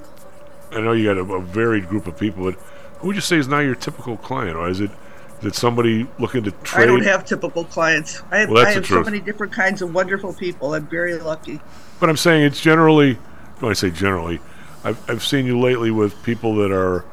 I 0.72 0.80
know 0.80 0.94
you 0.94 1.06
got 1.06 1.18
a, 1.18 1.34
a 1.34 1.42
varied 1.42 1.90
group 1.90 2.08
of 2.08 2.18
people, 2.18 2.44
but 2.44 2.60
who 3.02 3.08
would 3.08 3.16
you 3.16 3.22
say 3.22 3.38
is 3.38 3.48
now 3.48 3.60
your 3.60 3.76
typical 3.76 4.18
client, 4.18 4.56
or 4.56 4.70
is 4.70 4.80
it 4.80 4.92
is 5.40 5.48
it 5.48 5.56
somebody 5.56 6.08
looking 6.20 6.44
to 6.44 6.52
trade? 6.52 6.84
I 6.84 6.86
don't 6.86 7.04
have 7.04 7.26
typical 7.26 7.66
clients. 7.66 8.22
I 8.30 8.40
have, 8.40 8.50
Well, 8.50 8.66
I 8.66 8.72
have 8.72 8.86
so 8.86 9.04
many 9.04 9.20
different 9.20 9.52
kinds 9.52 9.82
of 9.82 9.94
wonderful 9.94 10.34
people. 10.34 10.76
I'm 10.76 10.88
very 10.88 11.16
lucky. 11.18 11.60
But 12.00 12.10
I'm 12.10 12.18
saying 12.18 12.44
it's 12.44 12.62
generally, 12.62 13.16
when 13.60 13.72
I 13.72 13.74
say 13.74 13.90
generally, 13.90 14.40
I've, 14.84 15.10
I've 15.10 15.24
seen 15.24 15.48
you 15.48 15.60
lately 15.60 15.90
with 15.90 16.22
people 16.24 16.56
that 16.58 16.72
are 16.72 17.06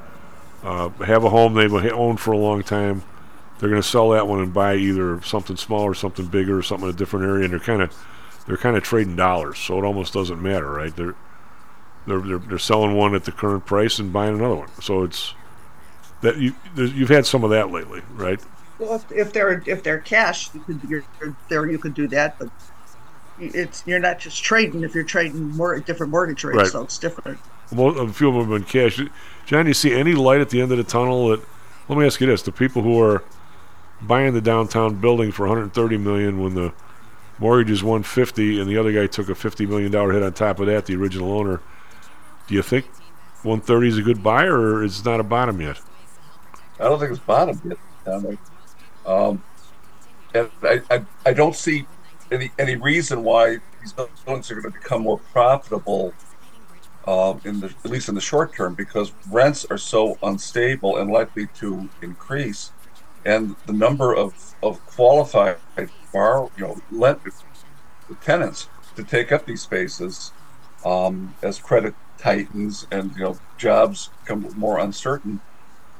uh, 0.62 0.90
have 1.04 1.24
a 1.24 1.30
home 1.30 1.54
they've 1.54 1.72
owned 1.72 2.20
for 2.20 2.32
a 2.32 2.38
long 2.38 2.62
time. 2.62 3.02
They're 3.58 3.70
going 3.70 3.82
to 3.82 3.88
sell 3.88 4.10
that 4.10 4.28
one 4.28 4.40
and 4.40 4.52
buy 4.52 4.76
either 4.76 5.20
something 5.22 5.56
small 5.56 5.82
or 5.82 5.94
something 5.94 6.26
bigger, 6.26 6.58
or 6.58 6.62
something 6.62 6.88
in 6.88 6.94
a 6.94 6.98
different 6.98 7.26
area, 7.26 7.44
and 7.44 7.52
they're 7.52 7.60
kind 7.60 7.82
of 7.82 7.96
they're 8.46 8.56
kind 8.56 8.76
of 8.76 8.82
trading 8.82 9.16
dollars. 9.16 9.58
So 9.58 9.78
it 9.78 9.84
almost 9.84 10.12
doesn't 10.12 10.40
matter, 10.42 10.70
right? 10.70 10.94
They're 10.94 11.14
they're 12.06 12.20
they're, 12.20 12.38
they're 12.38 12.58
selling 12.58 12.94
one 12.94 13.14
at 13.14 13.24
the 13.24 13.32
current 13.32 13.64
price 13.64 13.98
and 13.98 14.12
buying 14.12 14.36
another 14.36 14.56
one. 14.56 14.68
So 14.80 15.02
it's 15.02 15.34
that 16.22 16.36
you 16.36 16.54
you've 16.76 17.08
had 17.08 17.26
some 17.26 17.44
of 17.44 17.50
that 17.50 17.70
lately, 17.70 18.02
right? 18.14 18.40
Well, 18.78 18.94
if, 18.94 19.10
if 19.12 19.32
they're 19.32 19.62
if 19.66 19.82
they're 19.82 19.98
cash, 19.98 20.52
you 20.54 20.60
could 20.60 20.80
you're, 20.88 21.04
you're 21.20 21.36
there. 21.48 21.70
You 21.70 21.78
could 21.78 21.94
do 21.94 22.06
that, 22.08 22.38
but 22.38 22.48
it's 23.40 23.82
you're 23.86 23.98
not 23.98 24.18
just 24.18 24.42
trading. 24.42 24.82
If 24.82 24.94
you're 24.94 25.04
trading 25.04 25.50
more 25.56 25.78
different 25.80 26.10
mortgage 26.10 26.44
rates, 26.44 26.56
Right. 26.58 26.66
so 26.68 26.82
it's 26.82 26.98
different. 26.98 27.38
Well, 27.72 27.98
a 27.98 28.08
few 28.08 28.28
of 28.28 28.34
them 28.34 28.50
have 28.50 28.60
been 28.60 28.64
cash. 28.64 29.00
John, 29.46 29.64
do 29.64 29.70
you 29.70 29.74
see 29.74 29.92
any 29.94 30.14
light 30.14 30.40
at 30.40 30.50
the 30.50 30.60
end 30.60 30.72
of 30.72 30.78
the 30.78 30.84
tunnel? 30.84 31.28
That 31.28 31.40
let 31.88 31.98
me 31.98 32.06
ask 32.06 32.20
you 32.20 32.26
this: 32.26 32.42
the 32.42 32.52
people 32.52 32.82
who 32.82 33.00
are 33.00 33.22
buying 34.02 34.32
the 34.32 34.40
downtown 34.40 34.94
building 34.96 35.32
for 35.32 35.42
130 35.42 35.96
million 35.98 36.40
when 36.40 36.54
the 36.54 36.72
mortgage 37.38 37.70
is 37.70 37.82
150, 37.82 38.60
and 38.60 38.68
the 38.70 38.76
other 38.76 38.92
guy 38.92 39.06
took 39.06 39.28
a 39.28 39.34
50 39.34 39.66
million 39.66 39.90
dollar 39.92 40.12
hit 40.12 40.22
on 40.22 40.32
top 40.32 40.60
of 40.60 40.66
that, 40.66 40.86
the 40.86 40.96
original 40.96 41.32
owner. 41.32 41.60
Do 42.46 42.54
you 42.54 42.62
think 42.62 42.86
130 43.42 43.88
is 43.88 43.98
a 43.98 44.02
good 44.02 44.22
buy, 44.22 44.44
or 44.44 44.82
it's 44.84 45.04
not 45.04 45.20
a 45.20 45.24
bottom 45.24 45.60
yet? 45.60 45.80
I 46.80 46.84
don't 46.84 46.98
think 46.98 47.10
it's 47.10 47.20
bottom 47.20 47.60
yet. 47.64 47.78
Um, 49.06 49.42
and 50.34 50.50
I, 50.62 50.80
I, 50.90 51.04
I 51.26 51.32
don't 51.32 51.56
see 51.56 51.86
any 52.30 52.50
any 52.58 52.76
reason 52.76 53.24
why 53.24 53.58
these 53.80 53.92
buildings 53.92 54.50
are 54.50 54.60
going 54.60 54.72
to 54.72 54.78
become 54.78 55.02
more 55.02 55.18
profitable 55.32 56.12
um, 57.06 57.40
in 57.44 57.60
the 57.60 57.72
at 57.84 57.90
least 57.90 58.08
in 58.08 58.14
the 58.14 58.20
short 58.20 58.54
term 58.54 58.74
because 58.74 59.12
rents 59.30 59.64
are 59.70 59.78
so 59.78 60.18
unstable 60.22 60.98
and 60.98 61.10
likely 61.10 61.46
to 61.58 61.88
increase, 62.02 62.72
and 63.24 63.56
the 63.66 63.72
number 63.72 64.14
of 64.14 64.54
of 64.62 64.84
qualified 64.86 65.56
bar 66.12 66.50
you 66.56 66.64
know 66.64 66.80
let 66.90 67.18
tenants 68.22 68.68
to 68.96 69.04
take 69.04 69.32
up 69.32 69.46
these 69.46 69.62
spaces 69.62 70.32
um, 70.84 71.34
as 71.42 71.58
credit 71.58 71.94
tightens 72.18 72.86
and 72.90 73.14
you 73.16 73.22
know 73.22 73.38
jobs 73.56 74.10
become 74.22 74.52
more 74.56 74.78
uncertain. 74.78 75.40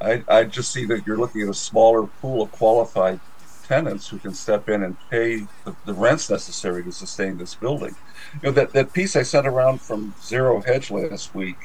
I, 0.01 0.23
I 0.29 0.45
just 0.45 0.73
see 0.73 0.85
that 0.87 1.05
you're 1.07 1.19
looking 1.19 1.43
at 1.43 1.49
a 1.49 1.55
smaller 1.55 2.07
pool 2.21 2.43
of 2.43 2.51
qualified 2.53 3.21
tenants 3.65 4.09
who 4.09 4.19
can 4.21 4.33
step 4.33 4.69
in 4.69 4.83
and 4.83 4.97
pay 5.11 5.49
the, 5.65 5.77
the 5.85 5.95
rents 5.95 6.31
necessary 6.31 6.85
to 6.85 6.93
sustain 6.93 7.37
this 7.37 7.57
building. 7.57 7.97
You 8.35 8.49
know 8.49 8.53
that, 8.53 8.73
that 8.75 8.93
piece 8.93 9.17
I 9.17 9.23
sent 9.23 9.47
around 9.47 9.83
from 9.83 10.15
Zero 10.23 10.63
Hedge 10.63 10.91
last 10.91 11.35
week 11.35 11.59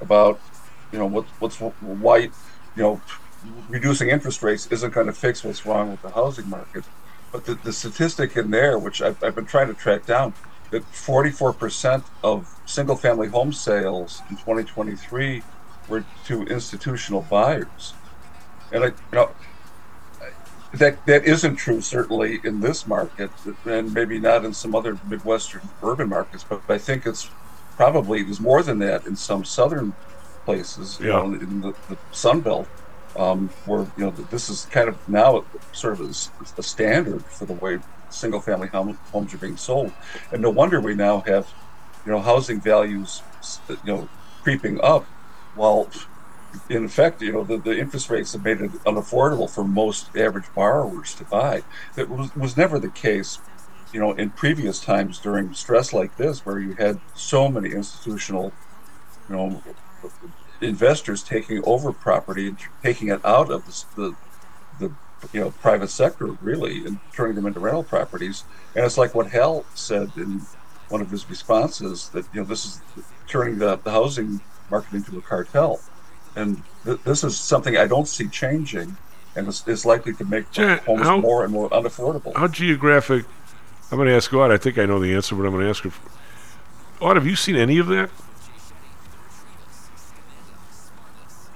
about 0.00 0.42
you 0.92 0.98
know 0.98 1.06
what, 1.06 1.26
what's 1.38 1.58
why 1.80 2.18
you 2.18 2.32
know 2.76 3.04
reducing 3.68 4.08
interest 4.10 4.42
rates 4.42 4.66
isn't 4.66 4.94
going 4.94 5.06
to 5.06 5.12
fix 5.12 5.42
what's 5.44 5.64
wrong 5.64 5.90
with 5.90 6.02
the 6.02 6.10
housing 6.10 6.48
market. 6.48 6.84
But 7.32 7.44
the, 7.44 7.54
the 7.54 7.72
statistic 7.72 8.36
in 8.36 8.50
there, 8.50 8.78
which 8.78 9.00
I've, 9.00 9.16
I've 9.22 9.34
been 9.34 9.46
trying 9.46 9.68
to 9.68 9.74
track 9.74 10.04
down, 10.04 10.34
that 10.70 10.90
44% 10.92 12.06
of 12.22 12.48
single 12.66 12.96
family 12.96 13.28
home 13.28 13.52
sales 13.52 14.24
in 14.28 14.36
2023 14.36 15.46
were 15.90 16.08
to 16.24 16.44
institutional 16.44 17.22
buyers. 17.24 17.98
And 18.72 18.84
I, 18.84 18.88
you 18.88 18.94
know, 19.14 19.36
that 20.72 21.04
that 21.06 21.24
isn't 21.24 21.56
true 21.56 21.80
certainly 21.80 22.40
in 22.44 22.60
this 22.60 22.86
market, 22.86 23.32
and 23.64 23.92
maybe 23.92 24.20
not 24.20 24.44
in 24.44 24.52
some 24.52 24.74
other 24.74 25.00
midwestern 25.04 25.70
urban 25.82 26.08
markets. 26.08 26.44
But 26.48 26.62
I 26.68 26.78
think 26.78 27.06
it's 27.06 27.34
probably 27.76 28.22
there's 28.22 28.40
more 28.40 28.62
than 28.62 28.78
that 28.78 29.04
in 29.06 29.16
some 29.16 29.44
southern 29.44 29.96
places, 30.46 30.98
you 31.00 31.06
Yeah. 31.06 31.12
know, 31.12 31.32
in 31.34 31.60
the, 31.60 31.74
the 31.88 31.98
Sun 32.10 32.42
Belt, 32.42 32.70
um, 33.16 33.54
where 33.64 33.86
you 33.96 34.04
know 34.04 34.10
this 34.12 34.48
is 34.48 34.64
kind 34.66 34.88
of 34.88 35.00
now 35.08 35.46
sort 35.72 35.94
of 35.94 36.00
a, 36.58 36.62
standard 36.62 37.24
for 37.36 37.46
the 37.46 37.54
way 37.54 37.78
single 38.08 38.40
family 38.40 38.68
home, 38.72 38.98
homes 39.12 39.34
are 39.34 39.38
being 39.38 39.56
sold, 39.56 39.94
and 40.30 40.40
no 40.42 40.50
wonder 40.50 40.80
we 40.80 40.94
now 40.94 41.22
have 41.26 41.46
you 42.04 42.12
know 42.12 42.20
housing 42.20 42.60
values 42.60 43.24
you 43.68 43.78
know 43.84 44.10
creeping 44.42 44.78
up, 44.82 45.08
while 45.60 45.90
in 46.70 46.86
effect, 46.86 47.20
you 47.20 47.32
know, 47.32 47.44
the, 47.44 47.58
the 47.58 47.78
interest 47.78 48.08
rates 48.08 48.32
have 48.32 48.42
made 48.42 48.60
it 48.62 48.72
unaffordable 48.84 49.48
for 49.48 49.62
most 49.62 50.16
average 50.16 50.46
borrowers 50.54 51.14
to 51.14 51.24
buy. 51.24 51.62
That 51.96 52.08
was, 52.08 52.34
was 52.34 52.56
never 52.56 52.78
the 52.78 52.88
case, 52.88 53.38
you 53.92 54.00
know, 54.00 54.12
in 54.12 54.30
previous 54.30 54.80
times 54.80 55.18
during 55.18 55.52
stress 55.52 55.92
like 55.92 56.16
this, 56.16 56.46
where 56.46 56.58
you 56.58 56.72
had 56.74 56.98
so 57.14 57.48
many 57.48 57.70
institutional, 57.72 58.52
you 59.28 59.36
know, 59.36 59.62
investors 60.62 61.22
taking 61.22 61.62
over 61.64 61.92
property 61.92 62.48
and 62.48 62.58
taking 62.82 63.08
it 63.08 63.22
out 63.24 63.50
of 63.50 63.66
the, 63.66 63.84
the, 64.00 64.16
the 64.78 64.94
you 65.34 65.40
know, 65.40 65.50
private 65.50 65.90
sector, 65.90 66.38
really, 66.40 66.86
and 66.86 66.98
turning 67.12 67.36
them 67.36 67.46
into 67.46 67.60
rental 67.60 67.84
properties. 67.84 68.44
And 68.74 68.84
it's 68.84 68.96
like 68.96 69.14
what 69.14 69.28
Hal 69.30 69.66
said 69.74 70.10
in 70.16 70.40
one 70.88 71.02
of 71.02 71.10
his 71.10 71.28
responses 71.28 72.08
that, 72.08 72.24
you 72.32 72.40
know, 72.40 72.46
this 72.46 72.64
is 72.64 72.80
turning 73.28 73.58
the, 73.58 73.76
the 73.76 73.90
housing 73.90 74.40
market 74.70 74.94
into 74.94 75.18
a 75.18 75.22
cartel 75.22 75.80
and 76.36 76.62
th- 76.84 77.00
this 77.04 77.24
is 77.24 77.38
something 77.38 77.76
I 77.76 77.86
don't 77.86 78.06
see 78.06 78.28
changing, 78.28 78.96
and 79.36 79.48
is, 79.48 79.66
is 79.66 79.84
likely 79.84 80.12
to 80.14 80.24
make 80.24 80.54
homes 80.54 81.02
how- 81.02 81.20
more 81.20 81.44
and 81.44 81.52
more 81.52 81.68
unaffordable. 81.70 82.36
How 82.36 82.48
geographic? 82.48 83.24
I'm 83.90 83.98
going 83.98 84.08
to 84.08 84.14
ask 84.14 84.32
Aud. 84.32 84.52
I 84.52 84.56
think 84.56 84.78
I 84.78 84.86
know 84.86 85.00
the 85.00 85.12
answer, 85.14 85.34
but 85.34 85.44
I'm 85.44 85.50
going 85.52 85.64
to 85.64 85.70
ask 85.70 85.82
her. 85.82 85.90
Aud, 87.00 87.16
have 87.16 87.26
you 87.26 87.34
seen 87.34 87.56
any 87.56 87.78
of 87.78 87.88
that? 87.88 88.10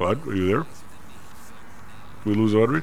Aud, 0.01 0.27
are 0.27 0.35
you 0.35 0.47
there? 0.47 0.66
Did 2.24 2.27
we 2.27 2.35
lose 2.35 2.55
Audrey? 2.55 2.82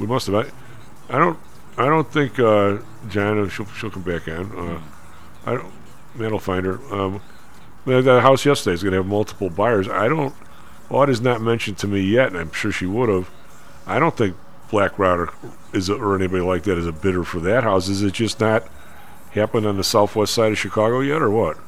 We 0.00 0.06
must 0.06 0.26
have. 0.26 0.34
I, 0.34 1.14
I 1.14 1.18
don't. 1.18 1.38
I 1.76 1.86
don't 1.86 2.10
think 2.12 2.38
uh, 2.40 2.78
John. 3.08 3.48
She'll 3.50 3.66
she'll 3.66 3.90
come 3.90 4.02
back 4.02 4.26
on. 4.26 4.50
Uh, 4.58 4.80
I 5.46 5.54
don't. 5.54 5.72
That'll 6.16 6.40
find 6.40 6.66
her. 6.66 6.80
Um, 6.92 7.20
the, 7.88 8.20
house 8.20 8.44
yesterday 8.44 8.74
is 8.74 8.82
going 8.82 8.92
to 8.92 8.98
have 8.98 9.06
multiple 9.06 9.50
buyers. 9.50 9.88
I 9.88 10.08
don't. 10.08 10.34
Aud 10.90 11.10
is 11.10 11.20
not 11.20 11.40
mentioned 11.40 11.78
to 11.78 11.88
me 11.88 12.00
yet, 12.00 12.28
and 12.28 12.36
I'm 12.36 12.52
sure 12.52 12.72
she 12.72 12.86
would 12.86 13.08
have. 13.08 13.30
I 13.86 13.98
don't 13.98 14.16
think 14.16 14.36
Black 14.70 14.98
or, 14.98 15.32
is 15.72 15.88
a, 15.88 15.94
or 15.94 16.14
anybody 16.14 16.42
like 16.42 16.64
that 16.64 16.78
is 16.78 16.86
a 16.86 16.92
bidder 16.92 17.24
for 17.24 17.40
that 17.40 17.64
house. 17.64 17.88
Is 17.88 18.02
it 18.02 18.14
just 18.14 18.40
not 18.40 18.68
happened 19.32 19.66
on 19.66 19.76
the 19.76 19.84
southwest 19.84 20.34
side 20.34 20.52
of 20.52 20.58
Chicago 20.58 21.00
yet, 21.00 21.22
or 21.22 21.30
what? 21.30 21.58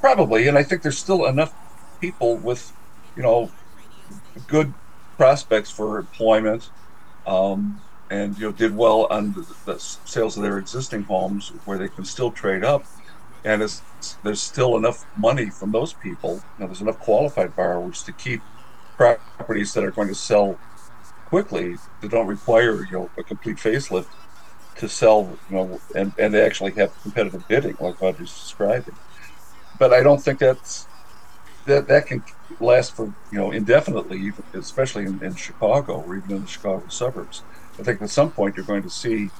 Probably, 0.00 0.48
and 0.48 0.56
I 0.56 0.62
think 0.62 0.82
there's 0.82 0.98
still 0.98 1.26
enough 1.26 1.54
people 2.00 2.36
with, 2.36 2.72
you 3.16 3.22
know, 3.22 3.50
good 4.46 4.72
prospects 5.16 5.70
for 5.70 5.98
employment, 5.98 6.70
um, 7.26 7.80
and 8.08 8.38
you 8.38 8.46
know 8.46 8.52
did 8.52 8.74
well 8.74 9.06
on 9.10 9.32
the, 9.34 9.54
the 9.66 9.78
sales 9.78 10.36
of 10.36 10.42
their 10.42 10.58
existing 10.58 11.02
homes 11.04 11.50
where 11.66 11.76
they 11.76 11.88
can 11.88 12.04
still 12.04 12.30
trade 12.30 12.64
up. 12.64 12.84
and 13.44 13.62
it's, 13.62 13.82
there's 14.22 14.42
still 14.42 14.76
enough 14.76 15.04
money 15.16 15.50
from 15.50 15.72
those 15.72 15.94
people. 15.94 16.44
You 16.56 16.62
know, 16.64 16.68
there's 16.68 16.80
enough 16.82 16.98
qualified 16.98 17.54
borrowers 17.54 18.02
to 18.04 18.12
keep 18.14 18.44
properties 18.96 19.72
that 19.74 19.84
are 19.84 19.92
going 19.92 20.08
to 20.08 20.14
sell 20.14 20.60
quickly 21.24 21.80
that 22.00 22.10
don't 22.10 22.26
require 22.26 22.84
you 22.84 22.92
know 22.92 23.12
a 23.18 23.24
complete 23.24 23.58
facelift 23.58 24.08
to 24.76 24.88
sell 24.88 25.40
you 25.48 25.56
know 25.56 25.82
and 25.94 26.14
and 26.18 26.34
they 26.34 26.44
actually 26.44 26.74
have 26.74 26.90
competitive 27.02 27.46
bidding 27.48 27.76
like 27.80 27.96
Audrey's 28.00 28.34
describing. 28.34 28.96
But 29.78 29.92
I 29.92 30.02
don't 30.02 30.20
think 30.22 30.40
that's 30.40 30.88
that 31.66 31.88
that 31.88 32.06
can 32.06 32.24
last 32.60 32.96
for 32.96 33.06
you 33.30 33.38
know 33.38 33.50
indefinitely, 33.50 34.32
especially 34.54 35.04
in, 35.04 35.20
in 35.22 35.34
Chicago 35.34 36.00
or 36.00 36.16
even 36.16 36.32
in 36.32 36.42
the 36.42 36.48
Chicago 36.48 36.86
suburbs. 36.88 37.44
I 37.78 37.82
think 37.84 38.02
at 38.02 38.10
some 38.10 38.32
point 38.32 38.56
you're 38.56 38.64
going 38.64 38.82
to 38.82 38.90
see 38.90 39.32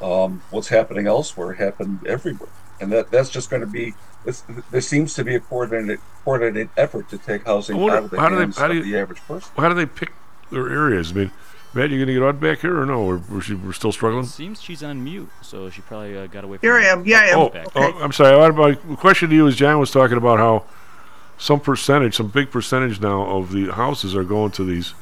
um, 0.00 0.44
what's 0.50 0.68
happening 0.68 1.06
elsewhere 1.06 1.54
happen 1.54 2.00
everywhere, 2.06 2.50
and 2.80 2.92
that 2.92 3.10
that's 3.10 3.30
just 3.30 3.50
going 3.50 3.60
to 3.60 3.66
be. 3.66 3.94
It's, 4.26 4.44
there 4.70 4.80
seems 4.80 5.14
to 5.14 5.24
be 5.24 5.34
a 5.34 5.40
coordinated 5.40 6.00
coordinated 6.24 6.70
effort 6.76 7.08
to 7.10 7.18
take 7.18 7.46
housing 7.46 7.76
wonder, 7.76 7.96
out 7.96 8.04
of 8.04 8.10
the 8.10 8.20
how 8.20 8.28
do 8.28 8.36
hands 8.36 8.56
they, 8.56 8.60
how 8.62 8.68
do 8.68 8.78
of 8.78 8.86
you, 8.86 8.92
the 8.92 8.98
average 8.98 9.20
person. 9.20 9.50
How 9.56 9.68
do 9.68 9.74
they 9.74 9.86
pick 9.86 10.12
their 10.50 10.68
areas? 10.68 11.12
I 11.12 11.14
mean, 11.14 11.30
Matt, 11.72 11.90
you 11.90 11.98
going 11.98 12.08
to 12.08 12.14
get 12.14 12.22
on 12.22 12.38
back 12.38 12.60
here 12.60 12.80
or 12.80 12.84
no? 12.84 13.04
We're, 13.04 13.20
we're 13.28 13.72
still 13.72 13.92
struggling? 13.92 14.24
Seems 14.24 14.60
she's 14.60 14.82
on 14.82 15.04
mute, 15.04 15.30
so 15.40 15.70
she 15.70 15.80
probably 15.82 16.18
uh, 16.18 16.26
got 16.26 16.42
away 16.42 16.56
from 16.58 16.66
Here 16.66 16.76
I 16.76 16.84
am. 16.86 17.06
Yeah, 17.06 17.20
I 17.20 17.24
am. 17.26 17.38
Oh, 17.38 17.48
Back. 17.48 17.68
oh, 17.76 18.02
I'm 18.02 18.12
sorry. 18.12 18.34
Aud, 18.34 18.56
My 18.56 18.74
question 18.96 19.30
to 19.30 19.34
you 19.34 19.46
is 19.46 19.54
John 19.54 19.78
was 19.78 19.92
talking 19.92 20.16
about 20.16 20.38
how 20.38 20.64
some 21.38 21.60
percentage, 21.60 22.16
some 22.16 22.28
big 22.28 22.50
percentage 22.50 23.00
now 23.00 23.22
of 23.22 23.52
the 23.52 23.70
houses 23.72 24.16
are 24.16 24.24
going 24.24 24.50
to 24.52 24.64
these. 24.64 24.94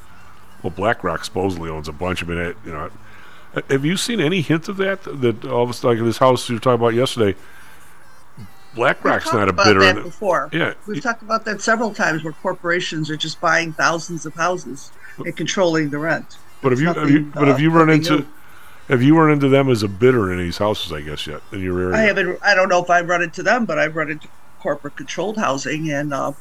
Well, 0.63 0.71
BlackRock 0.71 1.25
supposedly 1.25 1.71
owns 1.71 1.89
a 1.89 1.93
bunch 1.93 2.21
of 2.21 2.31
it. 2.31 2.57
You 2.67 2.73
know, 2.73 2.91
have 3.71 3.85
you 3.85 3.97
seen 3.97 4.21
any 4.21 4.43
hint 4.43 4.69
of 4.69 4.77
that? 4.77 5.03
That 5.05 5.47
all 5.47 5.63
of 5.63 5.71
a 5.71 5.73
sudden, 5.73 5.99
like 5.99 6.07
this 6.07 6.19
house 6.19 6.49
you 6.49 6.57
were 6.57 6.61
talking 6.61 6.81
about 6.81 6.95
yesterday, 6.95 7.39
BlackRock's 8.79 9.33
not 9.33 9.49
a 9.49 9.51
about 9.51 9.67
bidder 9.67 9.81
that 9.81 10.03
before. 10.03 10.49
Yeah, 10.53 10.75
We've 10.87 11.03
talked 11.03 11.23
about 11.23 11.45
that 11.45 11.61
several 11.61 11.93
times 11.93 12.25
where 12.25 12.33
corporations 12.33 13.11
are 13.11 13.17
just 13.17 13.41
buying 13.41 13.73
thousands 13.73 14.25
of 14.25 14.35
houses 14.35 14.93
and 15.19 15.37
controlling 15.37 15.91
the 15.91 15.99
rent. 15.99 16.39
But 16.63 16.73
have 16.73 16.81
you, 16.81 16.87
have 16.87 17.11
you 17.11 17.21
nothing, 17.21 17.31
but 17.31 17.49
have 17.49 17.57
uh, 17.57 17.61
you 17.61 17.71
run 17.71 17.91
into 17.91 18.19
new. 18.19 18.27
have 18.89 19.03
you 19.03 19.19
run 19.19 19.31
into 19.31 19.49
them 19.49 19.69
as 19.69 19.83
a 19.83 19.89
bidder 19.89 20.33
in 20.33 20.39
these 20.39 20.59
houses? 20.59 20.93
I 20.93 21.03
guess 21.03 21.27
yet 21.27 21.43
in 21.53 21.61
your 21.61 21.81
area. 21.81 21.97
I 21.97 22.01
haven't. 22.03 22.39
I 22.43 22.55
don't 22.55 22.69
know 22.69 22.83
if 22.83 22.91
I've 22.91 23.09
run 23.09 23.23
into 23.23 23.43
them, 23.43 23.65
but 23.65 23.79
I've 23.79 23.97
run 23.97 24.11
into 24.11 24.29
corporate 24.61 24.97
controlled 24.97 25.37
housing, 25.37 25.91
and 25.91 26.13
uh, 26.13 26.33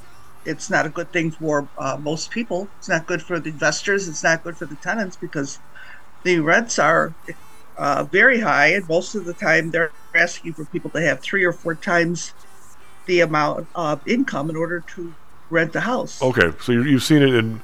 it's 0.46 0.70
not 0.70 0.86
a 0.86 0.90
good 0.90 1.12
thing 1.12 1.32
for 1.32 1.68
uh, 1.78 1.98
most 2.00 2.32
people. 2.32 2.68
It's 2.78 2.90
not 2.90 3.06
good 3.06 3.22
for 3.22 3.40
the 3.40 3.50
investors. 3.50 4.08
It's 4.08 4.24
not 4.24 4.44
good 4.44 4.58
for 4.58 4.66
the 4.66 4.76
tenants 4.76 5.16
because 5.16 5.60
the 6.24 6.40
rents 6.40 6.80
are 6.80 7.14
uh, 7.78 8.04
very 8.06 8.40
high, 8.40 8.68
and 8.68 8.88
most 8.90 9.16
of 9.16 9.26
the 9.26 9.34
time 9.34 9.72
they're 9.72 9.92
asking 10.16 10.54
for 10.54 10.66
people 10.66 10.90
to 10.92 11.02
have 11.02 11.20
three 11.20 11.44
or 11.44 11.54
four 11.54 11.76
times 11.76 12.34
the 13.06 13.22
amount 13.22 13.68
of 13.76 14.06
income 14.08 14.50
in 14.50 14.56
order 14.56 14.82
to 14.96 15.14
rent 15.50 15.74
the 15.74 15.82
house. 15.82 16.22
Okay, 16.22 16.52
so 16.62 16.72
you 16.72 16.84
you've 16.84 17.04
seen 17.04 17.22
it 17.22 17.34
in 17.34 17.62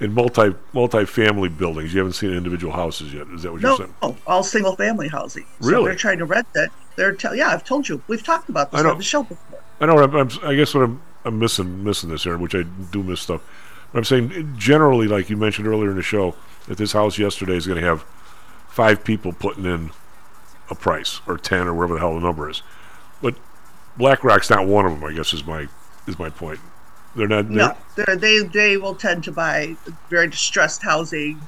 in 0.00 0.12
multi 0.12 0.54
multi-family 0.72 1.48
buildings. 1.48 1.92
You 1.92 2.00
haven't 2.00 2.14
seen 2.14 2.30
individual 2.32 2.72
houses 2.72 3.12
yet. 3.12 3.26
Is 3.28 3.42
that 3.42 3.52
what 3.52 3.60
you're 3.60 3.76
saying? 3.76 3.94
no, 4.02 4.16
all 4.26 4.42
single 4.42 4.76
family 4.76 5.08
housing. 5.08 5.44
So 5.60 5.68
Really? 5.68 5.84
they're 5.86 5.94
trying 5.94 6.18
to 6.18 6.24
rent 6.24 6.48
it. 6.54 6.70
They're 6.96 7.12
tell 7.12 7.34
yeah, 7.34 7.48
I've 7.48 7.64
told 7.64 7.88
you. 7.88 8.02
We've 8.08 8.22
talked 8.22 8.48
about 8.48 8.70
this 8.72 8.82
on 8.84 8.96
the 8.96 9.04
show 9.04 9.22
before. 9.22 9.60
I 9.80 9.86
know. 9.86 9.98
I'm, 9.98 10.14
I'm, 10.14 10.30
I 10.42 10.54
guess 10.54 10.74
what 10.74 10.84
I'm, 10.84 11.02
I'm 11.24 11.38
missing 11.38 11.84
missing 11.84 12.10
this 12.10 12.24
here, 12.24 12.38
which 12.38 12.54
I 12.54 12.62
do 12.62 13.02
miss 13.02 13.20
stuff. 13.20 13.42
But 13.92 13.98
I'm 13.98 14.04
saying 14.04 14.54
generally, 14.56 15.08
like 15.08 15.28
you 15.30 15.36
mentioned 15.36 15.66
earlier 15.66 15.90
in 15.90 15.96
the 15.96 16.02
show, 16.02 16.34
that 16.68 16.78
this 16.78 16.92
house 16.92 17.18
yesterday 17.18 17.56
is 17.56 17.66
going 17.66 17.80
to 17.80 17.86
have 17.86 18.04
five 18.76 19.02
people 19.02 19.32
putting 19.32 19.64
in 19.64 19.90
a 20.68 20.74
price 20.74 21.22
or 21.26 21.38
ten 21.38 21.66
or 21.66 21.72
whatever 21.72 21.94
the 21.94 22.00
hell 22.00 22.14
the 22.14 22.20
number 22.20 22.50
is. 22.50 22.62
But 23.22 23.34
BlackRock's 23.96 24.50
not 24.50 24.66
one 24.66 24.84
of 24.84 24.92
them. 24.92 25.02
I 25.02 25.14
guess 25.14 25.32
is 25.32 25.46
my 25.46 25.66
is 26.06 26.18
my 26.18 26.28
point. 26.28 26.60
They're 27.16 27.26
not. 27.26 27.48
They're, 27.48 27.56
No, 27.56 27.76
they're, 27.96 28.16
they 28.16 28.42
they 28.42 28.76
will 28.76 28.94
tend 28.94 29.24
to 29.24 29.32
buy 29.32 29.76
very 30.10 30.28
distressed 30.28 30.82
housing, 30.82 31.40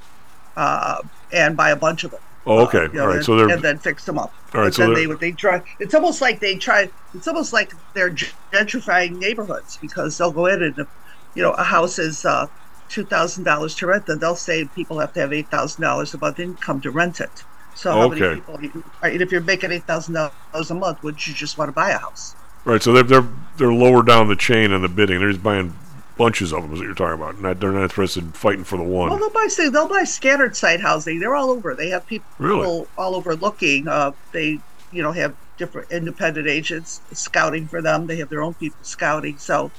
uh, 0.57 1.03
and 1.31 1.55
buy 1.55 1.71
a 1.71 1.77
bunch 1.77 2.03
of 2.05 2.13
them. 2.13 2.21
Oh, 2.47 2.65
okay. 2.65 2.87
Uh, 2.87 2.89
know, 2.89 3.03
All 3.03 3.07
right. 3.09 3.17
and, 3.17 3.25
So 3.27 3.37
they're 3.37 3.51
and 3.51 3.63
then 3.63 3.77
fix 3.77 4.07
them 4.07 4.19
up. 4.19 4.33
All 4.55 4.63
right, 4.63 4.69
But 4.69 4.75
so 4.75 4.95
they 4.95 5.05
they 5.05 5.33
try. 5.33 5.63
It's 5.79 5.93
almost 5.93 6.23
like 6.23 6.41
they 6.41 6.57
try. 6.57 6.89
It's 7.13 7.29
almost 7.29 7.53
like 7.53 7.75
they're 7.93 8.11
gentrifying 8.53 9.19
neighborhoods 9.19 9.77
because 9.77 10.17
they'll 10.17 10.33
go 10.33 10.47
in 10.47 10.63
and, 10.63 10.87
you 11.35 11.43
know, 11.43 11.53
a 11.53 11.65
house 11.65 11.99
is 11.99 12.25
uh, 12.25 12.47
two 12.89 13.05
thousand 13.05 13.45
dollars 13.45 13.75
to 13.77 13.87
rent, 13.87 14.05
then 14.07 14.19
they'll 14.21 14.37
say 14.37 14.69
people 14.75 14.99
have 15.01 15.13
to 15.15 15.21
have 15.21 15.33
eight 15.33 15.51
thousand 15.51 15.83
dollars 15.83 16.15
a 16.15 16.19
month 16.19 16.39
income 16.39 16.81
to 16.83 16.91
rent 16.91 17.21
it. 17.21 17.45
So 17.75 17.95
how 17.95 18.07
Okay. 18.07 18.09
many 18.09 18.25
people? 18.25 18.59
You, 18.63 18.85
right, 19.03 19.21
if 19.21 19.33
you're 19.33 19.43
making 19.43 19.73
eight 19.73 19.87
thousand 19.87 20.15
dollars 20.15 20.71
a 20.71 20.75
month, 20.75 20.99
would 21.03 21.25
you 21.27 21.35
just 21.35 21.57
want 21.59 21.69
to 21.69 21.73
buy 21.73 21.91
a 21.91 21.99
house? 21.99 22.37
right. 22.65 22.83
So 22.83 22.93
they're 22.93 23.03
they're 23.03 23.29
they're 23.57 23.73
lower 23.73 24.03
down 24.03 24.29
the 24.29 24.37
chain 24.37 24.73
in 24.73 24.83
the 24.83 24.89
bidding. 24.89 25.19
They're 25.21 25.31
just 25.31 25.43
buying 25.43 25.79
bunches 26.17 26.53
of 26.53 26.63
them. 26.63 26.73
Is 26.73 26.79
what 26.81 26.87
you're 26.87 26.95
talking 26.95 27.15
about? 27.21 27.41
Not 27.41 27.61
they're 27.61 27.73
not 27.73 27.83
interested 27.85 28.25
in 28.25 28.33
fighting 28.33 28.65
for 28.65 28.77
the 28.77 28.85
one. 28.85 29.11
Well, 29.11 29.19
they'll 29.19 29.31
buy 29.31 29.47
say 29.49 29.69
they'll 29.69 29.89
buy 29.89 30.05
scattered 30.05 30.57
site 30.57 30.81
housing. 30.81 31.21
They're 31.21 31.37
all 31.37 31.51
over. 31.51 31.75
They 31.75 31.89
have 31.91 32.07
people 32.07 32.27
Really? 32.39 32.87
all 32.97 33.15
over 33.17 33.37
looking. 33.37 33.89
Uh, 33.89 34.13
they 34.33 34.63
you 34.91 35.03
know 35.03 35.13
have 35.13 35.37
different 35.57 35.91
independent 35.91 36.49
agents 36.49 37.03
scouting 37.13 37.69
for 37.69 37.83
them. 37.83 38.07
They 38.07 38.17
have 38.19 38.29
their 38.29 38.43
own 38.43 38.55
people 38.55 38.85
scouting. 38.85 39.39
So, 39.39 39.73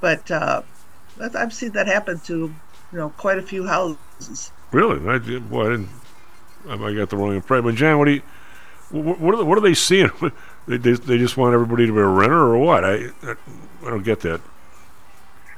but 0.00 0.30
uh, 0.30 0.62
I've- 1.20 1.36
I've 1.36 1.52
seen 1.54 1.72
that 1.72 1.86
happen 1.86 2.18
to 2.20 2.34
you 2.92 2.98
know 2.98 3.10
quite 3.10 3.38
a 3.38 3.42
few 3.42 3.66
houses. 3.66 4.50
Really? 4.72 5.06
I 5.08 5.18
did. 5.18 5.48
Boy, 5.50 5.66
I 5.66 5.70
didn't. 5.70 5.88
I 6.68 6.74
I 6.74 6.94
got 6.94 7.10
the 7.10 7.16
wrong 7.16 7.34
impression. 7.34 7.64
But 7.64 7.74
Jan, 7.74 7.98
what 7.98 8.06
do 8.06 8.12
you? 8.12 8.22
What, 8.90 9.18
what 9.20 9.34
are 9.34 9.38
they, 9.38 9.42
what 9.44 9.58
are 9.58 9.62
they 9.62 9.74
seeing? 9.74 10.10
they, 10.68 10.76
they 10.76 10.92
they 10.92 11.18
just 11.18 11.36
want 11.36 11.54
everybody 11.54 11.86
to 11.86 11.92
be 11.92 11.98
a 11.98 12.04
renter 12.06 12.38
or 12.38 12.58
what? 12.58 12.84
I 12.84 12.94
I, 13.22 13.34
I 13.84 13.90
don't 13.90 14.04
get 14.04 14.20
that. 14.20 14.40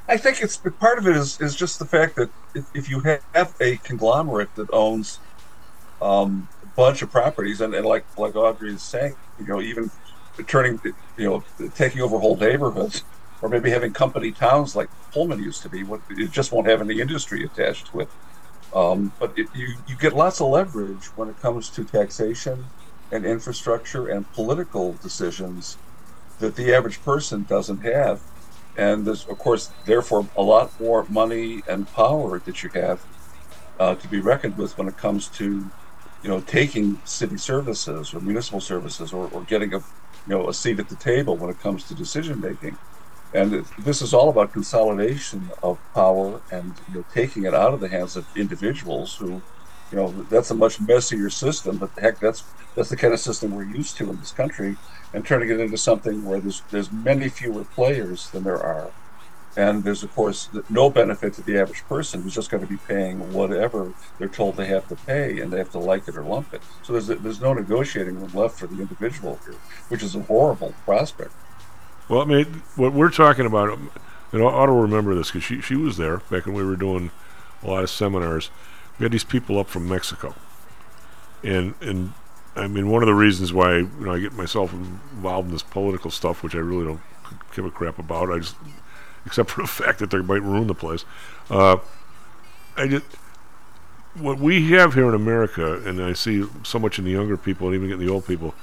I 0.07 0.17
think 0.17 0.41
it's 0.41 0.57
part 0.57 0.97
of 0.97 1.07
it 1.07 1.15
is, 1.15 1.39
is 1.39 1.55
just 1.55 1.77
the 1.77 1.85
fact 1.85 2.15
that 2.15 2.31
if, 2.55 2.65
if 2.73 2.89
you 2.89 2.99
have 3.01 3.53
a 3.61 3.77
conglomerate 3.77 4.53
that 4.55 4.67
owns 4.73 5.19
um, 6.01 6.47
a 6.63 6.65
bunch 6.75 7.03
of 7.03 7.11
properties, 7.11 7.61
and, 7.61 7.75
and 7.75 7.85
like 7.85 8.05
like 8.17 8.35
Audrey 8.35 8.73
is 8.73 8.81
saying, 8.81 9.15
you 9.39 9.45
know, 9.45 9.61
even 9.61 9.91
turning, 10.47 10.79
you 11.15 11.25
know, 11.29 11.43
taking 11.75 12.01
over 12.01 12.17
whole 12.17 12.35
neighborhoods, 12.37 13.03
or 13.41 13.49
maybe 13.49 13.69
having 13.69 13.93
company 13.93 14.31
towns 14.31 14.75
like 14.75 14.89
Pullman 15.11 15.41
used 15.41 15.61
to 15.63 15.69
be, 15.69 15.83
what 15.83 16.01
it 16.09 16.31
just 16.31 16.51
won't 16.51 16.67
have 16.67 16.81
any 16.81 16.99
industry 16.99 17.43
attached 17.43 17.87
to 17.87 18.01
it. 18.01 18.09
Um, 18.73 19.11
but 19.19 19.37
it, 19.37 19.47
you 19.55 19.75
you 19.87 19.95
get 19.95 20.13
lots 20.13 20.41
of 20.41 20.47
leverage 20.47 21.05
when 21.15 21.29
it 21.29 21.39
comes 21.41 21.69
to 21.71 21.83
taxation 21.83 22.65
and 23.11 23.25
infrastructure 23.25 24.07
and 24.07 24.31
political 24.33 24.93
decisions 24.93 25.77
that 26.39 26.55
the 26.55 26.73
average 26.73 27.01
person 27.03 27.43
doesn't 27.43 27.79
have 27.79 28.21
and 28.77 29.05
there's 29.05 29.25
of 29.27 29.37
course 29.37 29.71
therefore 29.85 30.25
a 30.37 30.41
lot 30.41 30.79
more 30.79 31.05
money 31.09 31.61
and 31.67 31.91
power 31.93 32.39
that 32.39 32.63
you 32.63 32.69
have 32.69 33.05
uh, 33.79 33.95
to 33.95 34.07
be 34.07 34.19
reckoned 34.19 34.57
with 34.57 34.77
when 34.77 34.87
it 34.87 34.97
comes 34.97 35.27
to 35.27 35.69
you 36.23 36.29
know 36.29 36.39
taking 36.41 36.99
city 37.03 37.37
services 37.37 38.13
or 38.13 38.19
municipal 38.21 38.61
services 38.61 39.11
or, 39.11 39.27
or 39.33 39.41
getting 39.43 39.73
a 39.73 39.77
you 39.77 39.83
know 40.27 40.47
a 40.49 40.53
seat 40.53 40.79
at 40.79 40.89
the 40.89 40.95
table 40.95 41.35
when 41.35 41.49
it 41.49 41.59
comes 41.59 41.83
to 41.83 41.93
decision 41.93 42.39
making 42.39 42.77
and 43.33 43.65
this 43.77 44.01
is 44.01 44.13
all 44.13 44.29
about 44.29 44.51
consolidation 44.51 45.51
of 45.61 45.77
power 45.93 46.41
and 46.51 46.73
you 46.87 46.95
know 46.95 47.05
taking 47.13 47.43
it 47.45 47.53
out 47.53 47.73
of 47.73 47.79
the 47.79 47.87
hands 47.87 48.15
of 48.15 48.25
individuals 48.35 49.15
who 49.15 49.41
you 49.91 49.97
know 49.97 50.09
that's 50.29 50.51
a 50.51 50.55
much 50.55 50.79
messier 50.79 51.29
system 51.29 51.77
but 51.77 51.89
heck 51.99 52.19
that's 52.19 52.43
that's 52.75 52.89
the 52.89 52.97
kind 52.97 53.13
of 53.13 53.19
system 53.19 53.53
we're 53.53 53.63
used 53.63 53.97
to 53.97 54.09
in 54.09 54.19
this 54.19 54.31
country 54.31 54.77
and 55.13 55.25
turning 55.25 55.49
it 55.49 55.59
into 55.59 55.77
something 55.77 56.23
where 56.25 56.39
there's 56.39 56.61
there's 56.71 56.91
many 56.91 57.29
fewer 57.29 57.63
players 57.63 58.29
than 58.29 58.43
there 58.43 58.61
are. 58.61 58.91
And 59.57 59.83
there's 59.83 60.03
of 60.03 60.13
course 60.13 60.49
no 60.69 60.89
benefit 60.89 61.33
to 61.33 61.41
the 61.41 61.57
average 61.57 61.83
person 61.87 62.21
who's 62.21 62.35
just 62.35 62.51
going 62.51 62.61
to 62.61 62.69
be 62.69 62.77
paying 62.77 63.33
whatever 63.33 63.93
they're 64.17 64.27
told 64.27 64.55
they 64.55 64.67
have 64.67 64.87
to 64.89 64.95
pay 64.95 65.39
and 65.39 65.51
they 65.51 65.57
have 65.57 65.71
to 65.71 65.79
like 65.79 66.07
it 66.07 66.15
or 66.15 66.23
lump 66.23 66.53
it. 66.53 66.61
So 66.83 66.93
there's 66.93 67.07
there's 67.07 67.41
no 67.41 67.53
negotiating 67.53 68.19
room 68.19 68.31
left 68.33 68.59
for 68.59 68.67
the 68.67 68.81
individual 68.81 69.39
here 69.43 69.55
which 69.89 70.03
is 70.03 70.15
a 70.15 70.21
horrible 70.21 70.73
prospect 70.85 71.33
Well, 72.09 72.21
I 72.21 72.25
mean, 72.25 72.63
what 72.75 72.91
we're 72.91 73.11
talking 73.11 73.45
about, 73.45 73.77
and 74.31 74.41
I 74.41 74.45
ought 74.45 74.65
to 74.65 74.71
remember 74.71 75.13
this 75.13 75.27
because 75.27 75.43
she 75.43 75.61
she 75.61 75.75
was 75.75 75.97
there 75.97 76.17
back 76.17 76.47
when 76.47 76.55
we 76.55 76.63
were 76.63 76.75
doing 76.75 77.11
a 77.63 77.67
lot 77.67 77.83
of 77.83 77.89
seminars. 77.91 78.49
We 78.97 79.03
had 79.03 79.11
these 79.11 79.23
people 79.23 79.59
up 79.59 79.67
from 79.67 79.87
Mexico, 79.87 80.33
and 81.43 81.75
and 81.81 82.13
I 82.55 82.67
mean, 82.67 82.89
one 82.89 83.03
of 83.03 83.07
the 83.07 83.13
reasons 83.13 83.53
why 83.53 83.77
you 83.77 83.91
know 83.99 84.13
I 84.13 84.19
get 84.19 84.33
myself 84.33 84.73
involved 84.73 85.49
in 85.49 85.53
this 85.53 85.61
political 85.61 86.09
stuff, 86.09 86.41
which 86.41 86.55
I 86.55 86.59
really 86.59 86.85
don't 86.85 87.01
give 87.55 87.65
a 87.65 87.71
crap 87.71 87.99
about, 87.99 88.31
I 88.31 88.39
just 88.39 88.55
except 89.27 89.51
for 89.51 89.61
the 89.61 89.67
fact 89.83 89.99
that 89.99 90.09
they 90.09 90.17
might 90.17 90.41
ruin 90.41 90.65
the 90.65 90.73
place. 90.73 91.05
Uh, 91.47 91.77
I 92.75 92.87
just 92.87 93.05
what 94.15 94.39
we 94.39 94.71
have 94.71 94.95
here 94.95 95.07
in 95.07 95.13
America, 95.13 95.79
and 95.87 96.01
I 96.01 96.13
see 96.13 96.43
so 96.63 96.79
much 96.79 96.97
in 96.97 97.05
the 97.05 97.11
younger 97.11 97.37
people 97.37 97.67
and 97.67 97.75
even 97.75 97.91
in 97.91 97.99
the 97.99 98.11
old 98.11 98.25
people, 98.25 98.55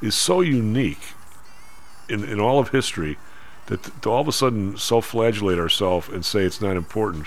is 0.00 0.14
so 0.14 0.40
unique 0.40 1.12
in, 2.08 2.24
in 2.24 2.40
all 2.40 2.58
of 2.58 2.70
history 2.70 3.18
that 3.66 4.02
to 4.02 4.10
all 4.10 4.20
of 4.20 4.28
a 4.28 4.32
sudden 4.32 4.76
self-flagellate 4.76 5.58
ourselves 5.58 6.08
and 6.08 6.24
say 6.24 6.40
it's 6.40 6.60
not 6.60 6.76
important. 6.76 7.26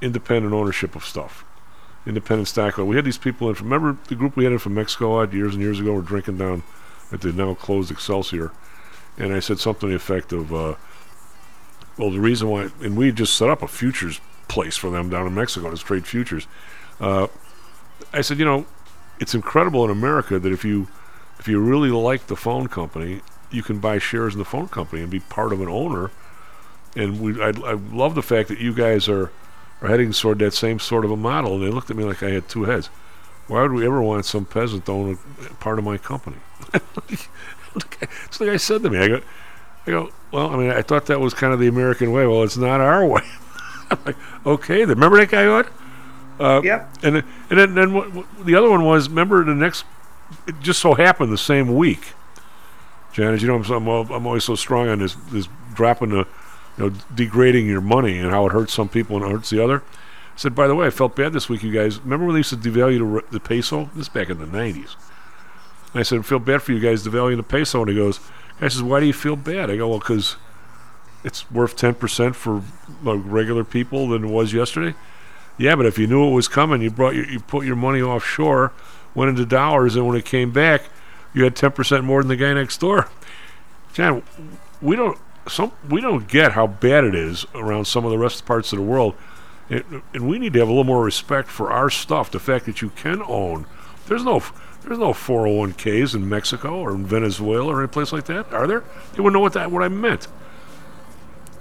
Independent 0.00 0.52
ownership 0.52 0.96
of 0.96 1.04
stuff, 1.04 1.44
independent 2.04 2.48
stock. 2.48 2.76
We 2.76 2.96
had 2.96 3.04
these 3.04 3.18
people 3.18 3.48
in. 3.48 3.54
From, 3.54 3.72
remember 3.72 3.98
the 4.08 4.16
group 4.16 4.36
we 4.36 4.44
had 4.44 4.52
in 4.52 4.58
from 4.58 4.74
Mexico 4.74 5.20
Aud 5.20 5.32
years 5.32 5.54
and 5.54 5.62
years 5.62 5.80
ago? 5.80 5.94
We're 5.94 6.02
drinking 6.02 6.38
down 6.38 6.62
at 7.12 7.20
the 7.20 7.32
now 7.32 7.54
closed 7.54 7.90
Excelsior, 7.90 8.50
and 9.16 9.32
I 9.32 9.40
said 9.40 9.60
something 9.60 9.88
to 9.88 9.92
the 9.92 9.94
effect 9.94 10.32
of, 10.32 10.52
uh, 10.52 10.74
well, 11.96 12.10
the 12.10 12.20
reason 12.20 12.48
why, 12.48 12.70
and 12.82 12.96
we 12.96 13.12
just 13.12 13.36
set 13.36 13.48
up 13.48 13.62
a 13.62 13.68
futures 13.68 14.20
place 14.48 14.76
for 14.76 14.90
them 14.90 15.08
down 15.08 15.26
in 15.26 15.34
Mexico 15.34 15.70
to 15.70 15.76
trade 15.76 16.06
futures. 16.06 16.46
Uh, 17.00 17.28
I 18.12 18.20
said, 18.20 18.38
you 18.38 18.44
know, 18.44 18.66
it's 19.20 19.34
incredible 19.34 19.84
in 19.84 19.90
America 19.90 20.38
that 20.38 20.52
if 20.52 20.64
you 20.64 20.88
if 21.38 21.48
you 21.48 21.60
really 21.60 21.90
like 21.90 22.26
the 22.26 22.36
phone 22.36 22.66
company, 22.66 23.20
you 23.50 23.62
can 23.62 23.78
buy 23.78 23.98
shares 23.98 24.32
in 24.34 24.38
the 24.38 24.44
phone 24.44 24.68
company 24.68 25.02
and 25.02 25.10
be 25.10 25.20
part 25.20 25.52
of 25.52 25.60
an 25.60 25.68
owner. 25.68 26.10
And 26.96 27.20
we, 27.20 27.40
I, 27.42 27.48
I 27.48 27.72
love 27.72 28.14
the 28.14 28.22
fact 28.22 28.48
that 28.48 28.58
you 28.58 28.72
guys 28.74 29.08
are 29.08 29.30
are 29.82 29.88
heading 29.88 30.12
toward 30.12 30.38
that 30.38 30.54
same 30.54 30.78
sort 30.78 31.04
of 31.04 31.10
a 31.10 31.16
model. 31.16 31.54
And 31.54 31.62
they 31.64 31.68
looked 31.70 31.90
at 31.90 31.96
me 31.96 32.04
like 32.04 32.22
I 32.22 32.30
had 32.30 32.48
two 32.48 32.64
heads. 32.64 32.86
Why 33.48 33.62
would 33.62 33.72
we 33.72 33.84
ever 33.84 34.00
want 34.00 34.24
some 34.24 34.44
peasant 34.46 34.86
to 34.86 34.92
own 34.92 35.18
a 35.50 35.54
part 35.54 35.78
of 35.78 35.84
my 35.84 35.98
company? 35.98 36.36
so 38.30 38.44
the 38.44 38.50
guy 38.52 38.56
said 38.56 38.82
to 38.82 38.90
me, 38.90 38.98
I 38.98 39.08
go, 39.08 39.20
I 39.86 39.90
go, 39.90 40.10
well, 40.32 40.48
I 40.50 40.56
mean, 40.56 40.70
I 40.70 40.82
thought 40.82 41.06
that 41.06 41.20
was 41.20 41.34
kind 41.34 41.52
of 41.52 41.58
the 41.60 41.66
American 41.68 42.12
way. 42.12 42.26
Well, 42.26 42.42
it's 42.42 42.56
not 42.56 42.80
our 42.80 43.04
way. 43.06 43.22
Like, 44.06 44.16
okay, 44.46 44.84
remember 44.84 45.18
that 45.18 45.28
guy, 45.28 45.46
what? 45.48 45.68
Uh, 46.40 46.62
yep. 46.64 46.90
And 47.04 47.16
then- 47.16 47.24
and 47.50 47.58
then, 47.58 47.74
then 47.74 47.92
what, 47.92 48.12
what- 48.12 48.44
the 48.46 48.54
other 48.56 48.68
one 48.70 48.82
was 48.84 49.08
remember 49.10 49.44
the 49.44 49.54
next. 49.54 49.84
It 50.48 50.58
just 50.60 50.80
so 50.80 50.94
happened 50.94 51.30
the 51.32 51.38
same 51.38 51.76
week. 51.76 52.14
Janet, 53.14 53.40
you 53.40 53.48
know 53.48 53.56
I'm, 53.56 53.88
I'm, 53.88 54.10
I'm 54.10 54.26
always 54.26 54.44
so 54.44 54.56
strong 54.56 54.88
on 54.88 54.98
this 54.98 55.14
this 55.30 55.48
dropping 55.74 56.10
the, 56.10 56.26
you 56.76 56.90
know, 56.90 56.90
degrading 57.14 57.66
your 57.66 57.80
money 57.80 58.18
and 58.18 58.30
how 58.30 58.46
it 58.46 58.52
hurts 58.52 58.72
some 58.72 58.88
people 58.88 59.16
and 59.16 59.24
it 59.24 59.30
hurts 59.30 59.50
the 59.50 59.62
other. 59.62 59.78
I 59.78 60.36
said, 60.36 60.54
by 60.54 60.66
the 60.66 60.74
way, 60.74 60.88
I 60.88 60.90
felt 60.90 61.14
bad 61.14 61.32
this 61.32 61.48
week, 61.48 61.62
you 61.62 61.72
guys. 61.72 62.00
Remember 62.00 62.26
when 62.26 62.34
they 62.34 62.40
used 62.40 62.50
to 62.50 62.56
devalue 62.56 62.98
the, 62.98 63.30
the 63.30 63.40
peso? 63.40 63.88
This 63.94 64.06
is 64.06 64.08
back 64.08 64.30
in 64.30 64.38
the 64.38 64.46
'90s. 64.46 64.96
And 65.92 66.00
I 66.00 66.02
said, 66.02 66.18
I 66.18 66.22
feel 66.22 66.40
bad 66.40 66.60
for 66.60 66.72
you 66.72 66.80
guys 66.80 67.06
devaluing 67.06 67.36
the 67.36 67.44
peso. 67.44 67.82
And 67.82 67.90
he 67.90 67.96
goes, 67.96 68.18
I 68.60 68.68
says, 68.68 68.82
why 68.82 68.98
do 68.98 69.06
you 69.06 69.12
feel 69.12 69.36
bad? 69.36 69.70
I 69.70 69.76
go, 69.76 69.88
well, 69.88 70.00
because 70.00 70.36
it's 71.22 71.50
worth 71.50 71.76
10% 71.76 72.34
for 72.34 72.62
like, 73.02 73.20
regular 73.24 73.64
people 73.64 74.08
than 74.08 74.24
it 74.24 74.30
was 74.30 74.52
yesterday. 74.52 74.96
Yeah, 75.56 75.76
but 75.76 75.86
if 75.86 75.98
you 75.98 76.06
knew 76.06 76.28
it 76.28 76.34
was 76.34 76.48
coming, 76.48 76.82
you 76.82 76.90
brought 76.90 77.14
your, 77.14 77.28
you 77.28 77.38
put 77.38 77.64
your 77.64 77.76
money 77.76 78.02
offshore, 78.02 78.72
went 79.14 79.30
into 79.30 79.46
dollars, 79.46 79.94
and 79.94 80.06
when 80.06 80.16
it 80.16 80.24
came 80.24 80.50
back, 80.50 80.82
you 81.34 81.44
had 81.44 81.54
10% 81.54 82.04
more 82.04 82.22
than 82.22 82.28
the 82.28 82.36
guy 82.36 82.54
next 82.54 82.78
door. 82.78 83.08
John, 83.92 84.22
we 84.80 84.96
don't 84.96 85.18
some 85.46 85.72
we 85.90 86.00
don't 86.00 86.26
get 86.26 86.52
how 86.52 86.66
bad 86.66 87.04
it 87.04 87.14
is 87.14 87.44
around 87.54 87.84
some 87.86 88.04
of 88.04 88.10
the 88.10 88.18
rest 88.18 88.36
of 88.36 88.42
the 88.42 88.46
parts 88.48 88.72
of 88.72 88.78
the 88.78 88.84
world, 88.84 89.14
and, 89.68 90.02
and 90.14 90.26
we 90.28 90.38
need 90.38 90.54
to 90.54 90.58
have 90.60 90.68
a 90.68 90.70
little 90.70 90.84
more 90.84 91.04
respect 91.04 91.48
for 91.48 91.70
our 91.70 91.90
stuff. 91.90 92.30
The 92.30 92.40
fact 92.40 92.64
that 92.66 92.80
you 92.80 92.90
can 92.90 93.22
own, 93.22 93.66
there's 94.06 94.24
no 94.24 94.42
there's 94.82 94.98
no 94.98 95.12
401ks 95.12 96.14
in 96.14 96.28
Mexico 96.28 96.80
or 96.80 96.92
in 96.92 97.06
Venezuela 97.06 97.72
or 97.72 97.80
any 97.80 97.88
place 97.88 98.12
like 98.12 98.24
that, 98.26 98.52
are 98.52 98.66
there? 98.66 98.84
They 99.12 99.20
wouldn't 99.20 99.34
know 99.34 99.40
what 99.40 99.54
that 99.54 99.70
what 99.70 99.82
I 99.82 99.88
meant. 99.88 100.28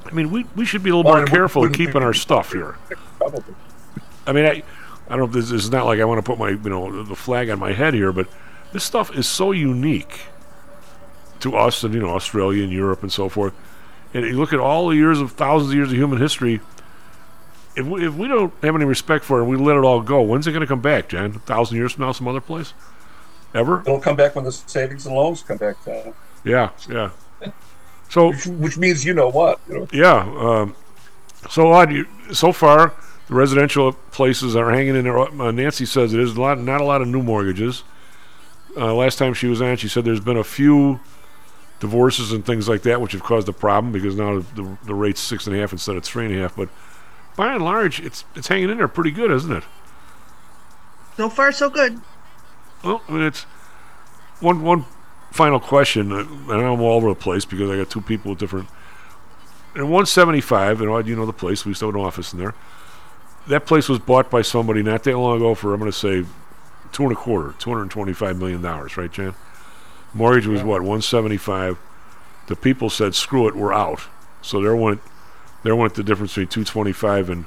I 0.06 0.12
mean, 0.12 0.30
we, 0.30 0.46
we 0.56 0.66
should 0.66 0.84
be 0.84 0.90
a 0.90 0.96
little 0.96 1.10
Well, 1.10 1.22
more 1.22 1.28
careful 1.28 1.64
in 1.64 1.74
keeping 1.74 2.04
our 2.04 2.14
stuff 2.14 2.52
here. 2.52 2.76
Probably. 3.18 3.56
I 4.28 4.34
mean, 4.34 4.46
I, 4.46 4.64
I 5.08 5.10
don't 5.10 5.20
know 5.20 5.26
if 5.26 5.32
this, 5.32 5.50
this 5.50 5.64
is 5.64 5.72
not 5.72 5.86
like 5.86 6.00
I 6.00 6.06
want 6.06 6.20
to 6.20 6.24
put 6.24 6.38
my, 6.38 6.50
you 6.50 6.70
know, 6.70 7.04
the 7.04 7.16
flag 7.16 7.50
on 7.50 7.58
my 7.58 7.74
head 7.74 7.94
here, 7.94 8.12
but 8.12 8.28
this 8.74 8.84
stuff 8.84 9.16
is 9.16 9.28
so 9.28 9.52
unique 9.52 10.22
to 11.40 11.56
us 11.56 11.84
and, 11.84 11.94
you 11.94 12.00
know, 12.00 12.10
Australia 12.10 12.64
and 12.64 12.72
Europe 12.72 13.04
and 13.04 13.12
so 13.12 13.30
forth. 13.30 13.54
And 14.14 14.26
you 14.26 14.34
look 14.34 14.54
at 14.54 14.60
all 14.60 14.90
the 14.90 14.96
years 14.96 15.20
of 15.20 15.32
thousands 15.34 15.72
of 15.72 15.76
years 15.76 15.92
of 15.92 15.98
human 15.98 16.20
history. 16.20 16.60
If 17.76 17.86
we, 17.86 18.06
if 18.06 18.14
we 18.16 18.28
don't 18.28 18.54
have 18.62 18.76
any 18.76 18.86
respect 18.86 19.26
for 19.26 19.40
it 19.40 19.44
and 19.44 19.50
we 19.50 19.58
let 19.58 19.78
it 19.78 19.84
all 19.84 20.02
go, 20.02 20.22
when's 20.22 20.46
it 20.46 20.52
going 20.52 20.62
to 20.62 20.68
come 20.68 20.82
back, 20.82 21.10
Jan? 21.10 21.36
A 21.36 21.40
thousand 21.40 21.78
years 21.78 21.94
from 21.94 22.06
now, 22.06 22.12
some 22.12 22.28
other 22.28 22.42
place? 22.42 22.74
Ever? 23.54 23.82
It'll 23.82 24.00
come 24.00 24.16
back 24.16 24.36
when 24.36 24.46
the 24.46 24.52
savings 24.52 25.06
and 25.06 25.16
loans 25.16 25.44
come 25.44 25.58
back 25.58 25.84
down. 25.86 26.14
Yeah, 26.44 26.70
yeah. 26.90 27.12
So, 28.10 28.30
which, 28.30 28.46
which 28.48 28.78
means 28.78 29.06
you 29.06 29.14
know 29.14 29.30
what? 29.30 29.60
You 29.68 29.80
know, 29.80 29.88
Yeah. 29.92 30.36
Um, 30.38 30.76
so 31.50 31.72
Aud. 31.72 32.06
So 32.32 32.52
far, 32.52 32.94
the 33.28 33.34
residential 33.34 33.94
places 34.12 34.56
are 34.56 34.72
hanging 34.72 34.96
in 34.96 35.04
there. 35.04 35.18
Uh, 35.18 35.52
Nancy 35.52 35.86
says 35.86 36.14
it 36.14 36.20
is 36.20 36.36
a 36.36 36.42
lot, 36.42 36.60
not 36.60 36.82
a 36.82 36.84
lot 36.84 37.02
of 37.02 37.08
new 37.08 37.22
mortgages. 37.22 37.84
Uh, 38.76 38.94
last 38.94 39.18
time 39.18 39.34
she 39.34 39.48
was 39.48 39.62
on, 39.62 39.78
she 39.78 39.88
said 39.88 40.04
there's 40.04 40.20
been 40.20 40.38
a 40.38 40.44
few 40.44 41.00
divorces 41.80 42.32
and 42.32 42.46
things 42.46 42.70
like 42.70 42.82
that, 42.84 43.02
which 43.02 43.12
have 43.12 43.24
caused 43.24 43.48
a 43.50 43.54
problem 43.54 43.92
because 43.92 44.16
now 44.16 44.40
the, 44.40 44.78
the 44.86 44.96
rate's 44.96 45.20
six 45.20 45.46
and 45.46 45.56
a 45.56 45.60
half 45.60 45.72
instead 45.72 45.96
of 45.96 46.04
three 46.04 46.26
and 46.26 46.36
a 46.36 46.40
half. 46.40 46.56
But 46.56 46.70
by 47.36 47.54
and 47.54 47.64
large, 47.64 48.00
it's 48.00 48.26
it's 48.36 48.48
hanging 48.48 48.70
in 48.70 48.78
there 48.78 48.88
pretty 48.88 49.12
good, 49.12 49.32
isn't 49.32 49.52
it? 49.52 49.64
So 51.18 51.30
far, 51.30 51.52
so 51.52 51.70
good. 51.70 52.02
Well, 52.84 53.02
I 53.08 53.12
mean, 53.12 53.24
it's 53.24 53.44
one 54.40 54.64
one 54.64 54.86
final 55.32 55.60
question, 55.60 56.12
and 56.12 56.52
I'm 56.52 56.82
all 56.82 56.98
over 56.98 57.10
the 57.10 57.16
place 57.16 57.46
because 57.46 57.70
I 57.70 57.78
got 57.78 57.90
two 57.90 58.02
people 58.02 58.32
with 58.32 58.40
different. 58.40 58.70
In 59.76 59.82
175, 59.84 60.82
and 60.82 61.08
you 61.08 61.16
know 61.16 61.26
the 61.26 61.34
place. 61.34 61.66
We 61.66 61.72
used 61.72 61.80
to 61.80 61.88
have 61.88 61.96
an 61.96 62.02
office 62.02 62.32
in 62.32 62.40
there. 62.40 62.54
That 63.48 63.66
place 63.66 63.90
was 63.90 64.00
bought 64.00 64.30
by 64.30 64.44
somebody 64.44 64.84
not 64.84 65.04
that 65.04 65.18
long 65.18 65.38
ago 65.38 65.56
for 65.56 65.74
I'm 65.74 65.80
going 65.80 65.92
to 65.92 65.98
say 65.98 66.26
two 66.94 67.04
and 67.04 67.12
a 67.12 67.16
quarter, 67.16 67.54
225 67.60 68.38
million 68.38 68.62
dollars, 68.62 68.98
right, 68.98 69.12
Jan? 69.12 69.34
Mortgage 70.14 70.48
was 70.48 70.62
what 70.62 70.82
175. 70.82 71.78
The 72.48 72.56
people 72.56 72.90
said, 72.90 73.16
"Screw 73.16 73.48
it, 73.48 73.56
we're 73.56 73.74
out." 73.74 74.02
So 74.42 74.62
there 74.62 74.76
went 74.76 75.02
there 75.64 75.76
went 75.76 75.96
the 75.96 76.04
difference 76.04 76.32
between 76.32 76.48
225 76.48 77.30
and 77.30 77.46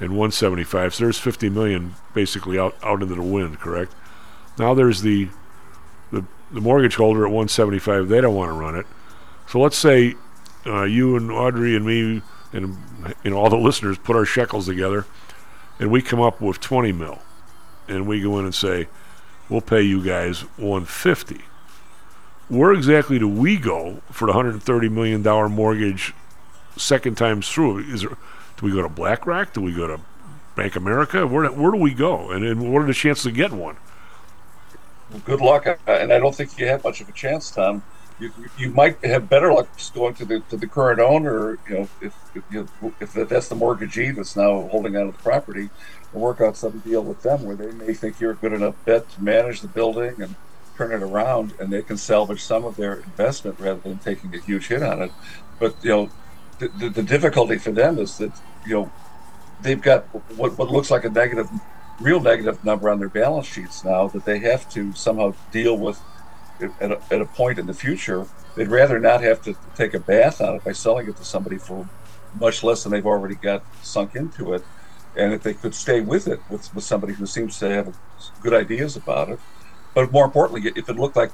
and 0.00 0.12
175. 0.12 0.94
So 0.94 1.04
there's 1.04 1.18
50 1.18 1.50
million 1.50 1.94
basically 2.14 2.58
out 2.58 2.74
out 2.82 3.02
into 3.02 3.14
the 3.14 3.22
wind, 3.22 3.60
correct? 3.60 3.94
Now 4.58 4.74
there's 4.74 5.02
the 5.02 5.28
the 6.10 6.24
the 6.50 6.60
mortgage 6.60 6.96
holder 6.96 7.24
at 7.24 7.30
175. 7.30 8.08
They 8.08 8.20
don't 8.20 8.34
want 8.34 8.50
to 8.50 8.54
run 8.54 8.76
it. 8.76 8.86
So 9.46 9.60
let's 9.60 9.76
say 9.76 10.14
uh, 10.66 10.84
you 10.84 11.16
and 11.16 11.30
Audrey 11.30 11.76
and 11.76 11.84
me 11.84 12.22
and 12.52 12.76
you 13.24 13.30
know 13.30 13.36
all 13.36 13.50
the 13.50 13.56
listeners 13.56 13.98
put 13.98 14.16
our 14.16 14.24
shekels 14.24 14.66
together, 14.66 15.06
and 15.78 15.90
we 15.90 16.02
come 16.02 16.20
up 16.20 16.40
with 16.40 16.60
20 16.60 16.92
mil, 16.92 17.20
and 17.90 18.06
we 18.06 18.20
go 18.20 18.38
in 18.38 18.44
and 18.44 18.54
say, 18.54 18.88
we'll 19.48 19.60
pay 19.60 19.82
you 19.82 20.02
guys 20.02 20.42
150. 20.56 21.40
Where 22.48 22.72
exactly 22.72 23.18
do 23.18 23.28
we 23.28 23.56
go 23.56 24.02
for 24.10 24.26
the 24.26 24.32
130 24.32 24.88
million 24.88 25.22
dollar 25.22 25.48
mortgage 25.48 26.14
second 26.76 27.16
time 27.16 27.42
through? 27.42 27.78
Is 27.78 28.02
there, 28.02 28.16
do 28.56 28.66
we 28.66 28.72
go 28.72 28.82
to 28.82 28.88
BlackRock? 28.88 29.52
Do 29.52 29.60
we 29.60 29.72
go 29.72 29.86
to 29.86 30.00
Bank 30.56 30.76
America? 30.76 31.26
Where 31.26 31.46
where 31.50 31.70
do 31.70 31.78
we 31.78 31.94
go? 31.94 32.30
And, 32.30 32.44
and 32.44 32.72
what 32.72 32.82
are 32.82 32.86
the 32.86 32.94
chances 32.94 33.26
of 33.26 33.34
getting 33.34 33.58
one? 33.58 33.76
good 35.24 35.40
luck, 35.40 35.66
and 35.86 36.12
I 36.12 36.18
don't 36.18 36.34
think 36.34 36.56
you 36.58 36.66
have 36.68 36.84
much 36.84 37.00
of 37.00 37.08
a 37.08 37.12
chance, 37.12 37.50
Tom. 37.50 37.82
You, 38.20 38.30
you 38.58 38.70
might 38.70 39.02
have 39.04 39.30
better 39.30 39.52
luck 39.52 39.74
just 39.76 39.94
going 39.94 40.14
to 40.14 40.26
the 40.26 40.40
to 40.50 40.58
the 40.58 40.66
current 40.66 41.00
owner, 41.00 41.58
you 41.68 41.74
know, 41.74 41.88
if 42.02 42.14
if, 42.34 42.44
you 42.50 42.68
if 43.00 43.14
that's 43.14 43.48
the 43.48 43.54
mortgagee 43.54 44.10
that's 44.10 44.36
now 44.36 44.68
holding 44.68 44.94
on 44.96 45.06
to 45.06 45.12
the 45.12 45.18
property, 45.18 45.70
and 46.12 46.22
work 46.22 46.40
out 46.40 46.56
some 46.56 46.80
deal 46.80 47.02
with 47.02 47.22
them 47.22 47.44
where 47.44 47.56
they 47.56 47.72
may 47.72 47.94
think 47.94 48.20
you're 48.20 48.32
a 48.32 48.36
good 48.36 48.52
enough 48.52 48.74
bet 48.84 49.08
to 49.12 49.22
manage 49.22 49.62
the 49.62 49.68
building 49.68 50.20
and 50.20 50.34
turn 50.76 50.92
it 50.92 51.02
around, 51.02 51.54
and 51.58 51.72
they 51.72 51.82
can 51.82 51.96
salvage 51.96 52.42
some 52.42 52.64
of 52.64 52.76
their 52.76 52.94
investment 53.00 53.58
rather 53.58 53.80
than 53.80 53.98
taking 53.98 54.34
a 54.34 54.38
huge 54.38 54.68
hit 54.68 54.82
on 54.82 55.02
it. 55.02 55.12
But 55.58 55.76
you 55.82 55.90
know, 55.90 56.10
the, 56.58 56.68
the, 56.68 56.88
the 56.90 57.02
difficulty 57.02 57.58
for 57.58 57.70
them 57.70 57.98
is 57.98 58.18
that 58.18 58.32
you 58.66 58.74
know 58.74 58.92
they've 59.62 59.80
got 59.80 60.04
what, 60.36 60.58
what 60.58 60.70
looks 60.70 60.90
like 60.90 61.04
a 61.04 61.10
negative, 61.10 61.48
real 62.00 62.20
negative 62.20 62.64
number 62.64 62.90
on 62.90 62.98
their 62.98 63.08
balance 63.08 63.46
sheets 63.46 63.84
now 63.84 64.08
that 64.08 64.24
they 64.24 64.38
have 64.40 64.68
to 64.70 64.92
somehow 64.92 65.34
deal 65.50 65.76
with 65.76 66.00
at 66.62 66.92
a, 66.92 67.00
at 67.10 67.20
a 67.20 67.26
point 67.26 67.58
in 67.58 67.66
the 67.66 67.74
future. 67.74 68.26
They'd 68.56 68.68
rather 68.68 68.98
not 68.98 69.22
have 69.22 69.42
to 69.42 69.56
take 69.76 69.94
a 69.94 70.00
bath 70.00 70.40
on 70.40 70.56
it 70.56 70.64
by 70.64 70.72
selling 70.72 71.08
it 71.08 71.16
to 71.16 71.24
somebody 71.24 71.58
for 71.58 71.88
much 72.38 72.62
less 72.62 72.82
than 72.82 72.92
they've 72.92 73.06
already 73.06 73.34
got 73.34 73.62
sunk 73.82 74.14
into 74.14 74.54
it. 74.54 74.64
And 75.16 75.32
if 75.32 75.42
they 75.42 75.54
could 75.54 75.74
stay 75.74 76.00
with 76.00 76.28
it 76.28 76.40
with, 76.48 76.72
with 76.74 76.84
somebody 76.84 77.12
who 77.12 77.26
seems 77.26 77.58
to 77.58 77.68
have 77.70 77.96
good 78.42 78.54
ideas 78.54 78.96
about 78.96 79.28
it, 79.28 79.40
but 79.94 80.12
more 80.12 80.24
importantly, 80.24 80.72
if 80.76 80.88
it 80.88 80.96
looked 80.96 81.16
like 81.16 81.32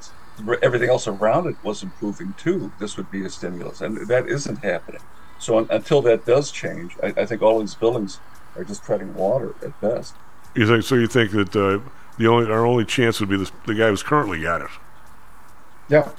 everything 0.63 0.89
else 0.89 1.07
around 1.07 1.47
it 1.47 1.57
was 1.63 1.83
improving 1.83 2.35
too, 2.39 2.73
this 2.79 2.97
would 2.97 3.11
be 3.11 3.25
a 3.25 3.31
stimulus, 3.31 3.81
and 3.81 4.07
that 4.09 4.27
isn't 4.29 4.57
happening. 4.65 5.01
So 5.39 5.59
un- 5.59 5.67
until 5.71 6.01
that 6.03 6.25
does 6.25 6.51
change, 6.51 6.97
I, 7.03 7.09
I 7.09 7.27
think 7.27 7.43
all 7.43 7.61
these 7.61 7.75
buildings 7.75 8.21
are 8.57 8.65
just 8.65 8.83
treading 8.85 9.15
water 9.15 9.55
at 9.63 9.79
best. 9.81 10.15
You 10.55 10.67
think 10.67 10.85
so? 10.85 10.95
You 10.95 11.07
think 11.07 11.33
that 11.33 11.55
uh, 11.55 11.81
the 12.19 12.27
only 12.27 12.51
our 12.51 12.65
only 12.65 12.87
chance 12.87 13.21
would 13.21 13.29
be 13.29 13.37
this, 13.37 13.53
the 13.67 13.75
guy 13.75 13.89
who's 13.89 14.03
currently 14.03 14.41
got 14.41 14.63
it? 14.63 14.71
Yeah. 15.89 16.11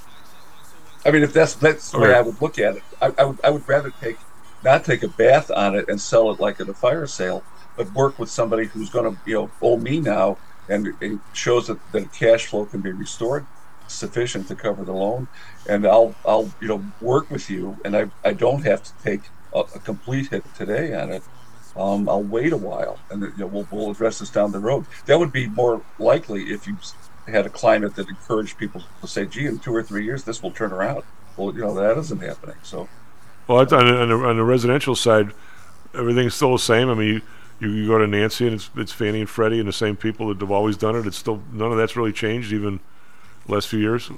I 1.06 1.12
mean, 1.12 1.24
if 1.24 1.34
that's 1.34 1.56
that's 1.56 1.92
the 1.92 2.00
way. 2.00 2.14
I 2.14 2.22
would 2.22 2.42
look 2.42 2.60
at 2.60 2.78
it, 2.78 2.84
I, 3.02 3.14
I 3.18 3.24
would 3.26 3.40
I 3.44 3.50
would 3.50 3.68
rather 3.68 3.92
take 3.92 4.18
not 4.64 4.84
take 4.84 5.04
a 5.04 5.08
bath 5.08 5.50
on 5.52 5.76
it 5.76 5.86
and 5.88 6.02
sell 6.02 6.32
it 6.32 6.40
like 6.40 6.60
at 6.60 6.70
a 6.70 6.74
fire 6.74 7.08
sale, 7.08 7.46
but 7.76 7.92
work 7.94 8.20
with 8.20 8.30
somebody 8.30 8.66
who's 8.66 8.90
going 8.90 9.16
to 9.16 9.22
you 9.26 9.34
know 9.36 9.52
owe 9.62 9.78
me 9.78 10.02
now 10.02 10.40
and 10.68 10.94
it 11.00 11.22
shows 11.32 11.68
that 11.68 11.80
the 11.92 12.06
cash 12.08 12.48
flow 12.48 12.66
can 12.66 12.82
be 12.82 12.92
restored 12.92 13.48
sufficient 13.88 14.48
to 14.50 14.56
cover 14.56 14.84
the 14.84 14.94
loan, 14.94 15.28
and 15.66 15.86
I'll 15.88 16.18
I'll 16.26 16.54
you 16.60 16.68
know 16.68 16.86
work 17.00 17.30
with 17.30 17.50
you, 17.50 17.80
and 17.86 17.96
I 17.96 18.12
I 18.24 18.34
don't 18.34 18.64
have 18.66 18.84
to 18.84 18.92
take 19.04 19.32
a, 19.54 19.60
a 19.60 19.80
complete 19.80 20.30
hit 20.30 20.54
today 20.54 20.94
on 20.94 21.12
it. 21.12 21.24
Um, 21.76 22.10
I'll 22.10 22.24
wait 22.24 22.54
a 22.54 22.58
while, 22.58 23.00
and 23.10 23.22
you 23.22 23.34
know, 23.38 23.48
we'll 23.48 23.68
we'll 23.72 23.92
address 23.92 24.20
this 24.20 24.30
down 24.30 24.52
the 24.52 24.60
road. 24.60 24.88
That 25.06 25.20
would 25.20 25.32
be 25.32 25.48
more 25.48 25.86
likely 25.98 26.52
if 26.52 26.68
you 26.68 26.78
had 27.28 27.46
a 27.46 27.50
climate 27.50 27.96
that 27.96 28.08
encouraged 28.10 28.58
people 28.58 28.84
to 29.02 29.08
say, 29.08 29.26
"Gee, 29.26 29.46
in 29.46 29.60
two 29.60 29.76
or 29.76 29.84
three 29.84 30.06
years, 30.06 30.24
this 30.24 30.42
will 30.42 30.52
turn 30.52 30.72
around." 30.72 31.04
Well, 31.36 31.54
you 31.54 31.62
know 31.62 31.74
that 31.76 31.98
isn't 31.98 32.22
happening. 32.22 32.56
So 32.64 32.88
Well, 33.48 33.60
I 33.60 33.66
thought 33.66 33.86
on 33.88 34.10
the, 34.10 34.16
on 34.16 34.38
the 34.38 34.44
residential 34.44 34.96
side, 34.96 35.32
everything's 35.94 36.34
still 36.34 36.54
the 36.54 36.60
same. 36.60 36.90
I 36.90 36.96
mean, 36.96 37.08
you, 37.08 37.22
you, 37.60 37.70
you 37.70 37.88
go 37.88 37.98
to 37.98 38.08
Nancy 38.08 38.46
and 38.46 38.56
it's 38.56 38.70
it's 38.76 38.92
Fannie 38.92 39.22
and 39.22 39.30
Freddie 39.30 39.60
and 39.60 39.68
the 39.68 39.74
same 39.74 39.96
people 39.96 40.28
that 40.30 40.40
have 40.40 40.52
always 40.52 40.78
done 40.78 40.96
it. 40.96 41.06
It's 41.06 41.18
still 41.18 41.42
none 41.52 41.72
of 41.72 41.78
that's 41.78 41.96
really 41.96 42.14
changed 42.14 42.52
even 42.54 42.80
the 43.46 43.54
last 43.54 43.68
few 43.68 43.80
years. 43.80 44.10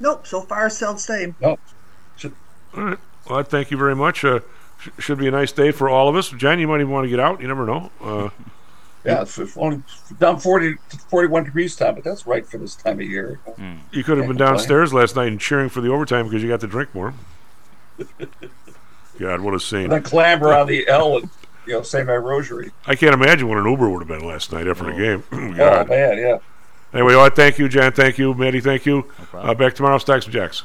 Nope, 0.00 0.26
so 0.26 0.40
far 0.42 0.68
still 0.70 0.94
the 0.94 1.00
same. 1.00 1.36
Nope. 1.40 1.60
All 2.76 2.82
right. 2.82 2.98
Well, 3.28 3.38
I 3.38 3.42
thank 3.42 3.70
you 3.70 3.76
very 3.76 3.94
much. 3.94 4.24
Uh, 4.24 4.40
sh- 4.78 4.88
should 4.98 5.18
be 5.18 5.28
a 5.28 5.30
nice 5.30 5.52
day 5.52 5.70
for 5.70 5.88
all 5.88 6.08
of 6.08 6.16
us. 6.16 6.30
Jan, 6.30 6.58
you 6.58 6.66
might 6.68 6.80
even 6.80 6.90
want 6.90 7.04
to 7.04 7.08
get 7.08 7.20
out. 7.20 7.40
You 7.40 7.48
never 7.48 7.64
know. 7.64 7.90
Uh, 8.00 8.30
yeah, 9.04 9.22
it's, 9.22 9.38
it's 9.38 9.56
only 9.56 9.82
down 10.18 10.38
40 10.40 10.74
to 10.90 10.98
41 10.98 11.44
degrees 11.44 11.76
time, 11.76 11.94
but 11.94 12.04
that's 12.04 12.26
right 12.26 12.46
for 12.46 12.58
this 12.58 12.74
time 12.74 13.00
of 13.00 13.06
year. 13.06 13.40
you 13.92 14.02
could 14.04 14.18
have 14.18 14.26
been 14.26 14.36
downstairs 14.36 14.92
last 14.94 15.16
night 15.16 15.28
and 15.28 15.40
cheering 15.40 15.68
for 15.68 15.80
the 15.80 15.90
overtime 15.90 16.26
because 16.26 16.42
you 16.42 16.48
got 16.48 16.60
to 16.60 16.66
drink 16.66 16.94
more. 16.94 17.14
God, 19.18 19.40
what 19.40 19.54
a 19.54 19.60
scene! 19.60 19.84
And 19.84 19.92
then 19.92 20.02
clamber 20.02 20.52
on 20.52 20.66
the 20.66 20.88
L 20.88 21.18
and 21.18 21.30
you 21.66 21.74
know 21.74 21.82
say 21.82 22.02
my 22.02 22.16
rosary. 22.16 22.72
I 22.86 22.96
can't 22.96 23.14
imagine 23.14 23.48
what 23.48 23.58
an 23.58 23.66
Uber 23.66 23.88
would 23.88 24.00
have 24.00 24.08
been 24.08 24.26
last 24.26 24.52
night 24.52 24.66
after 24.66 24.84
the 24.84 24.92
game. 24.92 25.22
Oh 25.32 25.56
God. 25.56 25.88
man, 25.88 26.18
yeah. 26.18 26.38
Anyway, 26.92 27.14
all 27.14 27.22
right, 27.22 27.34
thank 27.34 27.58
you, 27.58 27.68
Jan. 27.68 27.92
Thank 27.92 28.18
you, 28.18 28.34
Maddie. 28.34 28.60
Thank 28.60 28.86
you. 28.86 29.10
uh, 29.32 29.54
back 29.54 29.74
tomorrow, 29.74 29.98
Stocks 29.98 30.26
and 30.26 30.32
Jocks. 30.32 30.64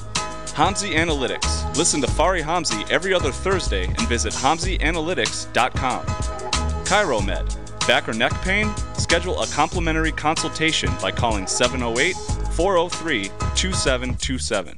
Hamzei 0.53 0.95
Analytics. 0.95 1.75
Listen 1.77 2.01
to 2.01 2.07
Fari 2.07 2.41
Hamzei 2.41 2.89
every 2.89 3.13
other 3.13 3.31
Thursday 3.31 3.85
and 3.85 4.01
visit 4.07 4.33
HamzeiAnalytics.com. 4.33 6.05
ChiroMed. 6.85 7.87
Back 7.87 8.07
or 8.07 8.13
neck 8.13 8.33
pain? 8.41 8.71
Schedule 8.95 9.41
a 9.41 9.47
complimentary 9.47 10.11
consultation 10.11 10.89
by 11.01 11.11
calling 11.11 11.47
708 11.47 12.15
403 12.53 13.23
2727. 13.55 14.77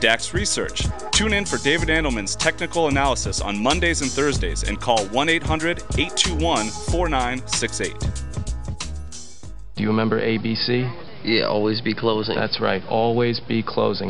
DAX 0.00 0.32
Research. 0.32 0.84
Tune 1.12 1.34
in 1.34 1.44
for 1.44 1.58
David 1.58 1.88
Andelman's 1.88 2.34
technical 2.34 2.88
analysis 2.88 3.42
on 3.42 3.62
Mondays 3.62 4.00
and 4.00 4.10
Thursdays 4.10 4.62
and 4.62 4.80
call 4.80 5.04
1 5.08 5.28
800 5.28 5.82
821 5.98 6.68
4968. 6.68 7.94
Do 9.76 9.82
you 9.82 9.88
remember 9.88 10.20
ABC? 10.20 10.90
Yeah, 11.22 11.44
always 11.44 11.82
be 11.82 11.94
closing. 11.94 12.34
That's 12.34 12.60
right, 12.60 12.82
always 12.86 13.40
be 13.40 13.62
closing. 13.62 14.08